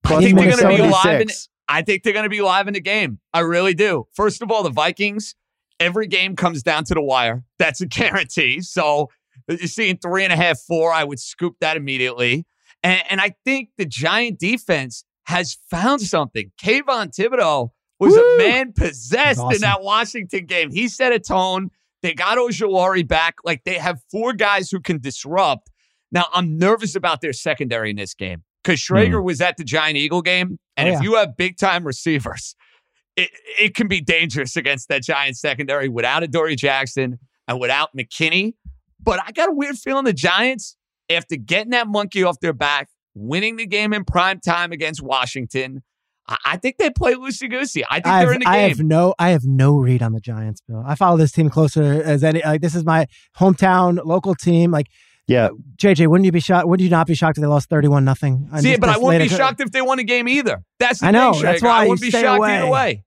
Plus 0.03 0.19
I 0.19 0.23
think 0.23 0.37
they're 0.37 0.55
gonna 0.55 0.75
be 0.75 0.83
alive 0.83 1.21
in 1.21 1.27
I 1.67 1.81
think 1.81 2.03
they're 2.03 2.13
going 2.13 2.25
to 2.25 2.29
be 2.29 2.41
live 2.41 2.67
in 2.67 2.73
the 2.73 2.81
game. 2.81 3.19
I 3.33 3.39
really 3.41 3.73
do. 3.73 4.07
First 4.13 4.41
of 4.41 4.51
all, 4.51 4.63
the 4.63 4.69
Vikings, 4.69 5.35
every 5.79 6.07
game 6.07 6.35
comes 6.35 6.63
down 6.63 6.83
to 6.85 6.93
the 6.93 7.01
wire. 7.01 7.43
That's 7.57 7.81
a 7.81 7.85
guarantee. 7.87 8.61
So 8.61 9.09
you're 9.47 9.67
seeing 9.67 9.97
three 9.97 10.23
and 10.23 10.33
a 10.33 10.35
half, 10.35 10.59
four. 10.59 10.91
I 10.91 11.03
would 11.03 11.19
scoop 11.19 11.55
that 11.61 11.77
immediately. 11.77 12.45
And, 12.83 13.01
and 13.09 13.21
I 13.21 13.35
think 13.45 13.69
the 13.77 13.85
Giant 13.85 14.39
defense 14.39 15.03
has 15.23 15.57
found 15.69 16.01
something. 16.01 16.51
Kayvon 16.61 17.15
Thibodeaux 17.15 17.69
was 17.99 18.13
Woo! 18.13 18.21
a 18.21 18.37
man 18.37 18.73
possessed 18.73 19.39
Awesome. 19.39 19.55
in 19.55 19.61
that 19.61 19.81
Washington 19.81 20.45
game. 20.45 20.71
He 20.71 20.87
set 20.87 21.11
a 21.11 21.19
tone. 21.19 21.69
They 22.01 22.13
got 22.13 22.37
Ojulari 22.37 23.07
back. 23.07 23.35
Like 23.43 23.63
they 23.63 23.75
have 23.75 23.99
four 24.11 24.33
guys 24.33 24.69
who 24.69 24.79
can 24.79 24.99
disrupt. 24.99 25.71
Now, 26.11 26.27
I'm 26.33 26.57
nervous 26.57 26.95
about 26.95 27.21
their 27.21 27.33
secondary 27.33 27.89
in 27.89 27.95
this 27.95 28.13
game 28.13 28.43
because 28.63 28.79
Schrager 28.79 29.19
hmm. 29.19 29.25
was 29.25 29.41
at 29.41 29.57
the 29.57 29.63
Giant 29.63 29.97
Eagle 29.97 30.21
game. 30.21 30.59
Oh, 30.59 30.63
and 30.77 30.89
Oh, 30.89 30.91
if 30.93 30.99
yeah. 30.99 31.03
you 31.03 31.15
have 31.15 31.35
big 31.35 31.57
time 31.57 31.85
receivers, 31.85 32.55
it, 33.15 33.31
it 33.59 33.75
can 33.75 33.87
be 33.87 34.01
dangerous 34.01 34.55
against 34.55 34.89
that 34.89 35.03
Giant 35.03 35.37
secondary 35.37 35.89
without 35.89 36.23
Adoree' 36.23 36.55
Jackson 36.55 37.19
and 37.47 37.59
without 37.59 37.95
McKinney. 37.97 38.53
But 39.05 39.19
I 39.25 39.31
got 39.31 39.49
a 39.49 39.53
weird 39.53 39.77
feeling 39.77 40.03
the 40.03 40.13
Giants, 40.13 40.75
after 41.09 41.35
getting 41.35 41.71
that 41.71 41.87
monkey 41.87 42.23
off 42.23 42.39
their 42.39 42.53
back, 42.53 42.89
winning 43.13 43.55
the 43.55 43.67
game 43.67 43.93
in 43.93 44.03
prime 44.03 44.39
time 44.39 44.71
against 44.71 45.01
Washington, 45.01 45.83
I, 46.27 46.37
I 46.45 46.57
think 46.57 46.77
they 46.77 46.89
play 46.89 47.13
loosey 47.13 47.49
goosey. 47.49 47.83
I 47.89 47.95
think 47.95 48.07
I 48.07 48.25
they're 48.25 48.33
in 48.33 48.39
the 48.39 48.45
game. 48.45 48.53
I 48.53 48.57
game. 48.57 48.69
have 48.69 48.79
no 48.79 49.15
I 49.19 49.29
have 49.29 49.45
no 49.45 49.77
read 49.77 50.01
on 50.01 50.13
the 50.13 50.19
Giants, 50.19 50.61
Bill. 50.67 50.83
I 50.85 50.95
follow 50.95 51.17
this 51.17 51.31
team 51.31 51.49
closer 51.49 51.83
as 51.83 52.23
any 52.23 52.41
like 52.43 52.61
this 52.61 52.75
is 52.75 52.83
my 52.83 53.07
hometown 53.37 54.03
local 54.03 54.35
team. 54.35 54.71
Like 54.71 54.87
Yeah, 55.27 55.45
uh, 55.45 55.49
JJ, 55.77 56.07
wouldn't 56.07 56.25
you 56.25 56.31
be 56.31 56.39
shocked? 56.39 56.67
Would 56.67 56.81
you 56.81 56.89
not 56.89 57.07
be 57.07 57.13
shocked 57.15 57.37
if 57.37 57.41
they 57.41 57.47
lost 57.47 57.69
thirty-one 57.69 58.03
nothing? 58.03 58.49
See, 58.59 58.75
but 58.77 58.89
I 58.89 58.97
wouldn't 58.97 59.29
be 59.29 59.35
shocked 59.35 59.61
if 59.61 59.71
they 59.71 59.81
won 59.81 59.99
a 59.99 60.03
game 60.03 60.27
either. 60.27 60.63
That's 60.79 60.99
the 61.01 61.07
I 61.07 61.11
know, 61.11 61.33
thing, 61.33 61.43
that's 61.43 61.61
why 61.61 61.83
I 61.83 61.87
wouldn't 61.87 62.01
be 62.01 62.09
shocked 62.11 62.39
away. 62.39 62.57
either 62.57 62.71
way. 62.71 63.03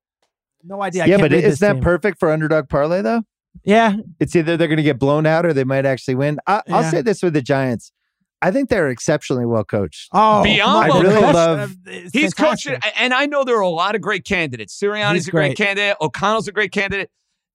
No 0.63 0.83
idea. 0.83 1.05
I 1.05 1.07
yeah, 1.07 1.17
can't 1.17 1.31
but 1.31 1.33
isn't 1.33 1.61
that 1.67 1.75
team. 1.75 1.83
perfect 1.83 2.19
for 2.19 2.31
underdog 2.31 2.69
parlay 2.69 3.03
though? 3.03 3.23
Yeah, 3.65 3.97
It's 4.21 4.35
either 4.37 4.57
they're 4.57 4.69
going 4.69 4.77
to 4.79 4.83
get 4.83 4.99
blown 4.99 5.27
out 5.27 5.45
or 5.45 5.53
they 5.53 5.65
might 5.65 5.85
actually 5.85 6.15
win. 6.15 6.39
I, 6.47 6.63
I'll 6.71 6.83
Yeah. 6.83 6.91
say 6.91 7.03
this 7.03 7.23
with 7.23 7.35
the 7.35 7.43
Giants. 7.43 7.93
I 8.41 8.51
think 8.53 8.69
they're 8.69 8.89
exceptionally 8.89 9.45
well 9.47 9.65
coached. 9.65 10.09
Oh, 10.13 10.43
Beyond 10.45 10.91
come 10.93 10.97
on. 10.99 11.05
well 11.07 11.13
coached. 11.13 11.25
coach- 11.25 11.35
love- 11.35 11.77
it's 11.87 12.13
He's 12.13 12.35
fantastic. 12.35 12.75
coaching, 12.81 12.93
and 12.97 13.13
I 13.13 13.27
know 13.27 13.43
there 13.45 13.57
are 13.57 13.61
a 13.63 13.69
lot 13.69 13.95
of 13.97 14.01
great 14.01 14.25
candidates. 14.25 14.79
Sirianni's 14.81 15.15
He's 15.15 15.29
a 15.29 15.31
great, 15.33 15.57
great. 15.57 15.67
candidate. 15.67 15.97
O'Connell's 16.01 16.47
a 16.49 16.53
great 16.53 16.71
candidate. 16.73 17.11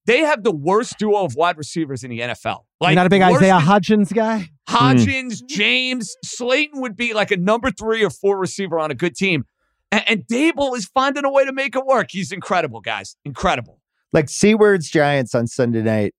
They 0.06 0.18
have 0.20 0.42
the 0.44 0.52
worst 0.52 0.98
duo 0.98 1.24
of 1.24 1.34
wide 1.34 1.56
receivers 1.56 2.04
in 2.04 2.10
the 2.10 2.20
NFL. 2.20 2.64
You're 2.82 2.92
not 2.92 3.06
a 3.06 3.08
big 3.08 3.22
Isaiah 3.22 3.54
than 3.54 3.62
Hodgins 3.62 4.12
guy. 4.12 4.50
Hodgins, 4.68 5.42
James, 5.46 6.14
Slayton 6.22 6.82
would 6.82 6.94
be 6.96 7.14
like 7.14 7.30
a 7.30 7.38
number 7.38 7.70
three 7.70 8.04
or 8.04 8.10
four 8.10 8.38
receiver 8.38 8.78
on 8.78 8.90
a 8.90 8.94
good 8.94 9.16
team. 9.16 9.46
And, 9.90 10.02
and 10.06 10.26
Daboll 10.26 10.76
is 10.76 10.84
finding 10.84 11.24
a 11.24 11.30
way 11.32 11.46
to 11.46 11.52
make 11.54 11.74
it 11.74 11.86
work. 11.86 12.08
He's 12.10 12.30
incredible, 12.32 12.82
guys. 12.82 13.16
Incredible. 13.24 13.80
Like 14.14 14.30
Seaward's 14.30 14.88
Giants 14.88 15.34
on 15.34 15.46
Sunday 15.46 15.82
night 15.82 16.14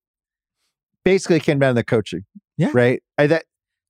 basically 1.04 1.40
came 1.40 1.58
down 1.60 1.72
to 1.74 1.80
the 1.80 1.84
coaching. 1.84 2.26
Yeah. 2.58 2.70
Right. 2.74 3.02
I 3.18 3.28
thought 3.28 3.44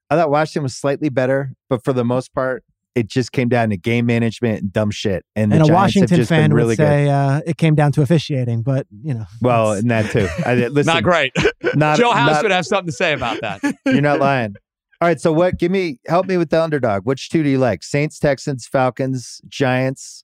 I 0.10 0.16
thought 0.16 0.30
Washington 0.30 0.64
was 0.64 0.76
slightly 0.76 1.10
better, 1.10 1.54
but 1.70 1.84
for 1.84 1.92
the 1.92 2.06
most 2.06 2.34
part, 2.34 2.64
it 2.94 3.08
just 3.08 3.32
came 3.32 3.50
down 3.50 3.72
to 3.72 3.78
game 3.78 4.06
management 4.06 4.62
and 4.62 4.72
dumb 4.72 4.92
shit. 4.92 5.26
And, 5.36 5.52
the 5.52 5.56
and 5.56 5.64
a 5.64 5.68
Giants 5.68 5.70
have 5.70 5.76
Washington 5.76 6.18
just 6.18 6.30
been 6.30 6.40
fan 6.42 6.54
really 6.54 6.68
would 6.70 6.78
say 6.78 7.10
uh, 7.10 7.42
it 7.46 7.58
came 7.58 7.76
down 7.76 7.92
to 7.94 8.02
officiating, 8.02 8.62
but 8.62 8.86
you 9.04 9.14
know. 9.14 9.26
Well, 9.42 9.72
it's- 9.74 9.82
and 9.82 9.92
that 9.92 10.12
too. 10.12 10.28
I, 10.46 10.54
listen, 10.68 10.94
not 10.94 11.04
great. 11.04 11.34
Not, 11.74 11.98
Joe 11.98 12.12
House 12.12 12.36
not- 12.36 12.44
would 12.44 12.52
have 12.52 12.66
something 12.66 12.88
to 12.88 12.92
say 12.94 13.14
about 13.14 13.42
that. 13.42 13.62
You're 13.86 14.00
not 14.02 14.20
lying. 14.20 14.56
All 15.02 15.08
right. 15.10 15.20
So 15.20 15.34
what? 15.34 15.58
Give 15.58 15.72
me 15.72 16.00
help 16.08 16.28
me 16.28 16.38
with 16.38 16.52
the 16.52 16.62
underdog. 16.62 17.02
Which 17.04 17.30
two 17.30 17.44
do 17.44 17.50
you 17.50 17.58
like? 17.58 17.84
Saints, 17.84 18.18
Texans, 18.20 18.66
Falcons, 18.68 19.42
Giants. 19.48 20.24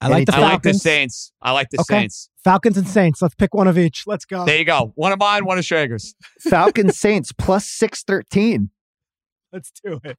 I 0.00 0.08
like 0.08 0.26
the 0.26 0.36
I 0.36 0.40
like 0.40 0.62
the 0.62 0.74
Saints. 0.74 1.32
I 1.42 1.52
like 1.52 1.70
the 1.70 1.80
Okay. 1.80 2.00
Saints. 2.02 2.30
Falcons 2.44 2.76
and 2.78 2.86
Saints. 2.88 3.20
Let's 3.20 3.34
pick 3.34 3.52
one 3.54 3.66
of 3.66 3.76
each. 3.76 4.04
Let's 4.06 4.24
go. 4.24 4.44
There 4.44 4.56
you 4.56 4.64
go. 4.64 4.92
One 4.94 5.12
of 5.12 5.18
mine, 5.18 5.44
one 5.44 5.58
of 5.58 5.64
Schrager's. 5.64 6.14
Falcons, 6.40 6.98
Saints 6.98 7.32
plus 7.32 7.66
six 7.66 8.02
thirteen. 8.04 8.70
Let's 9.52 9.72
do 9.84 10.00
it. 10.04 10.16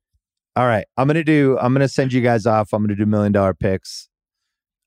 All 0.56 0.66
right. 0.68 0.86
I'm 0.98 1.08
gonna 1.08 1.24
do 1.24 1.58
I'm 1.60 1.74
gonna 1.74 1.88
send 1.88 2.12
you 2.12 2.22
guys 2.22 2.46
off. 2.46 2.74
I'm 2.74 2.84
gonna 2.84 2.96
do 2.96 3.06
million 3.06 3.32
dollar 3.32 3.54
picks. 3.54 4.10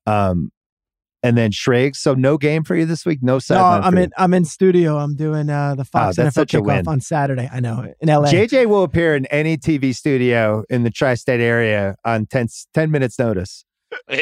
Um 0.06 0.50
and 1.24 1.38
then 1.38 1.52
Schrags. 1.52 1.98
So 2.00 2.14
no 2.14 2.36
game 2.36 2.64
for 2.64 2.74
you 2.74 2.84
this 2.84 3.06
week. 3.06 3.20
No 3.22 3.38
No. 3.48 3.64
I'm 3.64 3.92
for 3.92 3.98
you. 3.98 4.04
in. 4.06 4.10
I'm 4.18 4.34
in 4.34 4.44
studio. 4.44 4.98
I'm 4.98 5.14
doing 5.14 5.48
uh, 5.48 5.76
the 5.76 5.84
Fox 5.84 6.16
that's 6.16 6.30
NFL 6.30 6.40
such 6.40 6.54
a 6.54 6.58
kickoff 6.60 6.66
win. 6.66 6.88
on 6.88 7.00
Saturday. 7.00 7.48
I 7.50 7.60
know 7.60 7.86
in 8.00 8.08
LA. 8.08 8.28
JJ 8.28 8.66
will 8.66 8.82
appear 8.82 9.14
in 9.14 9.26
any 9.26 9.56
TV 9.56 9.94
studio 9.94 10.64
in 10.68 10.82
the 10.82 10.90
tri-state 10.90 11.40
area 11.40 11.94
on 12.04 12.26
10, 12.26 12.48
10 12.74 12.90
minutes 12.90 13.20
notice. 13.20 13.64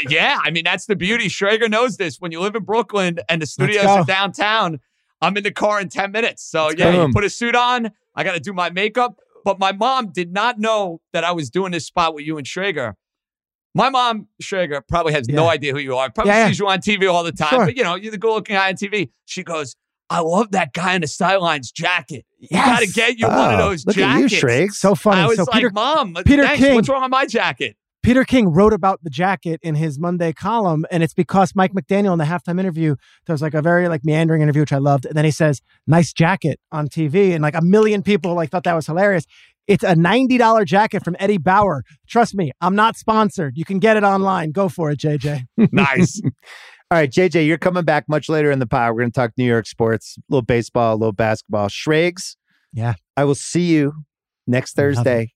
Yeah, 0.09 0.39
I 0.43 0.51
mean 0.51 0.65
that's 0.65 0.87
the 0.87 0.97
beauty. 0.97 1.29
Schrager 1.29 1.69
knows 1.71 1.97
this. 1.97 2.17
When 2.21 2.33
you 2.33 2.41
live 2.41 2.55
in 2.55 2.65
Brooklyn 2.65 3.19
and 3.29 3.41
the 3.43 3.47
studios 3.47 3.85
are 3.85 4.05
downtown, 4.05 4.81
I'm 5.21 5.37
in 5.37 5.43
the 5.45 5.51
car 5.53 5.81
in 5.81 5.89
10 5.89 6.13
minutes. 6.13 6.43
So 6.45 6.71
yeah, 6.71 7.07
you 7.07 7.13
put 7.13 7.25
a 7.25 7.31
suit 7.31 7.55
on. 7.55 7.91
I 8.15 8.25
got 8.25 8.33
to 8.35 8.41
do 8.41 8.53
my 8.53 8.71
makeup. 8.71 9.17
But 9.45 9.59
my 9.59 9.73
mom 9.73 10.13
did 10.13 10.33
not 10.33 10.59
know 10.59 11.01
that 11.13 11.25
I 11.25 11.33
was 11.33 11.49
doing 11.51 11.73
this 11.73 11.87
spot 11.87 12.15
with 12.15 12.27
you 12.27 12.37
and 12.37 12.47
Schrager. 12.47 12.95
My 13.75 13.89
mom, 13.89 14.27
Schrager, 14.43 14.83
probably 14.87 15.13
has 15.13 15.29
no 15.29 15.49
idea 15.49 15.73
who 15.73 15.79
you 15.79 15.97
are. 15.97 16.11
Probably 16.11 16.31
Yeah, 16.33 16.39
yeah. 16.41 16.49
sees 16.49 16.59
you 16.59 16.69
on 16.69 16.81
TV 16.81 17.11
all 17.11 17.23
the 17.23 17.33
time. 17.33 17.49
Sure. 17.51 17.65
But 17.67 17.77
you 17.77 17.83
know, 17.85 17.95
you're 17.95 18.11
the 18.13 18.19
good 18.19 18.33
looking 18.35 18.57
guy 18.57 18.69
on 18.69 18.75
TV. 18.75 19.11
She 19.27 19.43
goes, 19.45 19.77
I 20.11 20.21
love 20.21 20.51
that 20.51 20.73
guy 20.73 20.95
in 20.95 21.03
the 21.03 21.07
sidelines 21.07 21.71
jacket. 21.71 22.27
You 22.39 22.49
Yes. 22.51 22.67
got 22.67 22.79
to 22.81 22.93
get 22.93 23.19
you 23.19 23.29
one 23.29 23.55
of 23.55 23.61
Oh, 23.61 23.69
those 23.71 23.87
look 23.87 23.95
jackets. 23.97 24.25
at 24.27 24.31
you, 24.33 24.39
Schrags. 24.41 24.79
so 24.79 24.95
funny. 24.97 25.21
I 25.21 25.27
was 25.27 25.37
so 25.37 25.45
like, 25.45 25.53
Peter 25.55 25.71
Mom, 25.71 26.15
Peter 26.27 26.43
thanks. 26.43 26.61
King- 26.65 26.75
What's 26.75 26.89
wrong 26.89 27.03
with 27.03 27.11
my 27.13 27.27
jacket? 27.27 27.77
Peter 28.03 28.25
King 28.25 28.49
wrote 28.49 28.73
about 28.73 29.01
the 29.03 29.11
jacket 29.11 29.61
in 29.63 29.75
his 29.75 29.99
Monday 29.99 30.33
column, 30.33 30.87
and 30.91 31.03
it's 31.03 31.13
because 31.13 31.55
Mike 31.55 31.73
McDaniel 31.73 32.13
in 32.13 32.19
the 32.19 32.25
halftime 32.25 32.59
interview, 32.59 32.97
there 33.27 33.35
was 33.35 33.43
like 33.43 33.53
a 33.53 33.61
very 33.61 33.89
like 33.89 34.05
meandering 34.05 34.41
interview, 34.41 34.63
which 34.63 34.73
I 34.73 34.79
loved. 34.79 35.05
And 35.05 35.15
then 35.15 35.25
he 35.25 35.31
says, 35.31 35.61
"Nice 35.87 36.13
jacket" 36.13 36.59
on 36.73 36.89
TV, 36.89 37.33
and 37.33 37.43
like 37.43 37.55
a 37.55 37.63
million 37.63 38.03
people 38.03 38.35
like 38.35 38.51
thought 38.51 38.65
that 38.65 38.75
was 38.75 38.87
hilarious. 38.87 39.25
It's 39.67 39.85
a 39.85 39.95
ninety 39.95 40.39
dollar 40.39 40.65
jacket 40.65 41.05
from 41.05 41.15
Eddie 41.19 41.39
Bauer. 41.39 41.85
Trust 42.09 42.35
me, 42.35 42.53
I'm 42.61 42.75
not 42.75 42.97
sponsored. 42.97 43.57
You 43.57 43.65
can 43.67 43.79
get 43.79 43.97
it 43.97 44.03
online. 44.03 44.53
Go 44.53 44.69
for 44.69 44.91
it, 44.91 44.99
JJ. 44.99 45.45
Nice. 45.73 46.21
All 46.93 46.99
right, 46.99 47.11
JJ, 47.11 47.47
you're 47.47 47.59
coming 47.59 47.85
back 47.85 48.09
much 48.09 48.29
later 48.29 48.51
in 48.51 48.59
the 48.59 48.67
pod. 48.67 48.93
We're 48.93 49.03
going 49.03 49.13
to 49.13 49.15
talk 49.15 49.31
New 49.37 49.45
York 49.45 49.65
sports, 49.65 50.17
a 50.19 50.23
little 50.29 50.43
baseball, 50.43 50.95
a 50.95 50.99
little 50.99 51.13
basketball. 51.13 51.69
Schrags. 51.69 52.37
Yeah. 52.73 52.95
I 53.17 53.23
will 53.23 53.37
see 53.37 53.67
you 53.67 53.93
next. 54.49 54.73
Thursday. 54.75 55.33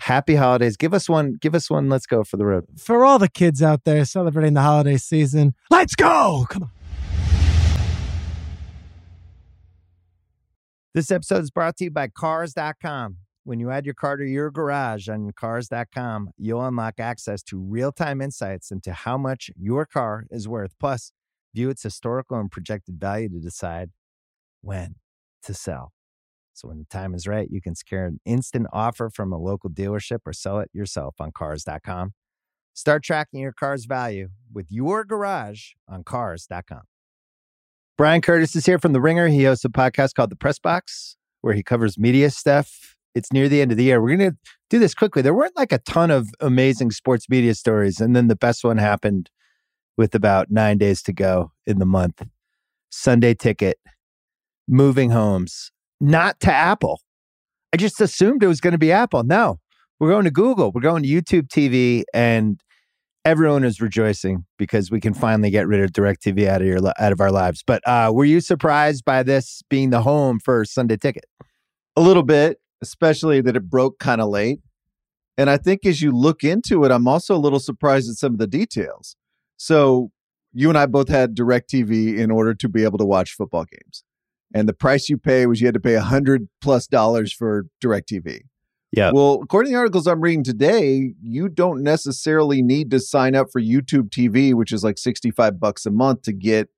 Happy 0.00 0.36
holidays. 0.36 0.76
Give 0.76 0.94
us 0.94 1.08
one. 1.08 1.34
Give 1.40 1.54
us 1.54 1.70
one. 1.70 1.88
Let's 1.88 2.06
go 2.06 2.24
for 2.24 2.36
the 2.36 2.46
road. 2.46 2.66
For 2.76 3.04
all 3.04 3.18
the 3.18 3.28
kids 3.28 3.62
out 3.62 3.84
there 3.84 4.04
celebrating 4.04 4.54
the 4.54 4.62
holiday 4.62 4.96
season, 4.96 5.54
let's 5.70 5.94
go! 5.94 6.46
Come 6.48 6.64
on. 6.64 6.70
This 10.94 11.10
episode 11.10 11.42
is 11.42 11.50
brought 11.50 11.76
to 11.76 11.84
you 11.84 11.90
by 11.90 12.08
Cars.com. 12.08 13.18
When 13.44 13.60
you 13.60 13.70
add 13.70 13.84
your 13.84 13.94
car 13.94 14.16
to 14.16 14.24
your 14.24 14.50
garage 14.50 15.08
on 15.08 15.30
Cars.com, 15.32 16.30
you'll 16.36 16.64
unlock 16.64 16.94
access 16.98 17.42
to 17.44 17.58
real 17.58 17.92
time 17.92 18.20
insights 18.20 18.70
into 18.70 18.92
how 18.92 19.16
much 19.16 19.50
your 19.56 19.86
car 19.86 20.24
is 20.30 20.48
worth. 20.48 20.74
Plus, 20.80 21.12
view 21.54 21.70
its 21.70 21.82
historical 21.82 22.38
and 22.38 22.50
projected 22.50 22.98
value 22.98 23.28
to 23.28 23.38
decide 23.38 23.90
when 24.60 24.96
to 25.44 25.54
sell. 25.54 25.92
So, 26.58 26.66
when 26.66 26.78
the 26.78 26.86
time 26.86 27.14
is 27.14 27.28
right, 27.28 27.48
you 27.48 27.60
can 27.60 27.76
secure 27.76 28.04
an 28.04 28.18
instant 28.24 28.66
offer 28.72 29.10
from 29.10 29.32
a 29.32 29.38
local 29.38 29.70
dealership 29.70 30.18
or 30.26 30.32
sell 30.32 30.58
it 30.58 30.68
yourself 30.72 31.14
on 31.20 31.30
Cars.com. 31.30 32.14
Start 32.74 33.04
tracking 33.04 33.38
your 33.38 33.52
car's 33.52 33.84
value 33.84 34.30
with 34.52 34.66
your 34.68 35.04
garage 35.04 35.74
on 35.88 36.02
Cars.com. 36.02 36.82
Bryan 37.96 38.20
Curtis 38.20 38.56
is 38.56 38.66
here 38.66 38.80
from 38.80 38.92
The 38.92 39.00
Ringer. 39.00 39.28
He 39.28 39.44
hosts 39.44 39.64
a 39.64 39.68
podcast 39.68 40.14
called 40.14 40.30
The 40.30 40.36
Press 40.36 40.58
Box, 40.58 41.16
where 41.42 41.54
he 41.54 41.62
covers 41.62 41.96
media 41.96 42.28
stuff. 42.28 42.96
It's 43.14 43.32
near 43.32 43.48
the 43.48 43.60
end 43.60 43.70
of 43.70 43.76
the 43.76 43.84
year. 43.84 44.02
We're 44.02 44.16
going 44.16 44.32
to 44.32 44.36
do 44.68 44.80
this 44.80 44.94
quickly. 44.94 45.22
There 45.22 45.34
weren't 45.34 45.56
like 45.56 45.70
a 45.70 45.78
ton 45.78 46.10
of 46.10 46.28
amazing 46.40 46.90
sports 46.90 47.28
media 47.28 47.54
stories. 47.54 48.00
And 48.00 48.16
then 48.16 48.26
the 48.26 48.36
best 48.36 48.64
one 48.64 48.78
happened 48.78 49.30
with 49.96 50.12
about 50.12 50.50
nine 50.50 50.78
days 50.78 51.02
to 51.02 51.12
go 51.12 51.52
in 51.68 51.78
the 51.78 51.86
month. 51.86 52.26
Sunday 52.90 53.34
ticket, 53.34 53.78
moving 54.66 55.10
homes, 55.10 55.70
not 56.00 56.40
to 56.40 56.52
Apple. 56.52 57.00
I 57.72 57.76
just 57.76 58.00
assumed 58.00 58.42
it 58.42 58.46
was 58.46 58.60
going 58.60 58.72
to 58.72 58.78
be 58.78 58.92
Apple. 58.92 59.22
No, 59.24 59.58
we're 59.98 60.10
going 60.10 60.24
to 60.24 60.30
Google. 60.30 60.72
We're 60.72 60.80
going 60.80 61.02
to 61.02 61.08
YouTube 61.08 61.48
TV, 61.48 62.04
and 62.14 62.60
everyone 63.24 63.64
is 63.64 63.80
rejoicing 63.80 64.46
because 64.58 64.90
we 64.90 65.00
can 65.00 65.12
finally 65.12 65.50
get 65.50 65.66
rid 65.66 65.82
of 65.82 65.90
DirecTV 65.92 66.46
out 66.46 66.62
of 66.62 66.66
your 66.66 66.78
out 66.98 67.12
of 67.12 67.20
our 67.20 67.30
lives. 67.30 67.62
But 67.66 67.86
uh, 67.86 68.10
were 68.14 68.24
you 68.24 68.40
surprised 68.40 69.04
by 69.04 69.22
this 69.22 69.62
being 69.68 69.90
the 69.90 70.02
home 70.02 70.38
for 70.40 70.64
Sunday 70.64 70.96
Ticket? 70.96 71.24
a 71.98 72.00
little 72.00 72.22
bit, 72.22 72.60
especially 72.80 73.40
that 73.40 73.56
it 73.56 73.68
broke 73.68 73.98
kind 73.98 74.20
of 74.20 74.28
late. 74.28 74.60
And 75.36 75.50
I 75.50 75.56
think 75.56 75.84
as 75.84 76.00
you 76.00 76.12
look 76.12 76.44
into 76.44 76.84
it, 76.84 76.92
I'm 76.92 77.08
also 77.08 77.34
a 77.34 77.38
little 77.38 77.58
surprised 77.58 78.08
at 78.08 78.16
some 78.16 78.34
of 78.34 78.38
the 78.38 78.46
details. 78.46 79.16
So, 79.56 80.12
you 80.52 80.68
and 80.68 80.78
I 80.78 80.86
both 80.86 81.08
had 81.08 81.36
DirecTV 81.36 82.16
in 82.16 82.30
order 82.30 82.54
to 82.54 82.68
be 82.68 82.84
able 82.84 82.98
to 82.98 83.04
watch 83.04 83.32
football 83.32 83.64
games. 83.64 84.04
And 84.54 84.68
the 84.68 84.72
price 84.74 85.08
you 85.08 85.18
pay 85.18 85.46
was 85.46 85.60
you 85.60 85.66
had 85.66 85.74
to 85.74 85.80
pay 85.80 85.94
a 85.94 86.02
hundred 86.02 86.48
plus 86.60 86.86
dollars 86.86 87.32
for 87.32 87.66
DirecTV. 87.82 88.40
Yeah. 88.90 89.10
Well, 89.12 89.40
according 89.42 89.72
to 89.72 89.74
the 89.74 89.78
articles 89.78 90.06
I'm 90.06 90.22
reading 90.22 90.44
today, 90.44 91.12
you 91.20 91.50
don't 91.50 91.82
necessarily 91.82 92.62
need 92.62 92.90
to 92.92 93.00
sign 93.00 93.34
up 93.34 93.48
for 93.52 93.60
YouTube 93.60 94.08
TV, 94.08 94.54
which 94.54 94.72
is 94.72 94.82
like 94.82 94.96
65 94.96 95.60
bucks 95.60 95.84
a 95.84 95.90
month 95.90 96.22
to 96.22 96.32
get 96.32 96.70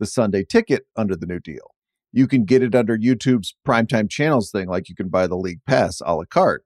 the 0.00 0.06
Sunday 0.06 0.44
ticket 0.44 0.86
under 0.96 1.14
the 1.14 1.26
new 1.26 1.38
deal 1.38 1.74
you 2.14 2.28
can 2.28 2.44
get 2.44 2.62
it 2.62 2.76
under 2.76 2.96
YouTube's 2.96 3.56
primetime 3.66 4.08
channels 4.08 4.52
thing, 4.52 4.68
like 4.68 4.88
you 4.88 4.94
can 4.94 5.08
buy 5.08 5.26
the 5.26 5.36
league 5.36 5.60
pass 5.66 6.00
a 6.06 6.14
la 6.14 6.24
carte. 6.24 6.64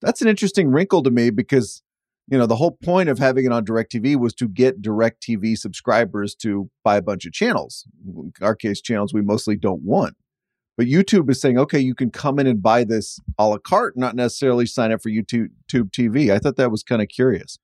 That's 0.00 0.22
an 0.22 0.28
interesting 0.28 0.68
wrinkle 0.68 1.02
to 1.02 1.10
me 1.10 1.30
because, 1.30 1.82
you 2.30 2.36
know, 2.36 2.46
the 2.46 2.56
whole 2.56 2.72
point 2.72 3.08
of 3.08 3.18
having 3.18 3.46
it 3.46 3.52
on 3.52 3.64
DirecTV 3.64 4.16
was 4.16 4.34
to 4.34 4.48
get 4.48 4.82
DirecTV 4.82 5.56
subscribers 5.56 6.34
to 6.36 6.70
buy 6.84 6.96
a 6.96 7.02
bunch 7.02 7.24
of 7.24 7.32
channels. 7.32 7.84
In 8.06 8.32
our 8.42 8.54
case, 8.54 8.82
channels 8.82 9.14
we 9.14 9.22
mostly 9.22 9.56
don't 9.56 9.82
want. 9.82 10.14
But 10.76 10.86
YouTube 10.86 11.28
is 11.30 11.40
saying, 11.40 11.58
okay, 11.58 11.80
you 11.80 11.94
can 11.94 12.10
come 12.10 12.38
in 12.38 12.46
and 12.46 12.62
buy 12.62 12.84
this 12.84 13.18
a 13.38 13.48
la 13.48 13.58
carte, 13.58 13.96
not 13.96 14.14
necessarily 14.14 14.66
sign 14.66 14.92
up 14.92 15.02
for 15.02 15.10
YouTube 15.10 15.50
TV. 15.70 16.30
I 16.30 16.38
thought 16.38 16.56
that 16.56 16.70
was 16.70 16.82
kind 16.82 17.02
of 17.02 17.08
curious. 17.08 17.58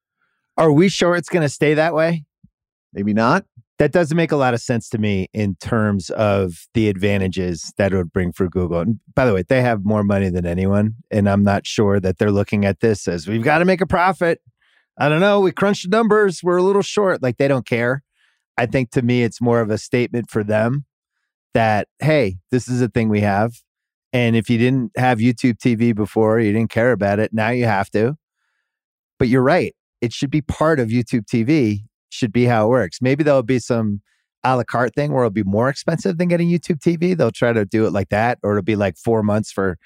Are 0.56 0.72
we 0.72 0.88
sure 0.88 1.14
it's 1.14 1.28
going 1.28 1.42
to 1.42 1.48
stay 1.48 1.74
that 1.74 1.94
way? 1.94 2.24
Maybe 2.92 3.12
not. 3.12 3.44
That 3.78 3.92
doesn't 3.92 4.16
make 4.16 4.32
a 4.32 4.36
lot 4.36 4.54
of 4.54 4.60
sense 4.60 4.88
to 4.90 4.98
me 4.98 5.28
in 5.34 5.56
terms 5.56 6.08
of 6.10 6.66
the 6.74 6.88
advantages 6.88 7.72
that 7.76 7.92
it 7.92 7.96
would 7.96 8.12
bring 8.12 8.32
for 8.32 8.48
Google. 8.48 8.80
And 8.80 9.00
by 9.14 9.26
the 9.26 9.34
way, 9.34 9.42
they 9.46 9.62
have 9.62 9.84
more 9.84 10.04
money 10.04 10.30
than 10.30 10.46
anyone. 10.46 10.94
And 11.10 11.28
I'm 11.28 11.42
not 11.42 11.66
sure 11.66 12.00
that 12.00 12.18
they're 12.18 12.30
looking 12.30 12.64
at 12.64 12.80
this 12.80 13.08
as 13.08 13.26
we've 13.26 13.42
got 13.42 13.58
to 13.58 13.64
make 13.64 13.80
a 13.80 13.86
profit. 13.86 14.40
I 14.96 15.08
don't 15.08 15.20
know. 15.20 15.40
We 15.40 15.52
crunched 15.52 15.90
the 15.90 15.96
numbers. 15.96 16.40
We're 16.42 16.56
a 16.56 16.62
little 16.62 16.82
short. 16.82 17.22
Like 17.22 17.36
they 17.36 17.48
don't 17.48 17.66
care. 17.66 18.02
I 18.56 18.66
think 18.66 18.90
to 18.92 19.02
me, 19.02 19.24
it's 19.24 19.40
more 19.40 19.60
of 19.60 19.70
a 19.70 19.78
statement 19.78 20.30
for 20.30 20.44
them 20.44 20.84
that, 21.54 21.88
hey, 21.98 22.36
this 22.50 22.68
is 22.68 22.80
a 22.80 22.88
thing 22.88 23.08
we 23.08 23.20
have. 23.20 23.52
And 24.12 24.36
if 24.36 24.48
you 24.48 24.58
didn't 24.58 24.92
have 24.96 25.18
YouTube 25.18 25.58
TV 25.58 25.94
before, 25.94 26.38
you 26.38 26.52
didn't 26.52 26.70
care 26.70 26.92
about 26.92 27.18
it. 27.18 27.32
Now 27.32 27.50
you 27.50 27.64
have 27.64 27.90
to. 27.90 28.16
But 29.18 29.28
you're 29.28 29.42
right. 29.42 29.74
It 30.00 30.12
should 30.12 30.30
be 30.30 30.40
part 30.40 30.78
of 30.78 30.88
YouTube 30.88 31.26
TV, 31.26 31.80
should 32.10 32.32
be 32.32 32.44
how 32.44 32.66
it 32.66 32.68
works. 32.68 32.98
Maybe 33.00 33.24
there'll 33.24 33.42
be 33.42 33.58
some 33.58 34.02
a 34.44 34.56
la 34.56 34.62
carte 34.62 34.94
thing 34.94 35.12
where 35.12 35.24
it'll 35.24 35.30
be 35.30 35.42
more 35.42 35.68
expensive 35.68 36.18
than 36.18 36.28
getting 36.28 36.48
YouTube 36.48 36.78
TV. 36.78 37.16
They'll 37.16 37.30
try 37.30 37.52
to 37.52 37.64
do 37.64 37.86
it 37.86 37.92
like 37.92 38.10
that, 38.10 38.38
or 38.42 38.52
it'll 38.52 38.62
be 38.62 38.76
like 38.76 38.96
four 38.96 39.22
months 39.22 39.50
for 39.50 39.78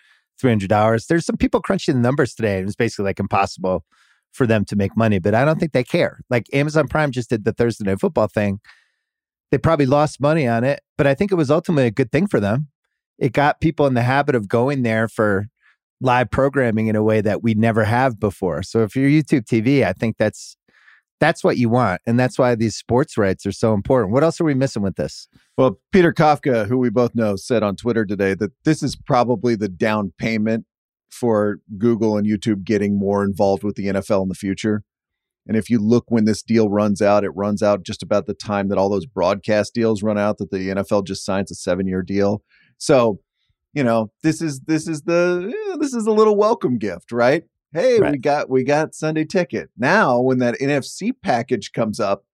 $300. 0.43 1.07
There's 1.07 1.25
some 1.25 1.37
people 1.37 1.63
crunching 1.63 1.95
the 1.95 2.01
numbers 2.01 2.35
today. 2.35 2.59
and 2.59 2.67
It's 2.67 2.77
basically 2.77 3.05
like 3.05 3.21
impossible 3.21 3.85
for 4.39 4.47
them 4.47 4.65
to 4.67 4.77
make 4.77 4.97
money, 4.97 5.19
but 5.19 5.35
I 5.35 5.45
don't 5.45 5.61
think 5.61 5.73
they 5.73 5.85
care. 5.85 6.21
Like 6.31 6.47
Amazon 6.55 6.89
Prime 6.89 7.11
just 7.11 7.29
did 7.29 7.45
the 7.45 7.53
Thursday 7.53 7.85
night 7.85 8.01
football 8.01 8.29
thing. 8.29 8.61
They 9.51 9.59
probably 9.59 9.87
lost 9.87 10.21
money 10.21 10.47
on 10.47 10.65
it, 10.65 10.81
but 10.97 11.07
I 11.07 11.15
think 11.15 11.33
it 11.33 11.35
was 11.35 11.51
ultimately 11.51 11.87
a 11.87 11.91
good 11.91 12.13
thing 12.13 12.27
for 12.27 12.41
them. 12.41 12.69
It 13.19 13.33
got 13.33 13.61
people 13.61 13.87
in 13.87 13.95
the 13.95 14.03
habit 14.03 14.35
of 14.35 14.49
going 14.49 14.83
there 14.83 15.09
for 15.09 15.49
live 16.01 16.31
programming 16.31 16.87
in 16.87 16.97
a 16.97 17.03
way 17.03 17.21
that 17.21 17.43
we 17.43 17.55
never 17.55 17.85
have 17.85 18.21
before. 18.21 18.63
So 18.63 18.85
if 18.85 18.95
you're 18.95 19.11
YouTube 19.11 19.45
TV, 19.45 19.85
I 19.85 19.93
think 19.93 20.17
that's 20.17 20.57
that's 21.21 21.43
what 21.43 21.57
you 21.57 21.69
want, 21.69 22.01
and 22.07 22.19
that's 22.19 22.39
why 22.39 22.55
these 22.55 22.77
sports 22.77 23.19
rights 23.19 23.45
are 23.45 23.53
so 23.53 23.75
important. 23.75 24.13
What 24.13 24.23
else 24.23 24.41
are 24.41 24.45
we 24.45 24.55
missing 24.55 24.83
with 24.83 24.95
this? 24.95 25.27
Well, 25.57 25.81
Peter 25.91 26.13
Kafka, 26.13 26.69
who 26.69 26.79
we 26.79 26.91
both 26.91 27.13
know, 27.17 27.35
said 27.35 27.65
on 27.65 27.75
Twitter 27.75 28.07
today 28.07 28.35
that 28.35 28.53
this 28.65 28.85
is 28.85 28.95
probably 28.95 29.57
the 29.57 29.69
down 29.69 30.13
payment 30.17 30.65
for 31.11 31.59
Google 31.77 32.17
and 32.17 32.27
YouTube 32.27 32.65
getting 32.65 32.99
more 32.99 33.25
involved 33.25 33.65
with 33.65 33.77
the 33.77 33.87
NFL 33.87 34.23
in 34.23 34.29
the 34.29 34.35
future. 34.35 34.83
And 35.47 35.57
if 35.57 35.71
you 35.71 35.79
look 35.79 36.05
when 36.09 36.27
this 36.27 36.43
deal 36.43 36.69
runs 36.69 37.01
out, 37.01 37.25
it 37.25 37.31
runs 37.31 37.63
out 37.63 37.83
just 37.83 38.03
about 38.03 38.27
the 38.27 38.35
time 38.35 38.69
that 38.69 38.77
all 38.77 38.91
those 38.91 39.07
broadcast 39.07 39.73
deals 39.75 40.03
run 40.03 40.19
out 40.19 40.37
that 40.39 40.51
the 40.51 40.69
NFL 40.69 41.07
just 41.07 41.25
signs 41.25 41.51
a 41.51 41.55
7-year 41.55 42.03
deal. 42.03 42.43
So, 42.77 43.21
you 43.73 43.83
know, 43.83 44.11
this 44.23 44.43
is 44.43 44.61
this 44.67 44.87
is 44.87 45.03
the 45.03 45.53
eh, 45.53 45.77
this 45.81 45.95
is 45.95 46.07
a 46.07 46.13
little 46.13 46.37
welcome 46.37 46.77
gift, 46.77 47.13
right? 47.13 47.45
Hey, 47.73 47.99
we 47.99 48.19
got 48.19 48.51
we 48.51 48.63
got 48.63 48.95
Sunday 48.95 49.25
ticket. 49.25 49.71
Now, 49.77 50.21
when 50.21 50.39
that 50.39 50.59
NFC 50.61 51.13
package 51.23 51.73
comes 51.73 51.99
up 51.99 52.25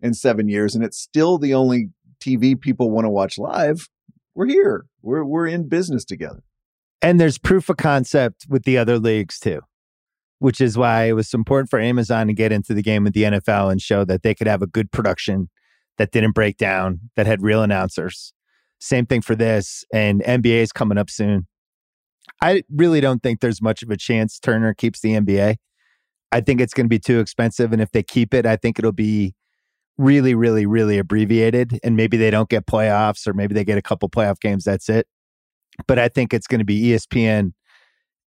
in 0.00 0.14
7 0.14 0.48
years 0.48 0.74
and 0.74 0.84
it's 0.84 0.98
still 0.98 1.38
the 1.38 1.54
only 1.54 1.90
TV 2.20 2.60
people 2.60 2.90
want 2.90 3.04
to 3.04 3.10
watch 3.10 3.38
live, 3.38 3.88
we're 4.34 4.46
here. 4.46 4.86
We're 5.02 5.24
we're 5.24 5.46
in 5.46 5.68
business 5.68 6.04
together. 6.04 6.42
And 7.02 7.20
there's 7.20 7.38
proof 7.38 7.68
of 7.68 7.76
concept 7.76 8.46
with 8.48 8.64
the 8.64 8.78
other 8.78 8.98
leagues 8.98 9.38
too, 9.38 9.60
which 10.38 10.60
is 10.60 10.78
why 10.78 11.04
it 11.04 11.12
was 11.12 11.32
important 11.34 11.70
for 11.70 11.78
Amazon 11.78 12.26
to 12.26 12.32
get 12.32 12.52
into 12.52 12.74
the 12.74 12.82
game 12.82 13.04
with 13.04 13.14
the 13.14 13.24
NFL 13.24 13.70
and 13.70 13.80
show 13.80 14.04
that 14.04 14.22
they 14.22 14.34
could 14.34 14.46
have 14.46 14.62
a 14.62 14.66
good 14.66 14.90
production 14.90 15.50
that 15.98 16.10
didn't 16.10 16.32
break 16.32 16.56
down, 16.56 17.00
that 17.16 17.26
had 17.26 17.42
real 17.42 17.62
announcers. 17.62 18.32
Same 18.78 19.06
thing 19.06 19.22
for 19.22 19.34
this, 19.34 19.84
and 19.92 20.22
NBA 20.22 20.62
is 20.62 20.72
coming 20.72 20.98
up 20.98 21.08
soon. 21.08 21.46
I 22.42 22.64
really 22.70 23.00
don't 23.00 23.22
think 23.22 23.40
there's 23.40 23.62
much 23.62 23.82
of 23.82 23.90
a 23.90 23.96
chance 23.96 24.38
Turner 24.38 24.74
keeps 24.74 25.00
the 25.00 25.12
NBA. 25.12 25.56
I 26.32 26.40
think 26.40 26.60
it's 26.60 26.74
going 26.74 26.86
to 26.86 26.90
be 26.90 26.98
too 26.98 27.20
expensive, 27.20 27.72
and 27.72 27.80
if 27.80 27.92
they 27.92 28.02
keep 28.02 28.34
it, 28.34 28.44
I 28.44 28.56
think 28.56 28.78
it'll 28.78 28.92
be 28.92 29.34
really, 29.96 30.34
really, 30.34 30.66
really 30.66 30.98
abbreviated, 30.98 31.78
and 31.82 31.96
maybe 31.96 32.16
they 32.16 32.30
don't 32.30 32.50
get 32.50 32.66
playoffs, 32.66 33.26
or 33.26 33.32
maybe 33.32 33.54
they 33.54 33.64
get 33.64 33.78
a 33.78 33.82
couple 33.82 34.10
playoff 34.10 34.40
games. 34.40 34.64
That's 34.64 34.88
it. 34.88 35.06
But 35.86 35.98
I 35.98 36.08
think 36.08 36.32
it's 36.32 36.46
going 36.46 36.58
to 36.60 36.64
be 36.64 36.82
ESPN, 36.84 37.52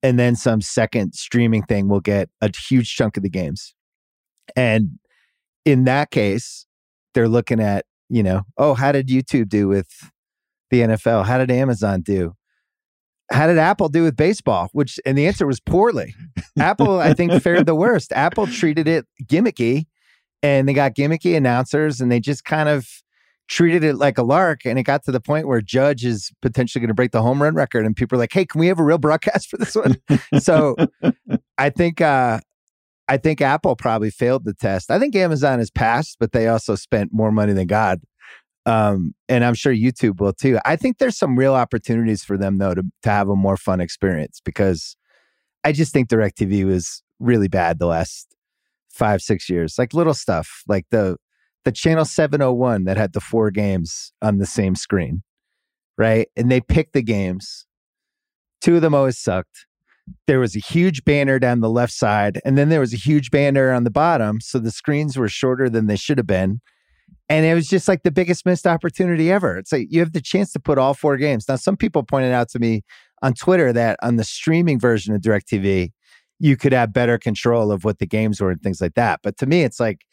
and 0.04 0.20
then 0.20 0.36
some 0.36 0.62
second 0.62 1.14
streaming 1.14 1.64
thing 1.64 1.88
will 1.88 2.02
get 2.02 2.30
a 2.41 2.52
huge 2.56 2.93
chunk 2.95 3.18
of 3.18 3.24
the 3.24 3.30
games, 3.30 3.74
and 4.56 5.00
in 5.66 5.84
that 5.86 6.12
case, 6.12 6.66
they're 7.14 7.28
looking 7.28 7.60
at 7.60 7.86
you 8.10 8.24
know, 8.24 8.43
oh, 8.58 8.74
how 8.74 8.91
did 8.91 9.08
YouTube 9.08 9.50
do 9.50 9.68
with 9.68 9.88
the 10.72 10.82
NFL? 10.82 11.26
How 11.26 11.38
did 11.38 11.52
Amazon 11.52 12.02
do? 12.02 12.34
How 13.32 13.48
did 13.48 13.58
Apple 13.58 13.89
do 13.89 14.04
with 14.04 14.16
baseball? 14.16 14.70
Which, 14.72 15.00
and 15.06 15.18
the 15.18 15.28
answer 15.28 15.45
was 15.45 15.60
poorly. 15.60 16.16
Apple, 16.60 17.00
I 17.00 17.14
think, 17.14 17.34
fared 17.41 17.66
the 17.66 17.76
worst. 17.76 18.14
Apple 18.14 18.48
treated 18.48 18.88
it 18.88 19.06
gimmicky 19.24 19.86
and 20.41 20.68
they 20.68 20.74
got 20.74 20.95
gimmicky 20.95 21.36
announcers 21.36 22.00
and 22.00 22.12
they 22.12 22.20
just 22.20 22.45
kind 22.45 22.70
of 22.70 22.88
treated 23.48 23.84
it 23.84 23.95
like 23.95 24.18
a 24.18 24.24
lark. 24.24 24.66
And 24.66 24.78
it 24.78 24.84
got 24.84 25.04
to 25.06 25.12
the 25.12 25.22
point 25.22 25.48
where 25.48 25.62
Judge 25.62 26.06
is 26.06 26.32
potentially 26.41 26.82
going 26.82 26.89
to 26.89 26.93
break 26.93 27.12
the 27.12 27.22
home 27.22 27.41
run 27.41 27.56
record. 27.56 27.86
And 27.86 27.95
people 27.95 28.18
are 28.18 28.20
like, 28.20 28.34
hey, 28.34 28.45
can 28.45 28.60
we 28.60 28.68
have 28.68 28.80
a 28.80 28.84
real 28.84 28.98
broadcast 28.98 29.50
for 29.50 29.58
this 29.58 29.76
one? 29.76 29.98
so 30.39 30.76
I 31.58 31.70
think, 31.70 32.02
uh, 32.02 32.39
I 33.08 33.18
think 33.18 33.39
Apple 33.39 33.76
probably 33.78 34.10
failed 34.10 34.43
the 34.43 34.54
test. 34.54 34.91
I 34.91 35.00
think 35.00 35.16
Amazon 35.16 35.60
has 35.60 35.72
passed, 35.72 36.18
but 36.20 36.34
they 36.34 36.48
also 36.48 36.76
spent 36.76 37.14
more 37.14 37.32
money 37.32 37.54
than 37.54 37.68
God 37.68 38.02
um, 38.68 39.16
and 39.30 39.45
I'm 39.45 39.54
sure 39.54 39.74
YouTube 39.74 40.20
will 40.20 40.34
too. 40.34 40.60
I 40.66 40.76
think 40.76 40.98
there's 40.98 41.18
some 41.18 41.39
real 41.39 41.56
opportunities 41.56 42.24
for 42.24 42.38
them 42.38 42.58
though 42.58 42.76
to 42.76 42.84
to 43.04 43.10
have 43.10 43.30
a 43.30 43.36
more 43.36 43.56
fun 43.56 43.80
experience 43.80 44.41
because 44.43 44.98
I 45.64 45.72
just 45.72 45.93
think 45.93 46.10
DirecTV 46.10 46.66
was 46.66 47.02
really 47.20 47.48
bad 47.48 47.80
the 47.80 47.88
last 47.88 48.36
five 48.89 49.22
six 49.22 49.50
years. 49.50 49.80
Like 49.80 49.93
little 49.93 50.14
stuff 50.14 50.64
like 50.68 50.86
the 50.91 51.16
the 51.68 51.72
channel 51.74 52.05
701 52.05 52.86
that 52.86 52.95
had 52.95 53.11
the 53.11 53.20
four 53.20 53.51
games 53.51 54.13
on 54.22 54.38
the 54.38 54.45
same 54.45 54.74
screen, 54.74 55.22
right? 55.97 56.30
And 56.38 56.49
they 56.49 56.61
picked 56.61 56.93
the 56.93 57.01
games. 57.01 57.65
Two 58.61 58.78
of 58.78 58.82
them 58.82 58.95
always 58.95 59.18
sucked. 59.18 59.65
There 60.28 60.39
was 60.39 60.55
a 60.55 60.59
huge 60.59 61.03
banner 61.03 61.39
down 61.39 61.59
the 61.59 61.70
left 61.70 61.91
side, 61.91 62.39
and 62.45 62.57
then 62.57 62.70
there 62.70 62.80
was 62.80 62.93
a 62.93 62.97
huge 62.97 63.32
banner 63.32 63.74
on 63.74 63.84
the 63.84 63.91
bottom. 63.91 64.39
So 64.39 64.59
the 64.59 64.72
screens 64.72 65.18
were 65.18 65.28
shorter 65.28 65.70
than 65.70 65.88
they 65.88 65.97
should 65.97 66.18
have 66.18 66.26
been 66.26 66.61
and 67.30 67.45
it 67.45 67.53
was 67.53 67.68
just 67.68 67.89
like 67.89 68.03
the 68.03 68.11
biggest 68.11 68.45
missed 68.45 68.65
opportunity 68.65 69.30
ever. 69.30 69.57
It's 69.57 69.74
like 69.74 69.88
you 69.89 69.99
have 69.99 70.13
the 70.13 70.22
chance 70.22 70.53
to 70.53 70.61
put 70.61 70.78
all 70.78 70.93
four 70.93 71.18
games. 71.18 71.47
Now, 71.49 71.57
some 71.57 71.76
people 71.76 72.03
pointed 72.03 72.32
out 72.32 72.47
to 72.51 72.59
me 72.59 72.84
on 73.22 73.34
Twitter 73.34 73.74
that 73.74 73.99
on 74.01 74.15
the 74.15 74.24
streaming 74.24 74.80
version 74.80 75.13
of 75.13 75.22
DirecTV, 75.22 75.91
you 76.39 76.55
could 76.55 76.72
have 76.72 76.93
better 76.93 77.18
control 77.18 77.72
of 77.72 77.84
what 77.84 77.99
the 77.99 78.05
games 78.05 78.39
were 78.39 78.51
and 78.51 78.61
things 78.61 78.80
like 78.80 78.93
that. 78.93 79.20
But 79.24 79.38
to 79.39 79.45
me, 79.45 79.63
it's 79.63 79.80
like 79.80 80.05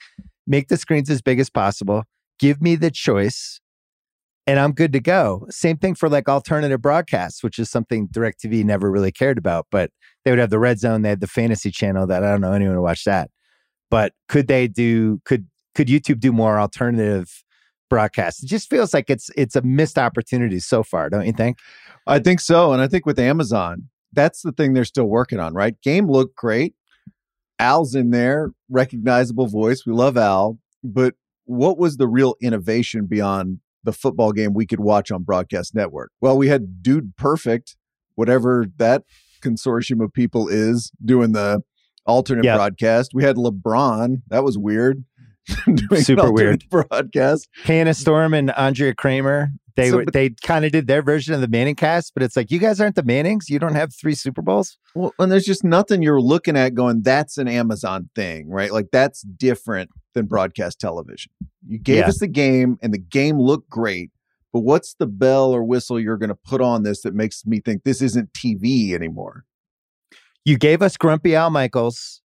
make 0.47 0.69
the 0.69 0.77
screens 0.77 1.11
as 1.11 1.23
big 1.23 1.41
as 1.41 1.51
possible, 1.51 2.05
give 2.39 2.61
me 2.61 2.77
the 2.77 2.91
choice, 2.91 3.61
and 4.47 4.59
I'm 4.59 4.73
good 4.73 4.93
to 4.93 5.01
go. 5.01 5.47
Same 5.51 5.77
thing 5.77 5.95
for 5.95 6.09
like 6.09 6.29
alternative 6.29 6.83
broadcasts, 6.83 7.43
which 7.43 7.59
is 7.59 7.71
something 7.71 8.09
DirecTV 8.09 8.65
never 8.65 8.91
really 8.91 9.13
cared 9.13 9.39
about. 9.39 9.67
But 9.71 9.91
they 10.25 10.31
would 10.31 10.39
have 10.39 10.51
the 10.51 10.59
red 10.59 10.79
zone, 10.79 11.03
they 11.03 11.11
had 11.11 11.21
the 11.21 11.27
fantasy 11.27 11.71
channel 11.71 12.07
that 12.07 12.23
I 12.23 12.31
don't 12.31 12.41
know 12.41 12.53
anyone 12.53 12.75
to 12.75 12.83
watch 12.83 13.05
that. 13.05 13.31
But 13.91 14.13
could 14.29 14.49
they 14.49 14.69
do, 14.69 15.21
could 15.25 15.47
could 15.75 15.89
YouTube 15.89 16.21
do 16.21 16.33
more 16.33 16.59
alternative 16.59 17.43
broadcasts? 17.91 18.43
It 18.43 18.47
just 18.47 18.71
feels 18.71 18.95
like 18.95 19.11
it's 19.11 19.31
it's 19.37 19.57
a 19.57 19.63
missed 19.63 19.99
opportunity 19.99 20.61
so 20.61 20.83
far, 20.83 21.09
don't 21.09 21.27
you 21.27 21.33
think? 21.33 21.59
I 22.07 22.19
think 22.19 22.41
so, 22.41 22.73
and 22.73 22.83
I 22.83 22.89
think 22.89 23.07
with 23.07 23.19
Amazon, 23.19 23.89
that's 24.13 24.43
the 24.43 24.53
thing 24.53 24.75
they're 24.75 24.85
still 24.85 25.07
working 25.07 25.41
on, 25.41 25.55
right? 25.55 25.81
Game 25.83 26.09
looked 26.11 26.37
great. 26.37 26.75
Al's 27.65 27.95
in 27.95 28.11
there, 28.11 28.51
recognizable 28.69 29.47
voice. 29.47 29.85
We 29.87 29.93
love 29.95 30.19
Al, 30.19 30.59
but 30.83 31.15
what 31.47 31.79
was 31.79 31.97
the 31.97 32.07
real 32.07 32.35
innovation 32.43 33.07
beyond 33.07 33.61
the 33.83 33.93
football 33.93 34.33
game 34.33 34.53
we 34.53 34.67
could 34.67 34.81
watch 34.81 35.11
on 35.11 35.23
broadcast 35.23 35.75
network? 35.75 36.13
Well, 36.21 36.37
we 36.37 36.49
had 36.49 36.83
Dude 36.83 37.17
Perfect, 37.17 37.77
whatever 38.17 38.67
that 38.77 39.05
consortium 39.43 40.05
of 40.05 40.13
people 40.13 40.47
is 40.47 40.93
doing 41.03 41.33
the 41.33 41.63
alternate 42.05 42.45
yep. 42.45 42.59
broadcast. 42.59 43.13
We 43.15 43.25
had 43.25 43.37
LeBron, 43.37 44.23
that 44.29 44.45
was 44.45 44.59
weird. 44.59 45.05
super 45.95 46.33
weird 46.33 46.65
broadcast. 46.71 47.49
Hannah 47.65 47.95
Storm 47.95 48.35
and 48.35 48.51
Andrea 48.51 48.95
Kremer. 48.95 49.53
They 49.77 49.91
so, 49.91 49.97
were, 49.97 50.05
they 50.05 50.31
kind 50.31 50.65
of 50.65 50.73
did 50.73 50.87
their 50.87 51.03
version 51.03 51.35
of 51.35 51.41
the 51.41 51.49
Manning 51.49 51.75
cast, 51.75 52.15
but 52.15 52.23
it's 52.23 52.37
like 52.37 52.51
you 52.51 52.59
guys 52.59 52.81
aren't 52.81 52.95
the 52.95 53.03
Mannings. 53.03 53.51
You 53.51 53.59
don't 53.59 53.75
have 53.75 53.93
three 53.95 54.15
Super 54.15 54.41
Bowls. 54.41 54.79
Well, 54.95 55.13
and 55.19 55.33
there's 55.33 55.45
just 55.45 55.65
nothing 55.65 56.03
you're 56.03 56.21
looking 56.21 56.57
at 56.57 56.75
going. 56.75 57.03
That's 57.03 57.39
an 57.39 57.49
Amazon 57.49 58.09
thing, 58.15 58.49
right? 58.49 58.73
Like 58.73 58.91
that's 58.93 59.23
different 59.23 59.91
than 60.15 60.27
broadcast 60.27 60.81
television. 60.81 61.33
You 61.67 61.79
gave 61.79 61.99
yeah. 61.99 62.09
us 62.09 62.19
the 62.19 62.29
game, 62.29 62.79
and 62.83 62.95
the 62.95 62.99
game 62.99 63.39
looked 63.41 63.69
great. 63.69 64.11
But 64.53 64.61
what's 64.61 64.95
the 64.95 65.09
bell 65.09 65.51
or 65.51 65.65
whistle 65.65 65.99
you're 65.99 66.19
going 66.19 66.29
to 66.29 66.37
put 66.37 66.61
on 66.61 66.85
this 66.85 67.03
that 67.03 67.13
makes 67.13 67.45
me 67.45 67.61
think 67.61 67.83
this 67.83 68.01
isn't 68.01 68.33
TV 68.33 68.93
anymore? 68.93 69.45
You 70.45 70.57
gave 70.57 70.83
us 70.83 70.97
Grumpy 70.97 71.35
Al 71.35 71.51
Michaels 71.51 72.23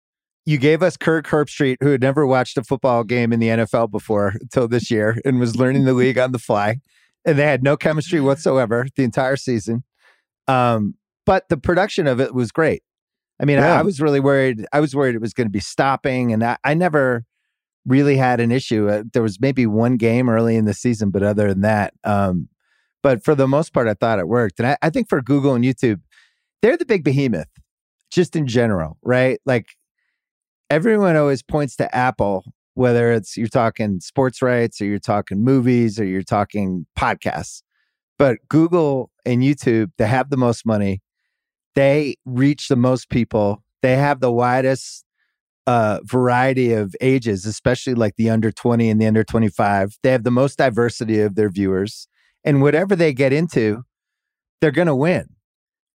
you 0.48 0.56
gave 0.56 0.82
us 0.82 0.96
Kirk 0.96 1.26
Herbstreit, 1.26 1.76
who 1.82 1.90
had 1.90 2.00
never 2.00 2.26
watched 2.26 2.56
a 2.56 2.64
football 2.64 3.04
game 3.04 3.34
in 3.34 3.38
the 3.38 3.48
NFL 3.48 3.90
before 3.90 4.32
until 4.40 4.66
this 4.66 4.90
year 4.90 5.20
and 5.26 5.38
was 5.38 5.56
learning 5.56 5.84
the 5.84 5.92
league 5.92 6.16
on 6.16 6.32
the 6.32 6.38
fly. 6.38 6.80
And 7.28 7.38
they 7.38 7.44
had 7.44 7.62
no 7.62 7.76
chemistry 7.76 8.20
whatsoever 8.20 8.86
the 8.96 9.04
entire 9.04 9.36
season. 9.36 9.84
Um, 10.46 10.94
but 11.26 11.48
the 11.50 11.58
production 11.58 12.06
of 12.06 12.20
it 12.20 12.34
was 12.34 12.50
great. 12.50 12.82
I 13.38 13.44
mean, 13.44 13.58
yeah. 13.58 13.74
I, 13.74 13.80
I, 13.80 13.82
was 13.82 14.00
really 14.00 14.18
worried. 14.18 14.64
I 14.72 14.80
was 14.80 14.96
worried 14.96 15.14
it 15.14 15.20
was 15.20 15.34
going 15.34 15.46
to 15.46 15.52
be 15.52 15.60
stopping, 15.60 16.32
and 16.32 16.42
I, 16.42 16.56
I 16.64 16.72
never 16.72 17.24
really 17.86 18.16
had 18.16 18.40
an 18.40 18.50
issue. 18.50 18.88
Uh, 18.88 19.02
there 19.12 19.22
was 19.22 19.40
maybe 19.40 19.66
one 19.66 19.98
game 19.98 20.30
early 20.30 20.56
in 20.56 20.64
the 20.64 20.72
season, 20.72 21.10
but 21.10 21.22
other 21.22 21.48
than 21.48 21.60
that, 21.60 21.92
um, 22.02 22.48
but 23.02 23.22
for 23.22 23.34
the 23.34 23.46
most 23.46 23.72
part, 23.72 23.88
I 23.88 23.94
thought 23.94 24.18
it 24.18 24.26
worked. 24.26 24.58
And 24.58 24.68
I, 24.68 24.78
I 24.82 24.90
think 24.90 25.08
for 25.08 25.20
Google 25.20 25.54
and 25.54 25.64
YouTube, 25.64 26.00
they're 26.62 26.76
the 26.76 26.86
big 26.86 27.04
behemoth, 27.04 27.48
just 28.10 28.34
in 28.34 28.46
general, 28.46 28.96
right? 29.02 29.38
Like 29.44 29.66
everyone 30.70 31.14
always 31.16 31.42
points 31.42 31.76
to 31.76 31.94
Apple, 31.94 32.44
whether 32.78 33.10
it's 33.10 33.36
you're 33.36 33.48
talking 33.48 33.98
sports 33.98 34.40
rights 34.40 34.80
or 34.80 34.84
you're 34.84 35.00
talking 35.00 35.42
movies 35.42 35.98
or 35.98 36.04
you're 36.04 36.22
talking 36.22 36.86
podcasts. 36.96 37.62
But 38.18 38.38
Google 38.48 39.10
and 39.26 39.42
YouTube, 39.42 39.90
they 39.98 40.06
have 40.06 40.30
the 40.30 40.36
most 40.36 40.64
money. 40.64 41.02
They 41.74 42.14
reach 42.24 42.68
the 42.68 42.76
most 42.76 43.10
people. 43.10 43.64
They 43.82 43.96
have 43.96 44.20
the 44.20 44.30
widest 44.30 45.04
uh, 45.66 45.98
variety 46.04 46.72
of 46.72 46.94
ages, 47.00 47.44
especially 47.46 47.94
like 47.94 48.14
the 48.14 48.30
under 48.30 48.52
20 48.52 48.88
and 48.88 49.00
the 49.00 49.06
under 49.06 49.24
25. 49.24 49.98
They 50.04 50.12
have 50.12 50.22
the 50.22 50.30
most 50.30 50.58
diversity 50.58 51.20
of 51.20 51.34
their 51.34 51.50
viewers. 51.50 52.06
And 52.44 52.62
whatever 52.62 52.94
they 52.94 53.12
get 53.12 53.32
into, 53.32 53.82
they're 54.60 54.70
going 54.70 54.86
to 54.86 54.94
win. 54.94 55.26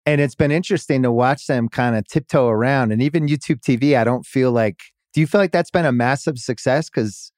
And 0.08 0.20
it's 0.20 0.36
been 0.36 0.52
interesting 0.52 1.04
to 1.04 1.12
watch 1.12 1.46
them 1.46 1.70
kind 1.70 1.96
of 1.96 2.08
tiptoe 2.08 2.48
around. 2.48 2.92
And 2.92 3.04
even 3.04 3.28
YouTube 3.28 3.62
TV, 3.62 3.96
I 3.96 4.04
don't 4.04 4.26
feel 4.26 4.52
like, 4.52 4.80
do 5.14 5.22
you 5.22 5.28
feel 5.28 5.42
like 5.42 5.52
that's 5.52 5.72
been 5.72 5.86
a 5.86 5.92
massive 5.92 6.38
success? 6.38 6.90
Because 6.90 7.32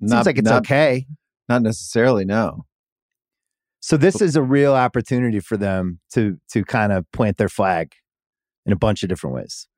it 0.00 0.08
seems 0.08 0.26
like 0.26 0.38
it's 0.38 0.48
not, 0.48 0.62
okay. 0.62 1.06
Not 1.48 1.62
necessarily, 1.62 2.24
no. 2.24 2.64
So 3.80 3.96
this 3.96 4.20
is 4.20 4.36
a 4.36 4.42
real 4.42 4.74
opportunity 4.74 5.40
for 5.40 5.56
them 5.56 6.00
to 6.12 6.38
to 6.52 6.64
kind 6.64 6.92
of 6.92 7.10
plant 7.12 7.36
their 7.36 7.48
flag 7.48 7.92
in 8.66 8.72
a 8.72 8.76
bunch 8.76 9.02
of 9.02 9.08
different 9.08 9.36
ways. 9.36 9.68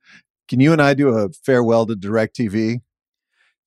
Can 0.48 0.58
you 0.60 0.72
and 0.72 0.80
I 0.80 0.94
do 0.94 1.10
a 1.10 1.28
farewell 1.44 1.86
to 1.86 1.94
DirecTV? 1.94 2.80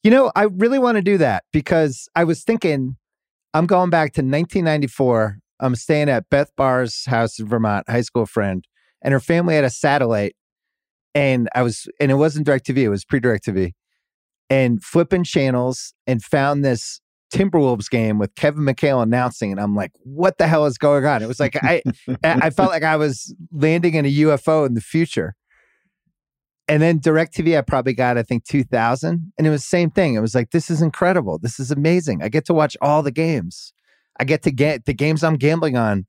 You 0.04 0.12
know, 0.12 0.32
I 0.36 0.44
really 0.44 0.80
want 0.80 0.98
to 0.98 1.02
do 1.02 1.18
that 1.20 1.46
because 1.54 2.10
I 2.16 2.24
was 2.24 2.44
thinking 2.44 2.98
I'm 3.54 3.68
going 3.68 3.90
back 3.90 4.14
to 4.14 4.22
1994 4.22 5.38
I'm 5.64 5.76
staying 5.76 6.10
at 6.10 6.30
Beth 6.30 6.52
Barr's 6.58 7.06
house 7.06 7.40
in 7.40 7.48
Vermont, 7.48 7.90
high 7.90 8.02
school 8.02 8.26
friend, 8.26 8.68
and 9.02 9.14
her 9.14 9.22
family 9.22 9.56
had 9.56 9.64
a 9.64 9.70
satellite. 9.70 10.36
And 11.16 11.50
I 11.54 11.62
was, 11.62 11.88
and 12.00 12.12
it 12.12 12.16
wasn't 12.16 12.48
DirecTV, 12.48 12.78
it 12.78 12.90
was 12.90 13.06
pre 13.06 13.20
DirecTV, 13.20 13.72
and 14.50 14.84
flipping 14.84 15.24
channels 15.24 15.94
and 16.08 16.24
found 16.24 16.66
this 16.66 17.02
Timberwolves 17.34 17.90
game 17.90 18.20
with 18.20 18.36
Kevin 18.36 18.64
McHale 18.64 19.02
announcing, 19.02 19.52
and 19.52 19.60
I'm 19.60 19.76
like, 19.76 19.92
what 20.04 20.38
the 20.38 20.48
hell 20.48 20.66
is 20.66 20.78
going 20.78 21.06
on? 21.06 21.24
It 21.24 21.28
was 21.28 21.40
like 21.40 21.58
I, 21.64 21.82
I 22.24 22.52
felt 22.52 22.70
like 22.72 22.84
I 22.84 22.96
was 22.96 23.36
landing 23.52 23.96
in 23.96 24.06
a 24.06 24.14
UFO 24.14 24.68
in 24.68 24.76
the 24.76 24.82
future. 24.82 25.36
And 26.68 26.82
then 26.82 27.00
DirecTV, 27.00 27.58
I 27.58 27.62
probably 27.62 27.94
got, 27.94 28.18
I 28.18 28.24
think, 28.24 28.46
2000. 28.46 29.34
And 29.38 29.48
it 29.48 29.50
was 29.50 29.62
the 29.62 29.68
same 29.68 29.92
thing. 29.92 30.14
It 30.14 30.22
was 30.22 30.34
like, 30.34 30.52
this 30.52 30.70
is 30.70 30.82
incredible. 30.82 31.38
This 31.38 31.60
is 31.60 31.72
amazing. 31.72 32.24
I 32.24 32.30
get 32.30 32.46
to 32.46 32.54
watch 32.54 32.78
all 32.82 33.04
the 33.04 33.12
games. 33.12 33.74
I 34.20 34.24
get 34.24 34.44
to 34.44 34.52
get 34.52 34.86
the 34.86 34.94
games 34.94 35.24
I'm 35.24 35.36
gambling 35.36 35.76
on. 35.76 36.06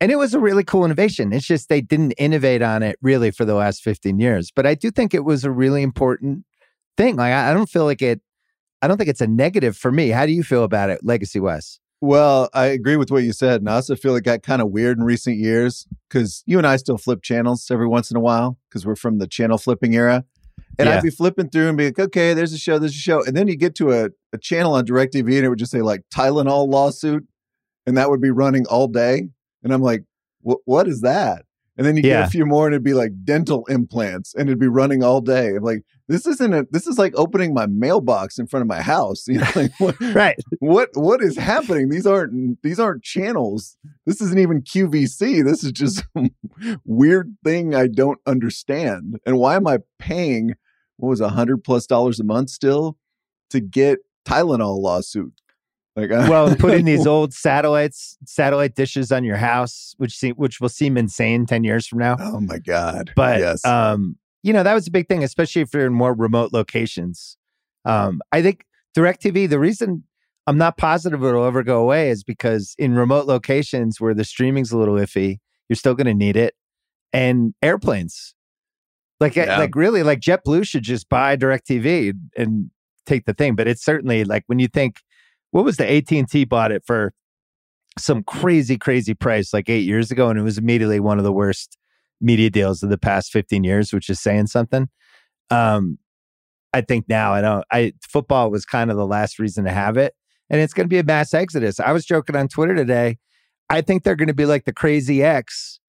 And 0.00 0.12
it 0.12 0.16
was 0.16 0.32
a 0.32 0.38
really 0.38 0.62
cool 0.62 0.84
innovation. 0.84 1.32
It's 1.32 1.46
just 1.46 1.68
they 1.68 1.80
didn't 1.80 2.12
innovate 2.12 2.62
on 2.62 2.82
it 2.82 2.98
really 3.02 3.30
for 3.32 3.44
the 3.44 3.54
last 3.54 3.82
15 3.82 4.18
years. 4.18 4.52
But 4.54 4.66
I 4.66 4.74
do 4.74 4.90
think 4.90 5.12
it 5.12 5.24
was 5.24 5.44
a 5.44 5.50
really 5.50 5.82
important 5.82 6.44
thing. 6.96 7.16
Like 7.16 7.32
I, 7.32 7.50
I 7.50 7.54
don't 7.54 7.68
feel 7.68 7.84
like 7.84 8.02
it 8.02 8.20
I 8.80 8.86
don't 8.86 8.96
think 8.96 9.10
it's 9.10 9.20
a 9.20 9.26
negative 9.26 9.76
for 9.76 9.90
me. 9.90 10.10
How 10.10 10.24
do 10.24 10.32
you 10.32 10.44
feel 10.44 10.62
about 10.62 10.90
it, 10.90 11.00
Legacy 11.02 11.40
West? 11.40 11.80
Well, 12.00 12.48
I 12.54 12.66
agree 12.66 12.94
with 12.94 13.10
what 13.10 13.24
you 13.24 13.32
said. 13.32 13.60
And 13.60 13.68
I 13.68 13.74
also 13.74 13.96
feel 13.96 14.14
it 14.14 14.22
got 14.22 14.44
kind 14.44 14.62
of 14.62 14.70
weird 14.70 14.98
in 14.98 15.04
recent 15.04 15.36
years 15.36 15.84
because 16.08 16.44
you 16.46 16.58
and 16.58 16.66
I 16.66 16.76
still 16.76 16.96
flip 16.96 17.22
channels 17.22 17.68
every 17.72 17.88
once 17.88 18.10
in 18.12 18.16
a 18.16 18.20
while 18.20 18.56
because 18.68 18.86
we're 18.86 18.94
from 18.94 19.18
the 19.18 19.26
channel 19.26 19.58
flipping 19.58 19.96
era. 19.96 20.24
And 20.78 20.88
Yeah. 20.88 20.98
I'd 20.98 21.02
be 21.02 21.10
flipping 21.10 21.50
through 21.50 21.68
and 21.68 21.76
be 21.76 21.86
like, 21.86 21.98
okay, 21.98 22.34
there's 22.34 22.52
a 22.52 22.58
show, 22.58 22.78
there's 22.78 22.92
a 22.92 22.98
show. 22.98 23.24
And 23.24 23.36
then 23.36 23.48
you 23.48 23.56
get 23.56 23.74
to 23.76 23.90
a, 23.92 24.10
a 24.32 24.38
channel 24.38 24.74
on 24.74 24.86
DirecTV 24.86 25.36
and 25.36 25.44
it 25.44 25.48
would 25.48 25.58
just 25.58 25.72
say 25.72 25.82
like 25.82 26.02
Tylenol 26.14 26.68
lawsuit. 26.68 27.26
And 27.84 27.96
that 27.96 28.10
would 28.10 28.20
be 28.20 28.30
running 28.30 28.64
all 28.66 28.86
day. 28.86 29.30
And 29.62 29.72
I'm 29.72 29.82
like, 29.82 30.04
what, 30.40 30.58
what 30.64 30.88
is 30.88 31.00
that? 31.02 31.44
And 31.76 31.86
then 31.86 31.96
you 31.96 32.02
get 32.02 32.26
a 32.26 32.30
few 32.30 32.44
more 32.44 32.66
and 32.66 32.74
it'd 32.74 32.82
be 32.82 32.92
like 32.94 33.12
dental 33.24 33.64
implants 33.66 34.34
and 34.34 34.48
it'd 34.48 34.58
be 34.58 34.66
running 34.66 35.04
all 35.04 35.20
day. 35.20 35.54
I'm 35.54 35.62
like, 35.62 35.84
this 36.08 36.26
isn't 36.26 36.52
a, 36.52 36.66
this 36.72 36.88
is 36.88 36.98
like 36.98 37.12
opening 37.16 37.54
my 37.54 37.66
mailbox 37.66 38.36
in 38.36 38.48
front 38.48 38.62
of 38.62 38.66
my 38.66 38.80
house. 38.82 39.26
You 39.28 39.38
know, 39.38 39.50
like 39.54 39.70
what, 39.78 39.94
Right. 40.14 40.36
what 40.58 40.88
what 40.94 41.22
is 41.22 41.36
happening 41.36 41.88
these 41.88 42.04
aren't 42.04 42.60
these 42.62 42.80
aren't 42.80 43.04
channels 43.04 43.76
this 44.06 44.20
isn't 44.20 44.38
even 44.40 44.62
qvc 44.62 45.44
this 45.44 45.62
is 45.62 45.70
just 45.70 46.02
some 46.14 46.30
weird 46.84 47.36
thing 47.44 47.74
i 47.74 47.86
don't 47.86 48.18
understand 48.26 49.20
and 49.24 49.38
why 49.38 49.54
am 49.54 49.66
i 49.68 49.78
paying 49.98 50.54
what 50.96 51.10
was 51.10 51.20
a 51.20 51.28
hundred 51.28 51.62
plus 51.62 51.86
dollars 51.86 52.18
a 52.18 52.24
month 52.24 52.50
still 52.50 52.96
to 53.50 53.60
get 53.60 53.98
tylenol 54.26 54.80
lawsuit 54.80 55.32
like 55.96 56.10
I- 56.12 56.28
Well, 56.28 56.54
putting 56.56 56.84
these 56.84 57.06
old 57.14 57.32
satellites, 57.34 58.16
satellite 58.24 58.74
dishes 58.74 59.10
on 59.12 59.24
your 59.24 59.36
house, 59.36 59.94
which 59.98 60.12
seem, 60.16 60.34
which 60.36 60.60
will 60.60 60.68
seem 60.68 60.96
insane 60.96 61.46
ten 61.46 61.64
years 61.64 61.86
from 61.86 61.98
now. 61.98 62.16
oh 62.20 62.40
my 62.40 62.58
god 62.58 63.12
But 63.16 63.40
yes 63.40 63.64
um, 63.64 64.16
you 64.42 64.52
know, 64.52 64.62
that 64.62 64.74
was 64.74 64.86
a 64.86 64.90
big 64.92 65.08
thing, 65.08 65.24
especially 65.24 65.62
if 65.62 65.74
you're 65.74 65.86
in 65.86 65.92
more 65.92 66.14
remote 66.14 66.52
locations. 66.52 67.36
Um, 67.84 68.20
I 68.30 68.40
think 68.40 68.64
DirecTV, 68.96 69.48
the 69.50 69.58
reason 69.58 70.04
I'm 70.46 70.56
not 70.58 70.76
positive 70.78 71.22
it'll 71.24 71.44
ever 71.44 71.62
go 71.64 71.80
away 71.82 72.08
is 72.10 72.22
because 72.22 72.74
in 72.78 72.94
remote 72.94 73.26
locations 73.26 74.00
where 74.00 74.14
the 74.14 74.24
streaming's 74.24 74.70
a 74.70 74.78
little 74.78 74.94
iffy, 74.94 75.38
you're 75.68 75.76
still 75.76 75.94
going 75.94 76.06
to 76.06 76.14
need 76.14 76.36
it. 76.36 76.54
And 77.12 77.52
airplanes, 77.62 78.34
like, 79.20 79.36
eh, 79.36 79.44
Yeah. 79.46 79.58
like 79.58 79.74
really, 79.74 80.02
like 80.04 80.20
JetBlue 80.20 80.66
should 80.66 80.84
just 80.84 81.08
buy 81.08 81.36
DirecTV 81.36 82.12
and 82.36 82.70
take 83.06 83.24
the 83.24 83.34
thing. 83.34 83.56
But 83.56 83.66
it's 83.66 83.84
certainly 83.84 84.24
like 84.24 84.44
when 84.46 84.60
you 84.60 84.68
think, 84.68 85.00
what 85.50 85.64
was 85.64 85.76
the 85.76 85.90
AT 85.90 86.10
and 86.12 86.28
T 86.28 86.44
bought 86.44 86.72
it 86.72 86.82
for? 86.86 87.12
Some 87.98 88.22
crazy, 88.22 88.78
crazy 88.78 89.12
price 89.12 89.52
like 89.52 89.68
eight 89.68 89.84
years 89.84 90.12
ago, 90.12 90.28
and 90.28 90.38
it 90.38 90.42
was 90.42 90.56
immediately 90.56 91.00
one 91.00 91.18
of 91.18 91.24
the 91.24 91.32
worst 91.32 91.76
media 92.20 92.48
deals 92.50 92.82
of 92.82 92.90
the 92.90 92.98
past 92.98 93.32
15 93.32 93.64
years, 93.64 93.92
which 93.92 94.08
is 94.08 94.20
saying 94.20 94.46
something. 94.46 94.88
Um, 95.50 95.98
I 96.72 96.80
think 96.82 97.08
now 97.08 97.32
I 97.32 97.40
don't 97.40 97.64
I 97.72 97.92
football 98.02 98.50
was 98.50 98.64
kind 98.64 98.90
of 98.90 98.96
the 98.96 99.06
last 99.06 99.38
reason 99.38 99.64
to 99.64 99.70
have 99.70 99.96
it. 99.96 100.14
And 100.50 100.60
it's 100.60 100.74
gonna 100.74 100.88
be 100.88 100.98
a 100.98 101.04
mass 101.04 101.34
exodus. 101.34 101.80
I 101.80 101.92
was 101.92 102.04
joking 102.04 102.36
on 102.36 102.48
Twitter 102.48 102.74
today. 102.74 103.18
I 103.70 103.80
think 103.80 104.02
they're 104.02 104.16
gonna 104.16 104.34
be 104.34 104.46
like 104.46 104.64
the 104.64 104.72
crazy 104.72 105.22
ex 105.22 105.80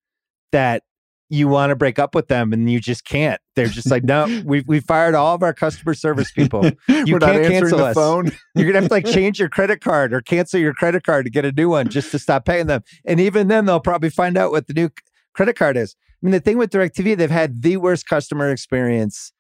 that 0.51 0.84
you 1.30 1.47
want 1.47 1.69
to 1.69 1.75
break 1.75 1.99
up 1.99 2.15
with 2.15 2.27
them 2.27 2.51
and 2.51 2.69
you 2.69 2.80
just 2.80 3.05
can't. 3.05 3.39
They're 3.55 3.67
just 3.67 3.91
like, 3.91 4.03
no, 4.03 4.41
we 4.45 4.61
we 4.67 4.80
fired 4.80 5.15
all 5.15 5.36
of 5.36 5.43
our 5.43 5.53
customer 5.53 5.93
service 5.93 6.32
people. 6.32 6.71
You 6.88 7.17
can't 7.19 7.47
cancel 7.47 7.77
the 7.77 7.86
us. 7.86 7.95
phone 7.95 8.32
You're 8.55 8.65
gonna 8.65 8.82
have 8.82 8.89
to 8.89 8.93
like 8.93 9.05
change 9.13 9.39
your 9.39 9.47
credit 9.47 9.80
card 9.80 10.11
or 10.11 10.21
cancel 10.21 10.59
your 10.59 10.73
credit 10.73 11.03
card 11.03 11.25
to 11.25 11.32
get 11.32 11.45
a 11.45 11.51
new 11.51 11.69
one 11.69 11.88
just 11.88 12.11
to 12.11 12.19
stop 12.19 12.45
paying 12.45 12.67
them. 12.67 12.84
And 13.05 13.19
even 13.19 13.47
then, 13.47 13.65
they'll 13.65 13.80
probably 13.80 14.09
find 14.09 14.38
out 14.38 14.51
what 14.51 14.67
the 14.67 14.73
new 14.73 14.89
credit 15.34 15.55
card 15.55 15.77
is. 15.77 15.95
I 16.21 16.25
mean, 16.25 16.32
the 16.32 16.39
thing 16.39 16.57
with 16.57 16.71
DirecTV, 16.71 17.15
they've 17.15 17.30
had 17.30 17.61
the 17.61 17.77
worst 17.77 18.07
customer 18.07 18.49
experience 18.51 19.32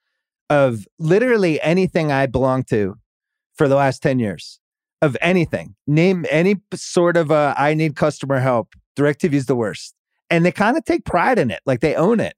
of 0.49 0.87
literally 0.97 1.59
anything 1.61 2.11
I 2.11 2.25
belong 2.25 2.63
to 2.65 2.95
for 3.55 3.67
the 3.67 3.75
last 3.75 4.01
10 4.01 4.19
years. 4.19 4.59
Of 5.01 5.15
anything. 5.21 5.75
Name 5.87 6.25
any 6.29 6.57
sort 6.73 7.17
of 7.17 7.31
uh, 7.31 7.53
I 7.57 7.73
need 7.73 7.95
customer 7.95 8.39
help. 8.39 8.73
DirecTV 8.97 9.33
is 9.33 9.45
the 9.45 9.55
worst. 9.55 9.95
And 10.29 10.45
they 10.45 10.51
kind 10.51 10.77
of 10.77 10.85
take 10.85 11.05
pride 11.05 11.39
in 11.39 11.51
it, 11.51 11.61
like 11.65 11.79
they 11.79 11.95
own 11.95 12.19
it. 12.19 12.35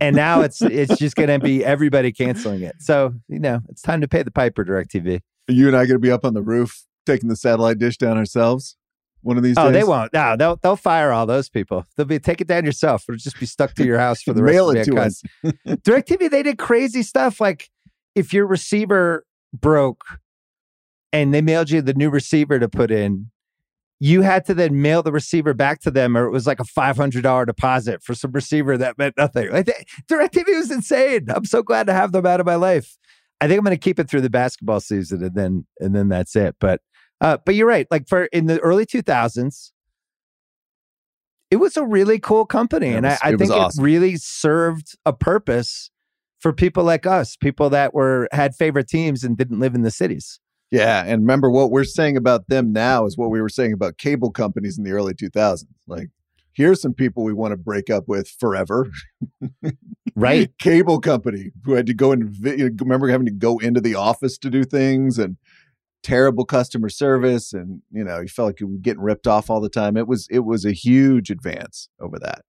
And 0.00 0.16
now 0.16 0.40
it's 0.40 0.60
it's 0.62 0.98
just 0.98 1.14
gonna 1.14 1.38
be 1.38 1.64
everybody 1.64 2.10
canceling 2.10 2.62
it. 2.62 2.76
So, 2.80 3.14
you 3.28 3.38
know, 3.38 3.60
it's 3.68 3.82
time 3.82 4.00
to 4.00 4.08
pay 4.08 4.22
the 4.22 4.30
piper, 4.30 4.64
DirecTV. 4.64 5.20
Are 5.48 5.52
you 5.52 5.68
and 5.68 5.76
i 5.76 5.86
gonna 5.86 5.98
be 5.98 6.10
up 6.10 6.24
on 6.24 6.34
the 6.34 6.42
roof 6.42 6.84
taking 7.06 7.28
the 7.28 7.36
satellite 7.36 7.78
dish 7.78 7.98
down 7.98 8.16
ourselves 8.16 8.76
one 9.24 9.36
of 9.36 9.42
these 9.42 9.56
Oh, 9.58 9.64
days 9.64 9.72
they 9.72 9.84
won't. 9.84 10.12
No, 10.12 10.36
they'll 10.36 10.56
they'll 10.56 10.76
fire 10.76 11.10
all 11.10 11.26
those 11.26 11.48
people. 11.48 11.86
They'll 11.96 12.06
be 12.06 12.18
take 12.18 12.40
it 12.40 12.46
down 12.46 12.64
yourself. 12.64 13.04
It'll 13.08 13.18
just 13.18 13.40
be 13.40 13.46
stuck 13.46 13.74
to 13.74 13.84
your 13.84 13.98
house 13.98 14.22
for 14.22 14.32
the 14.32 14.42
rest 14.42 14.54
mail 14.54 14.70
of 14.70 14.76
it 14.76 14.84
to 14.84 14.98
us 14.98 15.22
DirecTV, 15.66 16.30
they 16.30 16.42
did 16.42 16.58
crazy 16.58 17.02
stuff. 17.02 17.40
Like 17.40 17.70
if 18.14 18.32
your 18.32 18.46
receiver 18.46 19.24
broke 19.52 20.04
and 21.12 21.32
they 21.32 21.40
mailed 21.40 21.70
you 21.70 21.80
the 21.80 21.94
new 21.94 22.10
receiver 22.10 22.58
to 22.58 22.68
put 22.68 22.90
in, 22.90 23.30
you 24.00 24.22
had 24.22 24.44
to 24.46 24.54
then 24.54 24.82
mail 24.82 25.02
the 25.02 25.12
receiver 25.12 25.54
back 25.54 25.80
to 25.82 25.90
them, 25.90 26.16
or 26.16 26.26
it 26.26 26.30
was 26.30 26.46
like 26.46 26.60
a 26.60 26.64
five 26.64 26.96
hundred 26.96 27.22
dollar 27.22 27.46
deposit 27.46 28.02
for 28.02 28.14
some 28.14 28.32
receiver 28.32 28.76
that 28.78 28.98
meant 28.98 29.14
nothing. 29.16 29.50
Like 29.50 29.66
they, 29.66 29.84
DirecTV 30.10 30.46
was 30.56 30.70
insane. 30.70 31.26
I'm 31.28 31.44
so 31.44 31.62
glad 31.62 31.86
to 31.86 31.92
have 31.94 32.12
them 32.12 32.26
out 32.26 32.40
of 32.40 32.46
my 32.46 32.56
life. 32.56 32.96
I 33.40 33.48
think 33.48 33.58
I'm 33.58 33.64
going 33.64 33.76
to 33.76 33.80
keep 33.80 33.98
it 33.98 34.08
through 34.08 34.20
the 34.22 34.30
basketball 34.30 34.80
season, 34.80 35.22
and 35.22 35.34
then 35.34 35.66
and 35.80 35.94
then 35.94 36.08
that's 36.08 36.34
it. 36.36 36.56
But 36.60 36.80
uh, 37.20 37.38
but 37.44 37.54
you're 37.54 37.66
right. 37.68 37.86
Like 37.90 38.08
for 38.08 38.24
in 38.26 38.46
the 38.46 38.58
early 38.60 38.84
2000s, 38.86 39.70
it 41.50 41.56
was 41.56 41.76
a 41.76 41.84
really 41.84 42.18
cool 42.18 42.46
company, 42.46 42.88
Yeah, 42.88 42.92
it 42.94 42.96
and 42.98 43.06
was- 43.06 43.18
I, 43.22 43.28
I 43.28 43.32
it 43.32 43.38
think 43.38 43.50
awesome. 43.52 43.82
it 43.82 43.86
really 43.86 44.16
served 44.16 44.96
a 45.06 45.12
purpose 45.12 45.90
for 46.40 46.52
people 46.52 46.84
like 46.84 47.06
us, 47.06 47.36
people 47.36 47.70
that 47.70 47.94
were 47.94 48.28
had 48.32 48.54
favorite 48.54 48.88
teams 48.88 49.24
and 49.24 49.36
didn't 49.36 49.60
live 49.60 49.74
in 49.74 49.82
the 49.82 49.90
cities. 49.90 50.40
Yeah, 50.74 51.04
and 51.06 51.22
remember 51.22 51.52
what 51.52 51.70
we're 51.70 51.84
saying 51.84 52.16
about 52.16 52.48
them 52.48 52.72
now 52.72 53.06
is 53.06 53.16
what 53.16 53.30
we 53.30 53.40
were 53.40 53.48
saying 53.48 53.72
about 53.72 53.96
cable 53.96 54.32
companies 54.32 54.76
in 54.76 54.82
the 54.82 54.90
early 54.90 55.14
2000s. 55.14 55.66
Like, 55.86 56.08
here's 56.52 56.82
some 56.82 56.92
people 56.92 57.22
we 57.22 57.32
want 57.32 57.52
to 57.52 57.56
break 57.56 57.90
up 57.90 58.08
with 58.08 58.28
forever. 58.28 58.90
Right. 60.16 60.50
cable 60.58 61.00
company 61.00 61.52
who 61.64 61.74
had 61.74 61.86
to 61.86 61.94
go 61.94 62.10
and 62.10 62.34
remember 62.80 63.08
having 63.08 63.26
to 63.26 63.32
go 63.32 63.58
into 63.58 63.80
the 63.80 63.94
office 63.94 64.36
to 64.38 64.50
do 64.50 64.64
things 64.64 65.16
and 65.16 65.36
terrible 66.02 66.44
customer 66.44 66.88
service, 66.88 67.52
and 67.52 67.80
you 67.92 68.02
know 68.02 68.18
you 68.20 68.26
felt 68.26 68.46
like 68.46 68.58
you 68.58 68.66
were 68.66 68.78
getting 68.78 69.02
ripped 69.02 69.28
off 69.28 69.50
all 69.50 69.60
the 69.60 69.68
time. 69.68 69.96
It 69.96 70.08
was 70.08 70.26
it 70.28 70.40
was 70.40 70.64
a 70.64 70.72
huge 70.72 71.30
advance 71.30 71.88
over 72.00 72.18
that. 72.18 72.42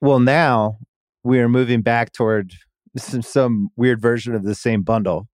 Well, 0.00 0.20
now 0.20 0.78
we 1.24 1.40
are 1.40 1.48
moving 1.48 1.82
back 1.82 2.12
toward 2.12 2.52
some, 2.96 3.22
some 3.22 3.70
weird 3.76 4.00
version 4.00 4.36
of 4.36 4.44
the 4.44 4.54
same 4.54 4.82
bundle 4.82 5.28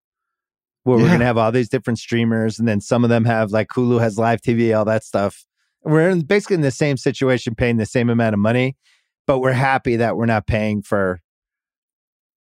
where 0.88 0.98
we're 0.98 1.08
going 1.08 1.20
to 1.20 1.26
have 1.26 1.38
all 1.38 1.52
these 1.52 1.68
different 1.68 2.00
streamers. 2.00 2.58
And 2.58 2.68
then 2.68 2.80
some 2.80 3.04
of 3.04 3.10
them 3.10 3.26
have 3.26 3.52
like 3.52 3.68
Hulu 3.68 4.00
has 4.00 4.18
live 4.18 4.42
TV, 4.42 4.76
all 4.76 4.86
that 4.86 5.04
stuff. 5.04 5.46
We're 5.84 6.10
in, 6.10 6.22
basically 6.22 6.56
in 6.56 6.62
the 6.62 6.72
same 6.72 6.96
situation, 6.96 7.56
paying 7.56 7.76
the 7.76 7.86
same 7.86 8.10
amount 8.10 8.34
of 8.34 8.40
money, 8.40 8.78
but 9.26 9.40
we're 9.40 9.52
happy 9.52 9.98
that 9.98 10.16
we're 10.16 10.26
not 10.26 10.48
paying 10.48 10.82
for 10.82 11.20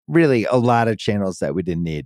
really 0.07 0.45
a 0.45 0.57
lot 0.57 0.87
of 0.87 0.99
channels 0.99 1.39
that 1.39 1.55
we 1.55 1.63
didn't 1.63 1.83
need. 1.83 2.05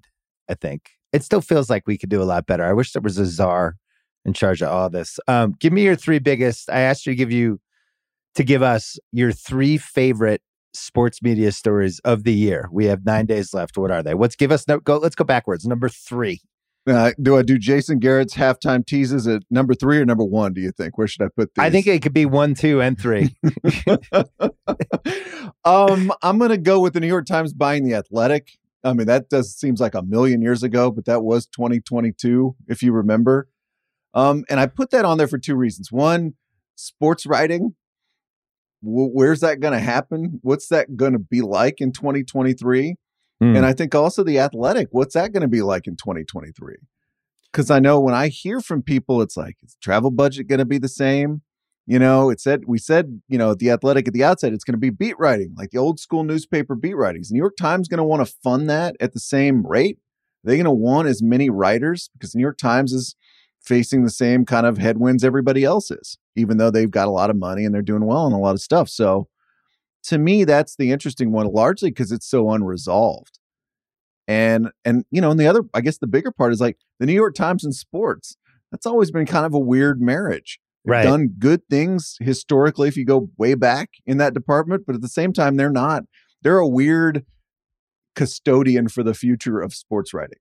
I 0.50 0.54
think 0.54 0.92
it 1.12 1.24
still 1.24 1.42
feels 1.42 1.70
like 1.70 1.86
we 1.86 1.98
could 1.98 2.10
do 2.10 2.22
a 2.22 2.24
lot 2.24 2.46
better. 2.46 2.64
I 2.64 2.72
wish 2.72 2.94
there 2.94 3.02
was 3.02 3.18
a 3.18 3.26
czar 3.26 3.76
in 4.24 4.32
charge 4.32 4.62
of 4.62 4.70
all 4.70 4.90
this. 4.90 5.20
Um, 5.28 5.56
give 5.60 5.74
me 5.74 5.84
your 5.84 5.98
three 5.98 6.20
biggest. 6.20 6.70
I 6.70 6.80
asked 6.80 7.06
you 7.06 7.12
to 7.12 7.18
give 7.18 7.34
you 7.34 7.60
to 8.36 8.44
give 8.46 8.62
us 8.62 8.98
your 9.12 9.34
three 9.34 9.78
favorite 9.78 10.42
sports 10.74 11.22
media 11.22 11.52
stories 11.52 12.00
of 12.00 12.24
the 12.24 12.34
year. 12.34 12.70
We 12.72 12.86
have 12.86 13.06
nine 13.06 13.26
days 13.26 13.54
left. 13.54 13.78
What 13.78 13.92
are 13.92 14.04
they? 14.04 14.14
Let's 14.14 14.36
give 14.36 14.52
us 14.52 14.68
no 14.68 14.80
go. 14.80 14.98
Let's 14.98 15.16
go 15.16 15.24
backwards. 15.24 15.66
Number 15.66 15.90
three. 15.90 16.42
Uh, 16.88 17.12
do 17.22 17.38
I 17.38 17.42
do 17.44 17.58
Jason 17.58 18.00
Garrett's 18.00 18.36
halftime 18.36 18.86
teases 18.86 19.28
at 19.28 19.44
number 19.52 19.76
three 19.76 19.98
or 19.98 20.06
number 20.06 20.24
one? 20.24 20.54
Do 20.54 20.62
you 20.62 20.72
think? 20.72 20.98
Where 20.98 21.08
should 21.08 21.22
I 21.22 21.28
put 21.36 21.54
these? 21.54 21.64
I 21.64 21.70
think 21.70 21.86
it 21.88 22.02
could 22.02 22.14
be 22.14 22.26
one, 22.26 22.56
two, 22.56 22.82
and 22.82 23.00
three. 23.00 23.36
um, 25.66 26.12
I'm 26.22 26.40
gonna 26.40 26.58
go 26.58 26.80
with 26.80 26.94
the 26.94 27.00
New 27.00 27.08
York 27.08 27.26
Times 27.26 27.54
buying 27.54 27.84
the 27.84 27.94
Athletic. 27.94 28.58
I 28.84 28.94
mean, 28.94 29.08
that 29.08 29.30
does 29.30 29.56
seems 29.56 29.82
like 29.82 29.94
a 29.94 30.02
million 30.02 30.42
years 30.42 30.64
ago, 30.64 30.90
but 30.90 31.06
that 31.06 31.22
was 31.22 31.46
2022, 31.48 32.56
if 32.68 32.82
you 32.82 32.94
remember. 32.94 33.50
Um, 34.14 34.46
and 34.50 34.60
I 34.60 34.68
put 34.68 34.90
that 34.92 35.06
on 35.06 35.18
there 35.18 35.28
for 35.28 35.38
two 35.38 35.56
reasons. 35.56 35.92
One, 35.92 36.36
sports 36.76 37.26
writing. 37.26 37.76
W- 38.84 39.12
where's 39.12 39.42
that 39.42 39.60
going 39.60 39.74
to 39.74 39.80
happen? 39.80 40.40
What's 40.42 40.68
that 40.70 40.96
going 40.96 41.14
to 41.14 41.20
be 41.20 41.42
like 41.42 41.82
in 41.82 41.92
2023? 41.92 42.96
Hmm. 43.40 43.56
And 43.56 43.66
I 43.66 43.74
think 43.74 43.96
also 43.96 44.24
the 44.24 44.40
athletic, 44.40 44.88
what's 44.92 45.14
that 45.14 45.32
going 45.32 45.42
to 45.42 45.48
be 45.48 45.62
like 45.62 45.88
in 45.88 45.96
2023? 45.96 46.76
Because 47.52 47.72
I 47.72 47.80
know 47.80 48.00
when 48.00 48.14
I 48.14 48.28
hear 48.28 48.62
from 48.62 48.84
people, 48.84 49.22
it's 49.22 49.38
like, 49.38 49.58
is 49.64 49.76
travel 49.82 50.12
budget 50.12 50.48
going 50.48 50.60
to 50.60 50.66
be 50.66 50.78
the 50.78 50.88
same? 50.88 51.42
You 51.88 51.98
know, 51.98 52.30
it 52.30 52.40
said, 52.40 52.66
we 52.68 52.78
said, 52.78 53.22
you 53.28 53.40
know, 53.40 53.56
the 53.56 53.72
athletic 53.72 54.08
at 54.08 54.14
the 54.14 54.24
outset, 54.24 54.54
it's 54.54 54.64
going 54.64 54.74
to 54.74 54.80
be 54.80 54.92
beat 54.92 55.18
writing, 55.18 55.56
like 55.58 55.72
the 55.72 55.80
old 55.80 56.00
school 56.00 56.24
newspaper 56.24 56.76
beat 56.76 56.96
writings. 56.96 57.32
New 57.32 57.40
York 57.40 57.56
Times 57.58 57.88
going 57.88 57.98
to 57.98 58.04
want 58.04 58.26
to 58.26 58.32
fund 58.44 58.70
that 58.70 58.96
at 59.00 59.14
the 59.14 59.20
same 59.20 59.66
rate? 59.66 59.98
They're 60.44 60.52
they 60.52 60.58
going 60.58 60.66
to 60.66 60.72
want 60.72 61.08
as 61.08 61.24
many 61.24 61.50
writers? 61.50 62.12
Because 62.14 62.34
the 62.34 62.38
New 62.38 62.44
York 62.44 62.60
Times 62.60 62.94
is 62.94 63.16
facing 63.62 64.04
the 64.04 64.10
same 64.10 64.46
kind 64.46 64.66
of 64.66 64.78
headwinds 64.78 65.24
everybody 65.24 65.64
else 65.64 65.92
is, 65.92 66.18
even 66.36 66.58
though 66.58 66.72
they've 66.72 66.92
got 66.92 67.08
a 67.08 67.12
lot 67.12 67.30
of 67.30 67.36
money 67.36 67.66
and 67.66 67.74
they're 67.74 67.82
doing 67.82 68.06
well 68.06 68.20
on 68.26 68.32
a 68.32 68.40
lot 68.40 68.56
of 68.56 68.62
stuff. 68.62 68.90
So 68.90 69.28
to 70.04 70.18
me, 70.18 70.44
that's 70.46 70.76
the 70.76 70.92
interesting 70.92 71.32
one, 71.32 71.48
largely 71.48 71.92
because 71.92 72.12
it's 72.12 72.26
so 72.28 72.50
unresolved. 72.52 73.40
And 74.28 74.70
and 74.86 75.06
you 75.12 75.22
know, 75.22 75.32
and 75.32 75.40
the 75.40 75.48
other 75.48 75.64
I 75.74 75.82
guess 75.82 75.98
the 75.98 76.08
bigger 76.08 76.32
part 76.32 76.54
is 76.54 76.62
like 76.62 76.78
the 77.00 77.06
New 77.06 77.14
York 77.14 77.36
Times 77.36 77.64
and 77.64 77.74
sports. 77.76 78.38
That's 78.72 78.86
always 78.86 79.10
been 79.12 79.26
kind 79.26 79.46
of 79.46 79.54
a 79.54 79.60
weird 79.60 80.00
marriage. 80.02 80.60
They've 80.86 80.92
Right. 80.92 81.04
done 81.04 81.30
good 81.40 81.62
things 81.70 82.18
historically 82.22 82.88
if 82.88 82.96
you 82.96 83.06
go 83.06 83.30
way 83.38 83.56
back 83.56 83.90
in 84.06 84.18
that 84.20 84.34
department, 84.34 84.84
but 84.86 84.96
at 84.96 85.02
the 85.02 85.08
same 85.10 85.34
time 85.34 85.58
they're 85.58 85.72
not. 85.72 86.04
They're 86.42 86.60
a 86.60 86.68
weird 86.68 87.26
custodian 88.16 88.88
for 88.88 89.04
the 89.04 89.14
future 89.14 89.60
of 89.60 89.74
sports 89.74 90.14
writing 90.14 90.40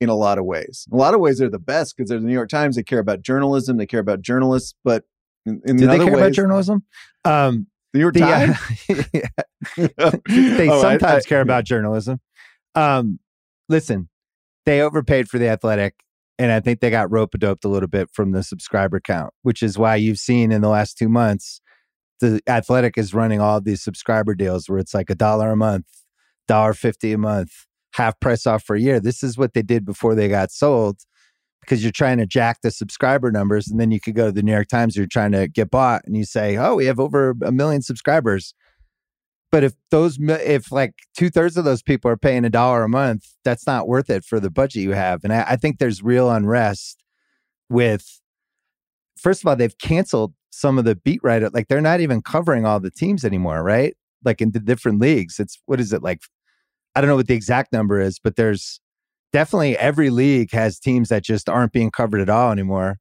in 0.00 0.08
a 0.08 0.14
lot 0.14 0.38
of 0.38 0.44
ways. 0.44 0.86
In 0.90 0.96
a 0.96 1.00
lot 1.00 1.14
of 1.14 1.20
ways, 1.20 1.38
they're 1.38 1.50
the 1.50 1.58
best 1.58 1.96
because 1.96 2.08
they're 2.08 2.18
the 2.20 2.26
New 2.26 2.32
York 2.32 2.48
Times. 2.48 2.76
They 2.76 2.82
care 2.82 2.98
about 2.98 3.22
journalism. 3.22 3.76
They 3.76 3.86
care 3.86 4.00
about 4.00 4.22
journalists. 4.22 4.74
But 4.84 5.04
in, 5.46 5.60
in 5.64 5.76
Do 5.76 5.86
they 5.86 5.98
care 5.98 6.06
ways, 6.06 6.16
about 6.16 6.32
journalism? 6.32 6.84
Um, 7.24 7.66
the 7.92 7.98
New 7.98 8.04
York 8.04 8.14
the, 8.14 8.20
Times. 8.20 8.56
uh, 9.98 10.16
they 10.28 10.68
Oh, 10.68 10.78
I- 10.78 10.82
sometimes 10.82 11.26
I- 11.26 11.28
care 11.28 11.40
about 11.40 11.64
journalism. 11.64 12.20
Um, 12.74 13.18
listen, 13.68 14.08
they 14.66 14.80
overpaid 14.80 15.28
for 15.28 15.38
the 15.38 15.48
athletic, 15.48 15.94
and 16.38 16.52
I 16.52 16.60
think 16.60 16.80
they 16.80 16.90
got 16.90 17.10
rope 17.10 17.32
doped 17.38 17.64
a 17.64 17.68
little 17.68 17.88
bit 17.88 18.08
from 18.12 18.30
the 18.32 18.42
subscriber 18.42 19.00
count, 19.00 19.34
which 19.42 19.62
is 19.62 19.76
why 19.76 19.96
you've 19.96 20.18
seen 20.18 20.52
in 20.52 20.60
the 20.62 20.68
last 20.68 20.96
two 20.96 21.08
months 21.08 21.60
the 22.20 22.40
athletic 22.46 22.98
is 22.98 23.14
running 23.14 23.40
all 23.40 23.60
these 23.62 23.82
subscriber 23.82 24.34
deals 24.34 24.68
where 24.68 24.78
it's 24.78 24.92
like 24.94 25.08
a 25.10 25.14
dollar 25.14 25.50
a 25.52 25.56
month, 25.56 25.86
dollar 26.46 26.74
fifty 26.74 27.12
a 27.12 27.18
month, 27.18 27.50
half 27.92 28.18
price 28.20 28.46
off 28.46 28.64
for 28.64 28.76
a 28.76 28.80
year. 28.80 29.00
This 29.00 29.22
is 29.22 29.36
what 29.36 29.54
they 29.54 29.62
did 29.62 29.84
before 29.84 30.14
they 30.14 30.28
got 30.28 30.50
sold. 30.50 31.00
Because 31.60 31.82
you're 31.82 31.92
trying 31.92 32.16
to 32.18 32.26
jack 32.26 32.62
the 32.62 32.70
subscriber 32.70 33.30
numbers, 33.30 33.68
and 33.68 33.78
then 33.78 33.90
you 33.90 34.00
could 34.00 34.14
go 34.14 34.26
to 34.26 34.32
the 34.32 34.42
New 34.42 34.52
York 34.52 34.68
Times. 34.68 34.96
You're 34.96 35.06
trying 35.06 35.32
to 35.32 35.46
get 35.46 35.70
bought, 35.70 36.02
and 36.06 36.16
you 36.16 36.24
say, 36.24 36.56
"Oh, 36.56 36.76
we 36.76 36.86
have 36.86 36.98
over 36.98 37.34
a 37.44 37.52
million 37.52 37.82
subscribers." 37.82 38.54
But 39.52 39.64
if 39.64 39.74
those, 39.90 40.18
if 40.20 40.70
like 40.70 40.94
two 41.16 41.28
thirds 41.28 41.56
of 41.56 41.64
those 41.64 41.82
people 41.82 42.10
are 42.10 42.16
paying 42.16 42.44
a 42.44 42.50
dollar 42.50 42.84
a 42.84 42.88
month, 42.88 43.26
that's 43.44 43.66
not 43.66 43.88
worth 43.88 44.08
it 44.08 44.24
for 44.24 44.38
the 44.38 44.50
budget 44.50 44.82
you 44.82 44.92
have. 44.92 45.24
And 45.24 45.32
I, 45.32 45.44
I 45.50 45.56
think 45.56 45.78
there's 45.78 46.02
real 46.02 46.30
unrest 46.30 47.02
with, 47.68 48.20
first 49.18 49.42
of 49.42 49.48
all, 49.48 49.56
they've 49.56 49.76
canceled 49.78 50.34
some 50.50 50.78
of 50.78 50.84
the 50.84 50.94
beat 50.94 51.20
writer. 51.22 51.50
Like 51.52 51.68
they're 51.68 51.80
not 51.80 52.00
even 52.00 52.22
covering 52.22 52.64
all 52.64 52.78
the 52.80 52.90
teams 52.92 53.24
anymore, 53.24 53.62
right? 53.62 53.96
Like 54.24 54.40
in 54.40 54.52
the 54.52 54.60
different 54.60 55.00
leagues. 55.00 55.40
It's, 55.40 55.58
what 55.66 55.80
is 55.80 55.92
it 55.92 56.02
like? 56.02 56.20
I 56.94 57.00
don't 57.00 57.08
know 57.08 57.16
what 57.16 57.28
the 57.28 57.34
exact 57.34 57.72
number 57.72 58.00
is, 58.00 58.18
but 58.18 58.36
there's 58.36 58.80
definitely 59.32 59.76
every 59.78 60.10
league 60.10 60.52
has 60.52 60.78
teams 60.78 61.08
that 61.08 61.22
just 61.22 61.48
aren't 61.48 61.72
being 61.72 61.90
covered 61.90 62.20
at 62.20 62.28
all 62.28 62.50
anymore. 62.50 62.98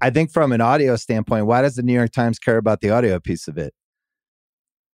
I 0.00 0.10
think 0.10 0.30
from 0.30 0.52
an 0.52 0.60
audio 0.60 0.96
standpoint, 0.96 1.46
why 1.46 1.62
does 1.62 1.76
the 1.76 1.82
New 1.82 1.92
York 1.92 2.12
Times 2.12 2.38
care 2.38 2.56
about 2.56 2.80
the 2.80 2.90
audio 2.90 3.20
piece 3.20 3.48
of 3.48 3.58
it? 3.58 3.74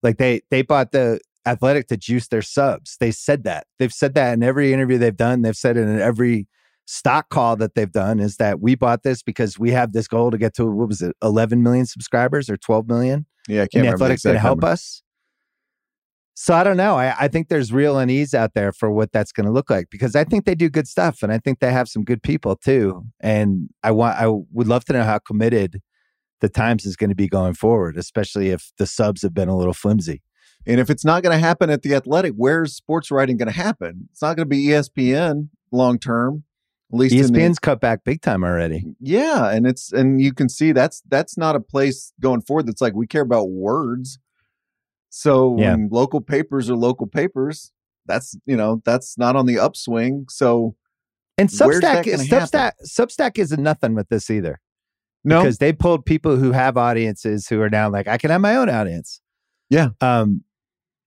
Like 0.03 0.17
they 0.17 0.41
they 0.49 0.61
bought 0.61 0.91
the 0.91 1.19
athletic 1.45 1.87
to 1.87 1.97
juice 1.97 2.27
their 2.27 2.41
subs. 2.41 2.97
They 2.99 3.11
said 3.11 3.43
that. 3.43 3.65
They've 3.79 3.93
said 3.93 4.13
that 4.15 4.33
in 4.33 4.43
every 4.43 4.73
interview 4.73 4.97
they've 4.97 5.15
done. 5.15 5.41
They've 5.41 5.55
said 5.55 5.77
it 5.77 5.81
in 5.81 5.99
every 5.99 6.47
stock 6.85 7.29
call 7.29 7.55
that 7.55 7.75
they've 7.75 7.91
done 7.91 8.19
is 8.19 8.37
that 8.37 8.59
we 8.59 8.75
bought 8.75 9.03
this 9.03 9.21
because 9.21 9.59
we 9.59 9.71
have 9.71 9.93
this 9.93 10.07
goal 10.07 10.31
to 10.31 10.37
get 10.37 10.55
to 10.55 10.65
what 10.65 10.87
was 10.87 11.01
it, 11.01 11.15
11 11.21 11.61
million 11.61 11.85
subscribers 11.85 12.49
or 12.49 12.57
12 12.57 12.87
million? 12.87 13.25
yeah, 13.47 13.63
I 13.63 13.67
can't 13.67 13.73
And 13.75 13.83
the 13.83 13.87
remember 13.87 14.05
athletic's 14.05 14.23
going 14.23 14.35
to 14.35 14.39
help 14.39 14.63
us. 14.63 15.03
So 16.41 16.53
I 16.53 16.63
don't 16.63 16.77
know. 16.77 16.95
I, 16.95 17.13
I 17.19 17.27
think 17.27 17.49
there's 17.49 17.73
real 17.73 17.97
unease 17.97 18.33
out 18.33 18.53
there 18.53 18.71
for 18.71 18.89
what 18.89 19.11
that's 19.11 19.33
going 19.33 19.45
to 19.45 19.51
look 19.51 19.69
like 19.69 19.89
because 19.89 20.15
I 20.15 20.23
think 20.23 20.45
they 20.45 20.55
do 20.55 20.69
good 20.69 20.87
stuff 20.87 21.21
and 21.21 21.33
I 21.33 21.37
think 21.37 21.59
they 21.59 21.69
have 21.69 21.89
some 21.89 22.05
good 22.05 22.23
people 22.23 22.55
too. 22.55 23.03
And 23.19 23.69
I 23.83 23.91
want 23.91 24.17
I 24.17 24.27
would 24.27 24.69
love 24.69 24.85
to 24.85 24.93
know 24.93 25.03
how 25.03 25.19
committed 25.19 25.81
the 26.39 26.47
Times 26.47 26.85
is 26.85 26.95
going 26.95 27.09
to 27.09 27.15
be 27.15 27.27
going 27.27 27.55
forward, 27.55 27.97
especially 27.97 28.51
if 28.51 28.71
the 28.77 28.87
subs 28.87 29.21
have 29.21 29.33
been 29.33 29.49
a 29.49 29.57
little 29.57 29.73
flimsy. 29.73 30.21
And 30.65 30.79
if 30.79 30.89
it's 30.89 31.03
not 31.03 31.23
going 31.23 31.33
to 31.37 31.45
happen 31.45 31.69
at 31.69 31.81
the 31.81 31.93
Athletic, 31.93 32.35
where's 32.37 32.73
sports 32.73 33.11
writing 33.11 33.35
going 33.35 33.51
to 33.51 33.53
happen? 33.53 34.07
It's 34.09 34.21
not 34.21 34.37
going 34.37 34.45
to 34.45 34.49
be 34.49 34.67
ESPN 34.67 35.49
long 35.73 35.99
term. 35.99 36.45
At 36.93 36.99
least 36.99 37.15
in 37.15 37.33
the- 37.33 37.39
ESPN's 37.39 37.59
cut 37.59 37.81
back 37.81 38.05
big 38.05 38.21
time 38.21 38.45
already. 38.45 38.85
yeah, 39.01 39.49
and 39.49 39.67
it's 39.67 39.91
and 39.91 40.21
you 40.21 40.33
can 40.33 40.47
see 40.47 40.71
that's 40.71 41.03
that's 41.09 41.37
not 41.37 41.57
a 41.57 41.59
place 41.59 42.13
going 42.21 42.43
forward 42.43 42.65
that's 42.65 42.79
like 42.79 42.93
we 42.95 43.07
care 43.07 43.23
about 43.23 43.49
words. 43.49 44.19
So 45.09 45.57
Yeah. 45.57 45.71
when 45.71 45.89
local 45.91 46.21
papers 46.21 46.69
are 46.69 46.75
local 46.75 47.07
papers, 47.07 47.71
that's 48.05 48.35
you 48.45 48.55
know 48.57 48.81
that's 48.85 49.17
not 49.17 49.35
on 49.35 49.45
the 49.45 49.59
upswing. 49.59 50.25
So 50.29 50.75
And 51.37 51.49
Substack 51.49 52.07
is 52.07 52.27
Substack 52.29 52.71
Substack 52.87 53.37
isn't 53.37 53.61
nothing 53.61 53.95
with 53.95 54.09
this 54.09 54.29
either. 54.29 54.59
no, 55.23 55.41
because 55.41 55.57
they 55.57 55.73
pulled 55.73 56.05
people 56.05 56.37
who 56.37 56.51
have 56.51 56.77
audiences 56.77 57.47
who 57.47 57.61
are 57.61 57.69
now 57.69 57.89
like, 57.89 58.07
I 58.07 58.17
can 58.17 58.29
have 58.31 58.41
my 58.41 58.55
own 58.55 58.69
audience. 58.69 59.21
Yeah. 59.69 59.89
Um, 60.01 60.43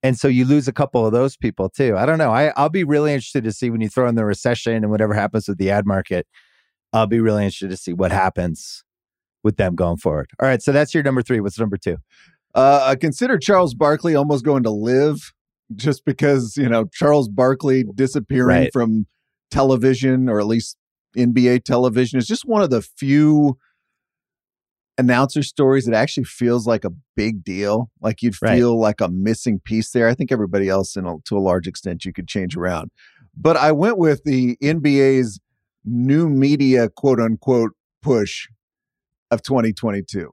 and 0.03 0.17
so 0.17 0.27
you 0.27 0.45
lose 0.45 0.67
a 0.67 0.73
couple 0.73 1.05
of 1.05 1.13
those 1.13 1.35
people 1.37 1.69
too. 1.69 1.95
I 1.97 2.05
don't 2.05 2.17
know. 2.17 2.31
I, 2.31 2.51
I'll 2.57 2.69
be 2.69 2.83
really 2.83 3.13
interested 3.13 3.43
to 3.45 3.51
see 3.53 3.69
when 3.69 3.81
you 3.81 3.89
throw 3.89 4.07
in 4.07 4.15
the 4.15 4.25
recession 4.25 4.75
and 4.75 4.89
whatever 4.91 5.13
happens 5.13 5.47
with 5.47 5.57
the 5.57 5.71
ad 5.71 5.85
market. 5.85 6.27
I'll 6.91 7.07
be 7.07 7.19
really 7.19 7.43
interested 7.43 7.69
to 7.71 7.77
see 7.77 7.93
what 7.93 8.11
happens 8.11 8.83
with 9.43 9.57
them 9.57 9.75
going 9.75 9.97
forward. 9.97 10.29
All 10.41 10.47
right. 10.47 10.61
So 10.61 10.71
that's 10.71 10.93
your 10.93 11.03
number 11.03 11.21
three. 11.21 11.39
What's 11.39 11.57
number 11.59 11.77
two? 11.77 11.97
Uh, 12.55 12.83
I 12.85 12.95
consider 12.95 13.37
Charles 13.37 13.73
Barkley 13.73 14.15
almost 14.15 14.45
going 14.45 14.63
to 14.63 14.69
live 14.71 15.33
just 15.75 16.05
because, 16.05 16.55
you 16.57 16.69
know, 16.69 16.85
Charles 16.93 17.27
Barkley 17.27 17.83
disappearing 17.95 18.45
Right. 18.47 18.69
from 18.73 19.07
television 19.49 20.29
or 20.29 20.39
at 20.39 20.45
least 20.45 20.77
NBA 21.17 21.63
television 21.63 22.19
is 22.19 22.27
just 22.27 22.45
one 22.45 22.61
of 22.61 22.69
the 22.69 22.81
few 22.81 23.57
announcer 24.97 25.41
stories 25.41 25.85
that 25.85 25.95
actually 25.95 26.23
feels 26.25 26.67
like 26.67 26.85
a 26.85 26.91
big 27.15 27.43
deal. 27.43 27.89
Like 28.01 28.21
you'd 28.21 28.35
Right. 28.41 28.57
feel 28.57 28.79
like 28.79 29.01
a 29.01 29.09
missing 29.09 29.59
piece 29.59 29.89
there. 29.91 30.07
I 30.07 30.13
think 30.13 30.31
everybody 30.31 30.69
else, 30.69 30.95
in 30.95 31.05
a, 31.07 31.15
to 31.25 31.37
a 31.37 31.39
large 31.39 31.67
extent, 31.67 32.05
you 32.05 32.13
could 32.13 32.27
change 32.27 32.55
around. 32.55 32.91
But 33.35 33.57
I 33.57 33.71
went 33.71 33.97
with 33.97 34.23
the 34.25 34.57
NBA's 34.61 35.39
new 35.83 36.29
media 36.29 36.89
quote 36.89 37.19
unquote 37.19 37.71
push 38.03 38.47
of 39.31 39.41
2022. 39.41 40.31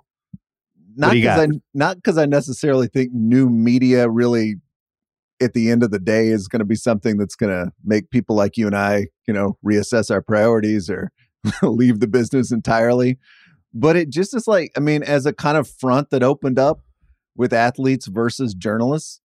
Not 0.96 1.12
because 1.12 1.38
I 1.40 1.48
not 1.74 1.96
because 1.96 2.18
I 2.18 2.26
necessarily 2.26 2.88
think 2.88 3.10
new 3.12 3.48
media 3.48 4.08
really 4.08 4.56
at 5.40 5.54
the 5.54 5.70
end 5.70 5.82
of 5.82 5.90
the 5.90 5.98
day 5.98 6.28
is 6.28 6.48
going 6.48 6.60
to 6.60 6.66
be 6.66 6.76
something 6.76 7.16
that's 7.16 7.34
going 7.34 7.52
to 7.52 7.72
make 7.84 8.10
people 8.10 8.36
like 8.36 8.56
you 8.56 8.66
and 8.66 8.76
I, 8.76 9.06
you 9.26 9.32
know, 9.32 9.56
reassess 9.64 10.10
our 10.10 10.20
priorities 10.20 10.90
or 10.90 11.10
leave 11.62 12.00
the 12.00 12.06
business 12.06 12.52
entirely. 12.52 13.18
But 13.72 13.96
it 13.96 14.10
just 14.10 14.36
is 14.36 14.46
like, 14.46 14.72
I 14.76 14.80
mean, 14.80 15.02
as 15.02 15.24
a 15.26 15.32
kind 15.32 15.56
of 15.56 15.68
front 15.68 16.10
that 16.10 16.22
opened 16.22 16.58
up 16.58 16.80
with 17.36 17.52
athletes 17.52 18.06
versus 18.06 18.52
journalists 18.52 19.20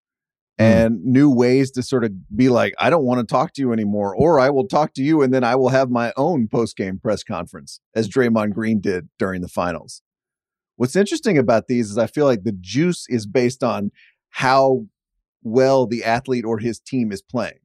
Mm. 0.58 0.64
and 0.64 1.04
new 1.04 1.30
ways 1.30 1.70
to 1.72 1.84
sort 1.84 2.06
of 2.06 2.14
be 2.34 2.48
like, 2.48 2.74
I 2.80 2.90
don't 2.90 3.04
want 3.04 3.20
to 3.20 3.26
talk 3.26 3.52
to 3.54 3.62
you 3.62 3.74
anymore, 3.74 4.16
or 4.16 4.40
I 4.40 4.50
will 4.50 4.66
talk 4.66 4.94
to 4.94 5.04
you 5.04 5.22
and 5.22 5.34
then 5.34 5.44
I 5.44 5.56
will 5.56 5.68
have 5.68 5.90
my 5.90 6.14
own 6.16 6.48
post 6.48 6.78
game 6.78 6.98
press 6.98 7.24
conference, 7.24 7.82
as 7.94 8.08
Draymond 8.08 8.54
Green 8.54 8.80
did 8.80 9.10
during 9.20 9.42
the 9.42 9.50
finals. 9.50 10.02
What's 10.78 10.96
interesting 10.96 11.38
about 11.38 11.68
these 11.68 11.90
is 11.92 11.98
I 11.98 12.08
feel 12.08 12.26
like 12.26 12.44
the 12.44 12.56
juice 12.60 13.06
is 13.10 13.26
based 13.26 13.64
on 13.64 13.92
how 14.30 14.86
well 15.44 15.86
the 15.86 16.04
athlete 16.04 16.44
or 16.46 16.58
his 16.60 16.80
team 16.80 17.12
is 17.12 17.22
playing. 17.22 17.60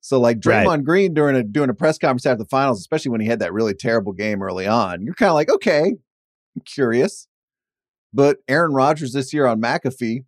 So 0.00 0.20
like 0.20 0.38
Right. 0.44 0.64
Draymond 0.66 0.84
Green 0.84 1.14
during 1.14 1.34
a 1.34 1.42
doing 1.42 1.68
a 1.70 1.74
press 1.74 1.98
conference 1.98 2.26
after 2.26 2.44
the 2.44 2.48
finals, 2.48 2.78
especially 2.78 3.10
when 3.10 3.20
he 3.20 3.26
had 3.26 3.40
that 3.40 3.52
really 3.52 3.74
terrible 3.74 4.12
game 4.12 4.40
early 4.42 4.66
on, 4.66 5.02
you're 5.02 5.14
kind 5.14 5.30
of 5.30 5.34
like, 5.34 5.50
okay, 5.50 5.82
I'm 6.54 6.62
curious. 6.64 7.26
But 8.14 8.38
Aaron 8.46 8.72
Rodgers 8.72 9.12
this 9.12 9.32
year 9.32 9.46
on 9.46 9.60
McAfee, 9.60 10.24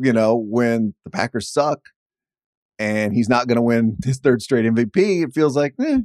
you 0.00 0.12
know, 0.12 0.34
when 0.34 0.94
the 1.04 1.10
Packers 1.10 1.48
suck 1.52 1.78
and 2.78 3.14
he's 3.14 3.28
not 3.28 3.46
going 3.46 3.56
to 3.56 3.62
win 3.62 3.96
his 4.04 4.18
third 4.18 4.42
straight 4.42 4.64
MVP, 4.64 5.24
it 5.24 5.32
feels 5.32 5.54
like, 5.56 5.74
eh, 5.80 5.98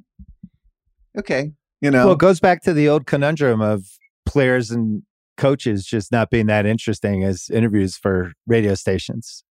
okay, 1.18 1.54
you 1.82 1.90
know, 1.90 2.06
Well, 2.06 2.14
it 2.14 2.20
goes 2.20 2.40
back 2.40 2.62
to 2.64 2.74
the 2.74 2.88
old 2.88 3.08
conundrum 3.08 3.60
of 3.60 3.88
players 4.30 4.70
and 4.70 5.02
coaches 5.38 5.86
just 5.86 6.12
not 6.12 6.30
being 6.30 6.46
that 6.46 6.66
interesting 6.66 7.24
as 7.24 7.50
interviews 7.52 7.98
for 7.98 8.34
radio 8.46 8.76
stations. 8.76 9.44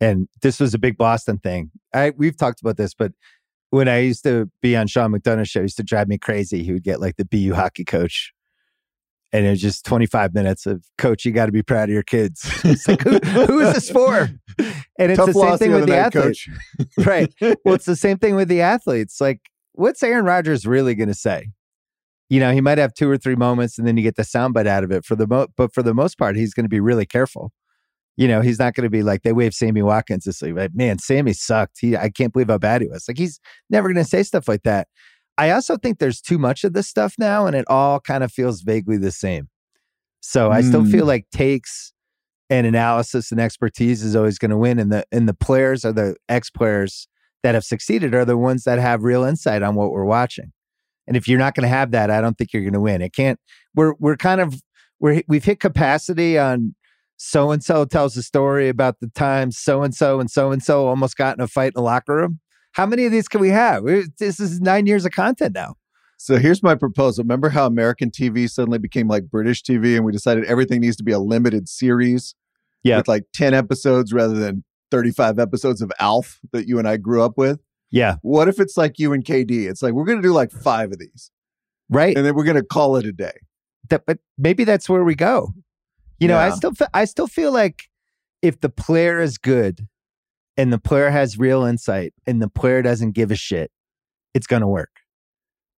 And 0.00 0.28
this 0.42 0.58
was 0.58 0.74
a 0.74 0.78
big 0.78 0.98
Boston 0.98 1.38
thing. 1.38 1.70
I 1.94 2.12
we've 2.16 2.36
talked 2.36 2.60
about 2.60 2.76
this, 2.76 2.92
but 2.92 3.12
when 3.68 3.86
I 3.86 3.98
used 3.98 4.24
to 4.24 4.50
be 4.60 4.76
on 4.76 4.88
Sean 4.88 5.12
McDonough's 5.12 5.48
show, 5.48 5.60
it 5.60 5.64
used 5.64 5.76
to 5.76 5.84
drive 5.84 6.08
me 6.08 6.18
crazy. 6.18 6.64
He 6.64 6.72
would 6.72 6.82
get 6.82 7.00
like 7.00 7.16
the 7.16 7.24
BU 7.24 7.54
hockey 7.54 7.84
coach. 7.84 8.32
And 9.32 9.46
it 9.46 9.50
was 9.50 9.60
just 9.60 9.84
25 9.84 10.34
minutes 10.34 10.66
of 10.66 10.84
coach, 10.98 11.24
you 11.24 11.30
got 11.30 11.46
to 11.46 11.52
be 11.52 11.62
proud 11.62 11.88
of 11.88 11.92
your 11.92 12.02
kids. 12.02 12.40
It's 12.64 12.88
like, 12.88 13.02
who, 13.02 13.18
who 13.18 13.60
is 13.60 13.74
this 13.74 13.88
for? 13.88 14.28
And 14.98 15.12
it's 15.12 15.18
tough 15.18 15.28
the 15.28 15.34
same 15.34 15.58
thing 15.58 15.70
the 15.70 15.76
with 15.76 15.86
the 15.86 15.94
night, 15.94 16.16
athletes. 16.16 16.48
Right. 16.98 17.32
Well, 17.64 17.76
it's 17.76 17.84
the 17.84 17.94
same 18.06 18.18
thing 18.18 18.34
with 18.34 18.48
the 18.48 18.60
athletes. 18.60 19.20
Like, 19.20 19.38
what's 19.74 20.02
Aaron 20.02 20.24
Rodgers 20.24 20.66
really 20.66 20.96
going 20.96 21.10
to 21.10 21.14
say? 21.14 21.52
You 22.30 22.40
know, 22.40 22.52
he 22.52 22.60
might 22.62 22.78
have 22.78 22.94
two 22.94 23.10
or 23.10 23.18
three 23.18 23.34
moments, 23.34 23.76
and 23.78 23.86
then 23.86 23.96
you 23.96 24.02
get 24.02 24.16
the 24.16 24.22
soundbite 24.22 24.66
out 24.66 24.84
of 24.84 24.90
it. 24.90 25.04
For 25.04 25.16
the 25.16 25.26
mo- 25.26 25.48
but 25.56 25.74
for 25.74 25.82
the 25.82 25.92
most 25.92 26.16
part, 26.16 26.36
he's 26.36 26.54
going 26.54 26.64
to 26.64 26.70
be 26.70 26.80
really 26.80 27.04
careful. 27.04 27.52
You 28.16 28.28
know, 28.28 28.40
he's 28.40 28.58
not 28.58 28.74
going 28.74 28.84
to 28.84 28.90
be 28.90 29.02
like 29.02 29.22
they 29.22 29.32
wave 29.32 29.52
Sammy 29.52 29.82
Watkins 29.82 30.24
this 30.24 30.40
week. 30.40 30.54
Like, 30.56 30.74
man, 30.74 30.98
Sammy 30.98 31.32
sucked. 31.32 31.78
He, 31.80 31.96
I 31.96 32.08
can't 32.08 32.32
believe 32.32 32.48
how 32.48 32.58
bad 32.58 32.82
he 32.82 32.88
was. 32.88 33.04
Like, 33.08 33.18
he's 33.18 33.40
never 33.68 33.88
going 33.88 34.02
to 34.02 34.08
say 34.08 34.22
stuff 34.22 34.46
like 34.48 34.62
that. 34.62 34.88
I 35.38 35.50
also 35.50 35.76
think 35.76 35.98
there's 35.98 36.20
too 36.20 36.38
much 36.38 36.64
of 36.64 36.72
this 36.72 36.86
stuff 36.86 37.14
now, 37.18 37.46
and 37.46 37.56
it 37.56 37.64
all 37.68 37.98
kind 37.98 38.22
of 38.22 38.30
feels 38.32 38.60
vaguely 38.62 38.96
the 38.98 39.10
same. 39.12 39.48
So 40.20 40.50
I 40.50 40.60
still 40.60 40.82
Mm. 40.82 40.90
feel 40.92 41.06
like 41.06 41.26
takes 41.32 41.92
and 42.50 42.66
analysis 42.66 43.30
and 43.32 43.40
expertise 43.40 44.02
is 44.02 44.14
always 44.14 44.38
going 44.38 44.50
to 44.50 44.58
win, 44.58 44.78
and 44.78 44.92
the 44.92 45.04
and 45.10 45.28
the 45.28 45.34
players 45.34 45.84
are 45.84 45.92
the 45.92 46.14
ex 46.28 46.50
players 46.50 47.08
that 47.42 47.54
have 47.54 47.64
succeeded 47.64 48.14
are 48.14 48.24
the 48.26 48.36
ones 48.36 48.64
that 48.64 48.78
have 48.78 49.02
real 49.02 49.24
insight 49.24 49.62
on 49.62 49.74
what 49.74 49.90
we're 49.92 50.04
watching. 50.04 50.52
And 51.10 51.16
if 51.16 51.26
you're 51.26 51.40
not 51.40 51.56
going 51.56 51.64
to 51.64 51.68
have 51.68 51.90
that, 51.90 52.08
I 52.08 52.20
don't 52.20 52.38
think 52.38 52.52
you're 52.52 52.62
going 52.62 52.72
to 52.72 52.80
win. 52.80 53.02
It 53.02 53.12
can't. 53.12 53.40
We're 53.74 53.94
we're 53.98 54.16
kind 54.16 54.40
of 54.40 54.62
we're 55.00 55.22
we've 55.26 55.44
hit 55.44 55.58
capacity 55.58 56.38
on 56.38 56.76
so 57.16 57.50
and 57.50 57.64
so 57.64 57.84
tells 57.84 58.16
a 58.16 58.22
story 58.22 58.68
about 58.68 59.00
the 59.00 59.08
time 59.08 59.50
so 59.50 59.82
and 59.82 59.92
so 59.92 60.20
and 60.20 60.30
so 60.30 60.52
and 60.52 60.62
so 60.62 60.86
almost 60.86 61.16
got 61.16 61.36
in 61.36 61.42
a 61.42 61.48
fight 61.48 61.66
in 61.66 61.72
the 61.74 61.82
locker 61.82 62.14
room. 62.14 62.38
How 62.74 62.86
many 62.86 63.06
of 63.06 63.10
these 63.10 63.26
can 63.26 63.40
we 63.40 63.48
have? 63.48 63.82
This 64.20 64.38
is 64.38 64.60
nine 64.60 64.86
years 64.86 65.04
of 65.04 65.10
content 65.10 65.52
now. 65.52 65.74
So 66.16 66.36
here's 66.36 66.62
my 66.62 66.76
proposal. 66.76 67.24
Remember 67.24 67.48
how 67.48 67.66
American 67.66 68.12
TV 68.12 68.48
suddenly 68.48 68.78
became 68.78 69.08
like 69.08 69.28
British 69.28 69.64
TV 69.64 69.96
and 69.96 70.04
we 70.04 70.12
decided 70.12 70.44
everything 70.44 70.80
needs 70.80 70.94
to 70.98 71.02
be 71.02 71.10
a 71.10 71.18
limited 71.18 71.68
series? 71.68 72.36
Yeah. 72.84 72.98
With 72.98 73.08
like 73.08 73.24
10 73.34 73.52
episodes 73.52 74.12
rather 74.12 74.34
than 74.34 74.62
35 74.92 75.40
episodes 75.40 75.82
of 75.82 75.90
Alf 75.98 76.38
that 76.52 76.68
you 76.68 76.78
and 76.78 76.86
I 76.86 76.98
grew 76.98 77.24
up 77.24 77.32
with. 77.36 77.58
Yeah. 77.90 78.16
What 78.22 78.48
if 78.48 78.60
it's 78.60 78.76
like 78.76 78.98
you 78.98 79.12
and 79.12 79.24
KD? 79.24 79.68
It's 79.68 79.82
like 79.82 79.92
we're 79.94 80.04
going 80.04 80.18
to 80.18 80.22
do 80.22 80.32
like 80.32 80.52
five 80.52 80.92
of 80.92 80.98
these. 80.98 81.30
Right. 81.88 82.16
And 82.16 82.24
then 82.24 82.34
we're 82.34 82.44
going 82.44 82.56
to 82.56 82.62
call 82.62 82.96
it 82.96 83.04
a 83.04 83.12
day. 83.12 83.32
That, 83.88 84.06
but 84.06 84.18
maybe 84.38 84.64
that's 84.64 84.88
where 84.88 85.02
we 85.02 85.14
go. 85.14 85.52
You 86.20 86.28
know, 86.28 86.36
I 86.36 86.50
still 86.50 86.72
I 86.92 87.06
still 87.06 87.26
feel 87.26 87.50
like 87.50 87.84
if 88.42 88.60
the 88.60 88.68
player 88.68 89.20
is 89.20 89.38
good 89.38 89.88
and 90.56 90.70
the 90.70 90.78
player 90.78 91.08
has 91.08 91.38
real 91.38 91.64
insight 91.64 92.12
and 92.26 92.42
the 92.42 92.48
player 92.48 92.82
doesn't 92.82 93.12
give 93.12 93.30
a 93.30 93.36
shit, 93.36 93.70
it's 94.34 94.46
going 94.46 94.60
to 94.60 94.68
work. 94.68 94.90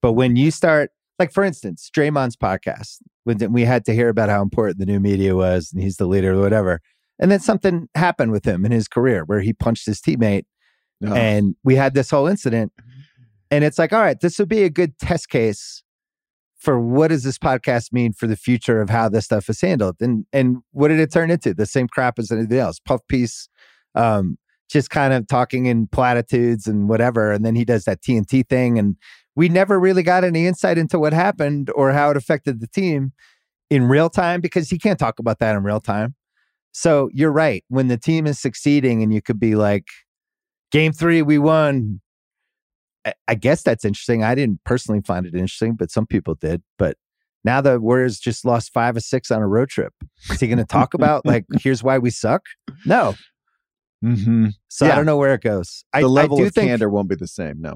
But 0.02 0.14
when 0.14 0.34
you 0.34 0.50
start, 0.50 0.90
like 1.20 1.32
for 1.32 1.44
instance, 1.44 1.88
Draymond's 1.96 2.36
podcast, 2.36 2.98
when 3.22 3.52
we 3.52 3.62
had 3.62 3.84
to 3.84 3.94
hear 3.94 4.08
about 4.08 4.28
how 4.28 4.42
important 4.42 4.78
the 4.78 4.86
new 4.86 4.98
media 4.98 5.36
was 5.36 5.72
and 5.72 5.80
he's 5.80 5.96
the 5.96 6.06
leader 6.06 6.34
or 6.34 6.40
whatever, 6.40 6.80
and 7.20 7.30
then 7.30 7.38
something 7.38 7.88
happened 7.94 8.32
with 8.32 8.44
him 8.44 8.64
in 8.64 8.72
his 8.72 8.88
career 8.88 9.22
where 9.24 9.40
he 9.40 9.52
punched 9.52 9.86
his 9.86 10.00
teammate 10.00 10.42
No. 11.02 11.14
and 11.14 11.56
we 11.64 11.74
had 11.76 11.94
this 11.94 12.10
whole 12.10 12.26
incident 12.26 12.72
and 13.50 13.64
it's 13.64 13.78
like 13.78 13.92
all 13.92 14.00
right 14.00 14.20
this 14.20 14.38
would 14.38 14.48
be 14.48 14.62
a 14.62 14.70
good 14.70 14.96
test 14.98 15.28
case 15.28 15.82
for 16.62 16.78
what 16.78 17.08
does 17.08 17.24
this 17.24 17.38
podcast 17.38 17.92
mean 17.92 18.12
for 18.12 18.28
the 18.28 18.36
future 18.36 18.80
of 18.80 18.88
how 18.88 19.08
this 19.08 19.24
stuff 19.24 19.48
is 19.48 19.60
handled? 19.60 19.96
And 20.00 20.24
and 20.32 20.58
what 20.70 20.88
did 20.88 21.00
it 21.00 21.12
turn 21.12 21.30
into? 21.30 21.52
The 21.52 21.66
same 21.66 21.88
crap 21.88 22.20
as 22.20 22.30
anything 22.30 22.56
else. 22.58 22.78
Puff 22.78 23.00
piece 23.08 23.48
um 23.96 24.38
just 24.70 24.88
kind 24.88 25.12
of 25.12 25.26
talking 25.26 25.66
in 25.66 25.88
platitudes 25.88 26.66
and 26.66 26.88
whatever 26.88 27.32
and 27.32 27.44
then 27.44 27.54
he 27.54 27.62
does 27.62 27.84
that 27.84 28.00
tnt 28.00 28.48
thing 28.48 28.78
and 28.78 28.96
we 29.36 29.50
never 29.50 29.78
really 29.78 30.02
got 30.02 30.24
any 30.24 30.46
insight 30.46 30.78
into 30.78 30.98
what 30.98 31.12
happened 31.12 31.68
or 31.74 31.92
how 31.92 32.10
it 32.10 32.16
affected 32.16 32.60
the 32.60 32.66
team 32.68 33.12
in 33.68 33.88
real 33.88 34.08
time 34.08 34.40
because 34.40 34.70
he 34.70 34.78
can't 34.78 34.98
talk 34.98 35.18
about 35.18 35.40
that 35.40 35.56
in 35.56 35.62
real 35.62 35.80
time. 35.80 36.14
So 36.70 37.10
you're 37.12 37.32
right. 37.32 37.64
When 37.68 37.88
the 37.88 37.98
team 37.98 38.26
is 38.26 38.38
succeeding 38.38 39.02
and 39.02 39.12
you 39.12 39.20
could 39.20 39.40
be 39.40 39.56
like 39.56 39.88
game 40.72 40.92
three 40.92 41.22
we 41.22 41.38
won 41.38 42.00
I- 43.04 43.14
I 43.28 43.34
guess 43.34 43.62
that's 43.62 43.84
interesting. 43.84 44.22
I 44.22 44.34
didn't 44.34 44.60
personally 44.64 45.00
find 45.04 45.26
it 45.26 45.34
interesting, 45.34 45.74
but 45.74 45.90
some 45.90 46.06
people 46.06 46.34
did. 46.34 46.62
But 46.78 46.96
now 47.44 47.60
the 47.60 47.80
Warriors 47.80 48.18
just 48.18 48.44
lost 48.44 48.72
five 48.72 48.96
or 48.96 49.00
six 49.00 49.30
on 49.30 49.42
a 49.42 49.48
road 49.48 49.68
trip. 49.68 49.92
Is 50.30 50.40
he 50.40 50.46
going 50.46 50.58
to 50.58 50.64
talk 50.64 50.94
about 50.94 51.26
like 51.26 51.44
here's 51.60 51.82
why 51.82 51.98
we 51.98 52.10
suck? 52.10 52.42
No. 52.86 53.14
mm-hmm. 54.04 54.48
So 54.68 54.86
I 54.86 54.94
don't 54.94 55.06
know 55.06 55.16
where 55.16 55.34
it 55.34 55.42
goes. 55.42 55.84
I, 55.92 56.02
the 56.02 56.08
level 56.08 56.38
I 56.38 56.42
do 56.42 56.46
of 56.46 56.54
think 56.54 56.68
candor 56.68 56.88
won't 56.88 57.08
be 57.08 57.16
the 57.16 57.26
same. 57.26 57.60
No. 57.60 57.74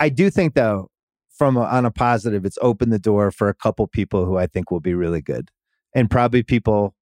I 0.00 0.08
do 0.08 0.30
think 0.30 0.54
though, 0.54 0.90
from 1.36 1.56
a, 1.56 1.62
on 1.62 1.84
a 1.84 1.90
positive, 1.90 2.44
it's 2.44 2.58
opened 2.62 2.92
the 2.92 2.98
door 2.98 3.30
for 3.30 3.48
a 3.48 3.54
couple 3.54 3.86
people 3.86 4.24
who 4.24 4.36
I 4.36 4.46
think 4.46 4.70
will 4.70 4.80
be 4.80 4.94
really 4.94 5.20
good, 5.20 5.50
and 5.94 6.10
probably 6.10 6.42
people, 6.42 6.94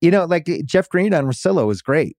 you 0.00 0.10
know, 0.10 0.24
like 0.24 0.48
Jeff 0.64 0.88
Green 0.88 1.14
on 1.14 1.24
Rosillo 1.24 1.66
was 1.66 1.80
great 1.80 2.16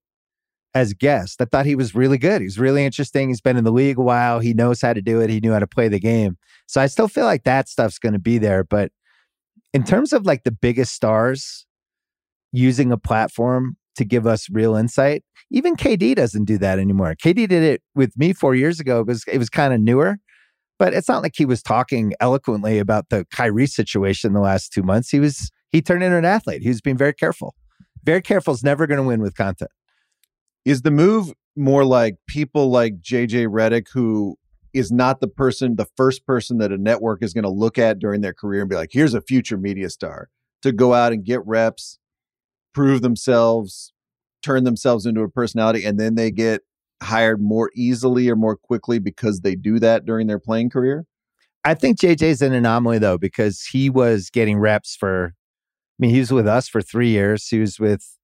as 0.74 0.94
guest. 0.94 1.42
I 1.42 1.46
thought 1.46 1.66
he 1.66 1.76
was 1.76 1.94
really 1.94 2.18
good. 2.18 2.42
He 2.42 2.46
was 2.46 2.60
really 2.60 2.86
interesting. 2.86 3.30
He's 3.30 3.42
been 3.42 3.58
in 3.58 3.64
the 3.64 3.72
league 3.72 3.98
a 3.98 4.02
while. 4.02 4.40
He 4.40 4.54
knows 4.54 4.82
how 4.82 4.94
to 4.94 5.02
do 5.02 5.20
it. 5.20 5.30
He 5.30 5.40
knew 5.40 5.52
how 5.52 5.60
to 5.60 5.68
play 5.68 5.88
the 5.88 6.00
game. 6.00 6.38
So 6.68 6.82
I 6.82 6.88
still 6.88 7.08
feel 7.08 7.26
like 7.26 7.44
that 7.44 7.68
stuff's 7.68 8.00
going 8.00 8.14
to 8.14 8.20
be 8.20 8.38
there. 8.38 8.64
But 8.64 8.92
in 9.74 9.84
terms 9.84 10.14
of 10.14 10.26
like 10.26 10.44
the 10.44 10.52
biggest 10.52 10.94
stars 10.94 11.66
using 12.52 12.92
a 12.92 12.98
platform 12.98 13.78
to 13.96 14.06
give 14.06 14.26
us 14.26 14.50
real 14.50 14.76
insight, 14.76 15.24
even 15.50 15.76
KD 15.76 16.16
doesn't 16.16 16.46
do 16.46 16.58
that 16.60 16.80
anymore. 16.80 17.16
KD 17.16 17.48
did 17.48 17.64
it 17.64 17.82
with 17.94 18.18
me 18.18 18.34
four 18.34 18.56
years 18.56 18.80
ago. 18.80 19.02
It 19.02 19.08
was 19.08 19.24
it 19.28 19.38
was 19.38 19.50
kind 19.50 19.74
of 19.74 19.82
newer, 19.82 20.18
but 20.80 20.94
it's 20.94 21.10
not 21.10 21.22
like 21.22 21.34
he 21.36 21.46
was 21.46 21.62
talking 21.62 22.14
eloquently 22.22 22.80
about 22.80 23.10
the 23.10 23.26
Kyrie 23.34 23.68
situation 23.68 24.34
the 24.34 24.40
last 24.40 24.72
two 24.72 24.84
months. 24.84 25.10
He 25.10 25.20
was 25.20 25.52
he 25.72 25.82
turned 25.82 26.04
into 26.04 26.18
an 26.18 26.26
athlete. 26.26 26.62
He 26.62 26.70
was 26.70 26.82
being 26.82 26.98
very 26.98 27.14
careful. 27.14 27.56
Very 28.04 28.22
careful 28.22 28.54
is 28.54 28.64
never 28.64 28.88
going 28.88 28.98
to 28.98 29.04
win 29.04 29.22
with 29.22 29.36
content. 29.36 29.72
Is 30.66 30.84
the 30.84 30.92
move 30.92 31.34
more 31.56 31.84
like 31.84 32.16
people 32.28 32.70
like 32.70 33.02
JJ 33.02 33.48
Redick, 33.48 33.88
who 33.94 34.38
is 34.74 34.92
not 34.92 35.20
the 35.20 35.28
person, 35.28 35.76
the 35.76 35.88
first 35.98 36.26
person 36.26 36.58
that 36.60 36.72
a 36.72 36.78
network 36.78 37.22
is 37.24 37.34
going 37.34 37.44
to 37.44 37.50
look 37.50 37.78
at 37.78 38.00
during 38.00 38.22
their 38.22 38.34
career 38.34 38.62
and 38.62 38.70
be 38.70 38.76
like, 38.76 38.92
here's 38.92 39.14
a 39.14 39.22
future 39.22 39.58
media 39.58 39.90
star 39.90 40.30
to 40.62 40.72
go 40.72 40.94
out 40.94 41.12
and 41.12 41.26
get 41.26 41.46
reps, 41.46 42.00
prove 42.74 43.02
themselves, 43.02 43.92
turn 44.42 44.64
themselves 44.64 45.06
into 45.06 45.22
a 45.22 45.30
personality, 45.30 45.84
and 45.84 46.00
then 46.00 46.16
they 46.16 46.32
get 46.32 46.62
hired 47.02 47.42
more 47.42 47.72
easily 47.76 48.30
or 48.30 48.36
more 48.36 48.56
quickly 48.56 49.00
because 49.00 49.42
they 49.42 49.56
do 49.56 49.80
that 49.80 50.06
during 50.06 50.28
their 50.28 50.40
playing 50.40 50.70
career? 50.70 51.06
I 51.64 51.74
think 51.74 52.00
JJ's 52.00 52.42
an 52.42 52.54
anomaly 52.54 53.00
though 53.00 53.18
because 53.18 53.64
he 53.64 53.90
was 53.90 54.30
getting 54.30 54.58
reps 54.58 54.96
for. 54.96 55.34
I 55.34 55.98
mean, 56.00 56.12
he 56.12 56.20
was 56.20 56.32
with 56.32 56.48
us 56.48 56.68
for 56.68 56.82
three 56.82 57.10
years. 57.10 57.48
He 57.48 57.60
was 57.60 57.80
with, 57.80 58.18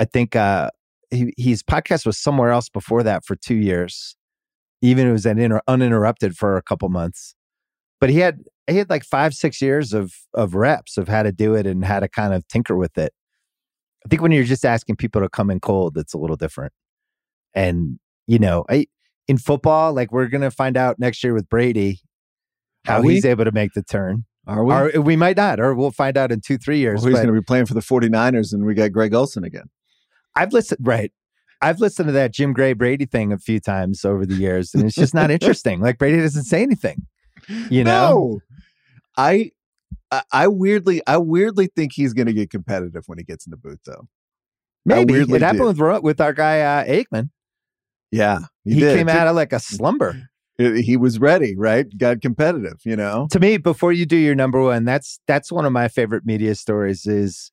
I 0.00 0.04
think, 0.04 0.34
uh, 0.34 0.70
he, 1.10 1.32
his 1.36 1.62
podcast 1.62 2.06
was 2.06 2.18
somewhere 2.18 2.50
else 2.50 2.68
before 2.68 3.02
that 3.02 3.24
for 3.24 3.36
two 3.36 3.54
years. 3.54 4.16
Even 4.82 5.08
it 5.08 5.12
was 5.12 5.26
an 5.26 5.38
inter- 5.38 5.62
uninterrupted 5.66 6.36
for 6.36 6.56
a 6.56 6.62
couple 6.62 6.88
months, 6.88 7.34
but 8.00 8.10
he 8.10 8.18
had 8.18 8.40
he 8.66 8.76
had 8.76 8.90
like 8.90 9.04
five 9.04 9.34
six 9.34 9.62
years 9.62 9.92
of 9.92 10.12
of 10.34 10.54
reps 10.54 10.98
of 10.98 11.08
how 11.08 11.22
to 11.22 11.32
do 11.32 11.54
it 11.54 11.66
and 11.66 11.84
how 11.84 12.00
to 12.00 12.08
kind 12.08 12.34
of 12.34 12.46
tinker 12.48 12.76
with 12.76 12.98
it. 12.98 13.12
I 14.04 14.08
think 14.08 14.22
when 14.22 14.32
you're 14.32 14.44
just 14.44 14.64
asking 14.64 14.96
people 14.96 15.22
to 15.22 15.28
come 15.28 15.50
in 15.50 15.60
cold, 15.60 15.96
it's 15.96 16.14
a 16.14 16.18
little 16.18 16.36
different. 16.36 16.72
And 17.54 17.98
you 18.26 18.38
know, 18.38 18.64
I 18.68 18.86
in 19.28 19.38
football, 19.38 19.94
like 19.94 20.12
we're 20.12 20.28
gonna 20.28 20.50
find 20.50 20.76
out 20.76 20.98
next 20.98 21.24
year 21.24 21.32
with 21.32 21.48
Brady 21.48 22.00
how 22.84 23.02
he's 23.02 23.24
able 23.24 23.44
to 23.44 23.52
make 23.52 23.72
the 23.72 23.82
turn. 23.82 24.24
Are 24.46 24.64
we? 24.64 24.74
Or 24.74 25.00
we 25.00 25.16
might 25.16 25.36
not, 25.36 25.58
or 25.58 25.74
we'll 25.74 25.90
find 25.90 26.16
out 26.16 26.30
in 26.30 26.40
two, 26.40 26.56
three 26.56 26.78
years. 26.78 27.02
Well, 27.02 27.10
he's 27.10 27.18
going 27.18 27.34
to 27.34 27.40
be 27.40 27.44
playing 27.44 27.66
for 27.66 27.74
the 27.74 27.80
49ers 27.80 28.52
and 28.52 28.64
we 28.64 28.74
got 28.74 28.92
Greg 28.92 29.12
Olsen 29.12 29.42
again. 29.42 29.68
I've 30.36 30.52
listened, 30.52 30.80
right. 30.86 31.10
I've 31.62 31.80
listened 31.80 32.08
to 32.08 32.12
that 32.12 32.32
Jim 32.32 32.52
Gray 32.52 32.74
Brady 32.74 33.06
thing 33.06 33.32
a 33.32 33.38
few 33.38 33.58
times 33.60 34.04
over 34.04 34.26
the 34.26 34.34
years, 34.34 34.74
and 34.74 34.84
it's 34.84 34.94
just 34.94 35.14
not 35.14 35.30
interesting. 35.36 35.80
Like 35.80 35.98
Brady 35.98 36.18
doesn't 36.20 36.44
say 36.44 36.62
anything. 36.62 37.06
You 37.70 37.82
know? 37.84 38.10
No. 38.10 38.40
I 39.16 39.50
I- 40.32 40.48
weirdly 40.48 41.02
I 41.06 41.16
weirdly 41.18 41.68
think 41.74 41.92
he's 41.94 42.12
going 42.12 42.26
to 42.26 42.32
get 42.32 42.50
competitive 42.50 43.04
when 43.06 43.18
he 43.18 43.24
gets 43.24 43.46
in 43.46 43.50
the 43.50 43.56
booth 43.56 43.80
though. 43.86 44.06
Maybe 44.84 45.14
it 45.14 45.42
happened 45.42 45.78
with 45.78 46.02
with 46.02 46.20
our 46.20 46.32
guy 46.32 46.60
uh, 46.60 46.84
Aikman. 46.84 47.30
Yeah, 48.12 48.40
He, 48.64 48.78
did. 48.78 48.96
came 48.96 49.08
out 49.08 49.26
of 49.26 49.34
like 49.34 49.52
a 49.52 49.58
slumber. 49.58 50.28
He- 50.58 50.82
He 50.82 50.96
was 50.96 51.18
ready, 51.18 51.54
right? 51.56 51.86
Got 51.98 52.20
competitive, 52.22 52.80
you 52.84 52.96
know. 52.96 53.26
to 53.32 53.40
me, 53.40 53.56
before 53.58 53.92
you 53.92 54.06
do 54.06 54.16
your 54.16 54.34
number 54.34 54.62
one, 54.62 54.84
that's 54.84 55.18
that's 55.26 55.50
one 55.50 55.64
of 55.66 55.72
my 55.72 55.88
favorite 55.88 56.24
media 56.24 56.54
stories. 56.54 57.04
Is 57.06 57.50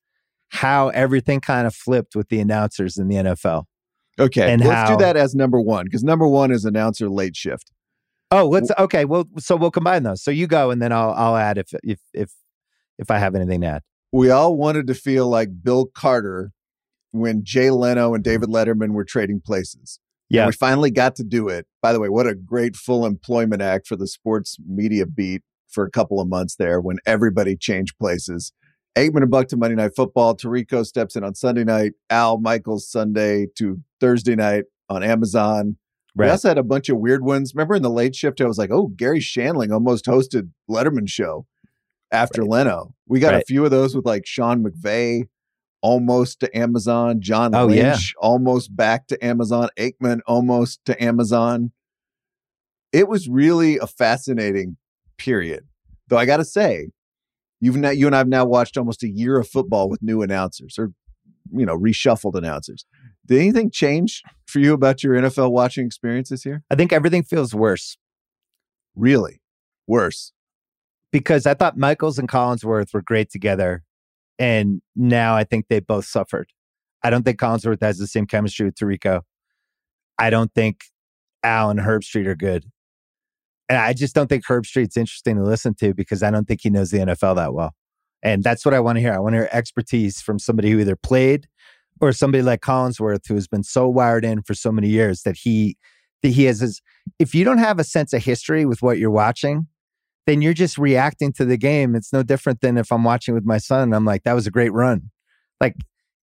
how 0.54 0.88
everything 0.90 1.40
kind 1.40 1.66
of 1.66 1.74
flipped 1.74 2.14
with 2.14 2.28
the 2.28 2.38
announcers 2.40 2.96
in 2.96 3.08
the 3.08 3.16
NFL. 3.16 3.64
Okay, 4.18 4.52
And 4.52 4.62
let's 4.62 4.72
how- 4.90 4.96
do 4.96 5.02
that 5.04 5.16
as 5.16 5.34
number 5.34 5.60
one 5.60 5.84
because 5.86 6.04
number 6.04 6.26
one 6.28 6.52
is 6.52 6.64
announcer 6.64 7.08
late 7.10 7.34
shift. 7.36 7.72
Oh, 8.30 8.46
let's 8.48 8.70
okay. 8.78 9.04
Well, 9.04 9.26
so 9.38 9.54
we'll 9.56 9.70
combine 9.70 10.02
those. 10.04 10.22
So 10.22 10.30
you 10.30 10.46
go, 10.46 10.70
and 10.70 10.80
then 10.80 10.92
I'll 10.92 11.10
I'll 11.12 11.36
add 11.36 11.58
if 11.58 11.72
if 11.82 12.00
if 12.12 12.32
if 12.98 13.10
I 13.10 13.18
have 13.18 13.34
anything 13.34 13.60
to 13.62 13.66
add. 13.66 13.82
We 14.12 14.30
all 14.30 14.56
wanted 14.56 14.86
to 14.86 14.94
feel 14.94 15.28
like 15.28 15.62
Bill 15.62 15.86
Carter 15.86 16.52
when 17.10 17.44
Jay 17.44 17.70
Leno 17.70 18.14
and 18.14 18.22
David 18.24 18.48
Letterman 18.48 18.90
were 18.92 19.04
trading 19.04 19.40
places. 19.40 19.98
Yeah. 20.30 20.46
we 20.46 20.52
finally 20.52 20.90
got 20.90 21.14
to 21.16 21.24
do 21.24 21.48
it. 21.48 21.66
By 21.82 21.92
the 21.92 22.00
way, 22.00 22.08
what 22.08 22.26
a 22.26 22.34
great 22.34 22.74
full 22.76 23.04
employment 23.06 23.60
act 23.62 23.86
for 23.86 23.94
the 23.94 24.06
sports 24.06 24.56
media 24.66 25.06
beat 25.06 25.42
for 25.68 25.84
a 25.84 25.90
couple 25.90 26.18
of 26.20 26.28
months 26.28 26.56
there 26.56 26.80
when 26.80 26.98
everybody 27.06 27.56
changed 27.56 27.96
places. 27.98 28.52
Aikman 28.96 29.22
and 29.22 29.30
Buck 29.30 29.48
to 29.48 29.56
Monday 29.56 29.74
Night 29.74 29.92
Football. 29.96 30.36
Tirico 30.36 30.84
steps 30.86 31.16
in 31.16 31.24
on 31.24 31.34
Sunday 31.34 31.64
night. 31.64 31.92
Al 32.10 32.38
Michaels 32.38 32.88
Sunday 32.88 33.46
to 33.56 33.80
Thursday 34.00 34.36
night 34.36 34.64
on 34.88 35.02
Amazon. 35.02 35.76
We 36.16 36.28
also 36.28 36.46
had 36.46 36.58
a 36.58 36.62
bunch 36.62 36.88
of 36.88 36.98
weird 36.98 37.24
ones. 37.24 37.54
Remember 37.56 37.74
in 37.74 37.82
the 37.82 37.90
late 37.90 38.14
shift, 38.14 38.40
I 38.40 38.44
was 38.44 38.56
like, 38.56 38.70
oh, 38.70 38.86
Garry 38.86 39.18
Shandling 39.18 39.72
almost 39.72 40.04
hosted 40.04 40.50
Letterman 40.70 41.08
show 41.08 41.44
after 42.12 42.44
Leno. 42.44 42.94
We 43.08 43.18
got 43.18 43.34
a 43.34 43.42
few 43.48 43.64
of 43.64 43.72
those 43.72 43.96
with 43.96 44.06
like 44.06 44.24
Sean 44.24 44.62
McVay 44.62 45.24
almost 45.82 46.38
to 46.40 46.56
Amazon, 46.56 47.20
John 47.20 47.52
Oh, 47.52 47.66
Lynch 47.66 48.14
yeah. 48.16 48.20
almost 48.20 48.76
back 48.76 49.08
to 49.08 49.22
Amazon, 49.24 49.70
Aikman 49.76 50.20
almost 50.24 50.84
to 50.84 51.02
Amazon. 51.02 51.72
It 52.92 53.08
was 53.08 53.28
really 53.28 53.78
a 53.78 53.88
fascinating 53.88 54.76
period. 55.18 55.64
Though 56.06 56.16
I 56.18 56.26
got 56.26 56.36
to 56.36 56.44
say, 56.44 56.90
you've 57.64 57.76
now, 57.76 57.90
you 57.90 58.06
and 58.06 58.14
I've 58.16 58.28
now 58.28 58.44
watched 58.44 58.76
almost 58.76 59.02
a 59.02 59.08
year 59.08 59.38
of 59.38 59.48
football 59.48 59.88
with 59.88 60.02
new 60.02 60.22
announcers 60.22 60.78
or 60.78 60.92
you 61.52 61.66
know 61.66 61.76
reshuffled 61.78 62.34
announcers. 62.36 62.86
Did 63.26 63.40
anything 63.40 63.70
change 63.70 64.22
for 64.46 64.58
you 64.58 64.74
about 64.74 65.02
your 65.02 65.14
NFL 65.14 65.50
watching 65.50 65.86
experience 65.86 66.28
this 66.28 66.44
year? 66.44 66.62
I 66.70 66.74
think 66.74 66.92
everything 66.92 67.22
feels 67.22 67.54
worse 67.54 67.96
Really? 68.94 69.40
Worse. 69.86 70.32
because 71.12 71.46
I 71.46 71.54
thought 71.54 71.76
Michaels 71.76 72.18
and 72.18 72.28
Collinsworth 72.28 72.92
were 72.92 73.02
great 73.02 73.30
together. 73.30 73.82
And 74.38 74.82
now 74.96 75.36
I 75.36 75.44
think 75.44 75.66
they 75.68 75.78
both 75.80 76.06
suffered. 76.06 76.48
I 77.04 77.10
don't 77.10 77.22
think 77.22 77.38
Collinsworth 77.38 77.80
has 77.82 77.98
the 77.98 78.06
same 78.08 78.26
chemistry 78.26 78.66
with 78.66 78.74
Tirico. 78.74 79.22
I 80.18 80.30
don't 80.30 80.52
think 80.54 80.84
Al 81.44 81.70
and 81.70 81.78
Herbstreit 81.80 82.26
are 82.26 82.34
good. 82.34 82.64
And 83.68 83.78
I 83.78 83.92
just 83.92 84.14
don't 84.14 84.28
think 84.28 84.44
Herbstreit's 84.44 84.96
interesting 84.96 85.36
to 85.36 85.42
listen 85.42 85.74
to 85.76 85.94
because 85.94 86.22
I 86.22 86.30
don't 86.30 86.46
think 86.46 86.60
he 86.62 86.70
knows 86.70 86.90
the 86.90 86.98
NFL 86.98 87.36
that 87.36 87.54
well. 87.54 87.74
And 88.22 88.42
that's 88.42 88.64
what 88.64 88.74
I 88.74 88.80
want 88.80 88.96
to 88.96 89.00
hear. 89.00 89.12
I 89.12 89.18
want 89.18 89.34
to 89.34 89.38
hear 89.38 89.48
expertise 89.52 90.20
from 90.20 90.38
somebody 90.38 90.70
who 90.70 90.80
either 90.80 90.96
played 90.96 91.46
or 92.00 92.12
somebody 92.12 92.42
like 92.42 92.60
Collinsworth 92.60 93.26
who 93.28 93.34
has 93.34 93.46
been 93.46 93.62
so 93.62 93.88
wired 93.88 94.24
in 94.24 94.42
for 94.42 94.54
so 94.54 94.72
many 94.72 94.88
years 94.88 95.22
that 95.22 95.36
he 95.36 95.76
that 96.22 96.30
he 96.30 96.44
has 96.44 96.60
his 96.60 96.80
if 97.18 97.34
you 97.34 97.44
don't 97.44 97.58
have 97.58 97.78
a 97.78 97.84
sense 97.84 98.12
of 98.12 98.24
history 98.24 98.64
with 98.64 98.82
what 98.82 98.98
you're 98.98 99.10
watching, 99.10 99.66
then 100.26 100.40
you're 100.40 100.54
just 100.54 100.78
reacting 100.78 101.32
to 101.34 101.44
the 101.44 101.58
game. 101.58 101.94
It's 101.94 102.12
no 102.12 102.22
different 102.22 102.62
than 102.62 102.78
if 102.78 102.90
I'm 102.90 103.04
watching 103.04 103.34
with 103.34 103.44
my 103.44 103.58
son 103.58 103.92
I'm 103.92 104.04
like, 104.04 104.24
that 104.24 104.32
was 104.32 104.46
a 104.46 104.50
great 104.50 104.72
run. 104.72 105.10
Like 105.60 105.76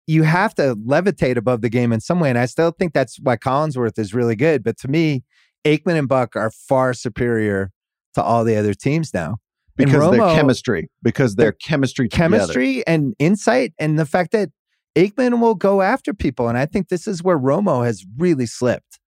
you 0.07 0.23
have 0.23 0.55
to 0.55 0.75
levitate 0.75 1.37
above 1.37 1.61
the 1.61 1.69
game 1.69 1.93
in 1.93 2.01
some 2.01 2.19
way. 2.19 2.29
And 2.29 2.39
I 2.39 2.45
still 2.45 2.71
think 2.71 2.93
that's 2.93 3.19
why 3.19 3.37
Collinsworth 3.37 3.97
is 3.99 4.13
really 4.13 4.35
good. 4.35 4.63
But 4.63 4.77
to 4.79 4.87
me, 4.87 5.23
Aikman 5.65 5.97
and 5.97 6.07
Buck 6.07 6.35
are 6.35 6.51
far 6.51 6.93
superior 6.93 7.71
to 8.15 8.23
all 8.23 8.43
the 8.43 8.55
other 8.55 8.73
teams 8.73 9.13
now. 9.13 9.37
Because 9.75 10.11
their 10.11 10.35
chemistry. 10.35 10.89
Because 11.01 11.35
their 11.35 11.53
chemistry 11.53 12.07
together. 12.07 12.37
chemistry 12.37 12.85
and 12.85 13.15
insight 13.19 13.73
and 13.79 13.97
the 13.97 14.05
fact 14.05 14.31
that 14.31 14.49
Aikman 14.95 15.39
will 15.39 15.55
go 15.55 15.81
after 15.81 16.13
people. 16.13 16.49
And 16.49 16.57
I 16.57 16.65
think 16.65 16.89
this 16.89 17.07
is 17.07 17.23
where 17.23 17.39
Romo 17.39 17.85
has 17.85 18.05
really 18.17 18.45
slipped. 18.45 18.99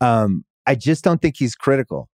Um, 0.00 0.44
I 0.66 0.74
just 0.74 1.04
don't 1.04 1.20
think 1.20 1.36
he's 1.38 1.54
critical. 1.54 2.08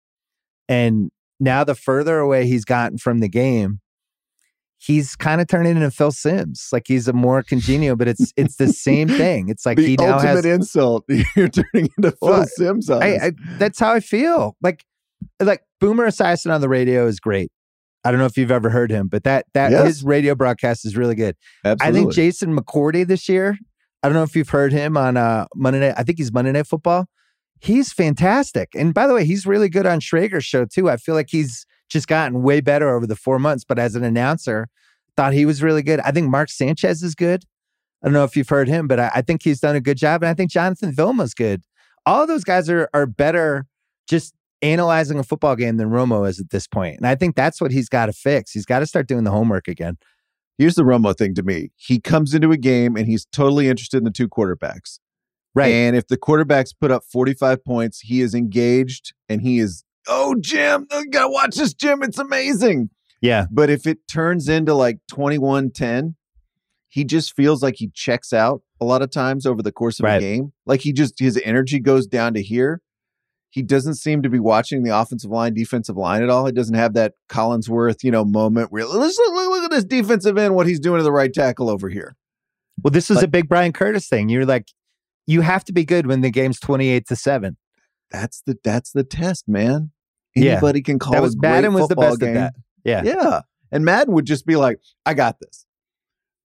And 0.68 1.10
now 1.38 1.64
the 1.64 1.74
further 1.74 2.18
away 2.18 2.46
he's 2.46 2.64
gotten 2.64 2.98
from 2.98 3.18
the 3.18 3.28
game, 3.28 3.80
he's 4.84 5.14
kind 5.14 5.40
of 5.40 5.46
turning 5.46 5.76
into 5.76 5.90
Phil 5.90 6.10
Simms. 6.10 6.68
Like 6.72 6.84
he's 6.86 7.06
a 7.06 7.12
more 7.12 7.42
congenial, 7.42 7.94
but 7.96 8.08
it's 8.08 8.32
it's 8.36 8.56
the 8.56 8.68
same 8.72 9.08
thing. 9.22 9.48
It's 9.48 9.64
like 9.64 9.76
the 9.78 9.86
he 9.86 9.96
now 9.96 10.14
ultimate 10.14 10.44
has 10.44 10.44
insult. 10.46 11.04
You're 11.36 11.48
turning 11.48 11.90
into 11.96 12.10
Phil 12.10 12.16
Well, 12.20 12.46
Simms 12.46 12.90
on 12.90 13.02
I. 13.02 13.16
I, 13.16 13.32
that's 13.58 13.78
how 13.78 13.92
I 13.92 14.00
feel. 14.00 14.56
Like, 14.62 14.84
like 15.40 15.62
Boomer 15.80 16.06
Esiason 16.08 16.52
on 16.52 16.60
the 16.60 16.68
radio 16.68 17.06
is 17.06 17.20
great. 17.20 17.50
I 18.04 18.10
don't 18.10 18.18
know 18.18 18.26
if 18.26 18.36
you've 18.36 18.50
ever 18.50 18.68
heard 18.70 18.90
him, 18.90 19.06
but 19.08 19.22
that 19.24 19.46
that 19.54 19.70
Yes. 19.70 19.86
his 19.86 20.04
radio 20.04 20.34
broadcast 20.34 20.84
is 20.84 20.96
really 20.96 21.14
good. 21.14 21.36
Absolutely. 21.64 22.00
I 22.00 22.02
think 22.02 22.12
Jason 22.14 22.56
McCourty 22.56 23.06
this 23.06 23.28
year. 23.28 23.56
I 24.02 24.08
don't 24.08 24.14
know 24.14 24.24
if 24.24 24.34
you've 24.34 24.48
heard 24.48 24.72
him 24.72 24.96
on 24.96 25.16
uh, 25.16 25.46
Monday 25.54 25.78
Night. 25.78 25.94
I 25.96 26.02
think 26.02 26.18
he's 26.18 26.32
Monday 26.32 26.50
Night 26.50 26.66
Football. 26.66 27.06
He's 27.60 27.92
fantastic, 27.92 28.70
and 28.74 28.92
by 28.92 29.06
the 29.06 29.14
way, 29.14 29.24
he's 29.24 29.46
really 29.46 29.68
good 29.68 29.86
on 29.86 30.00
Schrager's 30.00 30.44
show 30.44 30.64
too. 30.64 30.90
I 30.90 30.96
feel 30.96 31.14
like 31.14 31.28
he's 31.30 31.64
just 31.92 32.08
gotten 32.08 32.42
way 32.42 32.60
better 32.60 32.94
over 32.94 33.06
the 33.06 33.16
four 33.16 33.38
months. 33.38 33.64
But 33.64 33.78
as 33.78 33.94
an 33.94 34.04
announcer, 34.04 34.68
thought 35.16 35.32
he 35.32 35.46
was 35.46 35.62
really 35.62 35.82
good. 35.82 36.00
I 36.00 36.10
think 36.10 36.30
Mark 36.30 36.50
Sanchez 36.50 37.02
is 37.02 37.14
good. 37.14 37.44
I 38.02 38.06
don't 38.06 38.14
know 38.14 38.24
if 38.24 38.36
you've 38.36 38.48
heard 38.48 38.68
him, 38.68 38.88
but 38.88 38.98
I, 38.98 39.10
I 39.16 39.22
think 39.22 39.42
he's 39.42 39.60
done 39.60 39.76
a 39.76 39.80
good 39.80 39.96
job, 39.96 40.22
and 40.22 40.30
I 40.30 40.34
think 40.34 40.50
Jonathan 40.50 40.92
Vilma's 40.92 41.34
good. 41.34 41.62
All 42.04 42.26
those 42.26 42.44
guys 42.44 42.68
are 42.68 42.88
are 42.92 43.06
better 43.06 43.66
just 44.08 44.34
analyzing 44.62 45.18
a 45.18 45.24
football 45.24 45.56
game 45.56 45.76
than 45.76 45.90
Romo 45.90 46.28
is 46.28 46.40
at 46.40 46.50
this 46.50 46.66
point. 46.66 46.94
point, 46.94 46.98
and 46.98 47.06
I 47.06 47.14
think 47.14 47.36
that's 47.36 47.60
what 47.60 47.70
he's 47.70 47.88
got 47.88 48.06
to 48.06 48.12
fix. 48.12 48.52
He's 48.52 48.64
got 48.64 48.78
to 48.78 48.86
start 48.86 49.06
doing 49.06 49.24
the 49.24 49.30
homework 49.30 49.68
again. 49.68 49.98
Here's 50.58 50.74
the 50.74 50.82
Romo 50.82 51.16
thing 51.16 51.34
to 51.34 51.42
me. 51.42 51.70
He 51.76 52.00
comes 52.00 52.34
into 52.34 52.52
a 52.52 52.56
game 52.56 52.96
and 52.96 53.06
he's 53.06 53.26
totally 53.32 53.68
interested 53.68 53.98
in 53.98 54.04
the 54.04 54.10
two 54.10 54.28
quarterbacks. 54.28 54.98
Right. 55.54 55.72
And 55.72 55.96
if 55.96 56.06
the 56.06 56.16
quarterbacks 56.16 56.72
put 56.78 56.90
up 56.90 57.04
45 57.04 57.64
points, 57.64 58.00
he 58.00 58.20
is 58.20 58.34
engaged 58.34 59.12
and 59.28 59.42
he 59.42 59.58
is, 59.58 59.84
oh, 60.08 60.34
Jim, 60.40 60.86
you 60.92 61.08
gotta 61.10 61.30
watch 61.30 61.56
this, 61.56 61.74
Jim. 61.74 62.02
It's 62.02 62.18
amazing. 62.18 62.90
yeah. 63.20 63.46
But 63.50 63.70
if 63.70 63.86
it 63.86 63.98
turns 64.10 64.48
into 64.48 64.74
like 64.74 64.98
21 65.10 65.70
10, 65.72 66.16
he 66.88 67.04
just 67.04 67.34
feels 67.34 67.62
like 67.62 67.76
he 67.78 67.90
checks 67.94 68.32
out 68.32 68.62
a 68.80 68.84
lot 68.84 69.00
of 69.02 69.10
times 69.10 69.46
over 69.46 69.62
the 69.62 69.72
course 69.72 69.98
of 70.00 70.04
a 70.06 70.20
game. 70.20 70.52
Like 70.66 70.80
he 70.82 70.92
just, 70.92 71.18
his 71.18 71.40
energy 71.44 71.80
goes 71.80 72.06
down 72.06 72.34
to 72.34 72.42
here. 72.42 72.80
He 73.50 73.62
doesn't 73.62 73.94
seem 73.96 74.22
to 74.22 74.30
be 74.30 74.38
watching 74.38 74.82
the 74.82 74.96
offensive 74.96 75.30
line, 75.30 75.52
defensive 75.54 75.96
line 75.96 76.22
at 76.22 76.30
all. 76.30 76.46
He 76.46 76.52
doesn't 76.52 76.74
have 76.74 76.94
that 76.94 77.12
Collinsworth, 77.28 78.02
you 78.02 78.10
know, 78.10 78.24
moment 78.24 78.72
where 78.72 78.84
let's 78.86 79.18
look, 79.18 79.34
look, 79.34 79.50
look 79.50 79.64
at 79.64 79.70
this 79.70 79.84
defensive 79.84 80.36
end, 80.38 80.54
what 80.54 80.66
he's 80.66 80.80
doing 80.80 80.98
to 80.98 81.04
the 81.04 81.12
right 81.12 81.32
tackle 81.32 81.68
over 81.70 81.88
here. 81.90 82.16
Well, 82.82 82.90
this 82.90 83.10
is 83.10 83.16
Like- 83.16 83.24
a 83.26 83.28
big 83.28 83.48
Bryan 83.48 83.72
Curtis 83.72 84.08
thing. 84.08 84.28
You're 84.30 84.46
like, 84.46 84.68
you 85.26 85.42
have 85.42 85.64
to 85.64 85.72
be 85.72 85.84
good 85.84 86.06
when 86.06 86.20
the 86.22 86.30
game's 86.30 86.58
28 86.60 87.06
to 87.08 87.14
7. 87.16 87.56
That's 88.12 88.42
the 88.42 88.58
that's 88.62 88.92
the 88.92 89.04
test, 89.04 89.48
man. 89.48 89.90
Yeah. 90.34 90.52
Anybody 90.52 90.82
can 90.82 90.98
call 90.98 91.12
that 91.12 91.22
was 91.22 91.36
Madden 91.40 91.74
was 91.74 91.88
the 91.88 91.96
best 91.96 92.20
game. 92.20 92.36
at 92.36 92.54
that. 92.54 92.54
Yeah. 92.84 93.02
Yeah. 93.04 93.40
And 93.70 93.84
Madden 93.84 94.12
would 94.14 94.26
just 94.26 94.44
be 94.46 94.56
like, 94.56 94.78
I 95.06 95.14
got 95.14 95.40
this. 95.40 95.66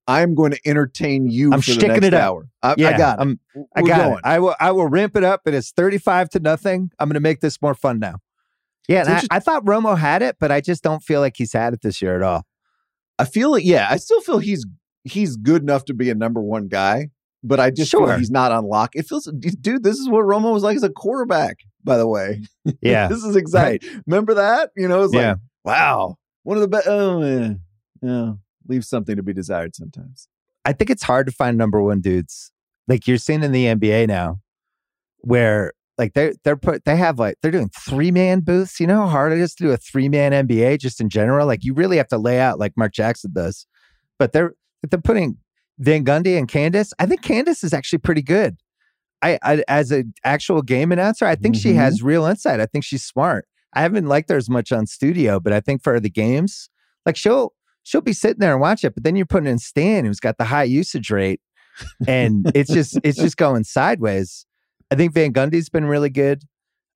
I'm 0.09 0.35
going 0.35 0.51
to 0.51 0.59
entertain 0.65 1.27
you 1.27 1.51
I'm 1.51 1.59
for 1.59 1.71
the 1.71 1.73
sticking 1.73 1.87
next 1.89 2.05
it 2.07 2.13
hour. 2.13 2.47
I, 2.63 2.75
Yeah, 2.77 2.89
I 2.89 2.97
got 2.97 3.19
it. 3.19 3.21
I'm- 3.21 3.39
I 3.75 3.81
We're 3.81 3.87
got 3.89 3.97
going. 4.05 4.13
it. 4.19 4.21
I 4.23 4.39
will 4.39 4.55
I 4.59 4.71
will 4.71 4.87
ramp 4.87 5.17
it 5.17 5.23
up. 5.23 5.41
It 5.45 5.53
is 5.53 5.71
35 5.71 6.29
to 6.29 6.39
nothing. 6.39 6.91
I'm 6.99 7.09
going 7.09 7.15
to 7.15 7.19
make 7.19 7.41
this 7.41 7.61
more 7.61 7.73
fun 7.73 7.99
now. 7.99 8.19
Yeah, 8.87 9.03
I, 9.29 9.35
I 9.35 9.39
thought 9.39 9.65
Romo 9.65 9.97
had 9.97 10.21
it, 10.21 10.37
but 10.39 10.49
I 10.49 10.61
just 10.61 10.81
don't 10.81 11.03
feel 11.03 11.19
like 11.19 11.35
he's 11.35 11.51
had 11.51 11.73
it 11.73 11.81
this 11.81 12.01
year 12.01 12.15
at 12.15 12.21
all. 12.21 12.45
I 13.19 13.25
feel 13.25 13.51
like, 13.51 13.65
yeah, 13.65 13.87
I 13.89 13.97
still 13.97 14.21
feel 14.21 14.37
he's 14.39 14.65
he's 15.03 15.35
good 15.35 15.61
enough 15.61 15.83
to 15.85 15.93
be 15.93 16.09
a 16.09 16.15
number 16.15 16.41
one 16.41 16.69
guy, 16.69 17.09
but 17.43 17.59
I 17.59 17.69
just 17.71 17.91
feel 17.91 18.05
Sure. 18.07 18.17
he's 18.17 18.31
not 18.31 18.51
on 18.51 18.65
lock. 18.65 18.95
It 18.95 19.07
feels, 19.07 19.25
dude, 19.61 19.83
this 19.83 19.97
is 19.97 20.09
what 20.09 20.25
Romo 20.25 20.53
was 20.53 20.63
like 20.63 20.75
as 20.75 20.83
a 20.83 20.89
quarterback, 20.89 21.57
by 21.83 21.97
the 21.97 22.07
way. 22.07 22.41
Yeah. 22.81 23.07
this 23.07 23.23
is 23.23 23.35
exactly. 23.35 23.87
Remember 24.07 24.33
that? 24.35 24.71
You 24.75 24.87
know, 24.87 25.03
it's 25.03 25.13
Yeah. 25.13 25.29
like, 25.31 25.37
wow, 25.63 26.15
one 26.43 26.57
of 26.57 26.61
the 26.61 26.67
best. 26.67 26.87
Oh, 26.87 27.19
man. 27.19 27.61
Yeah. 28.01 28.33
Leaves 28.67 28.87
something 28.89 29.15
to 29.15 29.23
be 29.23 29.33
desired 29.33 29.75
sometimes. 29.75 30.27
I 30.65 30.73
think 30.73 30.89
it's 30.89 31.03
hard 31.03 31.25
to 31.27 31.31
find 31.31 31.57
number 31.57 31.81
one 31.81 32.01
dudes. 32.01 32.51
Like 32.87 33.07
you're 33.07 33.17
seeing 33.17 33.43
in 33.43 33.51
the 33.53 33.65
NBA 33.65 34.07
now, 34.07 34.39
where 35.19 35.73
like 35.97 36.13
they're 36.13 36.33
they're 36.43 36.57
put 36.57 36.85
they 36.85 36.95
have 36.95 37.17
like 37.19 37.35
they're 37.41 37.51
doing 37.51 37.69
three 37.69 38.11
man 38.11 38.41
booths. 38.41 38.79
You 38.79 38.87
know 38.87 39.01
how 39.01 39.07
hard 39.07 39.33
it 39.33 39.39
is 39.39 39.55
to 39.55 39.63
do 39.63 39.71
a 39.71 39.77
three 39.77 40.09
man 40.09 40.31
NBA 40.47 40.79
just 40.79 40.99
in 41.01 41.09
general. 41.09 41.47
Like 41.47 41.63
you 41.63 41.73
really 41.73 41.97
have 41.97 42.07
to 42.09 42.17
lay 42.17 42.39
out 42.39 42.59
like 42.59 42.73
Mark 42.77 42.93
Jackson 42.93 43.31
does. 43.33 43.65
But 44.19 44.31
they're 44.33 44.53
they're 44.89 44.99
putting 45.01 45.37
Van 45.79 46.03
Gundy 46.05 46.37
and 46.37 46.47
Candace. 46.47 46.93
I 46.99 47.05
think 47.05 47.21
Candace 47.21 47.63
is 47.63 47.73
actually 47.73 47.99
pretty 47.99 48.21
good. 48.21 48.57
I, 49.21 49.39
I 49.43 49.63
as 49.67 49.91
an 49.91 50.13
actual 50.23 50.61
game 50.61 50.91
announcer, 50.91 51.25
I 51.25 51.35
think 51.35 51.55
she 51.55 51.71
Mhm. 51.73 51.75
has 51.75 52.03
real 52.03 52.25
insight. 52.25 52.59
I 52.59 52.65
think 52.67 52.83
she's 52.83 53.03
smart. 53.03 53.45
I 53.73 53.81
haven't 53.81 54.07
liked 54.07 54.29
her 54.29 54.37
as 54.37 54.49
much 54.49 54.71
on 54.71 54.85
studio, 54.87 55.39
but 55.39 55.53
I 55.53 55.59
think 55.59 55.83
for 55.83 55.99
the 55.99 56.09
games, 56.09 56.69
like 57.05 57.15
she'll 57.15 57.53
she'll 57.83 58.01
be 58.01 58.13
sitting 58.13 58.39
there 58.39 58.51
and 58.53 58.61
watch 58.61 58.83
it. 58.83 58.93
But 58.93 59.03
then 59.03 59.15
you're 59.15 59.25
putting 59.25 59.49
in 59.49 59.59
Stan, 59.59 60.05
who's 60.05 60.19
got 60.19 60.37
the 60.37 60.45
high 60.45 60.63
usage 60.63 61.09
rate, 61.09 61.41
and 62.07 62.51
it's 62.55 62.71
just 62.71 62.99
it's 63.03 63.17
just 63.17 63.37
going 63.37 63.63
sideways. 63.63 64.45
I 64.91 64.95
think 64.95 65.13
Van 65.13 65.33
Gundy's 65.33 65.69
been 65.69 65.85
really 65.85 66.09
good. 66.09 66.43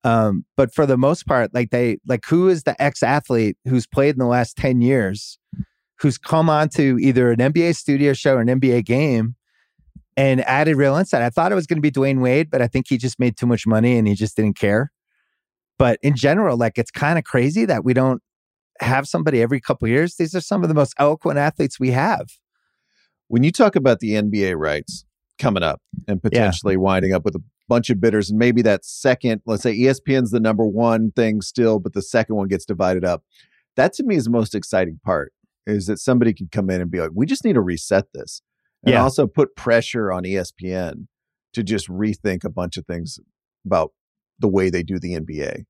Um, 0.04 0.46
but 0.58 0.74
for 0.74 0.86
the 0.88 0.98
most 0.98 1.28
part, 1.28 1.54
like 1.54 1.70
they 1.72 1.98
like 2.08 2.26
who 2.26 2.50
is 2.50 2.64
the 2.64 2.80
ex 2.82 3.04
athlete 3.04 3.58
who's 3.68 3.86
played 3.86 4.16
in 4.16 4.20
the 4.20 4.26
last 4.26 4.58
10 4.58 4.82
years, 4.82 5.38
who's 6.02 6.18
come 6.18 6.50
on 6.50 6.70
to 6.70 6.98
either 7.00 7.32
an 7.32 7.38
NBA 7.40 7.76
studio 7.76 8.14
show 8.14 8.36
or 8.36 8.42
an 8.42 8.48
NBA 8.48 8.86
game 8.86 9.36
and 10.18 10.42
added 10.42 10.76
real 10.76 10.96
insight. 10.96 11.22
I 11.22 11.30
thought 11.30 11.52
it 11.52 11.56
was 11.56 11.68
gonna 11.68 11.82
be 11.82 11.92
Dwyane 11.92 12.22
Wade, 12.22 12.50
but 12.50 12.62
I 12.62 12.68
think 12.68 12.88
he 12.90 12.98
just 12.98 13.20
made 13.20 13.38
too 13.38 13.46
much 13.46 13.68
money 13.68 13.98
and 13.98 14.08
he 14.08 14.16
just 14.16 14.36
didn't 14.36 14.58
care. 14.58 14.92
But 15.78 16.00
in 16.02 16.16
general, 16.16 16.58
like 16.58 16.78
it's 16.78 16.92
kind 16.92 17.18
of 17.18 17.24
crazy 17.24 17.66
that 17.66 17.84
we 17.84 17.94
don't 17.94 18.22
have 18.80 19.08
somebody 19.08 19.42
every 19.42 19.60
couple 19.60 19.88
years. 19.88 20.16
These 20.16 20.36
are 20.36 20.42
some 20.42 20.64
of 20.64 20.70
the 20.70 20.76
most 20.76 20.94
eloquent 20.98 21.38
athletes 21.38 21.80
we 21.80 21.92
have. 21.92 22.28
when 23.28 23.44
you 23.44 23.52
talk 23.52 23.78
about 23.78 24.00
the 24.00 24.14
NBA 24.14 24.58
rights 24.58 25.06
coming 25.40 25.64
up 25.64 25.82
and 26.08 26.22
potentially 26.22 26.76
winding 26.76 27.14
up 27.14 27.24
with 27.24 27.36
a 27.36 27.42
bunch 27.70 27.90
of 27.90 28.02
bidders, 28.02 28.30
and 28.30 28.38
maybe 28.38 28.62
that 28.62 28.84
second, 28.84 29.42
let's 29.46 29.64
say 29.64 29.78
ESPN's 29.78 30.32
the 30.32 30.40
number 30.40 30.66
one 30.66 31.12
thing 31.12 31.42
still, 31.42 31.80
but 31.80 31.94
the 31.94 32.02
second 32.02 32.36
one 32.36 32.50
gets 32.50 32.66
divided 32.66 33.06
up. 33.06 33.24
That 33.78 33.94
to 33.94 34.04
me 34.04 34.18
is 34.18 34.26
the 34.26 34.32
most 34.32 34.54
exciting 34.54 35.00
part 35.06 35.32
is 35.68 35.86
that 35.86 36.00
somebody 36.00 36.34
could 36.34 36.52
come 36.52 36.70
in 36.70 36.82
and 36.82 36.90
be 36.92 37.00
like, 37.00 37.12
we 37.14 37.26
just 37.26 37.44
need 37.46 37.54
to 37.54 37.62
reset 37.62 38.06
this. 38.14 38.42
And 38.84 38.94
Yeah. 38.94 39.04
also 39.04 39.28
put 39.28 39.56
pressure 39.56 40.12
on 40.12 40.24
ESPN 40.24 41.08
to 41.54 41.64
just 41.64 41.88
rethink 41.88 42.44
a 42.44 42.50
bunch 42.50 42.78
of 42.78 42.86
things 42.86 43.20
about 43.66 43.92
the 44.40 44.48
way 44.48 44.70
they 44.70 44.82
do 44.84 44.98
the 45.00 45.14
NBA. 45.14 45.66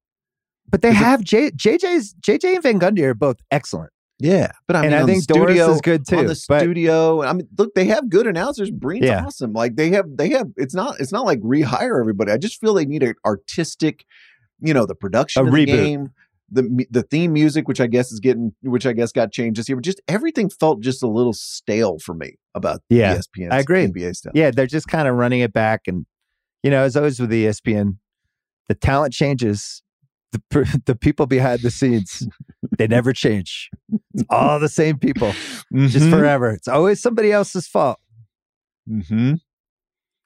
But 0.70 0.82
they 0.82 0.94
have 0.94 1.22
J, 1.24 1.52
JJ's 1.52 2.14
JJ 2.22 2.54
and 2.56 2.64
Van 2.64 2.80
Gundy 2.80 3.02
are 3.04 3.14
both 3.14 3.38
excellent. 3.52 3.92
Yeah, 4.20 4.52
but 4.68 4.76
I 4.76 4.82
and 4.86 4.92
mean, 4.92 4.98
I 4.98 5.02
on 5.02 5.08
the 5.08 5.14
think 5.16 5.26
Doris 5.26 5.56
studio- 5.56 5.72
is 5.74 5.82
good 5.82 6.08
too. 6.08 6.18
on 6.18 6.26
the 6.28 6.36
studio. 6.36 7.24
I 7.24 7.34
mean, 7.34 7.48
look, 7.58 7.74
they 7.74 7.86
have 7.86 8.08
good 8.08 8.28
announcers. 8.28 8.70
Breen's 8.70 9.08
Yeah. 9.08 9.26
awesome. 9.26 9.52
Like 9.52 9.76
they 9.76 9.90
have, 9.90 10.06
they 10.16 10.30
have. 10.30 10.48
It's 10.58 10.76
not, 10.76 11.00
it's 11.00 11.12
not 11.12 11.26
like 11.26 11.40
rehire 11.42 12.00
everybody. 12.00 12.32
I 12.32 12.38
just 12.38 12.62
feel 12.62 12.76
they 12.76 12.86
need 12.86 13.02
an 13.02 13.16
artistic, 13.26 14.06
you 14.60 14.74
know, 14.76 14.86
the 14.86 14.94
production 14.96 15.44
A 15.44 15.50
of 15.50 15.54
the 15.56 15.66
game, 15.66 16.12
the 16.52 16.86
the 16.90 17.04
theme 17.04 17.34
music, 17.34 17.68
which 17.68 17.80
I 17.82 17.88
guess 17.88 18.12
is 18.12 18.20
getting, 18.20 18.54
which 18.62 18.86
I 18.86 18.94
guess 18.94 19.12
got 19.12 19.32
changed 19.32 19.60
this 19.60 19.70
year, 19.70 19.76
but 19.78 19.86
just 19.86 20.02
everything 20.08 20.50
felt 20.50 20.82
just 20.82 21.02
a 21.02 21.08
little 21.08 21.34
stale 21.34 21.98
for 22.00 22.14
me 22.14 22.36
about 22.54 22.82
Yeah, 22.90 23.18
ESPN. 23.18 23.52
I 23.52 23.60
agree. 23.60 23.88
NBA 23.88 24.16
stuff. 24.16 24.34
Yeah, 24.36 24.52
they're 24.52 24.68
just 24.68 24.88
kind 24.88 25.08
of 25.08 25.16
running 25.16 25.40
it 25.40 25.54
back. 25.54 25.82
And, 25.88 26.06
you 26.64 26.70
know, 26.70 26.84
as 26.84 26.98
always 26.98 27.20
with 27.20 27.32
ESPN, 27.32 27.98
the 28.68 28.76
talent 28.76 29.14
changes. 29.14 29.82
The, 30.34 30.82
the 30.86 30.96
people 30.96 31.26
behind 31.26 31.60
the 31.60 31.70
scenes, 31.72 32.26
they 32.78 32.88
never 32.88 33.12
change. 33.12 33.70
It's 34.14 34.24
all 34.30 34.60
the 34.62 34.70
same 34.70 34.98
people, 34.98 35.34
just 35.74 36.06
Mhm. 36.06 36.10
forever. 36.10 36.52
It's 36.52 36.70
always 36.70 37.02
somebody 37.02 37.34
else's 37.34 37.68
fault. 37.68 38.00
Mhm. 38.90 39.42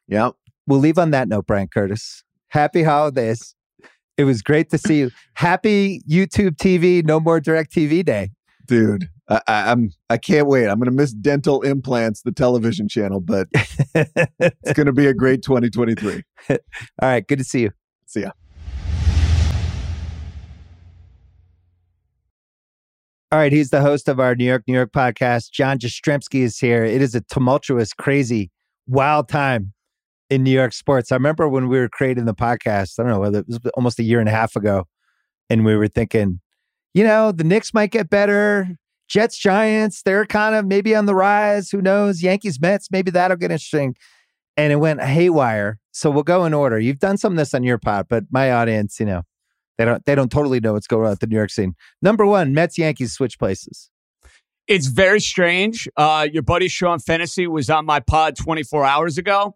Yeah. 0.08 0.30
We'll 0.68 0.80
leave 0.80 1.00
on 1.00 1.10
that 1.12 1.28
note, 1.28 1.48
Bryan 1.48 1.68
Curtis. 1.70 2.24
Happy 2.50 2.84
holidays. 2.84 3.55
It 4.18 4.24
was 4.24 4.42
great 4.42 4.70
to 4.70 4.78
see 4.78 5.00
you. 5.00 5.12
Happy 5.34 6.02
YouTube 6.10 6.56
TV, 6.56 7.04
no 7.04 7.20
more 7.20 7.40
direct 7.40 7.74
TV 7.74 8.04
day. 8.04 8.32
dude 8.66 9.10
I, 9.28 9.42
I, 9.48 9.72
i'm 9.72 9.92
i 10.10 10.18
can't 10.18 10.48
wait 10.48 10.68
i'm 10.68 10.80
gonna 10.80 10.92
miss 10.92 11.14
dental 11.14 11.62
implants 11.62 12.22
the 12.24 12.32
television 12.32 12.88
channel 12.88 13.20
but 13.20 13.48
it's 13.54 14.74
gonna 14.74 14.92
be 14.94 15.06
a 15.08 15.14
great 15.14 15.42
2023 15.44 16.24
All 16.50 16.58
right, 17.02 17.28
good 17.28 17.40
to 17.40 17.44
see 17.44 17.62
you. 17.62 17.72
see 18.06 18.22
ya 18.22 18.32
All 23.32 23.40
right, 23.40 23.52
he's 23.52 23.70
the 23.70 23.82
host 23.82 24.08
of 24.08 24.20
our 24.20 24.34
New 24.36 24.46
York, 24.46 24.64
New 24.68 24.74
York 24.76 24.92
podcast. 24.94 25.52
John 25.52 25.78
Jastremski 25.78 26.42
is 26.42 26.58
here. 26.58 26.86
It 26.86 27.02
is 27.02 27.16
a 27.16 27.22
tumultuous, 27.22 27.92
crazy, 27.92 28.50
wild 28.88 29.28
time 29.28 29.74
in 30.30 30.44
New 30.44 30.52
York 30.52 30.74
sports. 30.74 31.12
I 31.12 31.16
remember 31.16 31.48
when 31.48 31.68
we 31.68 31.78
were 31.78 31.90
creating 31.90 32.26
the 32.26 32.34
podcast, 32.34 33.00
I 33.00 33.04
don't 33.04 33.12
know 33.12 33.20
whether 33.20 33.40
it 33.40 33.48
was 33.48 33.60
almost 33.76 34.00
a 34.00 34.04
year 34.04 34.20
and 34.20 34.30
a 34.30 34.32
half 34.32 34.56
ago, 34.56 34.86
and 35.50 35.66
we 35.66 35.76
were 35.76 35.88
thinking, 35.88 36.40
you 36.94 37.04
know, 37.04 37.32
the 37.32 37.44
Knicks 37.44 37.74
might 37.74 37.92
get 37.92 38.10
better. 38.10 38.70
Jets, 39.08 39.38
Giants, 39.38 40.02
they're 40.02 40.26
kind 40.26 40.56
of 40.56 40.66
maybe 40.66 40.96
on 40.96 41.06
the 41.06 41.14
rise. 41.14 41.70
Who 41.70 41.82
knows? 41.82 42.24
Yankees, 42.24 42.60
Mets, 42.60 42.90
maybe 42.90 43.12
that'll 43.12 43.38
get 43.38 43.52
interesting. 43.52 43.96
And 44.58 44.72
it 44.72 44.78
went 44.78 45.02
haywire. 45.02 45.80
So 45.92 46.10
we'll 46.10 46.24
go 46.24 46.46
in 46.46 46.54
order. 46.54 46.80
You've 46.80 47.00
done 47.00 47.18
some 47.18 47.34
of 47.34 47.38
this 47.38 47.54
on 47.54 47.64
your 47.64 47.78
pod, 47.78 48.08
but 48.10 48.24
my 48.32 48.52
audience, 48.52 49.00
you 49.00 49.06
know, 49.06 49.24
they 49.78 49.86
don't 49.86 50.04
they 50.06 50.16
don't 50.16 50.32
totally 50.32 50.60
know 50.60 50.74
what's 50.74 50.88
going 50.88 51.06
on 51.06 51.12
at 51.12 51.20
the 51.20 51.28
New 51.28 51.36
York 51.36 51.52
scene. 51.52 51.76
Number 52.02 52.26
one, 52.26 52.54
Mets, 52.54 52.78
Yankees 52.78 53.14
switch 53.14 53.38
places. 53.38 53.92
It's 54.68 54.88
very 54.88 55.20
strange. 55.20 55.88
Uh, 55.96 56.28
your 56.32 56.42
buddy 56.42 56.68
Sean 56.68 57.00
Fennessy 57.00 57.46
was 57.46 57.70
on 57.70 57.86
my 57.86 58.00
pod 58.00 58.36
24 58.36 58.86
hours 58.86 59.18
ago, 59.18 59.56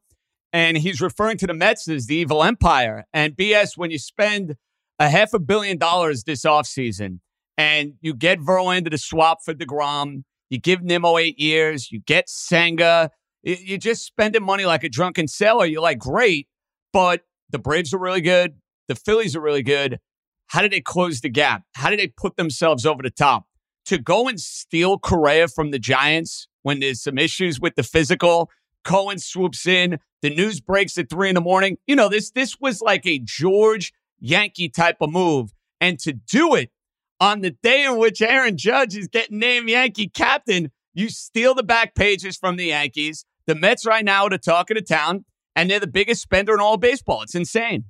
and 0.51 0.77
he's 0.77 1.01
referring 1.01 1.37
to 1.37 1.47
the 1.47 1.53
Mets 1.53 1.87
as 1.87 2.07
the 2.07 2.15
evil 2.15 2.43
empire. 2.43 3.05
And 3.13 3.35
BS, 3.35 3.77
when 3.77 3.91
you 3.91 3.99
spend 3.99 4.55
a 4.99 5.09
half 5.09 5.33
a 5.33 5.39
billion 5.39 5.77
dollars 5.77 6.23
this 6.23 6.43
offseason 6.43 7.19
and 7.57 7.93
you 8.01 8.13
get 8.13 8.39
Verlander 8.39 8.91
to 8.91 8.97
swap 8.97 9.39
for 9.43 9.53
DeGrom, 9.53 10.23
you 10.49 10.59
give 10.59 10.81
Nimmo 10.81 11.17
eight 11.17 11.39
years, 11.39 11.91
you 11.91 12.01
get 12.01 12.29
Senga, 12.29 13.11
you're 13.43 13.77
just 13.77 14.05
spending 14.05 14.43
money 14.43 14.65
like 14.65 14.83
a 14.83 14.89
drunken 14.89 15.27
sailor. 15.27 15.65
You're 15.65 15.81
like, 15.81 15.99
great, 15.99 16.47
but 16.91 17.21
the 17.49 17.59
Braves 17.59 17.93
are 17.93 17.99
really 17.99 18.21
good. 18.21 18.55
The 18.87 18.95
Phillies 18.95 19.35
are 19.35 19.41
really 19.41 19.63
good. 19.63 19.99
How 20.47 20.61
did 20.61 20.71
they 20.71 20.81
close 20.81 21.21
the 21.21 21.29
gap? 21.29 21.63
How 21.75 21.89
did 21.89 21.99
they 21.99 22.07
put 22.07 22.35
themselves 22.35 22.85
over 22.85 23.03
the 23.03 23.11
top? 23.11 23.45
to 23.89 23.97
go 23.97 24.27
and 24.27 24.39
steal 24.39 24.99
Correa 24.99 25.47
from 25.47 25.71
the 25.71 25.79
Giants 25.79 26.47
when 26.61 26.79
there's 26.79 27.01
some 27.01 27.17
issues 27.17 27.59
with 27.59 27.73
the 27.73 27.81
physical. 27.81 28.51
Cohen 28.83 29.19
swoops 29.19 29.67
in. 29.67 29.99
The 30.21 30.29
news 30.29 30.59
breaks 30.59 30.97
at 30.97 31.09
three 31.09 31.29
in 31.29 31.35
the 31.35 31.41
morning. 31.41 31.77
You 31.87 31.95
know, 31.95 32.09
this 32.09 32.31
this 32.31 32.59
was 32.59 32.81
like 32.81 33.05
a 33.05 33.19
George 33.19 33.93
Yankee 34.19 34.69
type 34.69 34.97
of 35.01 35.11
move. 35.11 35.53
And 35.81 35.97
to 35.99 36.13
do 36.13 36.55
it 36.55 36.71
on 37.19 37.41
the 37.41 37.51
day 37.51 37.85
in 37.85 37.97
which 37.97 38.21
Aaron 38.21 38.57
Judge 38.57 38.95
is 38.95 39.07
getting 39.07 39.39
named 39.39 39.69
Yankee 39.69 40.07
captain, 40.07 40.71
you 40.93 41.09
steal 41.09 41.53
the 41.53 41.63
back 41.63 41.95
pages 41.95 42.37
from 42.37 42.57
the 42.57 42.65
Yankees. 42.65 43.25
The 43.45 43.55
Mets 43.55 43.85
right 43.85 44.03
now 44.03 44.25
are 44.25 44.29
the 44.29 44.37
talk 44.37 44.69
of 44.69 44.75
the 44.75 44.81
town, 44.81 45.25
and 45.55 45.69
they're 45.69 45.79
the 45.79 45.87
biggest 45.87 46.21
spender 46.21 46.53
in 46.53 46.59
all 46.59 46.77
baseball. 46.77 47.21
It's 47.21 47.35
insane. 47.35 47.85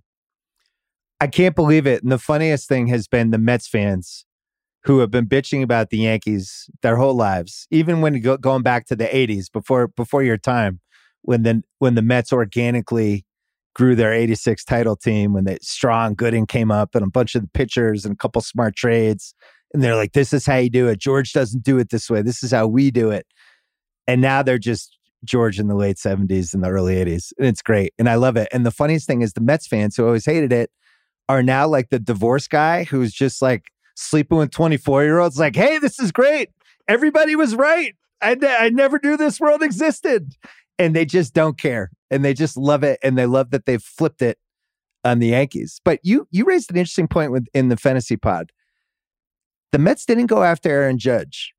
I 1.20 1.28
can't 1.28 1.56
believe 1.56 1.86
it. 1.86 2.02
And 2.02 2.12
the 2.12 2.20
funniest 2.20 2.70
thing 2.70 2.88
has 2.88 3.08
been 3.08 3.32
the 3.32 3.38
Mets 3.38 3.68
fans 3.68 4.26
who 4.90 4.98
have 4.98 5.12
been 5.12 5.28
bitching 5.28 5.62
about 5.62 5.92
the 5.92 6.00
Yankees 6.00 6.68
their 6.82 6.96
whole 6.96 7.14
lives, 7.14 7.68
even 7.70 8.02
when 8.02 8.20
go, 8.22 8.38
going 8.38 8.64
back 8.64 8.88
to 8.88 8.96
the 8.96 9.06
'80s 9.06 9.46
before 9.52 9.88
before 9.88 10.24
your 10.24 10.36
time, 10.36 10.80
when 11.22 11.44
the 11.44 11.62
when 11.78 11.94
the 11.94 12.02
Mets 12.02 12.34
organically 12.34 13.24
grew 13.76 13.96
their 13.96 14.12
'86 14.12 14.66
title 14.66 14.96
team, 14.96 15.34
when 15.34 15.44
the 15.44 15.60
strong 15.62 16.16
Gooden 16.16 16.48
came 16.48 16.72
up 16.72 16.96
and 16.96 17.06
a 17.06 17.10
bunch 17.10 17.36
of 17.36 17.44
the 17.44 17.50
pitchers 17.50 18.04
and 18.04 18.14
a 18.14 18.18
couple 18.18 18.42
smart 18.42 18.76
trades, 18.76 19.36
and 19.76 19.84
they're 19.84 19.96
like, 19.96 20.14
"This 20.14 20.34
is 20.34 20.48
how 20.48 20.58
you 20.58 20.72
do 20.72 20.88
it. 20.88 21.00
George 21.00 21.34
doesn't 21.34 21.64
do 21.64 21.78
it 21.78 21.92
this 21.92 22.10
way. 22.10 22.24
This 22.24 22.42
is 22.42 22.50
how 22.50 22.66
we 22.66 22.90
do 22.90 23.12
it." 23.12 23.28
And 24.08 24.22
now 24.22 24.42
they're 24.42 24.58
just 24.58 24.98
George 25.24 25.60
in 25.60 25.68
the 25.68 25.76
late 25.76 25.98
'70s 25.98 26.52
and 26.52 26.64
the 26.64 26.70
early 26.70 26.96
'80s, 26.96 27.32
and 27.38 27.46
it's 27.46 27.62
great, 27.62 27.94
and 28.00 28.10
I 28.10 28.16
love 28.16 28.38
it. 28.38 28.48
And 28.52 28.66
the 28.66 28.72
funniest 28.72 29.06
thing 29.06 29.22
is 29.22 29.34
the 29.34 29.42
Mets 29.42 29.68
fans 29.68 29.96
who 29.96 30.08
always 30.08 30.26
hated 30.26 30.52
it 30.52 30.72
are 31.28 31.44
now 31.44 31.68
like 31.68 31.90
the 31.90 32.00
divorce 32.00 32.48
guy 32.48 32.86
who's 32.86 33.14
just 33.14 33.40
like 33.40 33.66
sleeping 34.00 34.38
with 34.38 34.52
24 34.52 35.04
year 35.04 35.20
olds 35.20 35.38
like 35.38 35.56
hey 35.56 35.78
this 35.78 36.00
is 36.00 36.12
great. 36.12 36.50
Everybody 36.88 37.36
was 37.36 37.56
right. 37.56 37.96
I, 38.22 38.36
ne- 38.36 38.56
I 38.56 38.70
never 38.70 39.00
knew 39.02 39.16
this 39.16 39.40
world 39.40 39.62
existed. 39.62 40.34
And 40.78 40.96
they 40.96 41.06
just 41.06 41.34
don't 41.34 41.58
care 41.58 41.92
and 42.10 42.24
they 42.24 42.34
just 42.34 42.58
love 42.58 42.84
it 42.84 43.00
and 43.04 43.18
they 43.18 43.26
love 43.26 43.52
that 43.52 43.66
they've 43.66 43.84
flipped 43.84 44.22
it 44.22 44.38
on 45.04 45.20
the 45.20 45.28
yankees. 45.28 45.82
But 45.84 46.00
you 46.04 46.28
you 46.32 46.46
raised 46.46 46.72
an 46.72 46.78
interesting 46.78 47.08
point 47.08 47.32
with 47.32 47.48
in 47.54 47.68
the 47.68 47.78
fantasy 47.78 48.16
pod. 48.16 48.52
The 49.72 49.78
mets 49.78 50.06
didn't 50.06 50.28
go 50.28 50.42
after 50.42 50.70
aaron 50.70 50.98
judge 50.98 51.54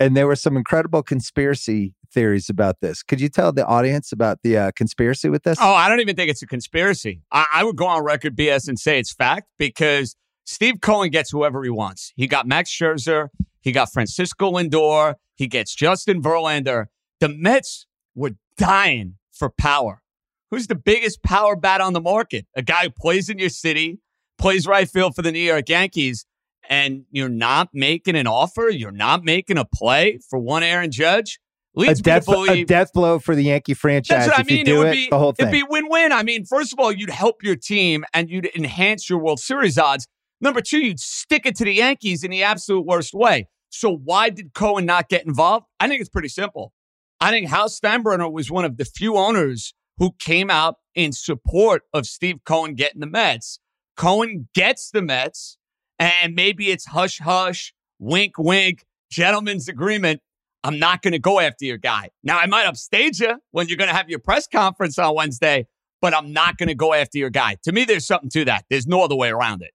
and 0.00 0.16
there 0.16 0.26
were 0.26 0.36
some 0.36 0.56
incredible 0.56 1.02
conspiracy 1.02 1.94
theories 2.12 2.48
about 2.48 2.80
this. 2.80 3.02
Could 3.02 3.20
you 3.20 3.28
tell 3.28 3.52
the 3.52 3.66
audience 3.66 4.12
about 4.12 4.38
the 4.42 4.56
uh, 4.56 4.70
conspiracy 4.76 5.28
with 5.28 5.42
this? 5.42 5.58
Oh, 5.60 5.74
I 5.74 5.88
don't 5.88 6.00
even 6.00 6.16
think 6.16 6.30
it's 6.30 6.42
a 6.42 6.46
conspiracy. 6.46 7.22
I, 7.32 7.46
I 7.52 7.64
would 7.64 7.76
go 7.76 7.86
on 7.86 8.04
record 8.04 8.36
BS 8.36 8.68
and 8.68 8.78
say 8.78 8.98
it's 8.98 9.12
fact 9.12 9.48
because 9.58 10.16
Steve 10.44 10.80
Cohen 10.80 11.10
gets 11.10 11.30
whoever 11.30 11.62
he 11.64 11.70
wants. 11.70 12.12
He 12.16 12.26
got 12.26 12.46
Max 12.46 12.70
Scherzer, 12.70 13.28
he 13.60 13.72
got 13.72 13.92
Francisco 13.92 14.52
Lindor, 14.52 15.14
he 15.34 15.46
gets 15.46 15.74
Justin 15.74 16.22
Verlander. 16.22 16.86
The 17.20 17.28
Mets 17.28 17.86
were 18.14 18.32
dying 18.56 19.16
for 19.32 19.50
power. 19.50 20.02
Who's 20.50 20.66
the 20.66 20.74
biggest 20.74 21.22
power 21.22 21.56
bat 21.56 21.80
on 21.80 21.94
the 21.94 22.00
market? 22.00 22.46
A 22.54 22.62
guy 22.62 22.84
who 22.84 22.90
plays 22.90 23.28
in 23.28 23.38
your 23.38 23.48
city, 23.48 23.98
plays 24.38 24.66
right 24.66 24.88
field 24.88 25.16
for 25.16 25.22
the 25.22 25.32
New 25.32 25.40
York 25.40 25.68
Yankees, 25.68 26.26
and 26.68 27.04
you're 27.10 27.28
not 27.28 27.70
making 27.72 28.16
an 28.16 28.26
offer, 28.26 28.68
you're 28.68 28.92
not 28.92 29.24
making 29.24 29.58
a 29.58 29.64
play 29.64 30.18
for 30.28 30.38
one 30.38 30.62
Aaron 30.62 30.90
Judge. 30.90 31.40
a 31.76 31.94
death, 31.94 32.26
to 32.26 32.46
a 32.50 32.64
death 32.64 32.92
blow 32.92 33.18
for 33.18 33.34
the 33.34 33.44
Yankee 33.44 33.74
franchise. 33.74 34.26
that's 34.26 34.28
what 34.28 34.38
I 34.38 34.42
mean. 34.44 34.64
do 34.64 34.76
it 34.76 34.78
would 34.78 34.86
it, 34.88 34.92
be 34.92 35.08
the 35.10 35.18
whole 35.18 35.32
thing. 35.32 35.48
It'd 35.48 35.52
be 35.52 35.66
win-win. 35.68 36.12
I 36.12 36.22
mean, 36.22 36.44
first 36.44 36.72
of 36.72 36.78
all, 36.78 36.92
you'd 36.92 37.10
help 37.10 37.42
your 37.42 37.56
team 37.56 38.04
and 38.14 38.30
you'd 38.30 38.48
enhance 38.54 39.10
your 39.10 39.18
World 39.18 39.40
Series 39.40 39.76
odds. 39.76 40.06
Number 40.44 40.60
two, 40.60 40.78
you'd 40.78 41.00
stick 41.00 41.46
it 41.46 41.56
to 41.56 41.64
the 41.64 41.72
Yankees 41.72 42.22
in 42.22 42.30
the 42.30 42.42
absolute 42.42 42.84
worst 42.84 43.14
way. 43.14 43.48
So 43.70 43.90
why 43.90 44.28
did 44.28 44.52
Cohen 44.52 44.84
not 44.84 45.08
get 45.08 45.24
involved? 45.24 45.64
I 45.80 45.88
think 45.88 46.02
it's 46.02 46.10
pretty 46.10 46.28
simple. 46.28 46.74
I 47.18 47.30
think 47.30 47.48
Hal 47.48 47.70
Steinbrenner 47.70 48.30
was 48.30 48.50
one 48.50 48.66
of 48.66 48.76
the 48.76 48.84
few 48.84 49.16
owners 49.16 49.72
who 49.96 50.12
came 50.20 50.50
out 50.50 50.74
in 50.94 51.12
support 51.12 51.84
of 51.94 52.04
Steve 52.04 52.40
Cohen 52.44 52.74
getting 52.74 53.00
the 53.00 53.06
Mets. 53.06 53.58
Cohen 53.96 54.50
gets 54.54 54.90
the 54.90 55.00
Mets, 55.00 55.56
and 55.98 56.34
maybe 56.34 56.70
it's 56.70 56.88
hush 56.88 57.20
hush, 57.20 57.72
wink 57.98 58.34
wink, 58.36 58.84
gentleman's 59.10 59.66
agreement. 59.66 60.20
I'm 60.62 60.78
not 60.78 61.00
going 61.00 61.12
to 61.12 61.18
go 61.18 61.40
after 61.40 61.64
your 61.64 61.78
guy. 61.78 62.10
Now, 62.22 62.38
I 62.38 62.44
might 62.44 62.66
upstage 62.66 63.18
you 63.18 63.36
when 63.52 63.68
you're 63.68 63.78
going 63.78 63.88
to 63.88 63.96
have 63.96 64.10
your 64.10 64.18
press 64.18 64.46
conference 64.46 64.98
on 64.98 65.14
Wednesday, 65.14 65.68
but 66.02 66.14
I'm 66.14 66.34
not 66.34 66.58
going 66.58 66.68
to 66.68 66.74
go 66.74 66.92
after 66.92 67.16
your 67.16 67.30
guy. 67.30 67.56
To 67.62 67.72
me, 67.72 67.86
there's 67.86 68.06
something 68.06 68.28
to 68.30 68.44
that. 68.44 68.66
There's 68.68 68.86
no 68.86 69.02
other 69.02 69.16
way 69.16 69.30
around 69.30 69.62
it. 69.62 69.70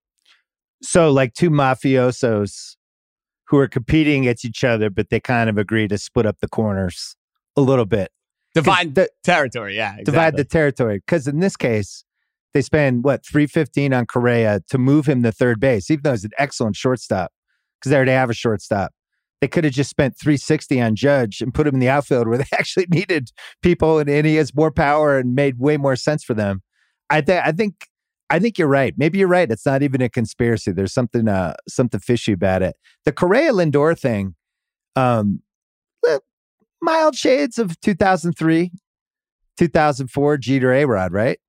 So, 0.82 1.12
like 1.12 1.34
two 1.34 1.50
mafiosos 1.50 2.76
who 3.48 3.58
are 3.58 3.68
competing 3.68 4.24
against 4.24 4.46
each 4.46 4.64
other, 4.64 4.90
but 4.90 5.10
they 5.10 5.20
kind 5.20 5.50
of 5.50 5.58
agree 5.58 5.88
to 5.88 5.98
split 5.98 6.26
up 6.26 6.38
the 6.40 6.48
corners 6.48 7.16
a 7.58 7.62
little 7.62 7.86
bit. 7.86 8.12
Divide 8.56 8.96
the- 8.96 9.10
territory. 9.24 9.76
Yeah. 9.76 9.92
Exactly. 9.92 10.04
divide 10.06 10.38
the 10.38 10.44
territory. 10.46 11.00
Because 11.00 11.28
in 11.28 11.40
this 11.40 11.56
case, 11.56 12.04
they 12.54 12.62
spend 12.62 13.04
what 13.04 13.26
three 13.26 13.46
fifteen 13.48 13.94
on 13.94 14.06
Correa 14.06 14.62
to 14.70 14.78
move 14.78 15.08
him 15.08 15.22
to 15.24 15.32
third 15.32 15.60
base, 15.60 15.90
even 15.92 16.02
though 16.04 16.12
he's 16.12 16.24
an 16.24 16.32
excellent 16.38 16.76
shortstop. 16.76 17.32
Because 17.80 17.92
they 17.92 17.96
already 17.96 18.12
have 18.12 18.30
a 18.30 18.34
shortstop. 18.34 18.92
They 19.40 19.48
could 19.48 19.64
have 19.64 19.74
just 19.74 19.90
spent 19.90 20.16
three 20.20 20.38
sixty 20.38 20.82
on 20.82 20.96
Judge 20.96 21.42
and 21.42 21.54
put 21.54 21.68
him 21.68 21.76
in 21.76 21.80
the 21.80 21.90
outfield 21.90 22.28
where 22.28 22.38
they 22.40 22.46
actually 22.54 22.88
needed 22.90 23.30
people, 23.62 24.00
and, 24.00 24.10
and 24.10 24.26
he 24.26 24.36
has 24.36 24.56
more 24.56 24.72
power 24.72 25.18
and 25.18 25.36
made 25.36 25.60
way 25.60 25.78
more 25.78 25.96
sense 25.96 26.24
for 26.24 26.34
them. 26.34 26.62
I 27.10 27.22
think. 27.22 27.46
I 27.46 27.52
think. 27.52 27.74
I 28.30 28.40
think 28.40 28.58
you're 28.58 28.68
right. 28.68 28.94
Maybe 28.98 29.18
you're 29.18 29.28
right. 29.28 29.50
It's 29.50 29.66
not 29.66 29.82
even 29.82 30.02
a 30.02 30.10
conspiracy. 30.10 30.72
There's 30.72 30.94
something 30.94 31.28
uh 31.28 31.54
something 31.68 32.00
fishy 32.00 32.32
about 32.32 32.62
it. 32.62 32.76
The 33.06 33.12
Correa 33.12 33.52
Lindor 33.54 33.98
thing, 33.98 34.36
um, 34.96 35.42
mild 36.82 37.16
shades 37.16 37.58
of 37.58 37.80
2003, 37.82 38.72
2004 39.58 40.38
Jeter 40.38 40.74
A 40.74 40.86
Rod, 40.86 41.12
right? 41.12 41.40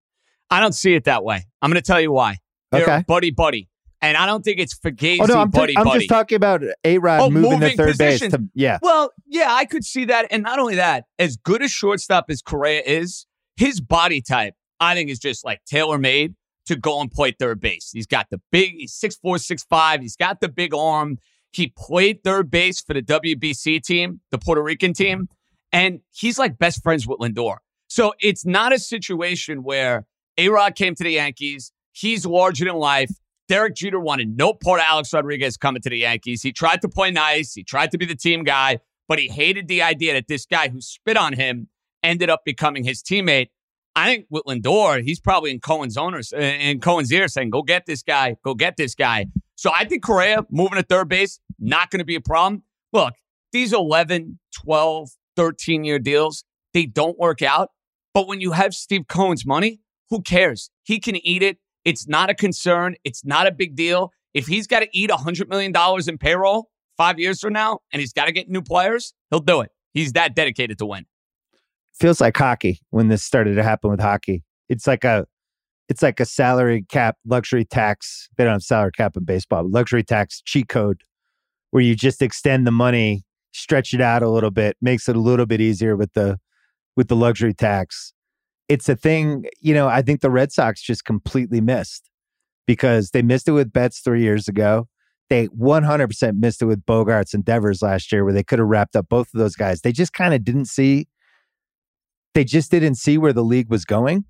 I 0.50 0.60
don't 0.60 0.72
see 0.74 0.94
it 0.94 1.04
that 1.04 1.22
way. 1.24 1.46
I'm 1.62 1.70
going 1.70 1.80
to 1.80 1.86
tell 1.86 2.00
you 2.00 2.12
why. 2.12 2.38
They're 2.72 2.82
Okay. 2.82 3.04
buddy 3.06 3.30
buddy. 3.30 3.68
And 4.02 4.16
I 4.16 4.24
don't 4.24 4.42
think 4.42 4.58
it's 4.58 4.74
Fugazi, 4.78 5.18
Oh 5.20 5.26
no, 5.26 5.38
I'm, 5.38 5.50
buddy, 5.50 5.76
I'm 5.76 5.84
buddy. 5.84 5.98
just 6.00 6.08
talking 6.08 6.36
about 6.36 6.62
A 6.84 6.96
Rod 6.98 7.20
Oh, 7.20 7.30
moving, 7.30 7.50
moving 7.60 7.70
to 7.72 7.76
third 7.76 7.98
base. 7.98 8.20
To, 8.20 8.42
yeah, 8.54 8.78
Well, 8.80 9.12
yeah, 9.26 9.48
I 9.50 9.66
could 9.66 9.84
see 9.84 10.06
that. 10.06 10.26
And 10.30 10.42
not 10.42 10.58
only 10.58 10.76
that, 10.76 11.04
as 11.18 11.36
good 11.36 11.62
a 11.62 11.68
shortstop 11.68 12.24
as 12.30 12.40
Correa 12.40 12.82
is, 12.84 13.26
his 13.56 13.80
body 13.82 14.22
type, 14.22 14.54
I 14.80 14.94
think, 14.94 15.10
is 15.10 15.18
just 15.18 15.44
like 15.44 15.60
tailor 15.66 15.98
made 15.98 16.34
to 16.66 16.76
go 16.76 17.00
and 17.00 17.10
play 17.10 17.32
third 17.32 17.60
base. 17.60 17.90
He's 17.92 18.06
got 18.06 18.28
the 18.30 18.40
big, 18.52 18.74
he's 18.78 18.92
6'4, 18.92 19.18
6'5. 19.24 20.02
He's 20.02 20.16
got 20.16 20.40
the 20.40 20.48
big 20.48 20.74
arm. 20.74 21.18
He 21.52 21.72
played 21.76 22.22
third 22.22 22.50
base 22.50 22.80
for 22.80 22.94
the 22.94 23.02
WBC 23.02 23.82
team, 23.82 24.20
the 24.30 24.38
Puerto 24.38 24.62
Rican 24.62 24.92
team, 24.92 25.28
and 25.72 26.00
he's 26.12 26.38
like 26.38 26.58
best 26.58 26.82
friends 26.82 27.06
with 27.06 27.18
Lindor. 27.18 27.56
So 27.88 28.14
it's 28.20 28.46
not 28.46 28.72
a 28.72 28.78
situation 28.78 29.64
where 29.64 30.06
A 30.38 30.48
Rod 30.48 30.76
came 30.76 30.94
to 30.94 31.02
the 31.02 31.10
Yankees. 31.10 31.72
He's 31.92 32.24
larger 32.24 32.66
than 32.66 32.76
life. 32.76 33.10
Derek 33.48 33.74
Jeter 33.74 33.98
wanted 33.98 34.36
no 34.36 34.54
part 34.54 34.78
of 34.78 34.86
Alex 34.88 35.12
Rodriguez 35.12 35.56
coming 35.56 35.82
to 35.82 35.90
the 35.90 35.98
Yankees. 35.98 36.40
He 36.40 36.52
tried 36.52 36.82
to 36.82 36.88
play 36.88 37.10
nice. 37.10 37.52
He 37.52 37.64
tried 37.64 37.90
to 37.90 37.98
be 37.98 38.06
the 38.06 38.14
team 38.14 38.44
guy, 38.44 38.78
but 39.08 39.18
he 39.18 39.26
hated 39.26 39.66
the 39.66 39.82
idea 39.82 40.12
that 40.12 40.28
this 40.28 40.46
guy 40.46 40.68
who 40.68 40.80
spit 40.80 41.16
on 41.16 41.32
him 41.32 41.68
ended 42.04 42.30
up 42.30 42.42
becoming 42.44 42.84
his 42.84 43.02
teammate. 43.02 43.48
I 43.96 44.06
think 44.06 44.26
with 44.30 44.44
Lindor, 44.44 45.02
he's 45.02 45.20
probably 45.20 45.50
in 45.50 45.60
Cohen's 45.60 45.96
owners 45.96 46.32
uh, 46.32 46.38
in 46.38 46.80
Cohen's 46.80 47.12
ear 47.12 47.28
saying, 47.28 47.50
"Go 47.50 47.62
get 47.62 47.86
this 47.86 48.02
guy. 48.02 48.36
Go 48.44 48.54
get 48.54 48.76
this 48.76 48.94
guy." 48.94 49.26
So 49.56 49.70
I 49.74 49.84
think 49.84 50.02
Correa 50.02 50.46
moving 50.50 50.76
to 50.78 50.82
third 50.82 51.08
base 51.08 51.40
not 51.58 51.90
going 51.90 51.98
to 51.98 52.04
be 52.04 52.14
a 52.14 52.20
problem. 52.20 52.62
Look, 52.92 53.14
these 53.52 53.72
11, 53.72 54.38
12, 54.64 55.10
13 55.36 55.84
year 55.84 55.98
deals, 55.98 56.44
they 56.72 56.86
don't 56.86 57.18
work 57.18 57.42
out. 57.42 57.70
But 58.14 58.26
when 58.26 58.40
you 58.40 58.52
have 58.52 58.74
Steve 58.74 59.06
Cohen's 59.08 59.46
money, 59.46 59.80
who 60.08 60.22
cares? 60.22 60.70
He 60.82 60.98
can 60.98 61.16
eat 61.16 61.42
it. 61.42 61.58
It's 61.84 62.08
not 62.08 62.30
a 62.30 62.34
concern. 62.34 62.96
It's 63.04 63.24
not 63.24 63.46
a 63.46 63.52
big 63.52 63.76
deal. 63.76 64.12
If 64.34 64.46
he's 64.46 64.66
got 64.66 64.80
to 64.80 64.88
eat 64.92 65.10
$100 65.10 65.48
million 65.48 65.72
in 66.08 66.18
payroll 66.18 66.70
five 66.96 67.18
years 67.18 67.40
from 67.40 67.52
now 67.52 67.80
and 67.92 68.00
he's 68.00 68.12
got 68.12 68.26
to 68.26 68.32
get 68.32 68.48
new 68.48 68.62
players, 68.62 69.14
he'll 69.30 69.40
do 69.40 69.60
it. 69.60 69.70
He's 69.92 70.12
that 70.12 70.34
dedicated 70.34 70.78
to 70.78 70.86
win. 70.86 71.06
Feels 72.00 72.20
like 72.20 72.36
hockey 72.36 72.80
when 72.90 73.08
this 73.08 73.22
started 73.22 73.54
to 73.56 73.62
happen 73.62 73.90
with 73.90 74.00
hockey. 74.00 74.42
It's 74.70 74.86
like 74.86 75.04
a 75.04 75.26
it's 75.90 76.02
like 76.02 76.18
a 76.18 76.24
salary 76.24 76.86
cap 76.88 77.16
luxury 77.26 77.64
tax. 77.64 78.28
They 78.36 78.44
don't 78.44 78.54
have 78.54 78.62
salary 78.62 78.92
cap 78.92 79.16
in 79.16 79.24
baseball, 79.24 79.68
luxury 79.68 80.02
tax 80.02 80.40
cheat 80.40 80.68
code 80.68 81.02
where 81.72 81.82
you 81.82 81.94
just 81.94 82.22
extend 82.22 82.66
the 82.66 82.70
money, 82.72 83.24
stretch 83.52 83.92
it 83.92 84.00
out 84.00 84.22
a 84.22 84.30
little 84.30 84.50
bit, 84.50 84.76
makes 84.80 85.08
it 85.08 85.16
a 85.16 85.20
little 85.20 85.46
bit 85.46 85.60
easier 85.60 85.94
with 85.96 86.12
the 86.14 86.38
with 86.96 87.08
the 87.08 87.16
luxury 87.16 87.52
tax. 87.52 88.14
It's 88.68 88.88
a 88.88 88.96
thing, 88.96 89.46
you 89.60 89.74
know, 89.74 89.88
I 89.88 90.00
think 90.00 90.20
the 90.20 90.30
Red 90.30 90.52
Sox 90.52 90.80
just 90.80 91.04
completely 91.04 91.60
missed 91.60 92.08
because 92.66 93.10
they 93.10 93.20
missed 93.20 93.48
it 93.48 93.52
with 93.52 93.72
Betts 93.72 94.00
3 94.00 94.22
years 94.22 94.48
ago. 94.48 94.88
They 95.28 95.48
100% 95.48 96.38
missed 96.38 96.62
it 96.62 96.66
with 96.66 96.84
Bogaerts 96.86 97.34
and 97.34 97.44
Devers 97.44 97.82
last 97.82 98.10
year 98.10 98.24
where 98.24 98.32
they 98.32 98.44
could 98.44 98.58
have 98.58 98.68
wrapped 98.68 98.96
up 98.96 99.08
both 99.08 99.28
of 99.34 99.38
those 99.38 99.56
guys. 99.56 99.80
They 99.80 99.92
just 99.92 100.12
kind 100.12 100.34
of 100.34 100.44
didn't 100.44 100.66
see 100.66 101.08
they 102.34 102.44
just 102.44 102.70
didn't 102.70 102.96
see 102.96 103.18
where 103.18 103.32
the 103.32 103.44
league 103.44 103.70
was 103.70 103.84
going. 103.84 104.24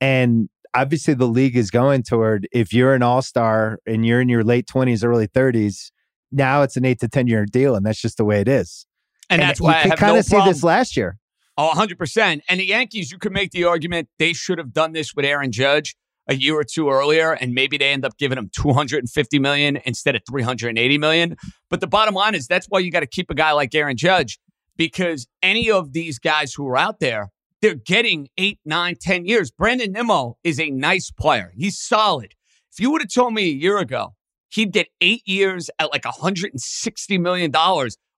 And 0.00 0.48
obviously, 0.74 1.14
the 1.14 1.26
league 1.26 1.56
is 1.56 1.70
going 1.70 2.02
toward 2.02 2.48
if 2.52 2.72
you're 2.72 2.94
an 2.94 3.02
all 3.02 3.22
star 3.22 3.78
and 3.86 4.06
you're 4.06 4.20
in 4.20 4.28
your 4.28 4.44
late 4.44 4.66
20s, 4.66 5.04
early 5.04 5.28
30s, 5.28 5.90
now 6.32 6.62
it's 6.62 6.76
an 6.76 6.84
eight 6.84 7.00
to 7.00 7.08
10 7.08 7.26
year 7.26 7.46
deal. 7.46 7.74
And 7.74 7.84
that's 7.84 8.00
just 8.00 8.16
the 8.16 8.24
way 8.24 8.40
it 8.40 8.48
is. 8.48 8.86
And, 9.28 9.42
that's 9.42 9.60
why 9.60 9.74
I 9.74 9.84
you 9.84 9.90
have 9.90 9.98
kind 9.98 10.14
no 10.14 10.18
of 10.20 10.24
see 10.24 10.36
problem. 10.36 10.52
this 10.52 10.62
last 10.62 10.96
year. 10.96 11.18
Oh, 11.58 11.72
100%. 11.74 12.40
And 12.48 12.60
the 12.60 12.66
Yankees, 12.66 13.10
you 13.10 13.18
could 13.18 13.32
make 13.32 13.50
the 13.50 13.64
argument 13.64 14.08
they 14.18 14.32
should 14.32 14.58
have 14.58 14.72
done 14.72 14.92
this 14.92 15.14
with 15.14 15.24
Aaron 15.24 15.50
Judge 15.50 15.96
a 16.28 16.34
year 16.34 16.54
or 16.54 16.64
two 16.64 16.90
earlier 16.90 17.32
and 17.32 17.54
maybe 17.54 17.78
they 17.78 17.90
end 17.90 18.04
up 18.04 18.18
giving 18.18 18.36
him 18.36 18.50
250 18.52 19.38
million 19.38 19.78
instead 19.84 20.16
of 20.16 20.22
380 20.28 20.98
million. 20.98 21.36
But 21.70 21.80
the 21.80 21.86
bottom 21.86 22.14
line 22.14 22.34
is 22.34 22.46
that's 22.46 22.66
why 22.66 22.80
you 22.80 22.90
got 22.90 23.00
to 23.00 23.06
keep 23.06 23.30
a 23.30 23.34
guy 23.34 23.52
like 23.52 23.74
Aaron 23.74 23.96
Judge 23.96 24.38
because 24.76 25.26
any 25.42 25.70
of 25.70 25.92
these 25.92 26.18
guys 26.18 26.54
who 26.54 26.66
are 26.68 26.76
out 26.76 27.00
there, 27.00 27.30
they're 27.62 27.74
getting 27.74 28.28
eight, 28.36 28.58
nine, 28.64 28.96
ten 29.00 29.24
years. 29.24 29.50
Brandon 29.50 29.92
Nimmo 29.92 30.38
is 30.44 30.60
a 30.60 30.70
nice 30.70 31.10
player. 31.10 31.52
He's 31.56 31.78
solid. 31.78 32.34
If 32.72 32.80
you 32.80 32.90
would 32.90 33.00
have 33.00 33.12
told 33.12 33.34
me 33.34 33.44
a 33.44 33.52
year 33.52 33.78
ago 33.78 34.14
he'd 34.50 34.72
get 34.72 34.88
eight 35.00 35.22
years 35.26 35.70
at 35.78 35.90
like 35.92 36.02
$160 36.02 37.20
million, 37.20 37.50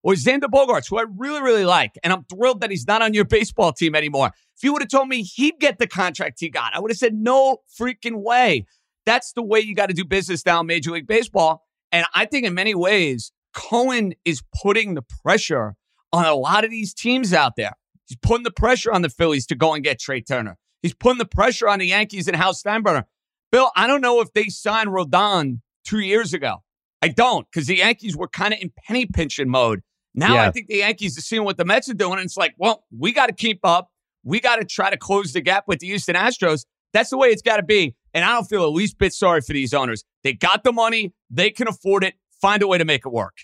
or 0.03 0.13
Xander 0.15 0.45
Bogaerts, 0.45 0.89
who 0.89 0.99
I 0.99 1.05
really, 1.17 1.43
really 1.43 1.65
like, 1.65 1.93
and 2.03 2.13
I'm 2.13 2.25
thrilled 2.25 2.61
that 2.61 2.71
he's 2.71 2.87
not 2.87 3.03
on 3.03 3.15
your 3.15 3.25
baseball 3.25 3.73
team 3.73 3.95
anymore. 3.95 4.31
If 4.57 4.63
you 4.63 4.73
would 4.73 4.83
have 4.83 4.91
told 4.91 5.09
me 5.09 5.23
he'd 5.23 5.59
get 5.59 5.79
the 5.79 5.87
contract 5.87 6.39
he 6.41 6.49
got, 6.49 6.75
I 6.75 6.81
would 6.81 6.91
have 6.91 6.99
said, 6.99 7.15
no 7.15 7.59
freaking 7.81 8.23
way. 8.23 8.67
That's 9.07 9.33
the 9.33 9.43
way 9.43 9.61
you 9.61 9.75
got 9.75 9.89
to 9.89 9.95
do 9.95 10.05
business 10.05 10.45
now 10.45 10.61
in 10.61 10.67
Major 10.67 10.91
League 10.93 11.07
Baseball. 11.07 11.63
And 11.91 12.07
I 12.15 12.27
think 12.27 12.47
in 12.47 12.55
many 12.55 12.75
ways, 12.75 13.33
Cohen 13.55 14.13
is 14.25 14.43
putting 14.63 14.95
the 14.95 15.03
pressure 15.23 15.75
on 16.13 16.25
a 16.25 16.35
lot 16.35 16.65
of 16.65 16.71
these 16.71 16.95
teams 16.95 17.33
out 17.33 17.57
there. 17.57 17.73
He's 18.07 18.19
putting 18.21 18.45
the 18.45 18.51
pressure 18.51 18.93
on 18.93 19.03
the 19.03 19.11
Phillies 19.11 19.47
to 19.47 19.55
go 19.55 19.75
and 19.75 19.85
get 19.85 20.01
Trea 20.01 20.23
Turner. 20.23 20.57
He's 20.83 20.95
putting 20.95 21.19
the 21.19 21.27
pressure 21.27 21.69
on 21.69 21.79
the 21.81 21.87
Yankees 21.87 22.29
and 22.29 22.37
Hal 22.37 22.55
Steinbrenner. 22.55 23.05
Bill, 23.51 23.71
I 23.77 23.87
don't 23.87 24.01
know 24.01 24.21
if 24.21 24.33
they 24.33 24.49
signed 24.49 24.89
Rodon 24.89 25.61
two 25.85 25.99
years 26.01 26.33
ago. 26.33 26.63
I 27.03 27.09
don't, 27.09 27.47
because 27.51 27.67
the 27.67 27.77
Yankees 27.77 28.17
were 28.17 28.29
kind 28.29 28.53
of 28.53 28.61
in 28.61 28.73
penny 28.87 29.07
pinching 29.07 29.49
mode. 29.49 29.81
Now 30.15 30.35
Yeah. 30.35 30.49
I 30.49 30.51
think 30.51 30.67
the 30.67 30.79
Yankees 30.79 31.17
are 31.17 31.23
seeing 31.23 31.45
what 31.45 31.57
the 31.57 31.65
Mets 31.65 31.89
are 31.89 31.95
doing, 31.95 32.15
and 32.15 32.23
it's 32.23 32.37
like, 32.37 32.55
well, 32.59 32.85
we 32.97 33.13
got 33.13 33.27
to 33.27 33.33
keep 33.33 33.61
up. 33.63 33.91
We 34.25 34.41
got 34.41 34.57
to 34.57 34.65
try 34.65 34.91
to 34.91 34.97
close 34.97 35.33
the 35.33 35.41
gap 35.41 35.65
with 35.69 35.79
the 35.79 35.87
Houston 35.87 36.17
Astros. 36.17 36.65
That's 36.93 37.11
the 37.11 37.19
way 37.19 37.29
it's 37.29 37.43
got 37.43 37.59
to 37.59 37.63
be. 37.63 37.95
And 38.15 38.25
I 38.25 38.33
don't 38.33 38.47
feel 38.47 38.63
the 38.63 38.71
least 38.71 38.99
bit 38.99 39.13
sorry 39.13 39.43
for 39.43 39.53
these 39.53 39.73
owners. 39.73 40.05
They 40.25 40.33
got 40.33 40.65
the 40.65 40.73
money, 40.73 41.13
they 41.31 41.51
can 41.51 41.69
afford 41.69 42.05
it. 42.05 42.15
Find 42.41 42.63
a 42.63 42.67
way 42.67 42.79
to 42.79 42.85
make 42.85 43.05
it 43.05 43.13
work. 43.13 43.37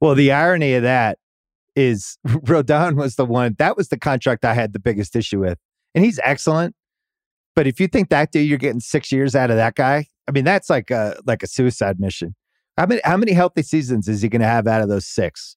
Well, 0.00 0.14
the 0.14 0.32
irony 0.32 0.74
of 0.74 0.82
that 0.82 1.18
is 1.76 2.18
Rodon 2.26 2.96
was 2.96 3.16
the 3.16 3.24
one 3.24 3.54
that 3.58 3.76
was 3.76 3.88
the 3.88 3.98
contract 3.98 4.44
I 4.44 4.54
had 4.54 4.72
the 4.72 4.78
biggest 4.78 5.16
issue 5.16 5.40
with. 5.40 5.58
And 5.94 6.04
he's 6.04 6.20
excellent. 6.24 6.74
But 7.54 7.66
if 7.66 7.78
you 7.80 7.86
think 7.88 8.08
that 8.10 8.32
dude, 8.32 8.48
you're 8.48 8.58
getting 8.58 8.80
six 8.80 9.12
years 9.12 9.34
out 9.34 9.50
of 9.50 9.56
that 9.56 9.74
guy, 9.74 10.06
I 10.28 10.32
mean, 10.32 10.44
that's 10.44 10.70
like 10.70 10.90
a 10.90 11.16
like 11.26 11.42
a 11.42 11.46
suicide 11.46 12.00
mission. 12.00 12.34
How 12.78 12.86
many 12.86 13.00
how 13.04 13.16
many 13.16 13.32
healthy 13.32 13.62
seasons 13.62 14.08
is 14.08 14.22
he 14.22 14.28
gonna 14.28 14.46
have 14.46 14.66
out 14.66 14.80
of 14.82 14.88
those 14.88 15.06
six? 15.06 15.56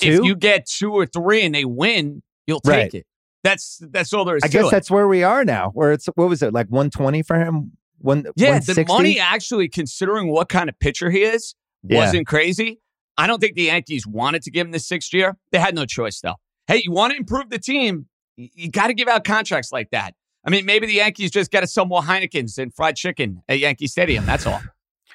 If 0.00 0.24
you 0.24 0.34
get 0.36 0.66
two 0.66 0.92
or 0.92 1.06
three 1.06 1.42
and 1.42 1.54
they 1.54 1.64
win, 1.64 2.22
you'll 2.46 2.60
take 2.60 2.70
Right. 2.72 2.94
it. 2.94 3.06
That's 3.42 3.78
that's 3.90 4.12
all 4.14 4.24
there 4.24 4.36
is 4.36 4.42
I 4.42 4.48
guess 4.48 4.66
it. 4.66 4.70
that's 4.70 4.90
where 4.90 5.06
we 5.06 5.22
are 5.22 5.44
now. 5.44 5.70
Where 5.74 5.92
it's 5.92 6.06
what 6.14 6.28
was 6.28 6.42
it, 6.42 6.54
like 6.54 6.68
120 6.68 7.22
for 7.22 7.38
him? 7.38 7.72
One 7.98 8.24
Yeah, 8.36 8.58
the 8.58 8.84
money 8.88 9.18
actually, 9.20 9.68
considering 9.68 10.28
what 10.30 10.48
kind 10.48 10.68
of 10.70 10.78
pitcher 10.78 11.10
he 11.10 11.22
is, 11.22 11.54
Yeah. 11.82 11.98
wasn't 11.98 12.26
crazy. 12.26 12.80
I 13.16 13.26
don't 13.26 13.40
think 13.40 13.54
the 13.54 13.64
Yankees 13.64 14.06
wanted 14.06 14.42
to 14.42 14.50
give 14.50 14.66
him 14.66 14.72
the 14.72 14.80
sixth 14.80 15.12
year. 15.12 15.36
They 15.52 15.58
had 15.58 15.74
no 15.74 15.86
choice, 15.86 16.20
though. 16.20 16.34
Hey, 16.66 16.82
you 16.84 16.92
want 16.92 17.12
to 17.12 17.18
improve 17.18 17.50
the 17.50 17.58
team? 17.58 18.06
You 18.36 18.70
got 18.70 18.88
to 18.88 18.94
give 18.94 19.06
out 19.06 19.24
contracts 19.24 19.70
like 19.72 19.90
that. 19.90 20.14
I 20.46 20.50
mean, 20.50 20.66
maybe 20.66 20.86
the 20.86 20.94
Yankees 20.94 21.30
just 21.30 21.50
got 21.50 21.60
to 21.60 21.66
sell 21.66 21.86
more 21.86 22.02
Heinekens 22.02 22.58
and 22.58 22.74
fried 22.74 22.96
chicken 22.96 23.42
at 23.48 23.58
Yankee 23.58 23.86
Stadium. 23.86 24.26
That's 24.26 24.46
all. 24.46 24.60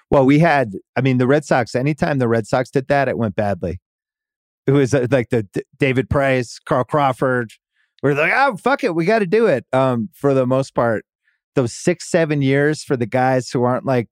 Well, 0.09 0.25
we 0.25 0.39
had, 0.39 0.73
I 0.95 1.01
mean, 1.01 1.17
the 1.17 1.27
Red 1.27 1.45
Sox, 1.45 1.75
anytime 1.75 2.17
the 2.17 2.27
Red 2.27 2.47
Sox 2.47 2.71
did 2.71 2.87
that, 2.87 3.07
it 3.07 3.17
went 3.17 3.35
badly. 3.35 3.79
It 4.65 4.71
was 4.71 4.93
uh, 4.93 5.07
like 5.11 5.29
the 5.29 5.43
D- 5.43 5.63
David 5.77 6.09
Price, 6.09 6.59
Carl 6.59 6.83
Crawford. 6.83 7.51
We're 8.01 8.15
like, 8.15 8.31
oh, 8.33 8.55
fuck 8.57 8.83
it. 8.83 8.95
We 8.95 9.05
got 9.05 9.19
to 9.19 9.27
do 9.27 9.45
it. 9.45 9.65
Um, 9.73 10.09
for 10.13 10.33
the 10.33 10.47
most 10.47 10.73
part, 10.73 11.05
those 11.55 11.73
six, 11.73 12.09
seven 12.09 12.41
years 12.41 12.83
for 12.83 12.95
the 12.95 13.05
guys 13.05 13.49
who 13.49 13.63
aren't 13.63 13.85
like 13.85 14.09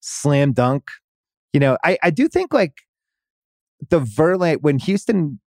slam 0.00 0.52
dunk. 0.52 0.90
You 1.52 1.60
know, 1.60 1.78
I, 1.84 1.98
I 2.02 2.10
do 2.10 2.28
think 2.28 2.52
like 2.52 2.74
the 3.90 4.00
Verlander, 4.00 4.60
when 4.60 4.78
Houston, 4.80 5.40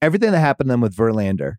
everything 0.00 0.32
that 0.32 0.40
happened 0.40 0.68
to 0.68 0.72
them 0.72 0.80
with 0.80 0.96
Verlander, 0.96 1.54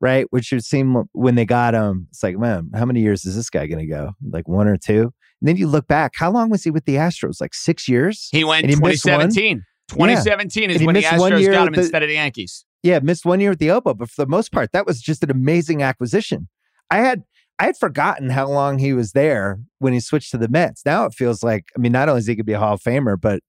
right? 0.00 0.26
Which 0.30 0.52
would 0.52 0.64
seem 0.64 1.04
when 1.12 1.34
they 1.34 1.44
got 1.44 1.74
him, 1.74 2.08
it's 2.10 2.22
like, 2.22 2.38
man, 2.38 2.70
how 2.74 2.84
many 2.84 3.00
years 3.00 3.24
is 3.24 3.36
this 3.36 3.50
guy 3.50 3.66
going 3.66 3.86
to 3.86 3.86
go? 3.86 4.12
Like 4.28 4.48
one 4.48 4.68
or 4.68 4.76
two? 4.76 5.12
And 5.40 5.48
then 5.48 5.56
you 5.56 5.66
look 5.66 5.86
back, 5.86 6.12
how 6.16 6.30
long 6.30 6.50
was 6.50 6.64
he 6.64 6.70
with 6.70 6.84
the 6.86 6.94
Astros? 6.94 7.40
Like 7.40 7.54
six 7.54 7.88
years? 7.88 8.28
He 8.32 8.44
went 8.44 8.64
And 8.64 8.70
he 8.70 8.76
missed 8.76 9.04
one? 9.04 9.28
2017. 9.30 9.64
2017 9.88 10.70
is 10.70 10.80
he 10.80 10.86
when 10.86 10.94
the 10.94 11.02
Astros 11.02 11.40
year 11.40 11.52
got 11.52 11.68
him 11.68 11.74
the- 11.74 11.80
instead 11.82 12.02
of 12.02 12.08
the 12.08 12.14
Yankees. 12.14 12.64
Yeah, 12.82 13.00
missed 13.00 13.24
one 13.24 13.40
year 13.40 13.50
at 13.52 13.58
the 13.58 13.68
elbow, 13.68 13.94
but 13.94 14.08
for 14.10 14.24
the 14.24 14.28
most 14.28 14.52
part, 14.52 14.70
that 14.72 14.86
was 14.86 15.00
just 15.00 15.22
an 15.24 15.30
amazing 15.30 15.82
acquisition. 15.82 16.48
I 16.90 16.98
had 16.98 17.24
I 17.58 17.64
had 17.66 17.76
forgotten 17.76 18.30
how 18.30 18.48
long 18.48 18.78
he 18.78 18.92
was 18.92 19.12
there 19.12 19.58
when 19.78 19.92
he 19.92 19.98
switched 20.00 20.30
to 20.32 20.38
the 20.38 20.48
Mets. 20.48 20.82
Now 20.84 21.04
it 21.06 21.14
feels 21.14 21.42
like, 21.42 21.64
I 21.76 21.80
mean, 21.80 21.90
not 21.90 22.08
only 22.08 22.20
is 22.20 22.26
he 22.26 22.34
going 22.34 22.38
to 22.38 22.44
be 22.44 22.52
a 22.52 22.58
Hall 22.58 22.74
of 22.74 22.82
Famer, 22.82 23.18
but 23.20 23.40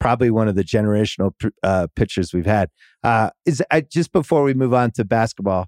probably 0.00 0.30
one 0.30 0.48
of 0.48 0.54
the 0.54 0.64
generational 0.64 1.32
uh, 1.62 1.86
pitchers 1.96 2.32
we've 2.34 2.46
had. 2.46 2.68
Uh, 3.02 3.30
is 3.44 3.62
I, 3.70 3.80
just 3.82 4.12
before 4.12 4.42
we 4.42 4.54
move 4.54 4.74
on 4.74 4.90
to 4.92 5.04
basketball, 5.04 5.66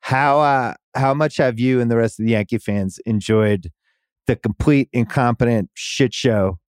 how 0.00 0.40
uh, 0.40 0.74
how 0.94 1.14
much 1.14 1.36
have 1.36 1.58
you 1.60 1.80
and 1.80 1.90
the 1.90 1.96
rest 1.96 2.18
of 2.18 2.26
the 2.26 2.32
Yankee 2.32 2.58
fans 2.58 2.98
enjoyed 3.06 3.70
the 4.26 4.36
complete 4.36 4.88
incompetent 4.92 5.70
shit 5.74 6.14
show 6.14 6.58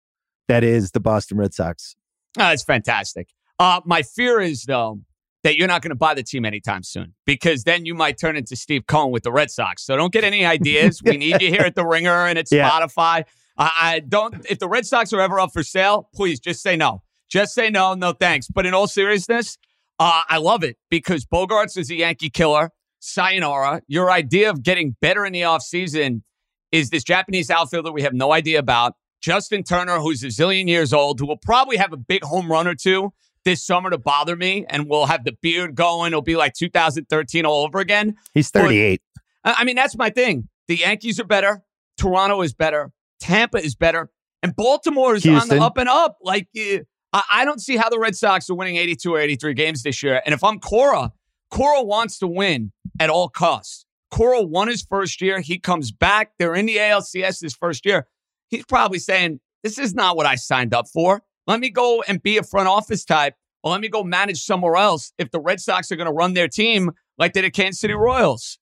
that 0.49 0.62
is 0.65 0.91
the 0.93 1.01
Boston 1.01 1.39
Red 1.39 1.55
Sox? 1.55 1.97
Oh, 2.39 2.51
it's 2.51 2.65
fantastic. 2.65 3.29
Uh, 3.59 3.81
my 3.85 4.03
fear 4.03 4.41
is, 4.41 4.65
though, 4.65 5.01
that 5.45 5.57
you're 5.57 5.69
not 5.69 5.83
going 5.83 5.91
to 5.91 5.95
buy 5.97 6.15
the 6.15 6.23
team 6.23 6.45
anytime 6.45 6.83
soon 6.83 7.15
because 7.27 7.65
then 7.65 7.85
you 7.85 7.95
might 7.95 8.19
turn 8.19 8.37
into 8.37 8.57
Steve 8.57 8.87
Cohen 8.87 9.11
with 9.11 9.23
the 9.23 9.33
Red 9.33 9.51
Sox. 9.51 9.85
So 9.85 9.97
don't 9.97 10.12
get 10.12 10.24
any 10.24 10.45
ideas. 10.57 11.03
we 11.05 11.16
need 11.16 11.41
you 11.43 11.49
here 11.49 11.62
at 11.62 11.74
the 11.74 11.85
Ringer 11.87 12.27
and 12.27 12.39
at 12.39 12.47
Yeah. 12.51 12.69
Spotify. 12.70 13.24
I, 13.57 13.70
I 13.81 14.01
don't. 14.01 14.47
If 14.49 14.59
the 14.59 14.69
Red 14.69 14.87
Sox 14.87 15.12
are 15.12 15.20
ever 15.20 15.39
up 15.41 15.53
for 15.53 15.62
sale, 15.62 16.09
please 16.15 16.41
just 16.41 16.62
say 16.62 16.77
no. 16.77 17.03
Just 17.29 17.55
say 17.55 17.70
no, 17.70 17.95
no 17.95 18.12
thanks. 18.12 18.49
But 18.49 18.66
in 18.66 18.74
all 18.74 18.87
seriousness, 18.87 19.59
uh, 19.99 20.23
I 20.29 20.39
love 20.39 20.65
it 20.65 20.77
because 20.91 21.24
Bogaerts 21.24 21.79
is 21.79 21.91
a 21.91 21.95
Yankee 21.95 22.31
killer. 22.31 22.70
Sayonara. 23.03 23.83
Your 23.89 24.11
idea 24.11 24.49
of 24.49 24.62
getting 24.62 24.97
better 25.01 25.27
in 25.27 25.33
the 25.33 25.43
offseason 25.43 26.23
is 26.70 26.91
this 26.91 27.03
Japanese 27.03 27.51
outfielder 27.51 27.93
we 27.93 28.03
have 28.03 28.15
no 28.15 28.33
idea 28.33 28.59
about. 28.59 28.95
Justin 29.20 29.62
Turner, 29.62 29.99
who's 29.99 30.23
a 30.23 30.29
zillion 30.29 30.69
years 30.69 30.93
old, 30.93 31.20
who 31.20 31.27
will 31.27 31.37
probably 31.37 31.77
have 31.77 31.93
a 31.93 31.97
big 31.97 32.24
home 32.24 32.51
run 32.51 32.66
or 32.66 32.74
two 32.74 33.12
this 33.45 33.65
summer 33.65 33.91
to 33.91 33.99
bother 33.99 34.37
me, 34.37 34.65
and 34.69 34.89
we'll 34.89 35.07
have 35.07 35.24
the 35.24 35.37
beard 35.43 35.74
going. 35.74 36.12
It'll 36.12 36.23
be 36.23 36.37
like 36.37 36.55
2013 36.55 37.45
all 37.45 37.65
over 37.65 37.79
again. 37.79 38.15
He's 38.35 38.51
38. 38.51 39.03
But, 39.45 39.57
I 39.59 39.65
mean, 39.65 39.77
that's 39.77 39.97
my 39.97 40.11
thing. 40.11 40.49
The 40.69 40.77
Yankees 40.77 41.19
are 41.19 41.24
better. 41.24 41.62
Toronto 41.97 42.43
is 42.43 42.55
better. 42.55 42.93
Tampa 43.23 43.59
is 43.59 43.74
better. 43.74 44.11
And 44.43 44.55
Baltimore 44.57 45.15
is 45.15 45.23
Houston. 45.23 45.53
on 45.53 45.59
the 45.59 45.65
up 45.65 45.78
and 45.78 45.89
up. 45.89 46.19
Like, 46.20 46.49
uh, 46.57 47.20
I 47.31 47.44
don't 47.44 47.61
see 47.61 47.77
how 47.77 47.89
the 47.89 47.99
Red 47.99 48.16
Sox 48.16 48.51
are 48.51 48.55
winning 48.55 48.77
82 48.77 49.15
or 49.15 49.20
83 49.20 49.55
games 49.55 49.82
this 49.85 50.03
year. 50.03 50.20
And 50.27 50.35
if 50.35 50.43
I'm 50.43 50.59
Cora, 50.59 51.12
Cora 51.51 51.82
wants 51.82 52.19
to 52.19 52.27
win 52.27 52.73
at 52.99 53.09
all 53.09 53.28
costs. 53.28 53.86
Cora 54.11 54.43
won 54.43 54.69
his 54.69 54.82
first 54.82 55.23
year. 55.23 55.40
He 55.40 55.59
comes 55.59 55.93
back. 55.93 56.32
They're 56.39 56.55
in 56.55 56.66
the 56.66 56.77
ALCS 56.77 57.40
his 57.40 57.55
first 57.55 57.86
year. 57.86 58.09
He's 58.49 58.65
probably 58.65 58.99
saying, 58.99 59.40
This 59.62 59.78
is 59.78 59.94
not 59.94 60.16
what 60.16 60.27
I 60.27 60.35
signed 60.35 60.74
up 60.74 60.89
for. 60.89 61.23
Let 61.47 61.61
me 61.61 61.70
go 61.70 62.03
and 62.09 62.23
be 62.23 62.36
a 62.39 62.43
front 62.43 62.69
office 62.69 63.05
type, 63.05 63.35
or 63.62 63.70
let 63.70 63.81
me 63.81 63.89
go 63.89 64.03
manage 64.03 64.43
somewhere 64.43 64.77
else 64.77 65.12
if 65.19 65.31
the 65.31 65.40
Red 65.40 65.61
Sox 65.61 65.90
are 65.93 65.97
going 65.97 66.07
to 66.07 66.12
run 66.12 66.35
their 66.35 66.49
team 66.49 66.90
like 67.19 67.32
they 67.32 67.40
did 67.40 67.49
at 67.49 67.55
Kansas 67.55 67.81
City 67.81 67.94
Royals. 67.94 68.59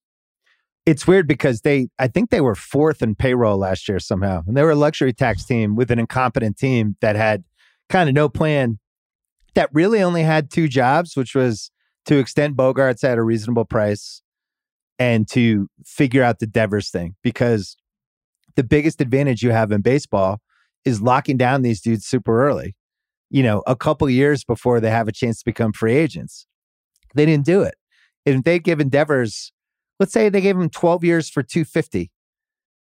It's 0.87 1.07
weird 1.07 1.29
because 1.29 1.61
they, 1.61 1.89
I 1.99 2.09
think 2.09 2.31
they 2.31 2.41
were 2.41 2.55
fourth 2.55 3.03
in 3.03 3.15
payroll 3.15 3.59
last 3.59 3.89
year 3.89 3.99
somehow. 3.99 4.43
And 4.47 4.57
they 4.57 4.63
were 4.63 4.71
a 4.71 4.77
luxury 4.77 5.13
tax 5.13 5.45
team 5.45 5.77
with 5.77 5.91
an 5.91 5.99
incompetent 5.99 6.57
team 6.57 6.97
that 7.01 7.17
had 7.17 7.45
kind 7.89 8.09
of 8.09 8.15
no 8.15 8.29
plan, 8.29 8.79
that 9.55 9.69
really 9.73 10.03
only 10.03 10.23
had 10.23 10.51
two 10.51 10.69
jobs, 10.69 11.17
which 11.17 11.35
was 11.35 11.71
to 12.07 12.19
extend 12.19 12.57
Bogaerts 12.57 13.05
at 13.05 13.19
a 13.19 13.23
reasonable 13.23 13.65
price 13.65 14.23
and 14.99 15.29
to 15.29 15.69
figure 15.85 16.23
out 16.23 16.39
the 16.39 16.47
Devers 16.47 16.91
thing. 16.91 17.15
Because 17.23 17.77
the 18.57 18.65
biggest 18.65 19.01
advantage 19.01 19.43
you 19.43 19.51
have 19.51 19.71
in 19.73 19.83
baseball 19.83 20.41
is 20.85 21.03
locking 21.03 21.37
down 21.37 21.63
these 21.63 21.81
dudes 21.81 22.07
super 22.07 22.47
early, 22.47 22.75
you 23.29 23.43
know, 23.43 23.63
a 23.67 23.77
couple 23.77 24.09
years 24.09 24.45
before 24.45 24.81
they 24.81 24.91
have 24.91 25.09
a 25.09 25.13
chance 25.13 25.39
to 25.41 25.45
become 25.45 25.73
free 25.73 25.95
agents. 25.95 26.47
They 27.15 27.27
didn't 27.27 27.45
do 27.45 27.63
it. 27.63 27.75
And 28.25 28.37
if 28.37 28.45
they'd 28.45 28.65
given 28.65 28.89
Devers, 28.89 29.53
let's 30.01 30.13
say 30.13 30.29
they 30.29 30.41
gave 30.41 30.57
him 30.57 30.69
12 30.69 31.05
years 31.05 31.31
for 31.31 31.45
250 31.45 32.11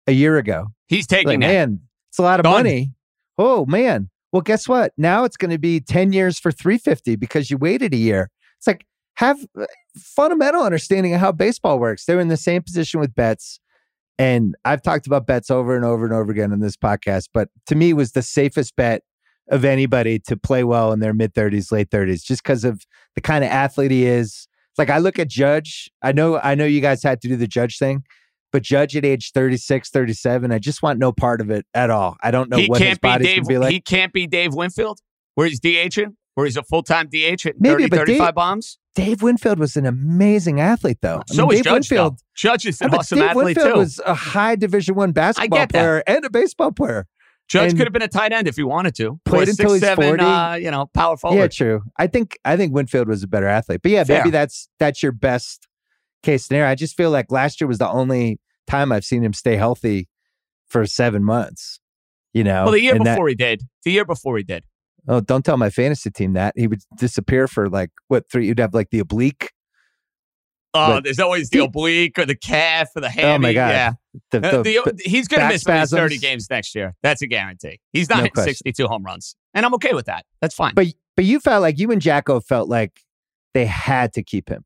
a 0.06 0.12
year 0.14 0.38
ago. 0.38 0.68
He's 0.88 1.06
taking 1.06 1.28
like, 1.28 1.40
Man, 1.40 1.82
it's 2.10 2.20
a 2.20 2.22
lot 2.22 2.40
of 2.40 2.46
Done. 2.46 2.54
money. 2.54 2.94
Oh, 3.38 3.66
man. 3.66 4.10
Well, 4.32 4.42
guess 4.42 4.68
what? 4.68 4.94
Now 4.98 5.26
it's 5.26 5.38
going 5.38 5.52
to 5.52 5.58
be 5.58 5.80
10 5.82 6.14
years 6.14 6.40
for 6.40 6.52
350 6.52 7.18
because 7.18 7.52
you 7.52 7.58
waited 7.58 7.94
a 7.94 7.98
year. 7.98 8.30
It's 8.58 8.68
like 8.68 8.86
have 9.16 9.40
uh, 9.60 9.66
fundamental 9.98 10.64
understanding 10.64 11.14
of 11.14 11.20
how 11.20 11.32
baseball 11.32 11.80
works. 11.80 12.06
They're 12.06 12.20
in 12.20 12.28
the 12.28 12.38
same 12.38 12.62
position 12.62 13.00
with 13.00 13.16
Betts. 13.16 13.60
And 14.20 14.56
I've 14.66 14.82
talked 14.82 15.08
about 15.08 15.28
Betts 15.28 15.50
over 15.52 15.76
and 15.76 15.86
over 15.86 16.06
and 16.06 16.14
over 16.14 16.32
again 16.32 16.52
in 16.52 16.60
this 16.60 16.78
podcast, 16.78 17.30
but 17.34 17.50
to 17.68 17.76
me 17.76 17.94
was 17.94 18.14
the 18.14 18.24
safest 18.24 18.76
bet 18.76 19.04
of 19.50 19.64
anybody 19.64 20.20
to 20.20 20.36
play 20.36 20.64
well 20.64 20.92
in 20.92 21.00
their 21.00 21.14
mid 21.14 21.34
30s, 21.34 21.72
late 21.72 21.90
30s, 21.90 22.24
just 22.24 22.44
because 22.44 22.64
of 22.64 22.86
the 23.16 23.22
kind 23.22 23.44
of 23.44 23.50
athlete 23.52 23.92
he 23.92 24.06
is. 24.06 24.48
Like 24.78 24.90
I 24.90 25.00
look 25.00 25.20
at 25.20 25.28
Judge. 25.28 25.90
I 26.02 26.12
know 26.12 26.40
I 26.40 26.56
know 26.56 26.66
you 26.66 26.82
guys 26.82 27.04
had 27.04 27.22
to 27.22 27.28
do 27.28 27.36
the 27.36 27.48
Judge 27.48 27.78
thing, 27.78 28.04
but 28.52 28.64
Judge 28.64 28.96
at 28.96 29.06
age 29.06 29.32
36, 29.32 29.90
37, 29.90 30.52
I 30.52 30.60
just 30.60 30.82
want 30.82 31.00
no 31.00 31.12
part 31.12 31.42
of 31.42 31.50
it 31.50 31.66
at 31.74 31.90
all. 31.90 32.18
I 32.22 32.32
don't 32.32 32.50
know 32.50 32.58
he 32.58 32.68
what 32.68 32.80
can't 32.80 32.90
his 32.90 33.00
body's 33.00 33.28
be 33.28 33.34
Dave, 33.36 33.48
be 33.48 33.58
like. 33.58 33.72
He 33.72 33.82
can't 33.82 34.14
be 34.14 34.28
Dave 34.28 34.54
Winfield, 34.54 35.00
where 35.36 35.48
he's 35.48 35.60
DHing, 35.60 36.16
where 36.36 36.46
he's 36.46 36.58
a 36.58 36.64
full 36.64 36.84
time 36.84 37.08
DH 37.08 37.14
hitting 37.16 37.54
Maybe, 37.60 37.88
30, 37.88 37.98
35 37.98 38.06
Dave, 38.06 38.36
bombs. 38.36 38.78
Dave 38.96 39.22
Winfield 39.22 39.60
was 39.60 39.78
an 39.78 39.86
amazing 39.86 40.60
athlete, 40.60 40.98
though. 41.02 41.22
So 41.28 41.44
I 41.44 41.48
mean, 41.48 41.56
Dave 41.56 41.64
Judge, 41.66 41.74
Winfield. 41.74 42.14
Though. 42.14 42.22
Judge 42.36 42.66
is 42.66 42.82
an 42.82 42.94
awesome 42.94 43.20
Dave 43.20 43.30
athlete 43.30 43.46
Winfield 43.46 43.74
too. 43.74 43.80
was 43.80 44.02
a 44.06 44.14
high 44.14 44.56
Division 44.56 44.96
One 44.96 45.12
basketball 45.12 45.68
player 45.68 46.04
and 46.08 46.26
a 46.26 46.30
baseball 46.30 46.72
player. 46.72 47.06
Judge 47.48 47.70
and 47.70 47.78
could 47.78 47.88
have 47.88 47.94
been 47.94 48.02
a 48.02 48.08
tight 48.08 48.34
end 48.34 48.48
if 48.48 48.58
he 48.58 48.64
wanted 48.64 48.94
to. 48.96 49.20
Played 49.24 49.50
until 49.50 49.70
six, 49.70 49.74
he's 49.74 49.82
seven, 49.82 50.06
forty. 50.06 50.24
Uh, 50.24 50.56
you 50.56 50.70
know, 50.70 50.88
power 50.88 51.16
forward. 51.16 51.38
Yeah, 51.38 51.48
true. 51.48 51.82
I 51.98 52.08
think 52.08 52.38
I 52.44 52.58
think 52.58 52.74
Winfield 52.74 53.08
was 53.08 53.24
a 53.24 53.28
better 53.28 53.48
athlete, 53.48 53.82
but 53.82 53.92
yeah, 53.92 54.04
Fair. 54.04 54.20
maybe 54.20 54.32
that's 54.32 54.68
that's 54.80 55.02
your 55.02 55.14
best 55.14 55.68
case 56.24 56.46
scenario. 56.46 56.70
I 56.70 56.76
just 56.76 56.98
feel 56.98 57.10
like 57.10 57.32
last 57.32 57.62
year 57.62 57.68
was 57.68 57.78
the 57.78 57.90
only 57.90 58.40
time 58.68 58.92
I've 58.92 59.06
seen 59.06 59.24
him 59.24 59.34
stay 59.34 59.56
healthy 59.56 60.10
for 60.68 60.86
seven 60.86 61.24
months. 61.24 61.80
You 62.34 62.44
know, 62.44 62.64
well, 62.64 62.74
the 62.74 62.82
year 62.82 62.94
before 62.94 63.26
that, 63.26 63.30
he 63.30 63.36
did. 63.36 63.64
The 63.86 63.92
year 63.92 64.06
before 64.06 64.38
he 64.38 64.44
did. 64.44 64.64
Oh, 65.08 65.22
don't 65.22 65.46
tell 65.46 65.56
my 65.56 65.70
fantasy 65.70 66.12
team 66.12 66.34
that 66.34 66.54
he 66.58 66.68
would 66.68 66.82
disappear 66.98 67.48
for 67.48 67.70
like 67.70 67.92
what 68.10 68.30
three? 68.30 68.46
You'd 68.46 68.60
have 68.60 68.74
like 68.74 68.90
the 68.90 69.00
oblique 69.00 69.52
Oh, 70.78 70.96
but 70.96 71.04
there's 71.04 71.20
always 71.20 71.50
the 71.50 71.60
oblique 71.60 72.18
or 72.20 72.26
the 72.26 72.36
calf 72.36 72.90
or 72.96 73.02
the 73.02 73.10
hammy. 73.10 73.34
Oh 73.34 73.38
my 73.40 73.54
god! 73.54 73.70
Yeah, 73.70 73.94
the, 74.32 74.38
uh, 74.38 74.62
the, 74.62 74.64
the, 74.64 75.02
he's 75.04 75.28
going 75.28 75.42
to 75.42 75.48
miss 75.48 75.62
spasms. 75.62 75.98
30 75.98 76.18
games 76.18 76.50
next 76.50 76.76
year. 76.76 76.96
That's 77.04 77.22
a 77.22 77.28
guarantee. 77.28 77.80
He's 77.94 78.10
not 78.10 78.18
no 78.18 78.24
hitting 78.24 78.44
62 78.44 78.88
home 78.88 79.04
runs, 79.04 79.36
and 79.54 79.66
I'm 79.66 79.74
okay 79.76 79.94
with 79.94 80.06
that. 80.06 80.26
That's 80.42 80.56
fine. 80.56 80.74
But 80.76 80.88
but 81.16 81.26
you 81.26 81.40
felt 81.40 81.62
like 81.62 81.80
you 81.80 81.92
and 81.92 82.02
Jacko 82.02 82.40
felt 82.40 82.70
like 82.70 83.02
they 83.54 83.66
had 83.66 84.14
to 84.14 84.24
keep 84.24 84.50
him. 84.50 84.64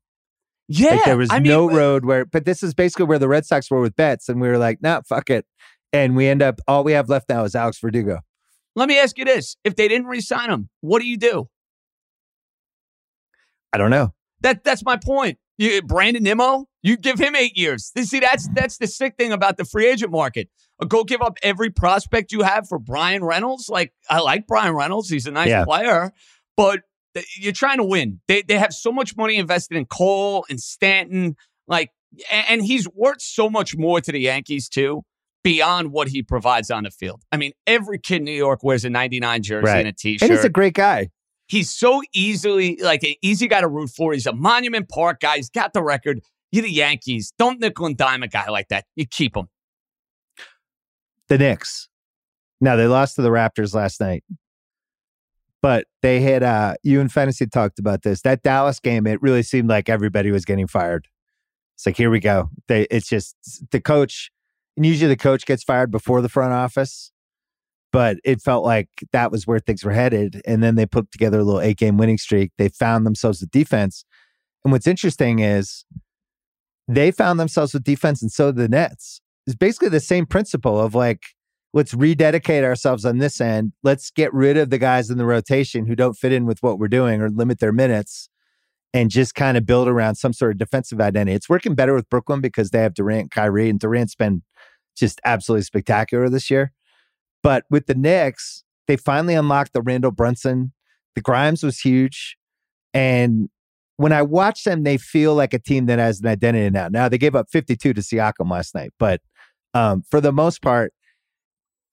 Yeah, 0.68 0.90
like 0.90 1.04
there 1.04 1.16
was 1.16 1.30
I 1.30 1.38
no 1.38 1.66
mean, 1.66 1.76
road 1.76 2.04
where. 2.04 2.24
But 2.24 2.44
this 2.44 2.62
is 2.62 2.74
basically 2.74 3.06
where 3.06 3.18
the 3.18 3.28
Red 3.28 3.46
Sox 3.46 3.70
were 3.70 3.80
with 3.80 3.96
Betts, 3.96 4.28
and 4.28 4.40
we 4.40 4.48
were 4.48 4.58
like, 4.58 4.82
nah, 4.82 5.00
fuck 5.06 5.30
it. 5.30 5.46
And 5.92 6.16
we 6.16 6.26
end 6.26 6.42
up 6.42 6.60
all 6.66 6.84
we 6.84 6.92
have 6.92 7.08
left 7.08 7.28
now 7.28 7.44
is 7.44 7.54
Alex 7.54 7.78
Verdugo. 7.78 8.20
Let 8.74 8.88
me 8.88 8.98
ask 8.98 9.18
you 9.18 9.24
this: 9.24 9.56
If 9.64 9.76
they 9.76 9.88
didn't 9.88 10.06
re-sign 10.06 10.50
him, 10.50 10.68
what 10.80 11.00
do 11.00 11.06
you 11.06 11.16
do? 11.16 11.48
I 13.72 13.78
don't 13.78 13.90
know. 13.90 14.14
That 14.40 14.64
that's 14.64 14.84
my 14.84 14.96
point. 14.96 15.38
You, 15.58 15.82
Brandon 15.82 16.22
Nimmo, 16.22 16.66
you 16.82 16.96
give 16.96 17.18
him 17.18 17.36
eight 17.36 17.56
years. 17.56 17.92
See, 17.94 18.20
that's 18.20 18.48
that's 18.54 18.78
the 18.78 18.86
sick 18.86 19.16
thing 19.16 19.32
about 19.32 19.56
the 19.56 19.64
free 19.64 19.86
agent 19.86 20.10
market. 20.10 20.48
Uh, 20.80 20.86
go 20.86 21.04
give 21.04 21.22
up 21.22 21.36
every 21.42 21.70
prospect 21.70 22.32
you 22.32 22.42
have 22.42 22.68
for 22.68 22.78
Bryan 22.78 23.22
Reynolds. 23.22 23.68
Like 23.68 23.92
I 24.08 24.20
like 24.20 24.46
Bryan 24.46 24.74
Reynolds; 24.74 25.08
he's 25.08 25.26
a 25.26 25.30
nice 25.30 25.48
yeah. 25.48 25.64
player, 25.64 26.12
but 26.56 26.80
you're 27.36 27.52
trying 27.52 27.78
to 27.78 27.84
win. 27.84 28.20
They 28.28 28.42
they 28.42 28.58
have 28.58 28.72
so 28.72 28.92
much 28.92 29.16
money 29.16 29.36
invested 29.36 29.76
in 29.76 29.86
Cole 29.86 30.44
and 30.48 30.60
Stanton, 30.60 31.36
like, 31.68 31.90
and 32.30 32.62
he's 32.64 32.88
worth 32.88 33.20
so 33.20 33.50
much 33.50 33.76
more 33.76 34.00
to 34.00 34.12
the 34.12 34.20
Yankees 34.20 34.68
too, 34.68 35.02
beyond 35.44 35.92
what 35.92 36.08
he 36.08 36.22
provides 36.22 36.70
on 36.70 36.84
the 36.84 36.90
field. 36.90 37.22
I 37.30 37.36
mean, 37.36 37.52
every 37.66 37.98
kid 37.98 38.16
in 38.18 38.24
New 38.24 38.32
York 38.32 38.60
wears 38.62 38.84
a 38.84 38.90
99 38.90 39.42
jersey 39.42 39.66
right. 39.66 39.78
and 39.80 39.88
a 39.88 39.92
T-shirt, 39.92 40.22
and 40.22 40.36
he's 40.36 40.44
a 40.44 40.50
great 40.50 40.74
guy. 40.74 41.10
He's 41.52 41.70
so 41.70 42.00
easily 42.14 42.78
like 42.80 43.02
an 43.02 43.12
easy 43.20 43.46
guy 43.46 43.60
to 43.60 43.68
root 43.68 43.90
for. 43.90 44.14
He's 44.14 44.26
a 44.26 44.32
Monument 44.32 44.88
Park 44.88 45.20
guy. 45.20 45.36
He's 45.36 45.50
got 45.50 45.74
the 45.74 45.82
record. 45.82 46.22
You're 46.50 46.62
the 46.62 46.72
Yankees. 46.72 47.34
Don't 47.38 47.60
nickel 47.60 47.84
and 47.84 47.94
dime 47.94 48.22
a 48.22 48.26
guy 48.26 48.48
like 48.48 48.68
that. 48.68 48.86
You 48.96 49.04
keep 49.04 49.36
him. 49.36 49.48
The 51.28 51.36
Knicks. 51.36 51.90
Now 52.62 52.76
they 52.76 52.86
lost 52.86 53.16
to 53.16 53.22
the 53.22 53.28
Raptors 53.28 53.74
last 53.74 54.00
night, 54.00 54.24
but 55.60 55.88
they 56.00 56.20
had 56.20 56.42
uh 56.42 56.76
you 56.82 57.02
and 57.02 57.12
fantasy 57.12 57.46
talked 57.46 57.78
about 57.78 58.00
this. 58.00 58.22
That 58.22 58.42
Dallas 58.42 58.80
game, 58.80 59.06
it 59.06 59.20
really 59.20 59.42
seemed 59.42 59.68
like 59.68 59.90
everybody 59.90 60.30
was 60.30 60.46
getting 60.46 60.66
fired. 60.66 61.06
It's 61.74 61.84
like 61.84 61.98
here 61.98 62.08
we 62.08 62.20
go. 62.20 62.48
They 62.66 62.86
it's 62.90 63.10
just 63.10 63.36
the 63.72 63.80
coach, 63.82 64.30
and 64.78 64.86
usually 64.86 65.08
the 65.08 65.18
coach 65.18 65.44
gets 65.44 65.62
fired 65.62 65.90
before 65.90 66.22
the 66.22 66.30
front 66.30 66.54
office 66.54 67.11
but 67.92 68.16
it 68.24 68.40
felt 68.40 68.64
like 68.64 68.88
that 69.12 69.30
was 69.30 69.46
where 69.46 69.60
things 69.60 69.84
were 69.84 69.92
headed. 69.92 70.40
And 70.46 70.62
then 70.62 70.74
they 70.74 70.86
put 70.86 71.10
together 71.12 71.38
a 71.38 71.44
little 71.44 71.60
eight 71.60 71.76
game 71.76 71.98
winning 71.98 72.18
streak. 72.18 72.52
They 72.58 72.68
found 72.68 73.06
themselves 73.06 73.40
with 73.40 73.50
defense. 73.50 74.04
And 74.64 74.72
what's 74.72 74.86
interesting 74.86 75.40
is 75.40 75.84
they 76.88 77.10
found 77.10 77.38
themselves 77.38 77.74
with 77.74 77.84
defense, 77.84 78.22
and 78.22 78.32
so 78.32 78.46
did 78.46 78.56
the 78.56 78.68
Nets. 78.68 79.20
It's 79.46 79.56
basically 79.56 79.88
the 79.88 80.00
same 80.00 80.26
principle 80.26 80.80
of 80.80 80.94
like, 80.94 81.22
let's 81.72 81.94
rededicate 81.94 82.64
ourselves 82.64 83.04
on 83.04 83.18
this 83.18 83.40
end. 83.40 83.72
Let's 83.82 84.10
get 84.10 84.32
rid 84.32 84.56
of 84.56 84.70
the 84.70 84.78
guys 84.78 85.10
in 85.10 85.18
the 85.18 85.24
rotation 85.24 85.86
who 85.86 85.96
don't 85.96 86.14
fit 86.14 86.32
in 86.32 86.46
with 86.46 86.58
what 86.62 86.78
we're 86.78 86.88
doing 86.88 87.20
or 87.20 87.28
limit 87.28 87.60
their 87.60 87.72
minutes 87.72 88.28
and 88.94 89.10
just 89.10 89.34
kind 89.34 89.56
of 89.56 89.66
build 89.66 89.88
around 89.88 90.16
some 90.16 90.32
sort 90.32 90.52
of 90.52 90.58
defensive 90.58 91.00
identity. 91.00 91.34
It's 91.34 91.48
working 91.48 91.74
better 91.74 91.94
with 91.94 92.10
Brooklyn 92.10 92.40
because 92.40 92.70
they 92.70 92.80
have 92.80 92.94
Durant, 92.94 93.20
and 93.22 93.30
Kyrie, 93.30 93.70
and 93.70 93.80
Durant's 93.80 94.14
been 94.14 94.42
just 94.96 95.20
absolutely 95.24 95.62
spectacular 95.62 96.28
this 96.28 96.50
year. 96.50 96.72
But 97.42 97.64
with 97.70 97.86
the 97.86 97.94
Knicks, 97.94 98.64
they 98.86 98.96
finally 98.96 99.34
unlocked 99.34 99.72
the 99.72 99.82
Randle 99.82 100.10
Brunson. 100.10 100.72
The 101.14 101.20
Grimes 101.20 101.62
was 101.62 101.80
huge. 101.80 102.36
And 102.94 103.48
when 103.96 104.12
I 104.12 104.22
watch 104.22 104.64
them, 104.64 104.82
they 104.84 104.96
feel 104.96 105.34
like 105.34 105.54
a 105.54 105.58
team 105.58 105.86
that 105.86 105.98
has 105.98 106.20
an 106.20 106.26
identity 106.26 106.70
now. 106.70 106.88
Now 106.88 107.08
they 107.08 107.18
gave 107.18 107.34
up 107.34 107.46
52 107.50 107.92
to 107.92 108.00
Siakam 108.00 108.50
last 108.50 108.74
night, 108.74 108.90
but 108.98 109.20
um, 109.74 110.02
for 110.10 110.20
the 110.20 110.32
most 110.32 110.62
part, 110.62 110.92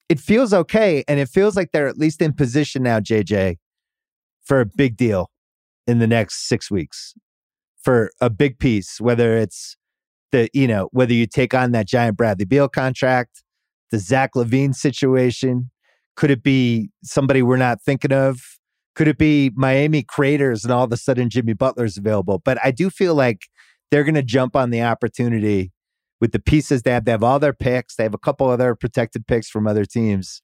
it 0.09 0.19
feels 0.19 0.53
okay. 0.53 1.03
And 1.07 1.19
it 1.19 1.29
feels 1.29 1.55
like 1.55 1.71
they're 1.71 1.87
at 1.87 1.97
least 1.97 2.21
in 2.21 2.33
position 2.33 2.83
now, 2.83 2.99
JJ, 2.99 3.57
for 4.43 4.59
a 4.59 4.65
big 4.65 4.97
deal 4.97 5.29
in 5.87 5.99
the 5.99 6.07
next 6.07 6.47
six 6.47 6.69
weeks 6.71 7.13
for 7.81 8.11
a 8.19 8.29
big 8.29 8.59
piece, 8.59 8.99
whether 8.99 9.37
it's 9.37 9.77
the, 10.31 10.49
you 10.53 10.67
know, 10.67 10.89
whether 10.91 11.13
you 11.13 11.25
take 11.25 11.53
on 11.53 11.71
that 11.71 11.87
giant 11.87 12.17
Bradley 12.17 12.45
Beal 12.45 12.67
contract, 12.67 13.43
the 13.91 13.99
Zach 13.99 14.31
LaVine 14.35 14.73
situation? 14.73 15.71
Could 16.15 16.31
it 16.31 16.43
be 16.43 16.89
somebody 17.03 17.41
we're 17.41 17.57
not 17.57 17.81
thinking 17.81 18.11
of? 18.11 18.39
Could 18.95 19.07
it 19.07 19.17
be 19.17 19.51
Miami 19.55 20.03
Craters 20.03 20.63
and 20.63 20.73
all 20.73 20.83
of 20.83 20.91
a 20.91 20.97
sudden 20.97 21.29
Jimmy 21.29 21.53
Butler's 21.53 21.97
available? 21.97 22.41
But 22.43 22.57
I 22.63 22.71
do 22.71 22.89
feel 22.89 23.15
like 23.15 23.43
they're 23.91 24.03
going 24.03 24.15
to 24.15 24.23
jump 24.23 24.55
on 24.55 24.69
the 24.69 24.81
opportunity 24.81 25.71
with 26.19 26.31
the 26.31 26.39
pieces 26.39 26.81
they 26.81 26.91
have. 26.91 27.05
They 27.05 27.11
have 27.11 27.23
all 27.23 27.39
their 27.39 27.53
picks. 27.53 27.95
They 27.95 28.03
have 28.03 28.13
a 28.13 28.19
couple 28.19 28.49
other 28.49 28.75
protected 28.75 29.27
picks 29.27 29.49
from 29.49 29.67
other 29.67 29.85
teams. 29.85 30.41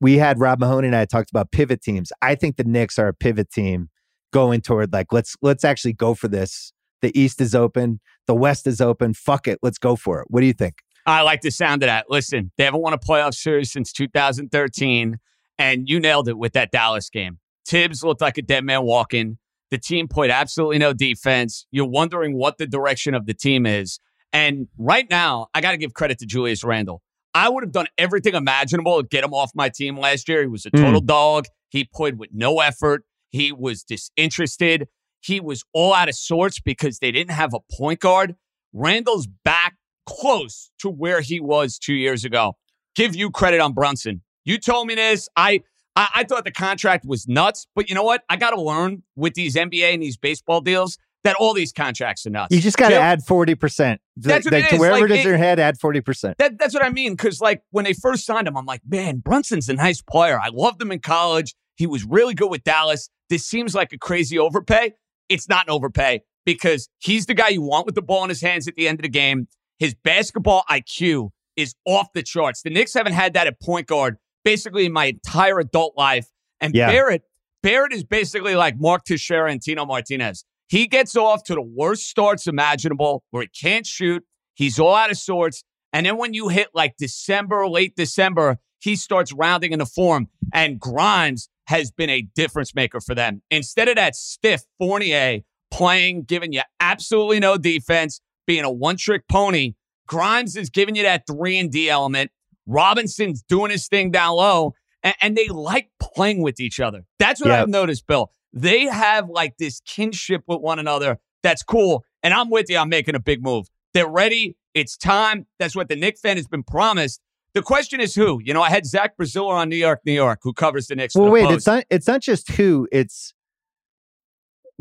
We 0.00 0.18
had 0.18 0.40
Rob 0.40 0.60
Mahoney 0.60 0.88
and 0.88 0.96
I 0.96 1.04
talked 1.04 1.30
about 1.30 1.52
pivot 1.52 1.82
teams. 1.82 2.12
I 2.22 2.34
think 2.34 2.56
the 2.56 2.64
Knicks 2.64 2.98
are 2.98 3.08
a 3.08 3.14
pivot 3.14 3.50
team 3.50 3.90
going 4.32 4.60
toward 4.60 4.92
like 4.92 5.12
let's 5.12 5.36
let's 5.42 5.64
actually 5.64 5.92
go 5.92 6.14
for 6.14 6.28
this. 6.28 6.72
The 7.02 7.18
East 7.18 7.40
is 7.40 7.54
open, 7.54 8.00
the 8.26 8.34
West 8.34 8.66
is 8.66 8.80
open. 8.80 9.14
Fuck 9.14 9.46
it, 9.46 9.58
let's 9.62 9.78
go 9.78 9.94
for 9.94 10.20
it. 10.20 10.26
What 10.28 10.40
do 10.40 10.46
you 10.46 10.52
think? 10.52 10.74
I 11.06 11.22
like 11.22 11.42
the 11.42 11.50
sound 11.50 11.82
of 11.82 11.88
that. 11.88 12.06
Listen, 12.08 12.50
they 12.56 12.64
haven't 12.64 12.80
won 12.80 12.92
a 12.92 12.98
playoff 12.98 13.34
series 13.34 13.70
since 13.70 13.92
2013, 13.92 15.18
and 15.58 15.88
you 15.88 16.00
nailed 16.00 16.28
it 16.28 16.38
with 16.38 16.52
that 16.54 16.70
Dallas 16.70 17.10
game. 17.10 17.38
Thibs 17.66 18.02
looked 18.02 18.20
like 18.20 18.38
a 18.38 18.42
dead 18.42 18.64
man 18.64 18.82
walking. 18.82 19.38
The 19.70 19.78
team 19.78 20.08
played 20.08 20.30
absolutely 20.30 20.78
no 20.78 20.92
defense. 20.92 21.66
You're 21.70 21.88
wondering 21.88 22.36
what 22.36 22.58
the 22.58 22.66
direction 22.66 23.14
of 23.14 23.26
the 23.26 23.34
team 23.34 23.66
is. 23.66 23.98
And 24.32 24.68
right 24.78 25.08
now, 25.08 25.48
I 25.54 25.60
got 25.60 25.72
to 25.72 25.76
give 25.76 25.94
credit 25.94 26.18
to 26.20 26.26
Julius 26.26 26.64
Randle. 26.64 27.02
I 27.34 27.48
would 27.48 27.64
have 27.64 27.72
done 27.72 27.86
everything 27.98 28.34
imaginable 28.34 29.02
to 29.02 29.08
get 29.08 29.24
him 29.24 29.34
off 29.34 29.50
my 29.54 29.68
team 29.68 29.98
last 29.98 30.28
year. 30.28 30.42
He 30.42 30.46
was 30.46 30.66
a 30.66 30.70
total 30.70 31.02
mm. 31.02 31.06
dog. 31.06 31.46
He 31.70 31.84
played 31.84 32.18
with 32.18 32.30
no 32.32 32.60
effort. 32.60 33.04
He 33.30 33.50
was 33.50 33.82
disinterested. 33.82 34.86
He 35.20 35.40
was 35.40 35.64
all 35.72 35.92
out 35.94 36.08
of 36.08 36.14
sorts 36.14 36.60
because 36.60 36.98
they 36.98 37.10
didn't 37.10 37.32
have 37.32 37.52
a 37.54 37.60
point 37.76 38.00
guard. 38.00 38.36
Randle's 38.72 39.26
back 39.26 39.74
close 40.06 40.70
to 40.80 40.90
where 40.90 41.20
he 41.20 41.40
was 41.40 41.78
two 41.78 41.94
years 41.94 42.24
ago. 42.24 42.56
Give 42.94 43.14
you 43.14 43.30
credit 43.30 43.60
on 43.60 43.72
Brunson. 43.72 44.22
You 44.44 44.58
told 44.58 44.86
me 44.86 44.94
this. 44.94 45.28
I 45.36 45.62
I, 45.96 46.08
I 46.14 46.24
thought 46.24 46.44
the 46.44 46.52
contract 46.52 47.04
was 47.06 47.28
nuts, 47.28 47.66
but 47.74 47.88
you 47.88 47.94
know 47.94 48.02
what? 48.02 48.22
I 48.28 48.36
got 48.36 48.50
to 48.50 48.60
learn 48.60 49.02
with 49.16 49.34
these 49.34 49.54
NBA 49.54 49.94
and 49.94 50.02
these 50.02 50.16
baseball 50.16 50.60
deals 50.60 50.98
that 51.24 51.36
all 51.36 51.54
these 51.54 51.72
contracts 51.72 52.26
are 52.26 52.30
nuts. 52.30 52.54
You 52.54 52.60
just 52.60 52.76
got 52.76 52.90
to 52.90 52.96
add 52.96 53.20
40%. 53.20 53.98
That's 54.16 54.44
what 54.44 54.52
like, 54.52 54.64
it 54.64 54.72
is. 54.74 54.78
Wherever 54.78 55.00
like, 55.00 55.10
it 55.10 55.18
is 55.20 55.24
your 55.24 55.36
head, 55.36 55.58
add 55.58 55.78
40%. 55.78 56.34
That, 56.38 56.58
that's 56.58 56.74
what 56.74 56.84
I 56.84 56.90
mean. 56.90 57.12
Because, 57.12 57.40
like, 57.40 57.62
when 57.70 57.84
they 57.84 57.94
first 57.94 58.26
signed 58.26 58.46
him, 58.46 58.56
I'm 58.56 58.66
like, 58.66 58.82
man, 58.86 59.18
Brunson's 59.18 59.68
a 59.68 59.74
nice 59.74 60.02
player. 60.02 60.38
I 60.38 60.48
loved 60.52 60.80
him 60.80 60.92
in 60.92 61.00
college. 61.00 61.54
He 61.76 61.86
was 61.86 62.04
really 62.04 62.34
good 62.34 62.50
with 62.50 62.62
Dallas. 62.62 63.08
This 63.30 63.46
seems 63.46 63.74
like 63.74 63.92
a 63.92 63.98
crazy 63.98 64.38
overpay. 64.38 64.92
It's 65.28 65.48
not 65.48 65.66
an 65.66 65.72
overpay 65.72 66.20
because 66.44 66.88
he's 66.98 67.26
the 67.26 67.34
guy 67.34 67.48
you 67.48 67.62
want 67.62 67.86
with 67.86 67.94
the 67.94 68.02
ball 68.02 68.22
in 68.24 68.28
his 68.28 68.42
hands 68.42 68.68
at 68.68 68.74
the 68.74 68.86
end 68.86 68.98
of 68.98 69.02
the 69.02 69.08
game. 69.08 69.48
His 69.78 69.94
basketball 69.94 70.64
IQ 70.70 71.30
is 71.56 71.74
off 71.84 72.08
the 72.14 72.22
charts. 72.22 72.62
The 72.62 72.70
Knicks 72.70 72.94
haven't 72.94 73.12
had 73.12 73.34
that 73.34 73.46
at 73.46 73.60
point 73.60 73.86
guard 73.86 74.16
basically 74.44 74.86
in 74.86 74.92
my 74.92 75.06
entire 75.06 75.58
adult 75.58 75.94
life. 75.96 76.28
And 76.60 76.74
yeah. 76.74 76.90
Barrett, 76.90 77.22
Barrett 77.62 77.92
is 77.92 78.04
basically 78.04 78.54
like 78.54 78.78
Mark 78.78 79.04
Teixeira 79.04 79.50
and 79.50 79.60
Tino 79.60 79.84
Martinez. 79.86 80.44
He 80.68 80.86
gets 80.86 81.16
off 81.16 81.42
to 81.44 81.54
the 81.54 81.62
worst 81.62 82.08
starts 82.08 82.46
imaginable 82.46 83.24
where 83.30 83.42
he 83.42 83.48
can't 83.48 83.86
shoot. 83.86 84.22
He's 84.54 84.78
all 84.78 84.94
out 84.94 85.10
of 85.10 85.18
sorts. 85.18 85.64
And 85.92 86.06
then 86.06 86.16
when 86.16 86.34
you 86.34 86.48
hit 86.48 86.68
like 86.74 86.96
December, 86.98 87.68
late 87.68 87.96
December, 87.96 88.58
he 88.80 88.96
starts 88.96 89.32
rounding 89.32 89.72
into 89.72 89.86
form. 89.86 90.28
And 90.52 90.78
Grimes 90.78 91.48
has 91.66 91.90
been 91.90 92.10
a 92.10 92.22
difference 92.34 92.74
maker 92.74 93.00
for 93.00 93.14
them. 93.14 93.42
Instead 93.50 93.88
of 93.88 93.96
that 93.96 94.14
stiff 94.14 94.62
Fournier 94.78 95.40
playing, 95.70 96.24
giving 96.24 96.52
you 96.52 96.62
absolutely 96.80 97.40
no 97.40 97.56
defense, 97.56 98.20
being 98.46 98.64
a 98.64 98.70
one 98.70 98.96
trick 98.96 99.26
pony, 99.28 99.74
Grimes 100.06 100.56
is 100.56 100.70
giving 100.70 100.94
you 100.94 101.02
that 101.04 101.24
three 101.26 101.58
and 101.58 101.70
D 101.70 101.88
element. 101.88 102.30
Robinson's 102.66 103.42
doing 103.42 103.70
his 103.70 103.88
thing 103.88 104.10
down 104.10 104.36
low, 104.36 104.74
and, 105.02 105.14
and 105.20 105.36
they 105.36 105.48
like 105.48 105.90
playing 106.00 106.42
with 106.42 106.60
each 106.60 106.80
other. 106.80 107.04
That's 107.18 107.40
what 107.40 107.50
yep. 107.50 107.62
I've 107.62 107.68
noticed, 107.68 108.06
Bill. 108.06 108.30
They 108.52 108.84
have 108.84 109.28
like 109.28 109.56
this 109.58 109.80
kinship 109.80 110.44
with 110.46 110.60
one 110.60 110.78
another. 110.78 111.18
That's 111.42 111.62
cool. 111.62 112.04
And 112.22 112.32
I'm 112.32 112.50
with 112.50 112.70
you. 112.70 112.78
I'm 112.78 112.88
making 112.88 113.14
a 113.14 113.20
big 113.20 113.42
move. 113.42 113.68
They're 113.92 114.08
ready. 114.08 114.56
It's 114.72 114.96
time. 114.96 115.46
That's 115.58 115.76
what 115.76 115.88
the 115.88 115.96
Knicks 115.96 116.20
fan 116.20 116.36
has 116.36 116.48
been 116.48 116.62
promised. 116.62 117.20
The 117.52 117.62
question 117.62 118.00
is 118.00 118.14
who? 118.14 118.40
You 118.42 118.54
know, 118.54 118.62
I 118.62 118.70
had 118.70 118.86
Zach 118.86 119.16
Braziller 119.16 119.54
on 119.54 119.68
New 119.68 119.76
York, 119.76 120.00
New 120.04 120.12
York, 120.12 120.40
who 120.42 120.52
covers 120.52 120.88
the 120.88 120.96
Knicks. 120.96 121.14
Well, 121.14 121.30
wait, 121.30 121.44
Post. 121.44 121.56
it's 121.56 121.66
not. 121.66 121.84
It's 121.90 122.06
not 122.08 122.20
just 122.20 122.50
who. 122.52 122.88
It's 122.90 123.34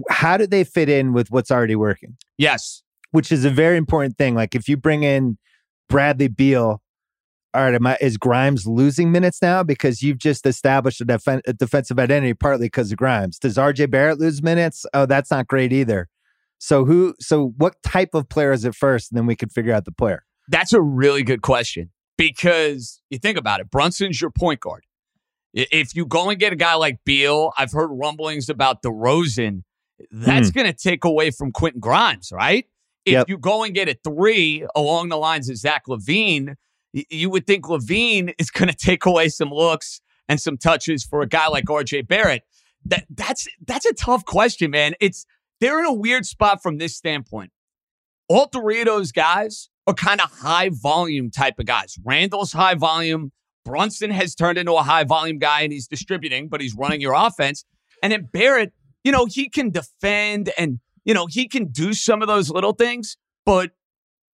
how 0.09 0.37
do 0.37 0.47
they 0.47 0.63
fit 0.63 0.89
in 0.89 1.13
with 1.13 1.29
what's 1.31 1.51
already 1.51 1.75
working? 1.75 2.17
Yes, 2.37 2.82
which 3.13 3.31
is 3.31 3.45
a 3.45 3.49
very 3.49 3.77
important 3.77 4.17
thing. 4.17 4.35
Like 4.35 4.55
if 4.55 4.67
you 4.67 4.75
bring 4.75 5.03
in 5.03 5.37
Bradley 5.87 6.27
Beal 6.27 6.81
all 7.53 7.63
right, 7.63 7.75
am 7.75 7.85
I, 7.85 7.97
is 8.01 8.17
Grimes 8.17 8.65
losing 8.65 9.11
minutes 9.11 9.39
now 9.39 9.61
because 9.61 10.01
you've 10.01 10.17
just 10.17 10.47
established 10.47 10.99
a, 11.01 11.05
def- 11.05 11.27
a 11.27 11.53
defensive 11.53 11.99
identity 11.99 12.33
partly 12.33 12.65
because 12.65 12.91
of 12.91 12.97
Grimes? 12.97 13.37
Does 13.37 13.57
RJ 13.57 13.91
Barrett 13.91 14.19
lose 14.19 14.41
minutes? 14.41 14.87
Oh, 14.93 15.05
that's 15.05 15.29
not 15.29 15.47
great 15.47 15.71
either. 15.71 16.09
So 16.57 16.83
who? 16.83 17.13
So 17.19 17.53
what 17.57 17.75
type 17.83 18.15
of 18.15 18.27
player 18.27 18.53
is 18.53 18.65
it 18.65 18.73
first, 18.73 19.11
and 19.11 19.17
then 19.17 19.27
we 19.27 19.35
can 19.35 19.49
figure 19.49 19.73
out 19.73 19.85
the 19.85 19.91
player. 19.91 20.25
That's 20.47 20.73
a 20.73 20.81
really 20.81 21.21
good 21.21 21.43
question 21.43 21.91
because 22.17 23.01
you 23.11 23.19
think 23.19 23.37
about 23.37 23.59
it. 23.59 23.69
Brunson's 23.69 24.19
your 24.19 24.31
point 24.31 24.61
guard. 24.61 24.85
If 25.53 25.95
you 25.95 26.07
go 26.07 26.29
and 26.31 26.39
get 26.39 26.53
a 26.53 26.55
guy 26.55 26.73
like 26.73 26.99
Beal, 27.05 27.51
I've 27.55 27.71
heard 27.71 27.89
rumblings 27.91 28.49
about 28.49 28.81
DeRozan. 28.81 29.61
That's 30.09 30.49
mm. 30.49 30.53
going 30.55 30.67
to 30.67 30.73
take 30.73 31.03
away 31.03 31.29
from 31.29 31.51
Quentin 31.51 31.79
Grimes, 31.79 32.31
right? 32.33 32.65
If 33.05 33.13
yep. 33.13 33.29
you 33.29 33.37
go 33.37 33.63
and 33.63 33.73
get 33.73 33.89
a 33.89 33.97
three 34.03 34.65
along 34.75 35.09
the 35.09 35.17
lines 35.17 35.49
of 35.49 35.57
Zach 35.57 35.83
LaVine, 35.87 36.55
you 36.93 37.29
would 37.29 37.45
think 37.45 37.65
LaVine 37.65 38.33
is 38.37 38.49
going 38.49 38.69
to 38.69 38.75
take 38.75 39.05
away 39.05 39.29
some 39.29 39.49
looks 39.49 40.01
and 40.29 40.39
some 40.39 40.57
touches 40.57 41.03
for 41.03 41.21
a 41.21 41.27
guy 41.27 41.47
like 41.47 41.65
RJ 41.65 42.07
Barrett. 42.07 42.43
That 42.85 43.05
that's 43.09 43.47
that's 43.65 43.85
a 43.85 43.93
tough 43.93 44.25
question, 44.25 44.71
man. 44.71 44.93
It's 44.99 45.25
they're 45.61 45.79
in 45.79 45.85
a 45.85 45.93
weird 45.93 46.25
spot 46.25 46.61
from 46.61 46.77
this 46.77 46.95
standpoint. 46.95 47.51
All 48.27 48.47
three 48.47 48.81
of 48.81 48.87
those 48.87 49.11
guys 49.11 49.69
are 49.87 49.93
kind 49.93 50.21
of 50.21 50.29
high 50.31 50.69
volume 50.69 51.29
type 51.29 51.59
of 51.59 51.65
guys. 51.65 51.97
Randle's 52.03 52.53
high 52.53 52.75
volume. 52.75 53.31
Brunson 53.65 54.11
has 54.11 54.35
turned 54.35 54.57
into 54.57 54.73
a 54.73 54.83
high 54.83 55.03
volume 55.05 55.39
guy 55.39 55.61
and 55.61 55.71
he's 55.71 55.87
distributing, 55.87 56.49
but 56.49 56.61
he's 56.61 56.75
running 56.75 56.99
your 56.99 57.13
offense. 57.13 57.63
And 58.01 58.11
then 58.11 58.27
Barrett, 58.31 58.73
you 59.03 59.11
know, 59.11 59.25
he 59.25 59.49
can 59.49 59.69
defend 59.69 60.51
and, 60.57 60.79
you 61.05 61.13
know, 61.13 61.27
he 61.27 61.47
can 61.47 61.65
do 61.65 61.93
some 61.93 62.21
of 62.21 62.27
those 62.27 62.49
little 62.49 62.73
things, 62.73 63.17
but 63.45 63.71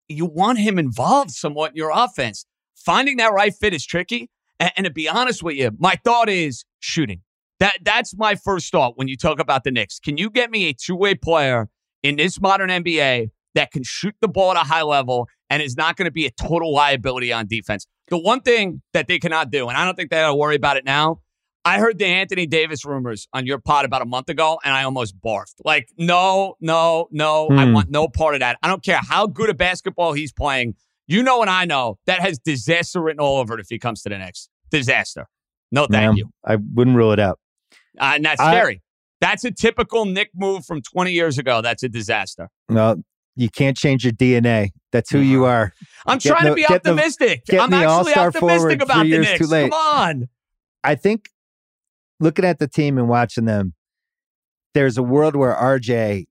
you 0.09 0.27
want 0.27 0.59
him 0.59 0.79
involved 0.79 1.31
somewhat 1.31 1.71
in 1.73 1.77
your 1.77 1.91
offense. 1.93 2.47
Finding 2.75 3.17
that 3.17 3.33
right 3.33 3.55
fit 3.55 3.75
is 3.75 3.85
tricky. 3.85 4.31
And, 4.61 4.73
and 4.77 4.85
to 4.85 4.93
be 4.93 5.09
honest 5.09 5.43
with 5.43 5.57
you, 5.57 5.71
my 5.79 5.97
thought 6.05 6.29
is 6.29 6.65
shooting. 6.81 7.23
That 7.59 7.79
that's 7.83 8.17
my 8.17 8.35
first 8.35 8.71
thought 8.71 8.99
when 8.99 9.09
you 9.09 9.17
talk 9.17 9.41
about 9.41 9.65
the 9.65 9.71
Knicks. 9.71 9.99
Can 9.99 10.19
you 10.19 10.29
get 10.29 10.51
me 10.51 10.69
a 10.69 10.75
two-way 10.75 11.15
player 11.15 11.69
in 12.03 12.17
this 12.17 12.41
modern 12.41 12.69
NBA 12.69 13.31
that 13.55 13.71
can 13.71 13.83
shoot 13.83 14.15
the 14.21 14.29
ball 14.29 14.51
at 14.51 14.57
a 14.59 14.69
high 14.69 14.83
level 14.83 15.29
and 15.49 15.63
is 15.63 15.77
not 15.77 15.97
going 15.97 16.05
to 16.05 16.13
be 16.13 16.27
a 16.27 16.31
total 16.31 16.73
liability 16.75 17.33
on 17.33 17.47
defense? 17.47 17.87
The 18.09 18.19
one 18.19 18.43
thing 18.43 18.83
that 18.93 19.09
they 19.09 19.19
cannot 19.19 19.51
do, 19.51 19.69
and 19.69 19.77
I 19.77 19.85
don't 19.85 19.97
think 19.97 20.11
they 20.11 20.17
got 20.17 20.29
to 20.29 20.35
worry 20.35 20.57
about 20.57 20.77
it 20.77 20.85
now, 20.85 21.21
I 21.67 21.81
heard 21.81 21.99
the 21.99 22.07
Anthony 22.07 22.47
Davis 22.47 22.85
rumors 22.85 23.27
on 23.33 23.45
your 23.45 23.59
pod 23.59 23.85
about 23.85 24.01
a 24.01 24.05
month 24.05 24.29
ago, 24.29 24.61
and 24.65 24.73
I 24.73 24.85
almost 24.85 25.21
barfed. 25.21 25.57
Like, 25.65 25.89
no, 25.99 26.55
no, 26.61 27.09
no, 27.11 27.49
I 27.51 27.67
hmm. 27.67 27.73
want 27.73 27.91
no 27.91 28.07
part 28.07 28.35
of 28.35 28.41
that. 28.41 28.57
I 28.63 28.69
don't 28.69 28.85
care 28.85 29.01
how 29.03 29.27
good 29.27 29.51
a 29.51 29.55
basketball 29.55 30.13
he's 30.13 30.33
playing. 30.33 30.77
You 31.09 31.25
know, 31.25 31.41
and 31.41 31.51
I 31.51 31.65
know 31.65 31.99
that 32.07 32.21
has 32.21 32.39
disaster 32.39 33.01
written 33.01 33.19
all 33.19 33.39
over 33.39 33.55
it 33.55 33.61
if 33.61 33.67
he 33.69 33.81
comes 33.81 34.03
to 34.03 34.09
the 34.09 34.19
Knicks 34.19 34.49
Disaster. 34.71 35.29
No, 35.73 35.87
thank 35.91 36.17
you. 36.17 36.31
I 36.45 36.57
wouldn't 36.57 36.97
rule 36.97 37.13
it 37.13 37.19
out. 37.19 37.41
Uh, 37.99 38.13
and 38.15 38.25
that's 38.25 38.41
I, 38.41 38.53
scary. 38.53 38.83
That's 39.21 39.45
a 39.45 39.51
typical 39.51 40.05
Knick 40.05 40.31
move 40.37 40.65
from 40.65 40.83
20 40.83 41.11
years 41.11 41.37
ago. 41.37 41.63
That's 41.63 41.83
a 41.83 41.89
disaster. 41.89 42.49
No, 42.69 43.03
you 43.35 43.51
can't 43.51 43.77
change 43.77 44.05
your 44.05 44.13
DNA. 44.13 44.71
That's 44.93 45.11
who 45.11 45.19
you 45.19 45.45
are. 45.45 45.73
I'm 46.07 46.19
get 46.19 46.31
trying 46.31 46.45
the, 46.45 46.51
to 46.51 46.55
be 46.55 46.67
optimistic. 46.67 47.45
The, 47.47 47.59
I'm 47.59 47.73
actually 47.73 48.15
optimistic 48.15 48.83
about 48.83 49.03
the 49.05 49.19
Knicks. 49.19 49.49
Come 49.49 49.73
on. 49.73 50.29
I 50.85 50.95
think 50.95 51.29
looking 52.21 52.45
at 52.45 52.59
the 52.59 52.69
team 52.69 52.99
and 52.99 53.09
watching 53.09 53.45
them, 53.45 53.75
there's 54.75 54.99
a 54.99 55.03
world 55.03 55.37
where 55.37 55.55
RJ 55.55 56.27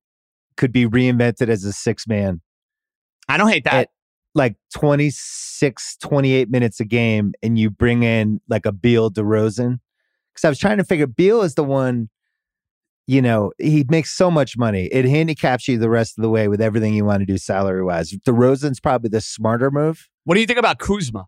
could 0.57 0.72
be 0.72 0.86
reinvented 0.86 1.49
as 1.49 1.64
a 1.64 1.74
six 1.74 2.07
man. 2.07 2.41
I 3.28 3.38
don't 3.38 3.49
hate 3.49 3.64
that. 3.66 3.74
At 3.74 3.90
like 4.34 4.56
26, 4.74 5.98
28 5.98 6.49
minutes 6.49 6.80
a 6.80 6.86
game, 6.86 7.34
and 7.41 7.57
you 7.57 7.70
bring 7.70 8.03
in 8.03 8.41
like 8.49 8.66
a 8.66 8.72
Beal 8.72 9.10
DeRozan. 9.10 9.80
Because 10.34 10.45
I 10.45 10.49
was 10.49 10.60
trying 10.60 10.78
to 10.78 10.84
figure, 10.84 11.07
Beal 11.07 11.41
is 11.41 11.56
the 11.56 11.64
one, 11.64 12.10
you 13.07 13.22
know, 13.22 13.53
he 13.57 13.86
makes 13.88 14.12
so 14.16 14.30
much 14.30 14.57
money. 14.57 14.88
It 14.91 15.06
handicaps 15.06 15.68
you 15.68 15.78
the 15.78 15.90
rest 15.90 16.18
of 16.18 16.22
the 16.22 16.30
way 16.30 16.48
with 16.48 16.62
everything 16.62 16.94
you 16.94 17.06
want 17.06 17.22
to 17.22 17.26
do 17.26 17.38
salary 17.38 17.84
wise. 17.84 18.12
DeRozan's 18.12 18.80
probably 18.80 19.10
the 19.10 19.22
smarter 19.22 19.72
move. 19.72 20.10
What 20.26 20.36
do 20.36 20.41
you 20.41 20.48
think 20.48 20.60
about 20.60 20.80
Kuzma? 20.80 21.26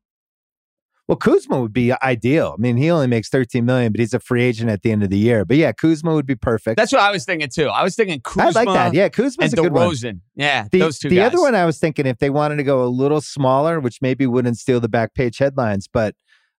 Well, 1.08 1.16
Kuzma 1.16 1.62
would 1.62 1.72
be 1.72 1.94
ideal. 2.04 2.56
I 2.58 2.62
mean, 2.62 2.76
he 2.76 2.92
only 2.92 3.08
makes 3.08 3.30
13 3.30 3.64
million, 3.64 3.94
but 3.94 4.00
he's 4.02 4.14
a 4.14 4.20
free 4.20 4.44
agent 4.44 4.70
at 4.70 4.82
the 4.82 4.92
end 4.92 5.04
of 5.04 5.10
the 5.10 5.18
year. 5.18 5.46
But 5.46 5.56
yeah, 5.56 5.72
Kuzma 5.72 6.14
would 6.14 6.26
be 6.26 6.36
perfect. 6.36 6.76
That's 6.78 6.92
what 6.92 7.00
I 7.02 7.12
was 7.12 7.24
thinking 7.24 7.48
too. 7.48 7.68
I 7.70 7.82
was 7.84 7.96
thinking 7.96 8.20
Kuzma. 8.20 8.44
I 8.60 8.64
like 8.64 8.68
that. 8.74 8.94
Yeah, 8.94 9.08
Kuzma's 9.08 9.54
and 9.54 9.60
a 9.60 9.62
good 9.64 9.72
one. 9.74 9.90
DeRozan. 9.90 10.20
Yeah, 10.36 10.68
The, 10.70 10.80
those 10.80 11.00
two 11.00 11.08
the 11.10 11.16
guys. 11.18 11.28
other 11.34 11.42
one 11.42 11.56
I 11.56 11.66
was 11.66 11.80
thinking 11.80 12.06
if 12.06 12.18
they 12.18 12.30
wanted 12.30 12.58
to 12.58 12.64
go 12.64 12.84
a 12.84 12.88
little 12.90 13.22
smaller, 13.22 13.80
which 13.80 14.02
maybe 14.02 14.28
wouldn't 14.28 14.58
steal 14.58 14.80
the 14.82 14.90
back 14.90 15.14
page 15.14 15.38
headlines, 15.38 15.88
but 15.88 16.14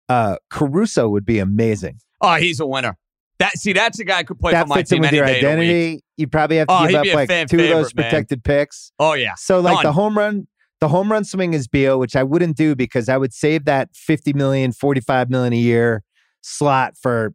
uh 0.09 0.37
Caruso 0.51 1.09
would 1.11 1.27
be 1.27 1.39
amazing. 1.39 1.99
Oh, 2.23 2.37
he's 2.37 2.59
a 2.61 2.67
winner. 2.67 2.97
That 3.41 3.53
see, 3.59 3.75
that's 3.75 3.99
a 4.01 4.05
guy 4.05 4.21
who 4.21 4.25
could 4.25 4.39
play 4.41 4.53
that 4.53 4.63
for 4.63 4.69
my 4.69 4.77
fits 4.77 4.91
in 4.93 4.97
team 4.97 5.01
with 5.03 5.09
any 5.11 5.17
your 5.19 5.27
day 5.27 5.37
of 5.37 5.43
the 5.43 5.49
week. 5.49 5.69
identity. 5.69 6.05
You 6.17 6.27
probably 6.27 6.57
have 6.57 6.69
to 6.69 6.75
Oh, 6.75 6.87
give 6.89 6.95
up 6.97 7.07
like 7.15 7.29
two 7.29 7.35
of 7.35 7.49
those 7.49 7.69
favorite, 7.69 7.97
man. 7.97 8.05
protected 8.11 8.43
picks. 8.45 8.93
Oh 8.99 9.13
yeah. 9.13 9.35
So 9.37 9.61
like 9.61 9.77
Done. 9.77 9.85
the 9.85 9.93
home 9.93 10.17
run, 10.19 10.49
the 10.81 10.89
home 10.89 11.11
run 11.11 11.25
swing 11.25 11.55
is 11.55 11.67
Beal, 11.67 11.99
which 11.99 12.15
I 12.15 12.23
wouldn't 12.23 12.57
do 12.57 12.77
because 12.77 13.09
I 13.09 13.17
would 13.17 13.33
save 13.33 13.65
that 13.65 13.91
50 13.95 14.33
million, 14.33 14.73
45 14.73 15.31
million 15.31 15.53
a 15.53 15.57
year 15.57 16.03
slot 16.41 16.97
for, 16.97 17.35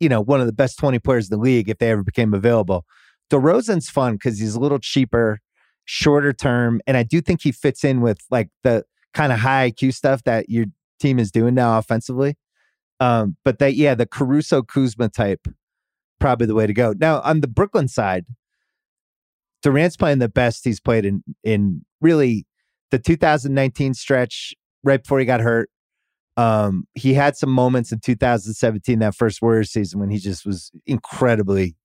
you 0.00 0.08
know, 0.08 0.20
one 0.20 0.40
of 0.40 0.46
the 0.46 0.52
best 0.52 0.78
20 0.78 0.98
players 0.98 1.30
in 1.30 1.38
the 1.38 1.42
league 1.42 1.68
if 1.68 1.78
they 1.78 1.90
ever 1.90 2.02
became 2.02 2.34
available. 2.34 2.84
DeRozan's 3.30 3.88
fun 3.88 4.14
because 4.14 4.40
he's 4.40 4.56
a 4.56 4.60
little 4.60 4.80
cheaper, 4.80 5.40
shorter 5.84 6.32
term, 6.32 6.80
and 6.86 6.96
I 6.96 7.04
do 7.04 7.20
think 7.20 7.42
he 7.42 7.52
fits 7.52 7.84
in 7.84 8.00
with 8.00 8.18
like 8.30 8.48
the 8.64 8.84
kind 9.14 9.32
of 9.32 9.38
high 9.38 9.70
IQ 9.70 9.94
stuff 9.94 10.24
that 10.24 10.48
your 10.48 10.66
team 10.98 11.18
is 11.18 11.30
doing 11.30 11.54
now 11.54 11.78
offensively. 11.78 12.36
Um, 12.98 13.36
but 13.44 13.60
that 13.60 13.74
yeah, 13.74 13.94
the 13.94 14.06
Caruso 14.06 14.62
Kuzma 14.62 15.08
type, 15.08 15.46
probably 16.18 16.46
the 16.46 16.54
way 16.54 16.66
to 16.66 16.74
go. 16.74 16.94
Now 16.98 17.20
on 17.20 17.40
the 17.40 17.48
Brooklyn 17.48 17.88
side, 17.88 18.26
Durant's 19.62 19.96
playing 19.96 20.18
the 20.18 20.28
best 20.28 20.64
he's 20.64 20.80
played 20.80 21.04
in 21.04 21.22
in 21.44 21.84
really 22.00 22.46
the 22.90 22.98
2019 22.98 23.94
stretch 23.94 24.54
right 24.82 25.02
before 25.02 25.18
he 25.18 25.24
got 25.24 25.40
hurt. 25.40 25.70
Um, 26.36 26.84
he 26.94 27.14
had 27.14 27.36
some 27.36 27.50
moments 27.50 27.92
in 27.92 28.00
2017, 28.00 28.98
that 29.00 29.14
first 29.14 29.42
Warriors 29.42 29.70
season, 29.70 30.00
when 30.00 30.10
he 30.10 30.18
just 30.18 30.46
was 30.46 30.70
incredibly 30.86 31.76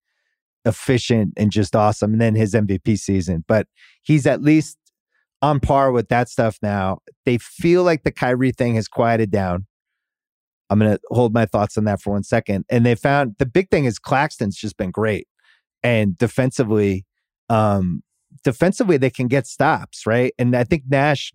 efficient 0.66 1.34
and 1.38 1.52
just 1.52 1.76
awesome. 1.76 2.14
And 2.14 2.22
then 2.22 2.36
his 2.36 2.54
MVP 2.54 2.98
season, 2.98 3.44
but 3.48 3.68
he's 4.02 4.26
at 4.26 4.42
least 4.42 4.78
on 5.42 5.60
par 5.60 5.92
with 5.92 6.10
that 6.10 6.30
stuff 6.30 6.58
now. 6.62 7.00
They 7.26 7.38
feel 7.38 7.84
like 7.84 8.04
the 8.04 8.12
Kyrie 8.12 8.52
thing 8.52 8.76
has 8.76 8.88
quieted 8.88 9.32
down. 9.32 9.68
I'm 10.70 10.80
going 10.80 10.94
to 10.94 11.00
hold 11.12 11.34
my 11.34 11.46
thoughts 11.46 11.78
on 11.78 11.84
that 11.84 12.02
for 12.02 12.14
one 12.14 12.24
second. 12.24 12.66
And 12.70 12.86
they 12.86 12.96
found 12.96 13.36
the 13.38 13.46
big 13.46 13.70
thing 13.70 13.86
is 13.86 14.00
Claxton's 14.00 14.58
just 14.58 14.78
been 14.78 14.90
great. 14.90 15.28
And 15.84 16.18
defensively, 16.18 17.06
um, 17.50 18.02
defensively, 18.44 18.98
they 18.98 19.10
can 19.10 19.28
get 19.28 19.48
stops, 19.48 20.06
right? 20.06 20.34
And 20.38 20.56
I 20.56 20.64
think 20.64 20.84
Nash, 20.90 21.32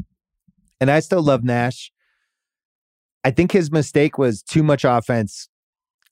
and 0.80 0.90
I 0.90 1.00
still 1.00 1.22
love 1.22 1.44
Nash. 1.44 1.90
I 3.24 3.30
think 3.30 3.52
his 3.52 3.70
mistake 3.70 4.18
was 4.18 4.42
too 4.42 4.62
much 4.62 4.84
offense, 4.84 5.48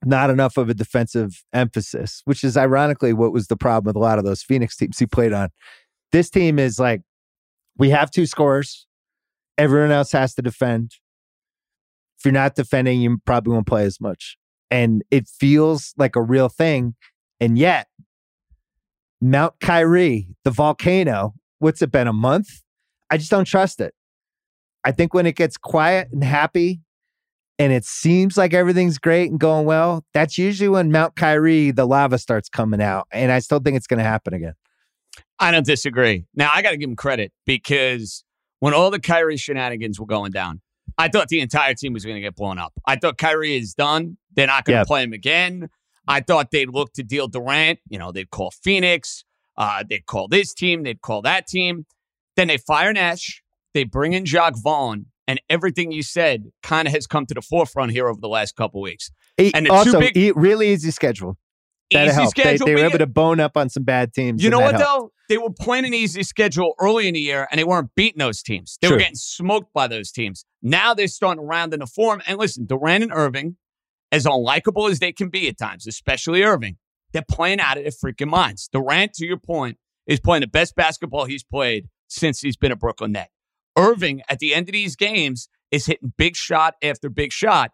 not 0.04 0.30
enough 0.30 0.56
of 0.56 0.68
a 0.68 0.74
defensive 0.74 1.42
emphasis, 1.52 2.22
which 2.24 2.44
is 2.44 2.56
ironically 2.56 3.12
what 3.12 3.32
was 3.32 3.46
the 3.46 3.56
problem 3.56 3.88
with 3.88 3.96
a 3.96 4.00
lot 4.00 4.18
of 4.18 4.24
those 4.24 4.42
Phoenix 4.42 4.76
teams 4.76 4.98
he 4.98 5.06
played 5.06 5.32
on. 5.32 5.48
This 6.12 6.30
team 6.30 6.58
is 6.58 6.78
like, 6.78 7.02
we 7.76 7.90
have 7.90 8.10
two 8.10 8.26
scorers. 8.26 8.86
Everyone 9.56 9.90
else 9.90 10.12
has 10.12 10.34
to 10.34 10.42
defend. 10.42 10.92
If 12.18 12.24
you're 12.24 12.32
not 12.32 12.56
defending, 12.56 13.00
you 13.00 13.18
probably 13.24 13.52
won't 13.52 13.66
play 13.66 13.84
as 13.84 14.00
much. 14.00 14.36
And 14.70 15.02
it 15.10 15.28
feels 15.28 15.94
like 15.96 16.16
a 16.16 16.22
real 16.22 16.48
thing. 16.48 16.94
And 17.40 17.56
yet, 17.56 17.86
Mount 19.20 19.54
Kyrie, 19.60 20.28
the 20.44 20.50
volcano, 20.50 21.34
what's 21.58 21.82
it 21.82 21.90
been, 21.90 22.06
a 22.06 22.12
month? 22.12 22.48
I 23.10 23.16
just 23.16 23.30
don't 23.30 23.44
trust 23.46 23.80
it. 23.80 23.94
I 24.84 24.92
think 24.92 25.12
when 25.14 25.26
it 25.26 25.34
gets 25.34 25.56
quiet 25.56 26.08
and 26.12 26.22
happy 26.22 26.80
and 27.58 27.72
it 27.72 27.84
seems 27.84 28.36
like 28.36 28.54
everything's 28.54 28.98
great 28.98 29.30
and 29.30 29.40
going 29.40 29.66
well, 29.66 30.04
that's 30.14 30.38
usually 30.38 30.68
when 30.68 30.92
Mount 30.92 31.16
Kyrie, 31.16 31.72
the 31.72 31.84
lava 31.84 32.18
starts 32.18 32.48
coming 32.48 32.80
out. 32.80 33.08
And 33.10 33.32
I 33.32 33.40
still 33.40 33.58
think 33.58 33.76
it's 33.76 33.88
going 33.88 33.98
to 33.98 34.04
happen 34.04 34.34
again. 34.34 34.54
I 35.40 35.50
don't 35.50 35.66
disagree. 35.66 36.26
Now 36.34 36.50
I 36.54 36.62
got 36.62 36.70
to 36.70 36.76
give 36.76 36.88
him 36.88 36.96
credit 36.96 37.32
because 37.44 38.24
when 38.60 38.74
all 38.74 38.90
the 38.90 39.00
Kyrie 39.00 39.36
shenanigans 39.36 39.98
were 39.98 40.06
going 40.06 40.30
down, 40.30 40.60
I 40.96 41.08
thought 41.08 41.28
the 41.28 41.40
entire 41.40 41.74
team 41.74 41.92
was 41.92 42.04
going 42.04 42.16
to 42.16 42.20
get 42.20 42.34
blown 42.36 42.58
up. 42.58 42.72
I 42.86 42.96
thought 42.96 43.18
Kyrie 43.18 43.56
is 43.56 43.74
done. 43.74 44.16
They're 44.34 44.46
not 44.46 44.64
going 44.64 44.76
to 44.76 44.80
Yeah. 44.80 44.84
play 44.84 45.02
him 45.02 45.12
again. 45.12 45.68
I 46.08 46.20
thought 46.20 46.50
they'd 46.50 46.68
look 46.70 46.92
to 46.94 47.02
deal 47.02 47.28
Durant. 47.28 47.78
You 47.88 47.98
know, 47.98 48.10
they'd 48.12 48.30
call 48.30 48.50
Phoenix. 48.50 49.24
Uh, 49.56 49.84
they'd 49.88 50.06
call 50.06 50.26
this 50.28 50.54
team. 50.54 50.82
They'd 50.82 51.00
call 51.02 51.22
that 51.22 51.46
team. 51.46 51.86
Then 52.36 52.48
they 52.48 52.56
fire 52.56 52.92
Nash. 52.92 53.42
They 53.74 53.84
bring 53.84 54.12
in 54.14 54.24
Jacque 54.24 54.54
Vaughn. 54.62 55.06
And 55.26 55.40
everything 55.50 55.92
you 55.92 56.02
said 56.02 56.44
kind 56.62 56.88
of 56.88 56.94
has 56.94 57.06
come 57.06 57.26
to 57.26 57.34
the 57.34 57.42
forefront 57.42 57.92
here 57.92 58.08
over 58.08 58.18
the 58.20 58.28
last 58.28 58.56
couple 58.56 58.80
weeks. 58.80 59.10
E- 59.38 59.50
And 59.54 59.66
the 59.66 59.70
also, 59.70 60.00
big- 60.00 60.16
e- 60.16 60.32
really 60.34 60.72
easy 60.72 60.90
schedule. 60.90 61.36
That 61.90 62.06
Easy 62.06 62.14
helped. 62.14 62.36
They, 62.36 62.42
schedule. 62.42 62.66
they 62.66 62.74
were 62.74 62.84
able 62.86 62.98
to 62.98 63.06
bone 63.06 63.40
up 63.40 63.56
on 63.56 63.68
some 63.70 63.82
bad 63.82 64.12
teams. 64.12 64.42
You 64.44 64.50
know 64.50 64.58
what 64.60 64.74
helped. 64.74 64.84
though? 64.86 65.12
They 65.30 65.38
were 65.38 65.50
playing 65.50 65.86
an 65.86 65.94
easy 65.94 66.22
schedule 66.22 66.74
early 66.78 67.08
in 67.08 67.14
the 67.14 67.20
year, 67.20 67.48
and 67.50 67.58
they 67.58 67.64
weren't 67.64 67.94
beating 67.94 68.18
those 68.18 68.42
teams. 68.42 68.76
They 68.82 68.88
were 68.90 68.98
getting 68.98 69.14
smoked 69.14 69.72
by 69.72 69.86
those 69.88 70.10
teams. 70.10 70.44
Now 70.62 70.92
they're 70.92 71.08
starting 71.08 71.42
to 71.42 71.46
round 71.46 71.72
into 71.72 71.86
form. 71.86 72.20
And 72.26 72.38
listen, 72.38 72.66
Durant 72.66 73.04
and 73.04 73.12
Irving, 73.14 73.56
as 74.12 74.24
unlikable 74.24 74.90
as 74.90 74.98
they 74.98 75.12
can 75.12 75.28
be 75.28 75.48
at 75.48 75.58
times, 75.58 75.86
especially 75.86 76.42
Irving, 76.42 76.76
they're 77.12 77.24
playing 77.28 77.60
out 77.60 77.76
of 77.76 77.84
their 77.84 77.92
freaking 77.92 78.28
minds. 78.28 78.68
Durant, 78.72 79.14
to 79.14 79.26
your 79.26 79.38
point, 79.38 79.78
is 80.06 80.20
playing 80.20 80.40
the 80.42 80.48
best 80.48 80.74
basketball 80.74 81.24
he's 81.24 81.44
played 81.44 81.88
since 82.08 82.40
he's 82.40 82.56
been 82.56 82.72
a 82.72 82.76
Brooklyn 82.76 83.12
Net. 83.12 83.30
Irving, 83.76 84.22
at 84.28 84.38
the 84.38 84.54
end 84.54 84.68
of 84.68 84.72
these 84.72 84.96
games, 84.96 85.48
is 85.70 85.86
hitting 85.86 86.12
big 86.16 86.36
shot 86.36 86.74
after 86.82 87.08
big 87.08 87.32
shot. 87.32 87.72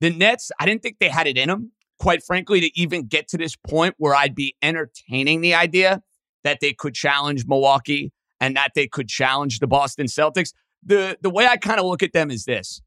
The 0.00 0.10
Nets, 0.10 0.50
I 0.58 0.64
didn't 0.64 0.82
think 0.82 0.98
they 0.98 1.08
had 1.08 1.26
it 1.26 1.36
in 1.36 1.48
them, 1.48 1.72
quite 1.98 2.22
frankly, 2.22 2.60
to 2.60 2.80
even 2.80 3.06
get 3.06 3.28
to 3.28 3.38
this 3.38 3.54
point 3.56 3.94
where 3.98 4.14
I'd 4.14 4.34
be 4.34 4.56
entertaining 4.62 5.42
the 5.42 5.54
idea 5.54 6.02
that 6.42 6.58
they 6.60 6.72
could 6.72 6.94
challenge 6.94 7.46
Milwaukee 7.46 8.12
and 8.40 8.56
that 8.56 8.72
they 8.74 8.86
could 8.88 9.08
challenge 9.08 9.58
the 9.58 9.66
Boston 9.66 10.06
Celtics. 10.06 10.52
The 10.82 11.18
the 11.20 11.28
way 11.28 11.46
I 11.46 11.58
kind 11.58 11.78
of 11.78 11.84
look 11.84 12.02
at 12.02 12.14
them 12.14 12.30
is 12.30 12.44
this. 12.44 12.80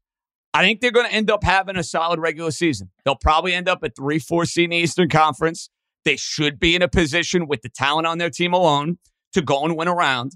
I 0.54 0.62
think 0.62 0.80
they're 0.80 0.92
going 0.92 1.08
to 1.08 1.12
end 1.12 1.30
up 1.32 1.42
having 1.42 1.76
a 1.76 1.82
solid 1.82 2.20
regular 2.20 2.52
season. 2.52 2.90
They'll 3.04 3.16
probably 3.16 3.52
end 3.52 3.68
up 3.68 3.82
at 3.82 3.96
3 3.96 4.20
4 4.20 4.46
seed 4.46 4.64
in 4.64 4.70
the 4.70 4.76
Eastern 4.76 5.08
Conference. 5.08 5.68
They 6.04 6.16
should 6.16 6.60
be 6.60 6.76
in 6.76 6.82
a 6.82 6.88
position 6.88 7.48
with 7.48 7.62
the 7.62 7.68
talent 7.68 8.06
on 8.06 8.18
their 8.18 8.30
team 8.30 8.52
alone 8.52 8.98
to 9.32 9.42
go 9.42 9.64
and 9.64 9.76
win 9.76 9.88
around. 9.88 10.32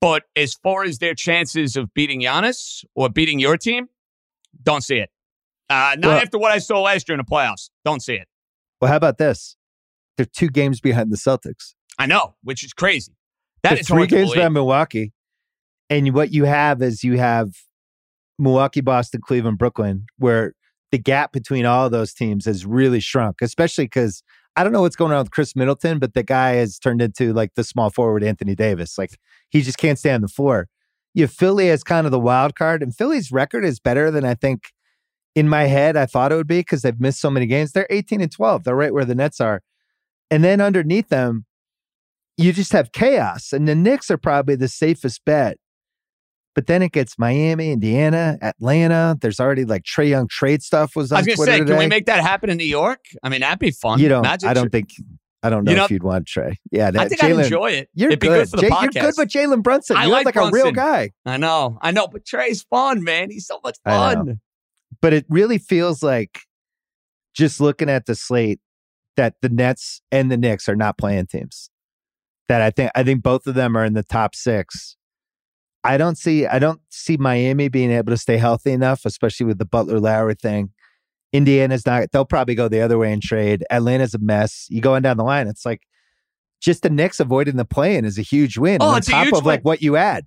But 0.00 0.24
as 0.36 0.54
far 0.54 0.84
as 0.84 0.98
their 0.98 1.14
chances 1.14 1.74
of 1.76 1.94
beating 1.94 2.20
Giannis 2.20 2.84
or 2.94 3.08
beating 3.08 3.38
your 3.38 3.56
team, 3.56 3.88
don't 4.62 4.82
see 4.82 4.96
it. 4.96 5.10
Uh, 5.70 5.96
not 5.98 6.08
Well- 6.08 6.18
after 6.18 6.38
what 6.38 6.52
I 6.52 6.58
saw 6.58 6.82
last 6.82 7.08
year 7.08 7.14
in 7.18 7.24
the 7.24 7.30
playoffs. 7.30 7.70
Don't 7.84 8.00
see 8.02 8.14
it. 8.14 8.28
Well, 8.80 8.90
how 8.90 8.96
about 8.96 9.16
this? 9.16 9.56
They're 10.16 10.26
two 10.26 10.48
games 10.48 10.80
behind 10.80 11.10
the 11.10 11.16
Celtics. 11.16 11.74
I 11.98 12.06
know, 12.06 12.34
which 12.42 12.62
is 12.62 12.74
crazy. 12.74 13.12
That 13.62 13.70
They're 13.70 13.78
is 13.78 13.88
three 13.88 14.06
games 14.06 14.34
behind 14.34 14.54
Milwaukee. 14.54 15.12
And 15.88 16.12
what 16.14 16.32
you 16.32 16.44
have 16.44 16.82
is 16.82 17.04
you 17.04 17.16
have 17.18 17.54
Milwaukee, 18.38 18.80
Boston, 18.80 19.20
Cleveland, 19.24 19.58
Brooklyn, 19.58 20.06
where 20.18 20.54
the 20.90 20.98
gap 20.98 21.32
between 21.32 21.64
all 21.66 21.86
of 21.86 21.92
those 21.92 22.12
teams 22.12 22.44
has 22.44 22.66
really 22.66 23.00
shrunk, 23.00 23.40
especially 23.40 23.84
because 23.84 24.22
I 24.56 24.64
don't 24.64 24.72
know 24.72 24.82
what's 24.82 24.96
going 24.96 25.12
on 25.12 25.18
with 25.18 25.30
Khris 25.30 25.56
Middleton, 25.56 25.98
but 25.98 26.14
the 26.14 26.22
guy 26.22 26.52
has 26.52 26.78
turned 26.78 27.00
into 27.00 27.32
like 27.32 27.54
the 27.54 27.64
small 27.64 27.90
forward 27.90 28.22
Anthony 28.22 28.54
Davis. 28.54 28.98
Like 28.98 29.18
he 29.48 29.62
just 29.62 29.78
can't 29.78 29.98
stay 29.98 30.12
on 30.12 30.20
the 30.20 30.28
floor. 30.28 30.68
You 31.14 31.24
have 31.24 31.32
Philly 31.32 31.70
as 31.70 31.82
kind 31.82 32.06
of 32.06 32.10
the 32.10 32.20
wild 32.20 32.54
card, 32.54 32.82
and 32.82 32.94
Philly's 32.94 33.32
record 33.32 33.64
is 33.64 33.80
better 33.80 34.10
than 34.10 34.24
I 34.24 34.34
think 34.34 34.72
in 35.34 35.48
my 35.48 35.64
head 35.64 35.96
I 35.96 36.06
thought 36.06 36.32
it 36.32 36.36
would 36.36 36.46
be 36.46 36.60
because 36.60 36.82
they've 36.82 37.00
missed 37.00 37.20
so 37.20 37.30
many 37.30 37.46
games. 37.46 37.72
They're 37.72 37.86
18 37.88 38.20
and 38.20 38.30
12. 38.30 38.64
They're 38.64 38.76
right 38.76 38.92
where 38.92 39.04
the 39.04 39.14
Nets 39.14 39.40
are. 39.40 39.62
And 40.30 40.42
then 40.44 40.60
underneath 40.60 41.08
them, 41.08 41.46
you 42.36 42.52
just 42.52 42.72
have 42.72 42.92
chaos. 42.92 43.52
And 43.52 43.68
the 43.68 43.74
Knicks 43.74 44.10
are 44.10 44.18
probably 44.18 44.56
the 44.56 44.68
safest 44.68 45.22
bet. 45.24 45.58
But 46.54 46.66
then 46.66 46.82
it 46.82 46.92
gets 46.92 47.18
Miami, 47.18 47.72
Indiana, 47.72 48.36
Atlanta. 48.42 49.16
There's 49.20 49.40
already 49.40 49.64
like 49.64 49.84
Trae 49.84 50.08
Young 50.10 50.28
trade 50.28 50.62
stuff 50.62 50.94
was 50.94 51.10
on 51.10 51.16
I 51.16 51.20
was 51.20 51.26
going 51.26 51.34
to 51.34 51.36
Twitter 51.38 51.52
say, 51.52 51.58
today. 51.60 51.70
can 51.70 51.78
we 51.78 51.86
make 51.86 52.06
that 52.06 52.20
happen 52.20 52.50
in 52.50 52.58
New 52.58 52.64
York? 52.64 53.00
I 53.22 53.30
mean, 53.30 53.40
that'd 53.40 53.58
be 53.58 53.70
fun. 53.70 53.98
you 54.00 54.08
don't. 54.10 54.24
Imagine 54.24 54.48
I 54.50 54.54
don't 54.54 54.70
think. 54.70 54.90
I 55.44 55.50
don't 55.50 55.64
know 55.64 55.70
You 55.72 55.76
know- 55.78 55.84
if 55.86 55.90
you'd 55.90 56.02
want 56.04 56.26
Trae. 56.26 56.54
Yeah, 56.70 56.88
I 56.88 56.90
that 56.92 57.08
think 57.08 57.24
I'd 57.24 57.32
enjoy 57.32 57.70
it. 57.72 57.88
You're 57.94 58.10
It'd 58.10 58.20
be 58.20 58.28
good. 58.28 58.40
good 58.42 58.50
for 58.50 58.56
the 58.58 58.62
Jay- 58.62 58.68
podcast. 58.68 58.94
You're 58.94 59.04
good 59.10 59.14
with 59.18 59.28
Jalen 59.30 59.62
Brunson. 59.62 59.96
I 59.96 60.02
You're 60.04 60.12
like 60.12 60.26
like, 60.26 60.36
a 60.36 60.50
real 60.50 60.70
guy. 60.72 61.10
I 61.26 61.36
know, 61.38 61.78
I 61.80 61.90
know, 61.90 62.06
but 62.06 62.24
Trae's 62.24 62.62
fun, 62.62 63.02
man. 63.02 63.30
He's 63.30 63.46
so 63.46 63.58
much 63.64 63.78
fun. 63.84 64.40
But 65.00 65.12
it 65.14 65.24
really 65.28 65.58
feels 65.58 66.02
like 66.02 66.40
just 67.34 67.60
looking 67.60 67.88
at 67.88 68.06
the 68.06 68.14
slate 68.14 68.60
that 69.16 69.34
the 69.42 69.48
Nets 69.48 70.00
and 70.12 70.30
the 70.30 70.36
Knicks 70.36 70.68
are 70.68 70.76
not 70.76 70.96
playing 70.98 71.26
teams. 71.26 71.70
That 72.48 72.60
I 72.60 72.70
think 72.70 72.90
I 72.94 73.02
think 73.02 73.22
both 73.22 73.46
of 73.46 73.54
them 73.54 73.76
are 73.76 73.84
in 73.84 73.94
the 73.94 74.02
top 74.02 74.34
six. 74.34 74.96
I 75.84 75.96
don't 75.96 76.16
see 76.16 76.46
I 76.46 76.58
don't 76.58 76.80
see 76.90 77.16
Miami 77.16 77.68
being 77.68 77.90
able 77.90 78.12
to 78.12 78.16
stay 78.16 78.36
healthy 78.36 78.72
enough, 78.72 79.04
especially 79.04 79.46
with 79.46 79.58
the 79.58 79.64
Butler 79.64 79.98
Lowry 79.98 80.34
thing. 80.34 80.70
Indiana's 81.32 81.86
not. 81.86 82.12
They'll 82.12 82.24
probably 82.24 82.54
go 82.54 82.68
the 82.68 82.80
other 82.80 82.98
way 82.98 83.12
and 83.12 83.22
trade. 83.22 83.64
Atlanta's 83.70 84.14
a 84.14 84.18
mess. 84.18 84.66
You 84.68 84.80
going 84.80 85.02
down 85.02 85.16
the 85.16 85.24
line, 85.24 85.48
it's 85.48 85.64
like 85.64 85.82
just 86.60 86.82
the 86.82 86.90
Knicks 86.90 87.18
avoiding 87.20 87.56
the 87.56 87.64
play-in 87.64 88.04
is 88.04 88.18
a 88.18 88.22
huge 88.22 88.58
win. 88.58 88.78
Oh, 88.80 88.90
on 88.90 88.98
it's 88.98 89.08
a 89.08 89.12
top 89.12 89.32
of 89.32 89.44
like 89.44 89.62
what 89.64 89.82
you 89.82 89.96
add. 89.96 90.26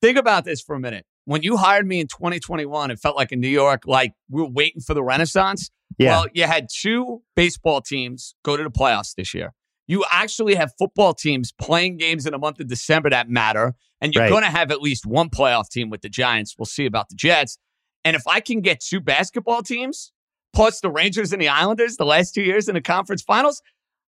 Think 0.00 0.18
about 0.18 0.44
this 0.44 0.60
for 0.60 0.74
a 0.76 0.80
minute. 0.80 1.06
when 1.24 1.42
you 1.42 1.56
hired 1.56 1.86
me 1.86 2.00
in 2.00 2.06
2021, 2.08 2.90
it 2.90 2.98
felt 2.98 3.16
like 3.16 3.32
in 3.32 3.40
New 3.40 3.48
York, 3.48 3.82
like 3.86 4.12
we 4.28 4.42
were 4.42 4.48
waiting 4.48 4.82
for 4.82 4.94
the 4.94 5.02
Renaissance. 5.02 5.70
Yeah. 5.98 6.10
Well, 6.10 6.26
you 6.32 6.44
had 6.44 6.68
two 6.72 7.22
baseball 7.36 7.80
teams 7.80 8.34
go 8.44 8.56
to 8.56 8.62
the 8.62 8.70
playoffs 8.70 9.14
this 9.14 9.34
year. 9.34 9.52
You 9.88 10.04
actually 10.10 10.54
have 10.54 10.72
football 10.78 11.12
teams 11.14 11.52
playing 11.52 11.96
games 11.98 12.24
in 12.26 12.32
the 12.32 12.38
month 12.38 12.60
of 12.60 12.68
December 12.68 13.10
that 13.10 13.28
matter. 13.28 13.74
And 14.00 14.12
you're 14.14 14.22
Right. 14.24 14.30
going 14.30 14.42
to 14.44 14.50
have 14.50 14.70
at 14.70 14.80
least 14.80 15.06
one 15.06 15.28
playoff 15.30 15.68
team 15.68 15.90
with 15.90 16.02
the 16.02 16.08
Giants. 16.08 16.54
We'll 16.58 16.66
see 16.66 16.86
about 16.86 17.08
the 17.08 17.14
Jets. 17.16 17.58
And 18.04 18.16
if 18.16 18.26
I 18.26 18.40
can 18.40 18.60
get 18.60 18.80
two 18.80 19.00
basketball 19.00 19.62
teams, 19.62 20.12
plus 20.52 20.80
the 20.80 20.90
Rangers 20.90 21.32
and 21.32 21.40
the 21.40 21.48
Islanders 21.48 21.96
the 21.96 22.04
last 22.04 22.34
two 22.34 22.42
years 22.42 22.68
in 22.68 22.74
the 22.74 22.80
conference 22.80 23.22
finals, 23.22 23.62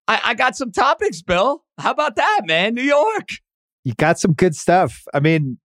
I, 0.07 0.19
I 0.23 0.33
got 0.33 0.55
some 0.55 0.71
topics, 0.71 1.21
Bill. 1.21 1.63
How 1.77 1.91
about 1.91 2.15
that, 2.15 2.41
man? 2.45 2.73
New 2.75 2.81
York. 2.83 3.29
you 3.83 3.93
got 3.93 4.19
some 4.19 4.33
good 4.33 4.55
stuff. 4.55 5.03
I 5.13 5.19
mean, 5.19 5.59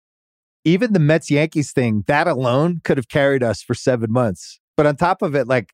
even 0.66 0.94
the 0.94 1.00
Mets 1.00 1.32
Yankees 1.32 1.72
thing, 1.72 2.04
that 2.08 2.28
alone 2.28 2.82
could 2.84 2.98
have 2.98 3.08
carried 3.08 3.44
us 3.44 3.62
for 3.62 3.74
seven 3.74 4.12
months. 4.12 4.60
But 4.76 4.86
on 4.86 4.96
top 4.98 5.22
of 5.22 5.36
it, 5.36 5.48
like 5.48 5.72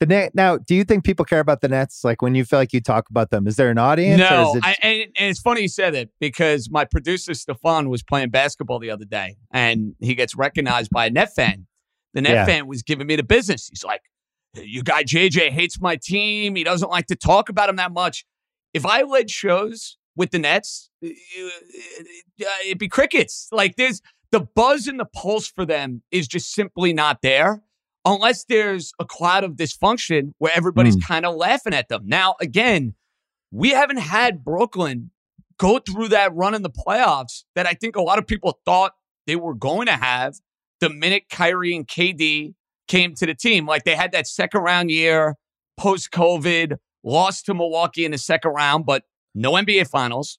the 0.00 0.06
net 0.06 0.34
now, 0.34 0.56
do 0.58 0.74
you 0.74 0.84
think 0.84 1.04
people 1.04 1.24
care 1.24 1.40
about 1.40 1.60
the 1.60 1.68
Nets? 1.68 2.04
Like 2.04 2.22
when 2.22 2.34
you 2.34 2.44
feel 2.44 2.58
like 2.58 2.72
you 2.72 2.80
talk 2.80 3.10
about 3.10 3.30
them, 3.30 3.46
is 3.46 3.56
there 3.56 3.70
an 3.70 3.78
audience? 3.78 4.18
No, 4.18 4.54
it, 4.56 4.64
I, 4.64 4.76
and, 4.82 5.00
and 5.16 5.30
it's 5.30 5.40
funny 5.40 5.62
you 5.62 5.68
said 5.68 5.94
it 5.94 6.10
because 6.20 6.70
my 6.70 6.84
producer 6.84 7.34
Stefan 7.34 7.88
was 7.88 8.02
playing 8.02 8.30
basketball 8.30 8.78
the 8.78 8.90
other 8.90 9.04
day, 9.04 9.36
and 9.50 9.94
he 10.00 10.14
gets 10.14 10.36
recognized 10.36 10.90
by 10.90 11.06
a 11.06 11.10
net 11.10 11.34
fan. 11.34 11.66
The 12.14 12.22
net 12.22 12.32
Yeah. 12.32 12.46
fan 12.46 12.66
was 12.66 12.82
giving 12.82 13.06
me 13.06 13.16
the 13.16 13.22
business. 13.24 13.68
He's 13.68 13.84
like, 13.84 14.02
"You 14.54 14.82
guy 14.82 15.02
JJ 15.02 15.50
hates 15.50 15.80
my 15.80 15.96
team. 15.96 16.54
He 16.54 16.64
doesn't 16.64 16.88
like 16.90 17.06
to 17.06 17.16
talk 17.16 17.48
about 17.48 17.68
him 17.68 17.76
that 17.76 17.92
much." 17.92 18.24
If 18.72 18.86
I 18.86 19.02
led 19.02 19.30
shows 19.30 19.96
with 20.14 20.30
the 20.30 20.38
Nets, 20.38 20.90
uh, 21.04 21.08
it'd 22.66 22.78
be 22.78 22.88
crickets. 22.88 23.48
Like 23.52 23.76
there's 23.76 24.00
the 24.30 24.40
buzz 24.40 24.86
and 24.86 25.00
the 25.00 25.06
pulse 25.06 25.48
for 25.48 25.64
them 25.64 26.02
is 26.10 26.28
just 26.28 26.52
simply 26.52 26.92
not 26.92 27.22
there 27.22 27.62
unless 28.08 28.44
there's 28.44 28.92
a 28.98 29.04
cloud 29.04 29.44
of 29.44 29.52
dysfunction 29.52 30.32
where 30.38 30.52
everybody's 30.54 30.94
hmm. 30.94 31.00
kind 31.00 31.26
of 31.26 31.34
laughing 31.36 31.74
at 31.74 31.88
them. 31.88 32.02
Now, 32.06 32.36
again, 32.40 32.94
we 33.50 33.70
haven't 33.70 33.98
had 33.98 34.44
Brooklyn 34.44 35.10
go 35.58 35.78
through 35.78 36.08
that 36.08 36.34
run 36.34 36.54
in 36.54 36.62
the 36.62 36.70
playoffs 36.70 37.44
that 37.54 37.66
I 37.66 37.74
think 37.74 37.96
a 37.96 38.02
lot 38.02 38.18
of 38.18 38.26
people 38.26 38.60
thought 38.64 38.92
they 39.26 39.36
were 39.36 39.54
going 39.54 39.86
to 39.86 39.96
have 39.96 40.34
the 40.80 40.88
minute 40.88 41.24
Kyrie 41.30 41.74
and 41.74 41.86
KD 41.86 42.54
came 42.86 43.14
to 43.16 43.26
the 43.26 43.34
team. 43.34 43.66
Like 43.66 43.84
they 43.84 43.94
had 43.94 44.12
that 44.12 44.26
second 44.26 44.62
round 44.62 44.90
year 44.90 45.34
post 45.76 46.10
COVID, 46.10 46.76
lost 47.04 47.46
to 47.46 47.54
Milwaukee 47.54 48.04
in 48.04 48.12
the 48.12 48.18
second 48.18 48.52
round, 48.52 48.86
but 48.86 49.02
no 49.34 49.52
NBA 49.52 49.88
finals, 49.88 50.38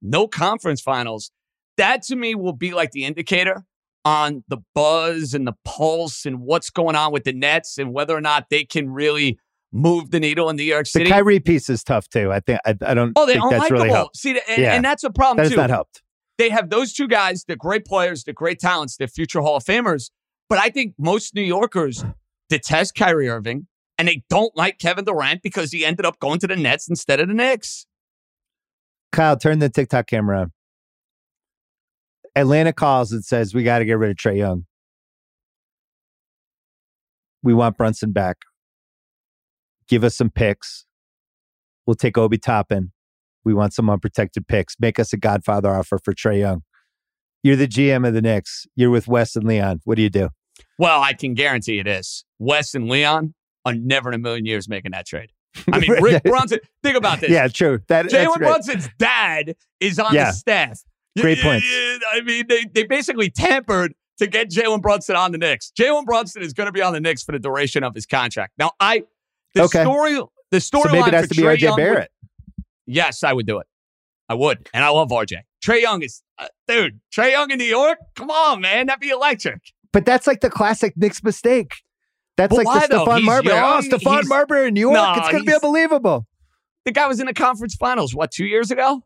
no 0.00 0.26
conference 0.26 0.80
finals. 0.80 1.30
That 1.76 2.02
to 2.04 2.16
me 2.16 2.34
will 2.34 2.52
be 2.52 2.72
like 2.72 2.92
the 2.92 3.04
indicator 3.04 3.64
on 4.04 4.44
the 4.48 4.58
buzz 4.74 5.34
and 5.34 5.46
the 5.46 5.52
pulse 5.64 6.24
and 6.24 6.40
what's 6.40 6.70
going 6.70 6.96
on 6.96 7.12
with 7.12 7.24
the 7.24 7.32
Nets 7.32 7.76
and 7.78 7.92
whether 7.92 8.16
or 8.16 8.20
not 8.20 8.46
they 8.50 8.64
can 8.64 8.90
really 8.90 9.38
move 9.72 10.10
the 10.10 10.18
needle 10.18 10.48
in 10.50 10.56
New 10.56 10.62
York 10.64 10.86
City. 10.86 11.04
the. 11.04 11.10
Kyrie 11.10 11.38
piece 11.40 11.68
is 11.68 11.84
tough 11.84 12.08
too. 12.08 12.32
I 12.32 12.40
think 12.40 12.60
I, 12.64 12.74
I 12.84 12.94
don't 12.94 13.12
Oh, 13.16 13.26
they're 13.26 13.36
think 13.40 13.50
that's 13.50 13.70
really 13.70 13.90
helped. 13.90 14.16
See, 14.16 14.30
and, 14.48 14.62
Yeah. 14.62 14.74
and 14.74 14.84
that's 14.84 15.04
a 15.04 15.10
problem 15.10 15.36
That 15.36 15.42
has 15.44 15.52
too. 15.52 15.56
not 15.56 15.70
helped. 15.70 16.02
They 16.38 16.48
have 16.48 16.70
those 16.70 16.92
two 16.94 17.06
guys. 17.06 17.44
They're 17.44 17.54
great 17.56 17.84
players. 17.84 18.24
They're 18.24 18.32
great 18.34 18.58
talents. 18.58 18.96
They're 18.96 19.06
future 19.08 19.40
Hall 19.42 19.56
of 19.56 19.64
Famers. 19.64 20.10
But 20.48 20.58
I 20.58 20.70
think 20.70 20.94
most 20.98 21.34
New 21.34 21.42
Yorkers 21.42 22.04
detest 22.48 22.94
Kyrie 22.94 23.28
Irving, 23.28 23.66
and 23.98 24.08
they 24.08 24.24
don't 24.30 24.56
like 24.56 24.78
Kevin 24.78 25.04
Durant 25.04 25.42
because 25.42 25.70
he 25.70 25.84
ended 25.84 26.06
up 26.06 26.18
going 26.18 26.38
to 26.40 26.46
the 26.46 26.56
Nets 26.56 26.88
instead 26.88 27.20
of 27.20 27.28
the 27.28 27.34
Knicks. 27.34 27.86
Kyle, 29.12 29.36
turn 29.36 29.58
the 29.58 29.68
TikTok 29.68 30.06
camera 30.06 30.40
on. 30.40 30.52
Atlanta 32.36 32.72
calls 32.72 33.12
and 33.12 33.24
says 33.24 33.54
we 33.54 33.62
got 33.62 33.80
to 33.80 33.84
get 33.84 33.98
rid 33.98 34.10
of 34.10 34.16
Trae 34.16 34.36
Young. 34.38 34.66
We 37.42 37.54
want 37.54 37.76
Brunson 37.76 38.12
back. 38.12 38.38
Give 39.88 40.04
us 40.04 40.16
some 40.16 40.30
picks. 40.30 40.86
We'll 41.86 41.94
take 41.96 42.16
Obi 42.18 42.38
Toppin. 42.38 42.92
We 43.44 43.54
want 43.54 43.72
some 43.72 43.88
unprotected 43.88 44.46
picks. 44.46 44.76
Make 44.78 44.98
us 44.98 45.12
a 45.12 45.16
Godfather 45.16 45.70
offer 45.74 45.98
for 45.98 46.12
Trae 46.12 46.38
Young. 46.40 46.62
You're 47.42 47.56
the 47.56 47.66
GM 47.66 48.06
of 48.06 48.12
the 48.14 48.20
Knicks. 48.20 48.66
You're 48.76 48.90
with 48.90 49.08
Wes 49.08 49.34
and 49.34 49.46
Leon. 49.46 49.80
What 49.84 49.96
do 49.96 50.02
you 50.02 50.10
do? 50.10 50.28
Well, 50.78 51.00
I 51.02 51.14
can 51.14 51.32
guarantee 51.34 51.76
you 51.76 51.84
this: 51.84 52.24
Wes 52.38 52.74
and 52.74 52.88
Leon 52.88 53.34
are 53.64 53.74
never 53.74 54.10
in 54.10 54.14
a 54.14 54.18
million 54.18 54.44
years 54.44 54.68
making 54.68 54.92
that 54.92 55.06
trade. 55.06 55.32
I 55.72 55.78
mean, 55.80 55.90
Rick 56.02 56.22
Brunson. 56.24 56.58
Think 56.82 56.96
about 56.98 57.20
this. 57.20 57.30
yeah, 57.30 57.48
true. 57.48 57.80
That, 57.88 58.06
Jalen. 58.06 58.36
Brunson's 58.38 58.88
dad 58.98 59.56
is 59.80 59.98
on 59.98 60.14
Yeah. 60.14 60.26
the 60.26 60.32
staff. 60.32 60.80
Great 61.20 61.38
points. 61.40 61.66
I 62.12 62.20
mean, 62.24 62.46
they, 62.48 62.64
they 62.72 62.84
basically 62.84 63.30
tampered 63.30 63.94
to 64.18 64.26
get 64.26 64.50
Jalen 64.50 64.82
Brunson 64.82 65.16
on 65.16 65.32
the 65.32 65.38
Knicks. 65.38 65.72
Jalen 65.78 66.04
Brunson 66.04 66.42
is 66.42 66.52
going 66.52 66.66
to 66.66 66.72
be 66.72 66.82
on 66.82 66.92
the 66.92 67.00
Knicks 67.00 67.22
for 67.22 67.32
the 67.32 67.38
duration 67.38 67.82
of 67.84 67.94
his 67.94 68.06
contract. 68.06 68.52
Now, 68.58 68.72
I 68.80 69.04
the 69.54 69.62
Okay. 69.64 69.82
story 69.82 70.18
the 70.50 70.60
So 70.60 70.82
maybe 70.86 71.08
it 71.08 71.14
has 71.14 71.28
to 71.28 71.34
be 71.34 71.42
RJ 71.42 71.60
Young 71.60 71.72
would- 71.72 71.76
Barrett. 71.78 72.10
yes, 72.86 73.22
I 73.22 73.32
would 73.32 73.46
do 73.46 73.58
it. 73.58 73.66
I 74.28 74.34
would, 74.34 74.68
and 74.72 74.84
I 74.84 74.88
love 74.90 75.10
RJ. 75.10 75.38
Trae 75.64 75.80
Young 75.80 76.02
is, 76.02 76.22
uh, 76.38 76.46
dude. 76.68 77.00
Trae 77.14 77.32
Young 77.32 77.50
in 77.50 77.58
New 77.58 77.64
York. 77.64 77.98
Come 78.16 78.30
on, 78.30 78.60
man, 78.60 78.86
that'd 78.86 79.00
be 79.00 79.10
electric. 79.10 79.60
But 79.92 80.06
that's 80.06 80.26
like 80.26 80.40
the 80.40 80.50
classic 80.50 80.94
Knicks 80.96 81.22
mistake. 81.22 81.74
That's 82.36 82.54
But 82.54 82.64
like 82.64 82.88
the 82.88 82.96
though? 82.96 83.06
Stephon 83.06 83.16
He's 83.18 83.26
Marbury. 83.26 83.54
young, 83.54 83.84
oh, 83.84 83.88
Stephon 83.96 84.26
Marbury 84.28 84.68
in 84.68 84.74
New 84.74 84.80
York. 84.82 84.94
No, 84.94 85.14
it's 85.16 85.28
going 85.30 85.42
to 85.44 85.46
be 85.46 85.52
unbelievable. 85.54 86.26
The 86.86 86.92
guy 86.92 87.06
was 87.08 87.20
in 87.20 87.26
the 87.26 87.34
conference 87.34 87.74
finals 87.74 88.14
what 88.14 88.30
two 88.30 88.46
years 88.46 88.70
ago. 88.70 89.02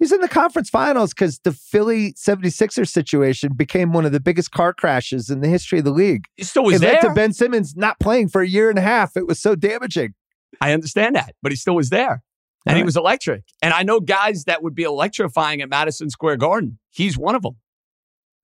He's 0.00 0.12
in 0.12 0.20
the 0.22 0.28
conference 0.28 0.70
finals 0.70 1.12
because 1.12 1.40
the 1.40 1.52
Philly 1.52 2.14
76ers 2.14 2.88
situation 2.88 3.52
became 3.52 3.92
one 3.92 4.06
of 4.06 4.12
the 4.12 4.18
biggest 4.18 4.50
car 4.50 4.72
crashes 4.72 5.28
in 5.28 5.42
the 5.42 5.48
history 5.48 5.78
of 5.78 5.84
the 5.84 5.90
league. 5.90 6.24
He 6.36 6.42
still 6.44 6.64
was 6.64 6.76
it 6.76 6.80
there. 6.80 6.94
led 6.94 7.00
to 7.02 7.12
Ben 7.12 7.34
Simmons 7.34 7.76
not 7.76 8.00
playing 8.00 8.28
for 8.28 8.40
a 8.40 8.48
year 8.48 8.70
and 8.70 8.78
a 8.78 8.82
half. 8.82 9.14
It 9.14 9.26
was 9.26 9.38
so 9.38 9.54
damaging. 9.54 10.14
I 10.58 10.72
understand 10.72 11.16
that, 11.16 11.34
but 11.42 11.52
he 11.52 11.56
still 11.56 11.76
was 11.76 11.90
there. 11.90 12.22
And 12.66 12.76
he 12.76 12.82
right. 12.82 12.86
was 12.86 12.96
electric. 12.96 13.44
And 13.60 13.74
I 13.74 13.82
know 13.82 14.00
guys 14.00 14.44
that 14.44 14.62
would 14.62 14.74
be 14.74 14.84
electrifying 14.84 15.60
at 15.60 15.68
Madison 15.68 16.08
Square 16.08 16.38
Garden. 16.38 16.78
He's 16.90 17.18
one 17.18 17.34
of 17.34 17.42
them. 17.42 17.56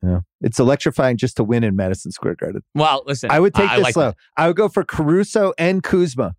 Yeah. 0.02 0.20
It's 0.42 0.58
electrifying 0.58 1.16
just 1.16 1.38
to 1.38 1.44
win 1.44 1.64
in 1.64 1.74
Madison 1.74 2.12
Square 2.12 2.36
Garden. 2.36 2.62
Well, 2.74 3.02
listen, 3.06 3.30
I 3.30 3.40
would 3.40 3.54
take 3.54 3.70
I 3.70 3.76
this 3.76 3.84
like 3.84 3.94
slow. 3.94 4.08
that. 4.08 4.16
I 4.36 4.46
would 4.46 4.56
go 4.56 4.68
for 4.68 4.84
Caruso 4.84 5.54
and 5.58 5.82
Kuzma. 5.82 6.34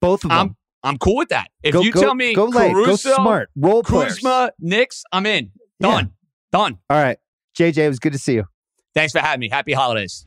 Both 0.00 0.24
of 0.24 0.30
them. 0.30 0.38
I'm 0.38 0.56
I'm 0.84 0.98
cool 0.98 1.16
with 1.16 1.30
that. 1.30 1.48
If 1.62 1.72
go, 1.72 1.80
you 1.80 1.90
go, 1.90 2.00
tell 2.00 2.14
me 2.14 2.34
go 2.34 2.44
late, 2.44 2.72
go 2.72 2.94
smart, 2.94 3.48
role 3.56 3.82
players. 3.82 4.16
Kuzma, 4.16 4.52
Knicks, 4.60 5.02
I'm 5.12 5.24
in. 5.24 5.50
Yeah. 5.80 5.90
Done. 5.90 6.12
Done. 6.52 6.78
All 6.90 7.02
right. 7.02 7.18
JJ, 7.58 7.78
it 7.78 7.88
was 7.88 7.98
good 7.98 8.12
to 8.12 8.18
see 8.18 8.34
you. 8.34 8.44
Thanks 8.94 9.12
for 9.12 9.20
having 9.20 9.40
me. 9.40 9.48
Happy 9.48 9.72
holidays. 9.72 10.26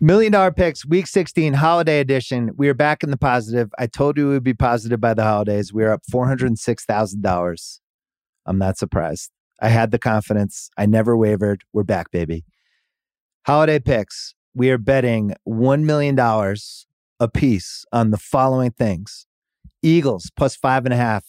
Million 0.00 0.32
dollar 0.32 0.52
picks, 0.52 0.86
week 0.86 1.06
16, 1.06 1.54
holiday 1.54 1.98
edition. 1.98 2.50
We 2.56 2.68
are 2.68 2.74
back 2.74 3.02
in 3.02 3.10
the 3.10 3.16
positive. 3.16 3.70
I 3.78 3.86
told 3.86 4.16
you 4.16 4.28
we 4.28 4.34
would 4.34 4.44
be 4.44 4.54
positive 4.54 5.00
by 5.00 5.14
the 5.14 5.24
holidays. 5.24 5.72
We 5.72 5.82
are 5.82 5.92
up 5.92 6.02
$406,000. 6.12 7.80
I'm 8.46 8.58
not 8.58 8.76
surprised. 8.78 9.30
I 9.60 9.68
had 9.68 9.90
the 9.90 9.98
confidence. 9.98 10.68
I 10.76 10.86
never 10.86 11.16
wavered. 11.16 11.64
We're 11.72 11.84
back, 11.84 12.10
baby. 12.10 12.44
Holiday 13.46 13.78
picks. 13.78 14.34
We 14.54 14.70
are 14.70 14.78
betting 14.78 15.34
$1 15.48 15.82
million 15.84 16.16
a 17.24 17.28
piece 17.28 17.86
on 17.90 18.10
the 18.10 18.18
following 18.18 18.70
things 18.70 19.26
Eagles 19.82 20.30
plus 20.36 20.54
five 20.54 20.84
and 20.84 20.92
a 20.92 20.96
half 20.96 21.24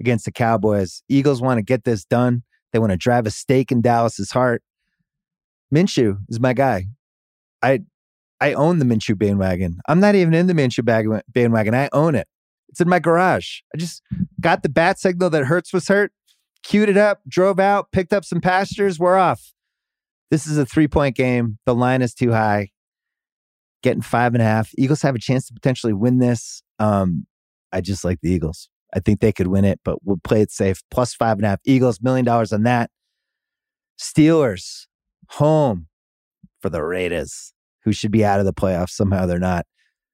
against 0.00 0.24
the 0.24 0.32
Cowboys. 0.32 1.02
Eagles 1.08 1.42
want 1.42 1.58
to 1.58 1.62
get 1.62 1.84
this 1.84 2.04
done. 2.04 2.44
They 2.72 2.78
want 2.78 2.92
to 2.92 2.96
drive 2.96 3.26
a 3.26 3.30
stake 3.30 3.70
in 3.70 3.82
Dallas's 3.82 4.30
heart. 4.30 4.62
Minshew 5.74 6.18
is 6.28 6.40
my 6.40 6.52
guy. 6.52 6.86
I 7.60 7.80
I 8.40 8.54
own 8.54 8.78
the 8.78 8.84
Minshew 8.84 9.18
bandwagon. 9.18 9.78
I'm 9.88 10.00
not 10.00 10.14
even 10.14 10.34
in 10.34 10.46
the 10.46 10.54
Minshew 10.54 10.84
bandwagon. 10.84 11.74
I 11.74 11.88
own 11.92 12.14
it. 12.14 12.26
It's 12.68 12.80
in 12.80 12.88
my 12.88 12.98
garage. 12.98 13.60
I 13.74 13.78
just 13.78 14.02
got 14.40 14.62
the 14.62 14.68
bat 14.68 14.98
signal 14.98 15.30
that 15.30 15.44
Hurts 15.44 15.72
was 15.72 15.88
hurt, 15.88 16.12
queued 16.62 16.88
it 16.88 16.96
up, 16.96 17.20
drove 17.28 17.60
out, 17.60 17.92
picked 17.92 18.12
up 18.12 18.24
some 18.24 18.40
pastures. 18.40 18.98
We're 18.98 19.16
off. 19.18 19.52
This 20.30 20.46
is 20.46 20.56
a 20.56 20.66
three 20.66 20.88
point 20.88 21.14
game. 21.14 21.58
The 21.66 21.74
line 21.74 22.02
is 22.02 22.14
too 22.14 22.32
high. 22.32 22.71
Getting 23.82 24.02
five 24.02 24.34
and 24.34 24.42
a 24.42 24.46
half. 24.46 24.70
Eagles 24.78 25.02
have 25.02 25.14
a 25.14 25.18
chance 25.18 25.46
to 25.48 25.54
potentially 25.54 25.92
win 25.92 26.18
this. 26.18 26.62
Um, 26.78 27.26
I 27.72 27.80
just 27.80 28.04
like 28.04 28.20
the 28.20 28.30
Eagles. 28.30 28.68
I 28.94 29.00
think 29.00 29.20
they 29.20 29.32
could 29.32 29.48
win 29.48 29.64
it, 29.64 29.80
but 29.84 29.98
we'll 30.04 30.20
play 30.22 30.42
it 30.42 30.50
safe. 30.50 30.82
Plus 30.90 31.14
five 31.14 31.38
and 31.38 31.46
a 31.46 31.48
half. 31.48 31.60
Eagles, 31.64 32.00
million 32.02 32.24
dollars 32.24 32.52
on 32.52 32.62
that. 32.64 32.90
Steelers, 33.98 34.86
home 35.30 35.88
for 36.60 36.68
the 36.68 36.82
Raiders 36.82 37.52
who 37.84 37.92
should 37.92 38.10
be 38.10 38.24
out 38.24 38.40
of 38.40 38.46
the 38.46 38.52
playoffs. 38.52 38.90
Somehow 38.90 39.26
they're 39.26 39.38
not. 39.38 39.66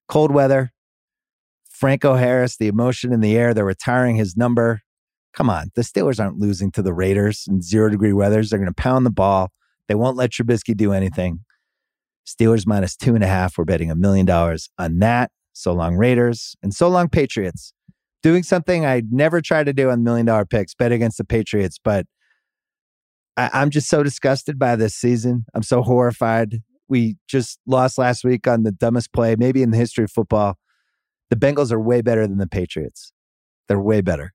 Cold 0.07 0.31
weather. 0.31 0.71
Franco 1.69 2.15
Harris, 2.15 2.57
the 2.57 2.67
emotion 2.67 3.13
in 3.13 3.21
the 3.21 3.37
air. 3.37 3.53
They're 3.53 3.65
retiring 3.65 4.15
his 4.15 4.35
number. 4.35 4.81
Come 5.33 5.49
on. 5.49 5.71
The 5.75 5.81
Steelers 5.81 6.19
aren't 6.19 6.39
losing 6.39 6.71
to 6.71 6.81
the 6.81 6.93
Raiders 6.93 7.45
in 7.47 7.61
zero 7.61 7.89
degree 7.89 8.13
weathers. 8.13 8.49
They're 8.49 8.59
going 8.59 8.73
to 8.73 8.81
pound 8.81 9.05
the 9.05 9.11
ball. 9.11 9.51
They 9.87 9.95
won't 9.95 10.17
let 10.17 10.31
Trubisky 10.31 10.75
do 10.75 10.91
anything. 10.91 11.45
Steelers 12.27 12.67
minus 12.67 12.95
two 12.95 13.15
and 13.15 13.23
a 13.23 13.27
half. 13.27 13.57
We're 13.57 13.65
betting 13.65 13.91
a 13.91 13.95
million 13.95 14.25
dollars 14.25 14.69
on 14.77 14.99
that. 14.99 15.31
So 15.53 15.73
long 15.73 15.95
Raiders 15.95 16.55
and 16.63 16.73
so 16.73 16.87
long 16.87 17.09
Patriots. 17.09 17.73
Doing 18.21 18.43
something 18.43 18.85
I 18.85 19.01
never 19.09 19.41
tried 19.41 19.65
to 19.65 19.73
do 19.73 19.89
on 19.89 20.03
million 20.03 20.25
dollar 20.25 20.45
picks, 20.45 20.73
bet 20.73 20.91
against 20.91 21.17
the 21.17 21.23
Patriots, 21.23 21.79
but 21.83 22.05
I, 23.37 23.49
I'm 23.53 23.69
just 23.69 23.87
so 23.87 24.03
disgusted 24.03 24.59
by 24.59 24.75
this 24.75 24.93
season. 24.95 25.45
I'm 25.53 25.63
so 25.63 25.81
horrified. 25.81 26.61
We 26.89 27.15
just 27.27 27.59
lost 27.65 27.97
last 27.97 28.23
week 28.23 28.47
on 28.47 28.63
the 28.63 28.71
dumbest 28.71 29.13
play, 29.13 29.35
maybe 29.37 29.61
in 29.61 29.71
the 29.71 29.77
history 29.77 30.03
of 30.03 30.11
football. 30.11 30.57
The 31.29 31.35
Bengals 31.35 31.71
are 31.71 31.79
way 31.79 32.01
better 32.01 32.27
than 32.27 32.37
the 32.37 32.47
Patriots. 32.47 33.13
They're 33.67 33.79
way 33.79 34.01
better. 34.01 34.33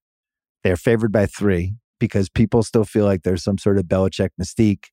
They're 0.63 0.77
favored 0.77 1.13
by 1.13 1.27
three 1.27 1.75
because 1.99 2.29
people 2.29 2.63
still 2.63 2.85
feel 2.85 3.05
like 3.05 3.23
there's 3.23 3.45
some 3.45 3.59
sort 3.59 3.79
of 3.79 3.85
Belichick 3.85 4.31
mystique 4.41 4.87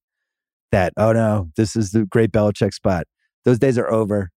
that, 0.72 0.94
oh 0.98 1.12
no, 1.12 1.50
this 1.56 1.76
is 1.76 1.92
the 1.92 2.06
great 2.06 2.32
Belichick 2.32 2.74
spot. 2.74 3.06
Those 3.46 3.60
days 3.60 3.78
are 3.78 3.90
over. 3.90 4.30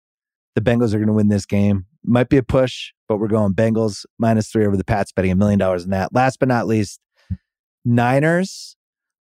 The 0.55 0.61
Bengals 0.61 0.93
are 0.93 0.99
going 0.99 1.07
to 1.07 1.15
win 1.15 1.29
this 1.29 1.47
game. 1.47 1.87
Might 2.05 2.29
be 2.29 2.37
a 2.37 2.43
push, 2.43 2.93
but 3.09 3.19
we're 3.19 3.29
going 3.29 3.55
Bengals 3.55 4.05
minus 4.19 4.51
three 4.51 4.67
over 4.67 4.77
the 4.77 4.85
Pats, 4.85 5.13
betting 5.13 5.31
a 5.31 5.37
million 5.37 5.59
dollars 5.59 5.85
in 5.85 5.91
that. 5.91 6.15
Last 6.15 6.39
but 6.39 6.49
not 6.49 6.67
least, 6.67 7.01
Niners 7.85 8.77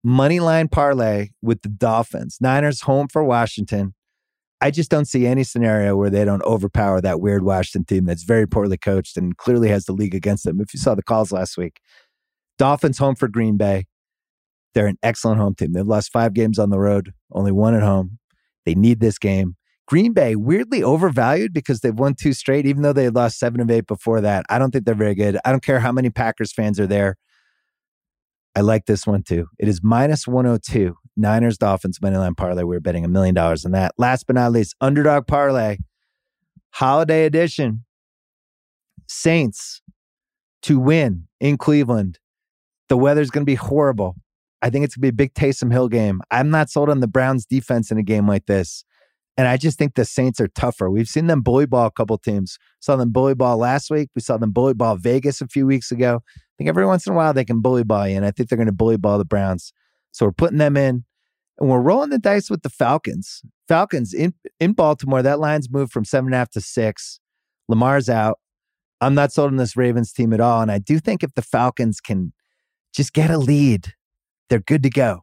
money 0.04 0.40
line 0.40 0.68
parlay 0.68 1.30
with 1.42 1.62
the 1.62 1.68
Dolphins. 1.68 2.38
Niners 2.40 2.82
home 2.82 3.08
for 3.08 3.22
Washington. 3.24 3.94
I 4.60 4.70
just 4.70 4.90
don't 4.90 5.06
see 5.06 5.26
any 5.26 5.44
scenario 5.44 5.96
where 5.96 6.10
they 6.10 6.24
don't 6.24 6.42
overpower 6.42 7.00
that 7.00 7.20
weird 7.20 7.44
Washington 7.44 7.84
team 7.84 8.04
that's 8.06 8.24
very 8.24 8.46
poorly 8.46 8.76
coached 8.76 9.16
and 9.16 9.36
clearly 9.36 9.68
has 9.68 9.84
the 9.84 9.92
league 9.92 10.14
against 10.14 10.44
them. 10.44 10.60
If 10.60 10.74
you 10.74 10.80
saw 10.80 10.94
the 10.94 11.02
calls 11.02 11.30
last 11.30 11.56
week, 11.56 11.80
Dolphins 12.58 12.98
home 12.98 13.14
for 13.14 13.28
Green 13.28 13.56
Bay. 13.56 13.86
They're 14.74 14.86
an 14.86 14.98
excellent 15.02 15.40
home 15.40 15.54
team. 15.54 15.72
They've 15.72 15.86
lost 15.86 16.12
five 16.12 16.34
games 16.34 16.58
on 16.58 16.70
the 16.70 16.78
road, 16.78 17.12
only 17.32 17.52
one 17.52 17.74
at 17.74 17.82
home. 17.82 18.18
They 18.64 18.74
need 18.74 19.00
this 19.00 19.18
game. 19.18 19.56
Green 19.86 20.12
Bay, 20.12 20.36
weirdly 20.36 20.82
overvalued 20.82 21.54
because 21.54 21.80
they've 21.80 21.98
won 21.98 22.14
two 22.14 22.34
straight, 22.34 22.66
even 22.66 22.82
though 22.82 22.92
they 22.92 23.04
had 23.04 23.14
lost 23.14 23.38
seven 23.38 23.60
of 23.60 23.70
eight 23.70 23.86
before 23.86 24.20
that. 24.20 24.44
I 24.50 24.58
don't 24.58 24.70
think 24.70 24.84
they're 24.84 24.94
very 24.94 25.14
good. 25.14 25.38
I 25.46 25.50
don't 25.50 25.62
care 25.62 25.80
how 25.80 25.92
many 25.92 26.10
Packers 26.10 26.52
fans 26.52 26.78
are 26.78 26.86
there. 26.86 27.16
I 28.54 28.60
like 28.60 28.86
this 28.86 29.06
one 29.06 29.22
too. 29.22 29.46
It 29.58 29.68
is 29.68 29.80
minus 29.82 30.26
102. 30.26 30.94
Niners 31.16 31.58
Dolphins 31.58 32.00
money 32.02 32.16
line 32.16 32.34
parlay. 32.34 32.64
We 32.64 32.76
are 32.76 32.80
betting 32.80 33.04
a 33.04 33.08
million 33.08 33.34
dollars 33.34 33.64
on 33.64 33.72
that. 33.72 33.92
Last 33.98 34.26
but 34.26 34.34
not 34.34 34.52
least, 34.52 34.74
underdog 34.80 35.26
parlay, 35.26 35.78
holiday 36.70 37.24
edition. 37.24 37.84
Saints 39.06 39.80
to 40.62 40.78
win 40.78 41.28
in 41.40 41.56
Cleveland. 41.56 42.18
The 42.88 42.96
weather's 42.96 43.30
going 43.30 43.42
to 43.42 43.50
be 43.50 43.54
horrible. 43.54 44.16
I 44.62 44.70
think 44.70 44.84
it's 44.84 44.96
going 44.96 45.08
to 45.08 45.12
be 45.12 45.22
a 45.22 45.26
big 45.26 45.34
Taysom 45.34 45.72
Hill 45.72 45.88
game. 45.88 46.20
I'm 46.30 46.50
not 46.50 46.70
sold 46.70 46.90
on 46.90 47.00
the 47.00 47.06
Browns 47.06 47.46
defense 47.46 47.90
in 47.90 47.98
a 47.98 48.02
game 48.02 48.26
like 48.26 48.46
this. 48.46 48.84
And 49.36 49.46
I 49.46 49.56
just 49.56 49.78
think 49.78 49.94
the 49.94 50.04
Saints 50.04 50.40
are 50.40 50.48
tougher. 50.48 50.90
We've 50.90 51.08
seen 51.08 51.28
them 51.28 51.42
bully 51.42 51.64
ball 51.64 51.86
a 51.86 51.90
couple 51.92 52.18
teams. 52.18 52.58
Saw 52.80 52.96
them 52.96 53.12
bully 53.12 53.36
ball 53.36 53.56
last 53.56 53.88
week. 53.88 54.10
We 54.16 54.20
saw 54.20 54.36
them 54.36 54.50
bully 54.50 54.74
ball 54.74 54.96
Vegas 54.96 55.40
a 55.40 55.46
few 55.46 55.64
weeks 55.64 55.92
ago. 55.92 56.22
I 56.26 56.54
think 56.58 56.68
every 56.68 56.84
once 56.84 57.06
in 57.06 57.12
a 57.12 57.16
while 57.16 57.32
they 57.32 57.44
can 57.44 57.60
bully 57.60 57.84
ball 57.84 58.08
you, 58.08 58.16
and 58.16 58.26
I 58.26 58.32
think 58.32 58.48
they're 58.48 58.56
going 58.56 58.66
to 58.66 58.72
bully 58.72 58.96
ball 58.96 59.16
the 59.16 59.24
Browns. 59.24 59.72
So 60.10 60.26
we're 60.26 60.32
putting 60.32 60.58
them 60.58 60.76
in, 60.76 61.04
and 61.56 61.70
we're 61.70 61.80
rolling 61.80 62.10
the 62.10 62.18
dice 62.18 62.50
with 62.50 62.62
the 62.62 62.68
Falcons. 62.68 63.42
Falcons 63.68 64.12
in 64.12 64.34
in 64.58 64.72
Baltimore. 64.72 65.22
That 65.22 65.38
line's 65.38 65.70
moved 65.70 65.92
from 65.92 66.04
seven 66.04 66.28
and 66.28 66.34
a 66.34 66.38
half 66.38 66.50
to 66.50 66.60
six. 66.60 67.20
Lamar's 67.68 68.08
out. 68.08 68.40
I'm 69.00 69.14
not 69.14 69.30
sold 69.30 69.52
on 69.52 69.56
this 69.56 69.76
Ravens 69.76 70.12
team 70.12 70.32
at 70.32 70.40
all, 70.40 70.62
and 70.62 70.72
I 70.72 70.78
do 70.78 70.98
think 70.98 71.22
if 71.22 71.34
the 71.34 71.42
Falcons 71.42 72.00
can 72.00 72.32
just 72.92 73.12
get 73.12 73.30
a 73.30 73.38
lead, 73.38 73.94
they're 74.48 74.60
good 74.60 74.82
to 74.82 74.90
go. 74.90 75.20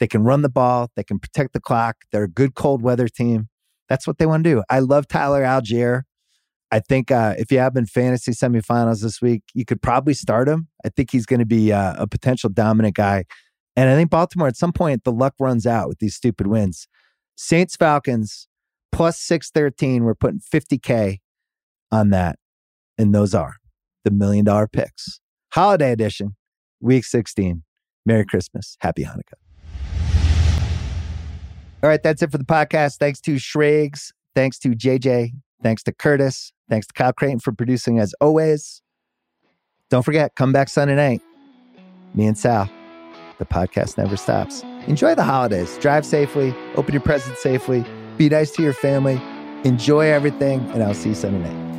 They 0.00 0.06
can 0.06 0.22
run 0.24 0.42
the 0.42 0.48
ball. 0.48 0.90
They 0.96 1.04
can 1.04 1.18
protect 1.18 1.52
the 1.52 1.60
clock. 1.60 1.96
They're 2.12 2.24
a 2.24 2.30
good 2.30 2.54
cold 2.54 2.82
weather 2.82 3.08
team. 3.08 3.48
That's 3.88 4.06
what 4.06 4.18
they 4.18 4.26
want 4.26 4.44
to 4.44 4.50
do. 4.50 4.62
I 4.68 4.78
love 4.80 5.08
Tyler 5.08 5.42
Allgeier. 5.42 6.02
I 6.70 6.80
think 6.80 7.10
uh, 7.10 7.34
if 7.38 7.50
you 7.50 7.58
have 7.58 7.76
in 7.76 7.86
fantasy 7.86 8.32
semifinals 8.32 9.02
this 9.02 9.22
week, 9.22 9.42
you 9.54 9.64
could 9.64 9.80
probably 9.80 10.12
start 10.12 10.48
him. 10.48 10.68
I 10.84 10.90
think 10.90 11.10
he's 11.10 11.24
going 11.24 11.40
to 11.40 11.46
be 11.46 11.72
uh, 11.72 11.94
a 11.98 12.06
potential 12.06 12.50
dominant 12.50 12.94
guy. 12.94 13.24
And 13.74 13.88
I 13.88 13.94
think 13.94 14.10
Baltimore, 14.10 14.48
at 14.48 14.56
some 14.56 14.72
point, 14.72 15.04
the 15.04 15.12
luck 15.12 15.34
runs 15.40 15.66
out 15.66 15.88
with 15.88 15.98
these 15.98 16.14
stupid 16.14 16.46
wins. 16.46 16.86
Saints 17.36 17.76
Falcons 17.76 18.48
plus 18.92 19.18
613. 19.20 20.04
We're 20.04 20.14
putting 20.14 20.40
50K 20.40 21.18
on 21.90 22.10
that. 22.10 22.38
And 22.98 23.14
those 23.14 23.34
are 23.34 23.54
the 24.04 24.10
million 24.10 24.44
dollar 24.44 24.66
picks. 24.66 25.20
Holiday 25.52 25.92
edition, 25.92 26.36
week 26.80 27.04
16. 27.04 27.62
Merry 28.08 28.24
Christmas. 28.24 28.76
Happy 28.80 29.04
Hanukkah. 29.04 29.34
All 31.82 31.88
right, 31.88 32.02
that's 32.02 32.22
it 32.22 32.32
for 32.32 32.38
the 32.38 32.44
podcast. 32.44 32.96
Thanks 32.96 33.20
to 33.20 33.38
Schrags. 33.38 34.12
Thanks 34.34 34.58
to 34.60 34.70
JJ. 34.70 35.32
Thanks 35.62 35.82
to 35.84 35.92
Curtis. 35.92 36.52
Thanks 36.68 36.86
to 36.88 36.92
Kyle 36.94 37.12
Crichton 37.12 37.38
for 37.38 37.52
producing 37.52 37.98
as 37.98 38.14
always. 38.20 38.82
Don't 39.90 40.02
forget, 40.02 40.34
come 40.34 40.52
back 40.52 40.68
Sunday 40.68 40.96
night. 40.96 41.22
Me 42.14 42.26
and 42.26 42.36
Sal. 42.36 42.68
The 43.38 43.44
podcast 43.44 43.98
never 43.98 44.16
stops. 44.16 44.62
Enjoy 44.86 45.14
the 45.14 45.22
holidays. 45.22 45.78
Drive 45.78 46.04
safely. 46.04 46.54
Open 46.76 46.92
your 46.92 47.02
presents 47.02 47.42
safely. 47.42 47.84
Be 48.16 48.28
nice 48.28 48.50
to 48.52 48.62
your 48.62 48.72
family. 48.72 49.20
Enjoy 49.64 50.00
everything. 50.00 50.60
And 50.72 50.82
I'll 50.82 50.94
see 50.94 51.10
you 51.10 51.14
Sunday 51.14 51.48
night. 51.48 51.77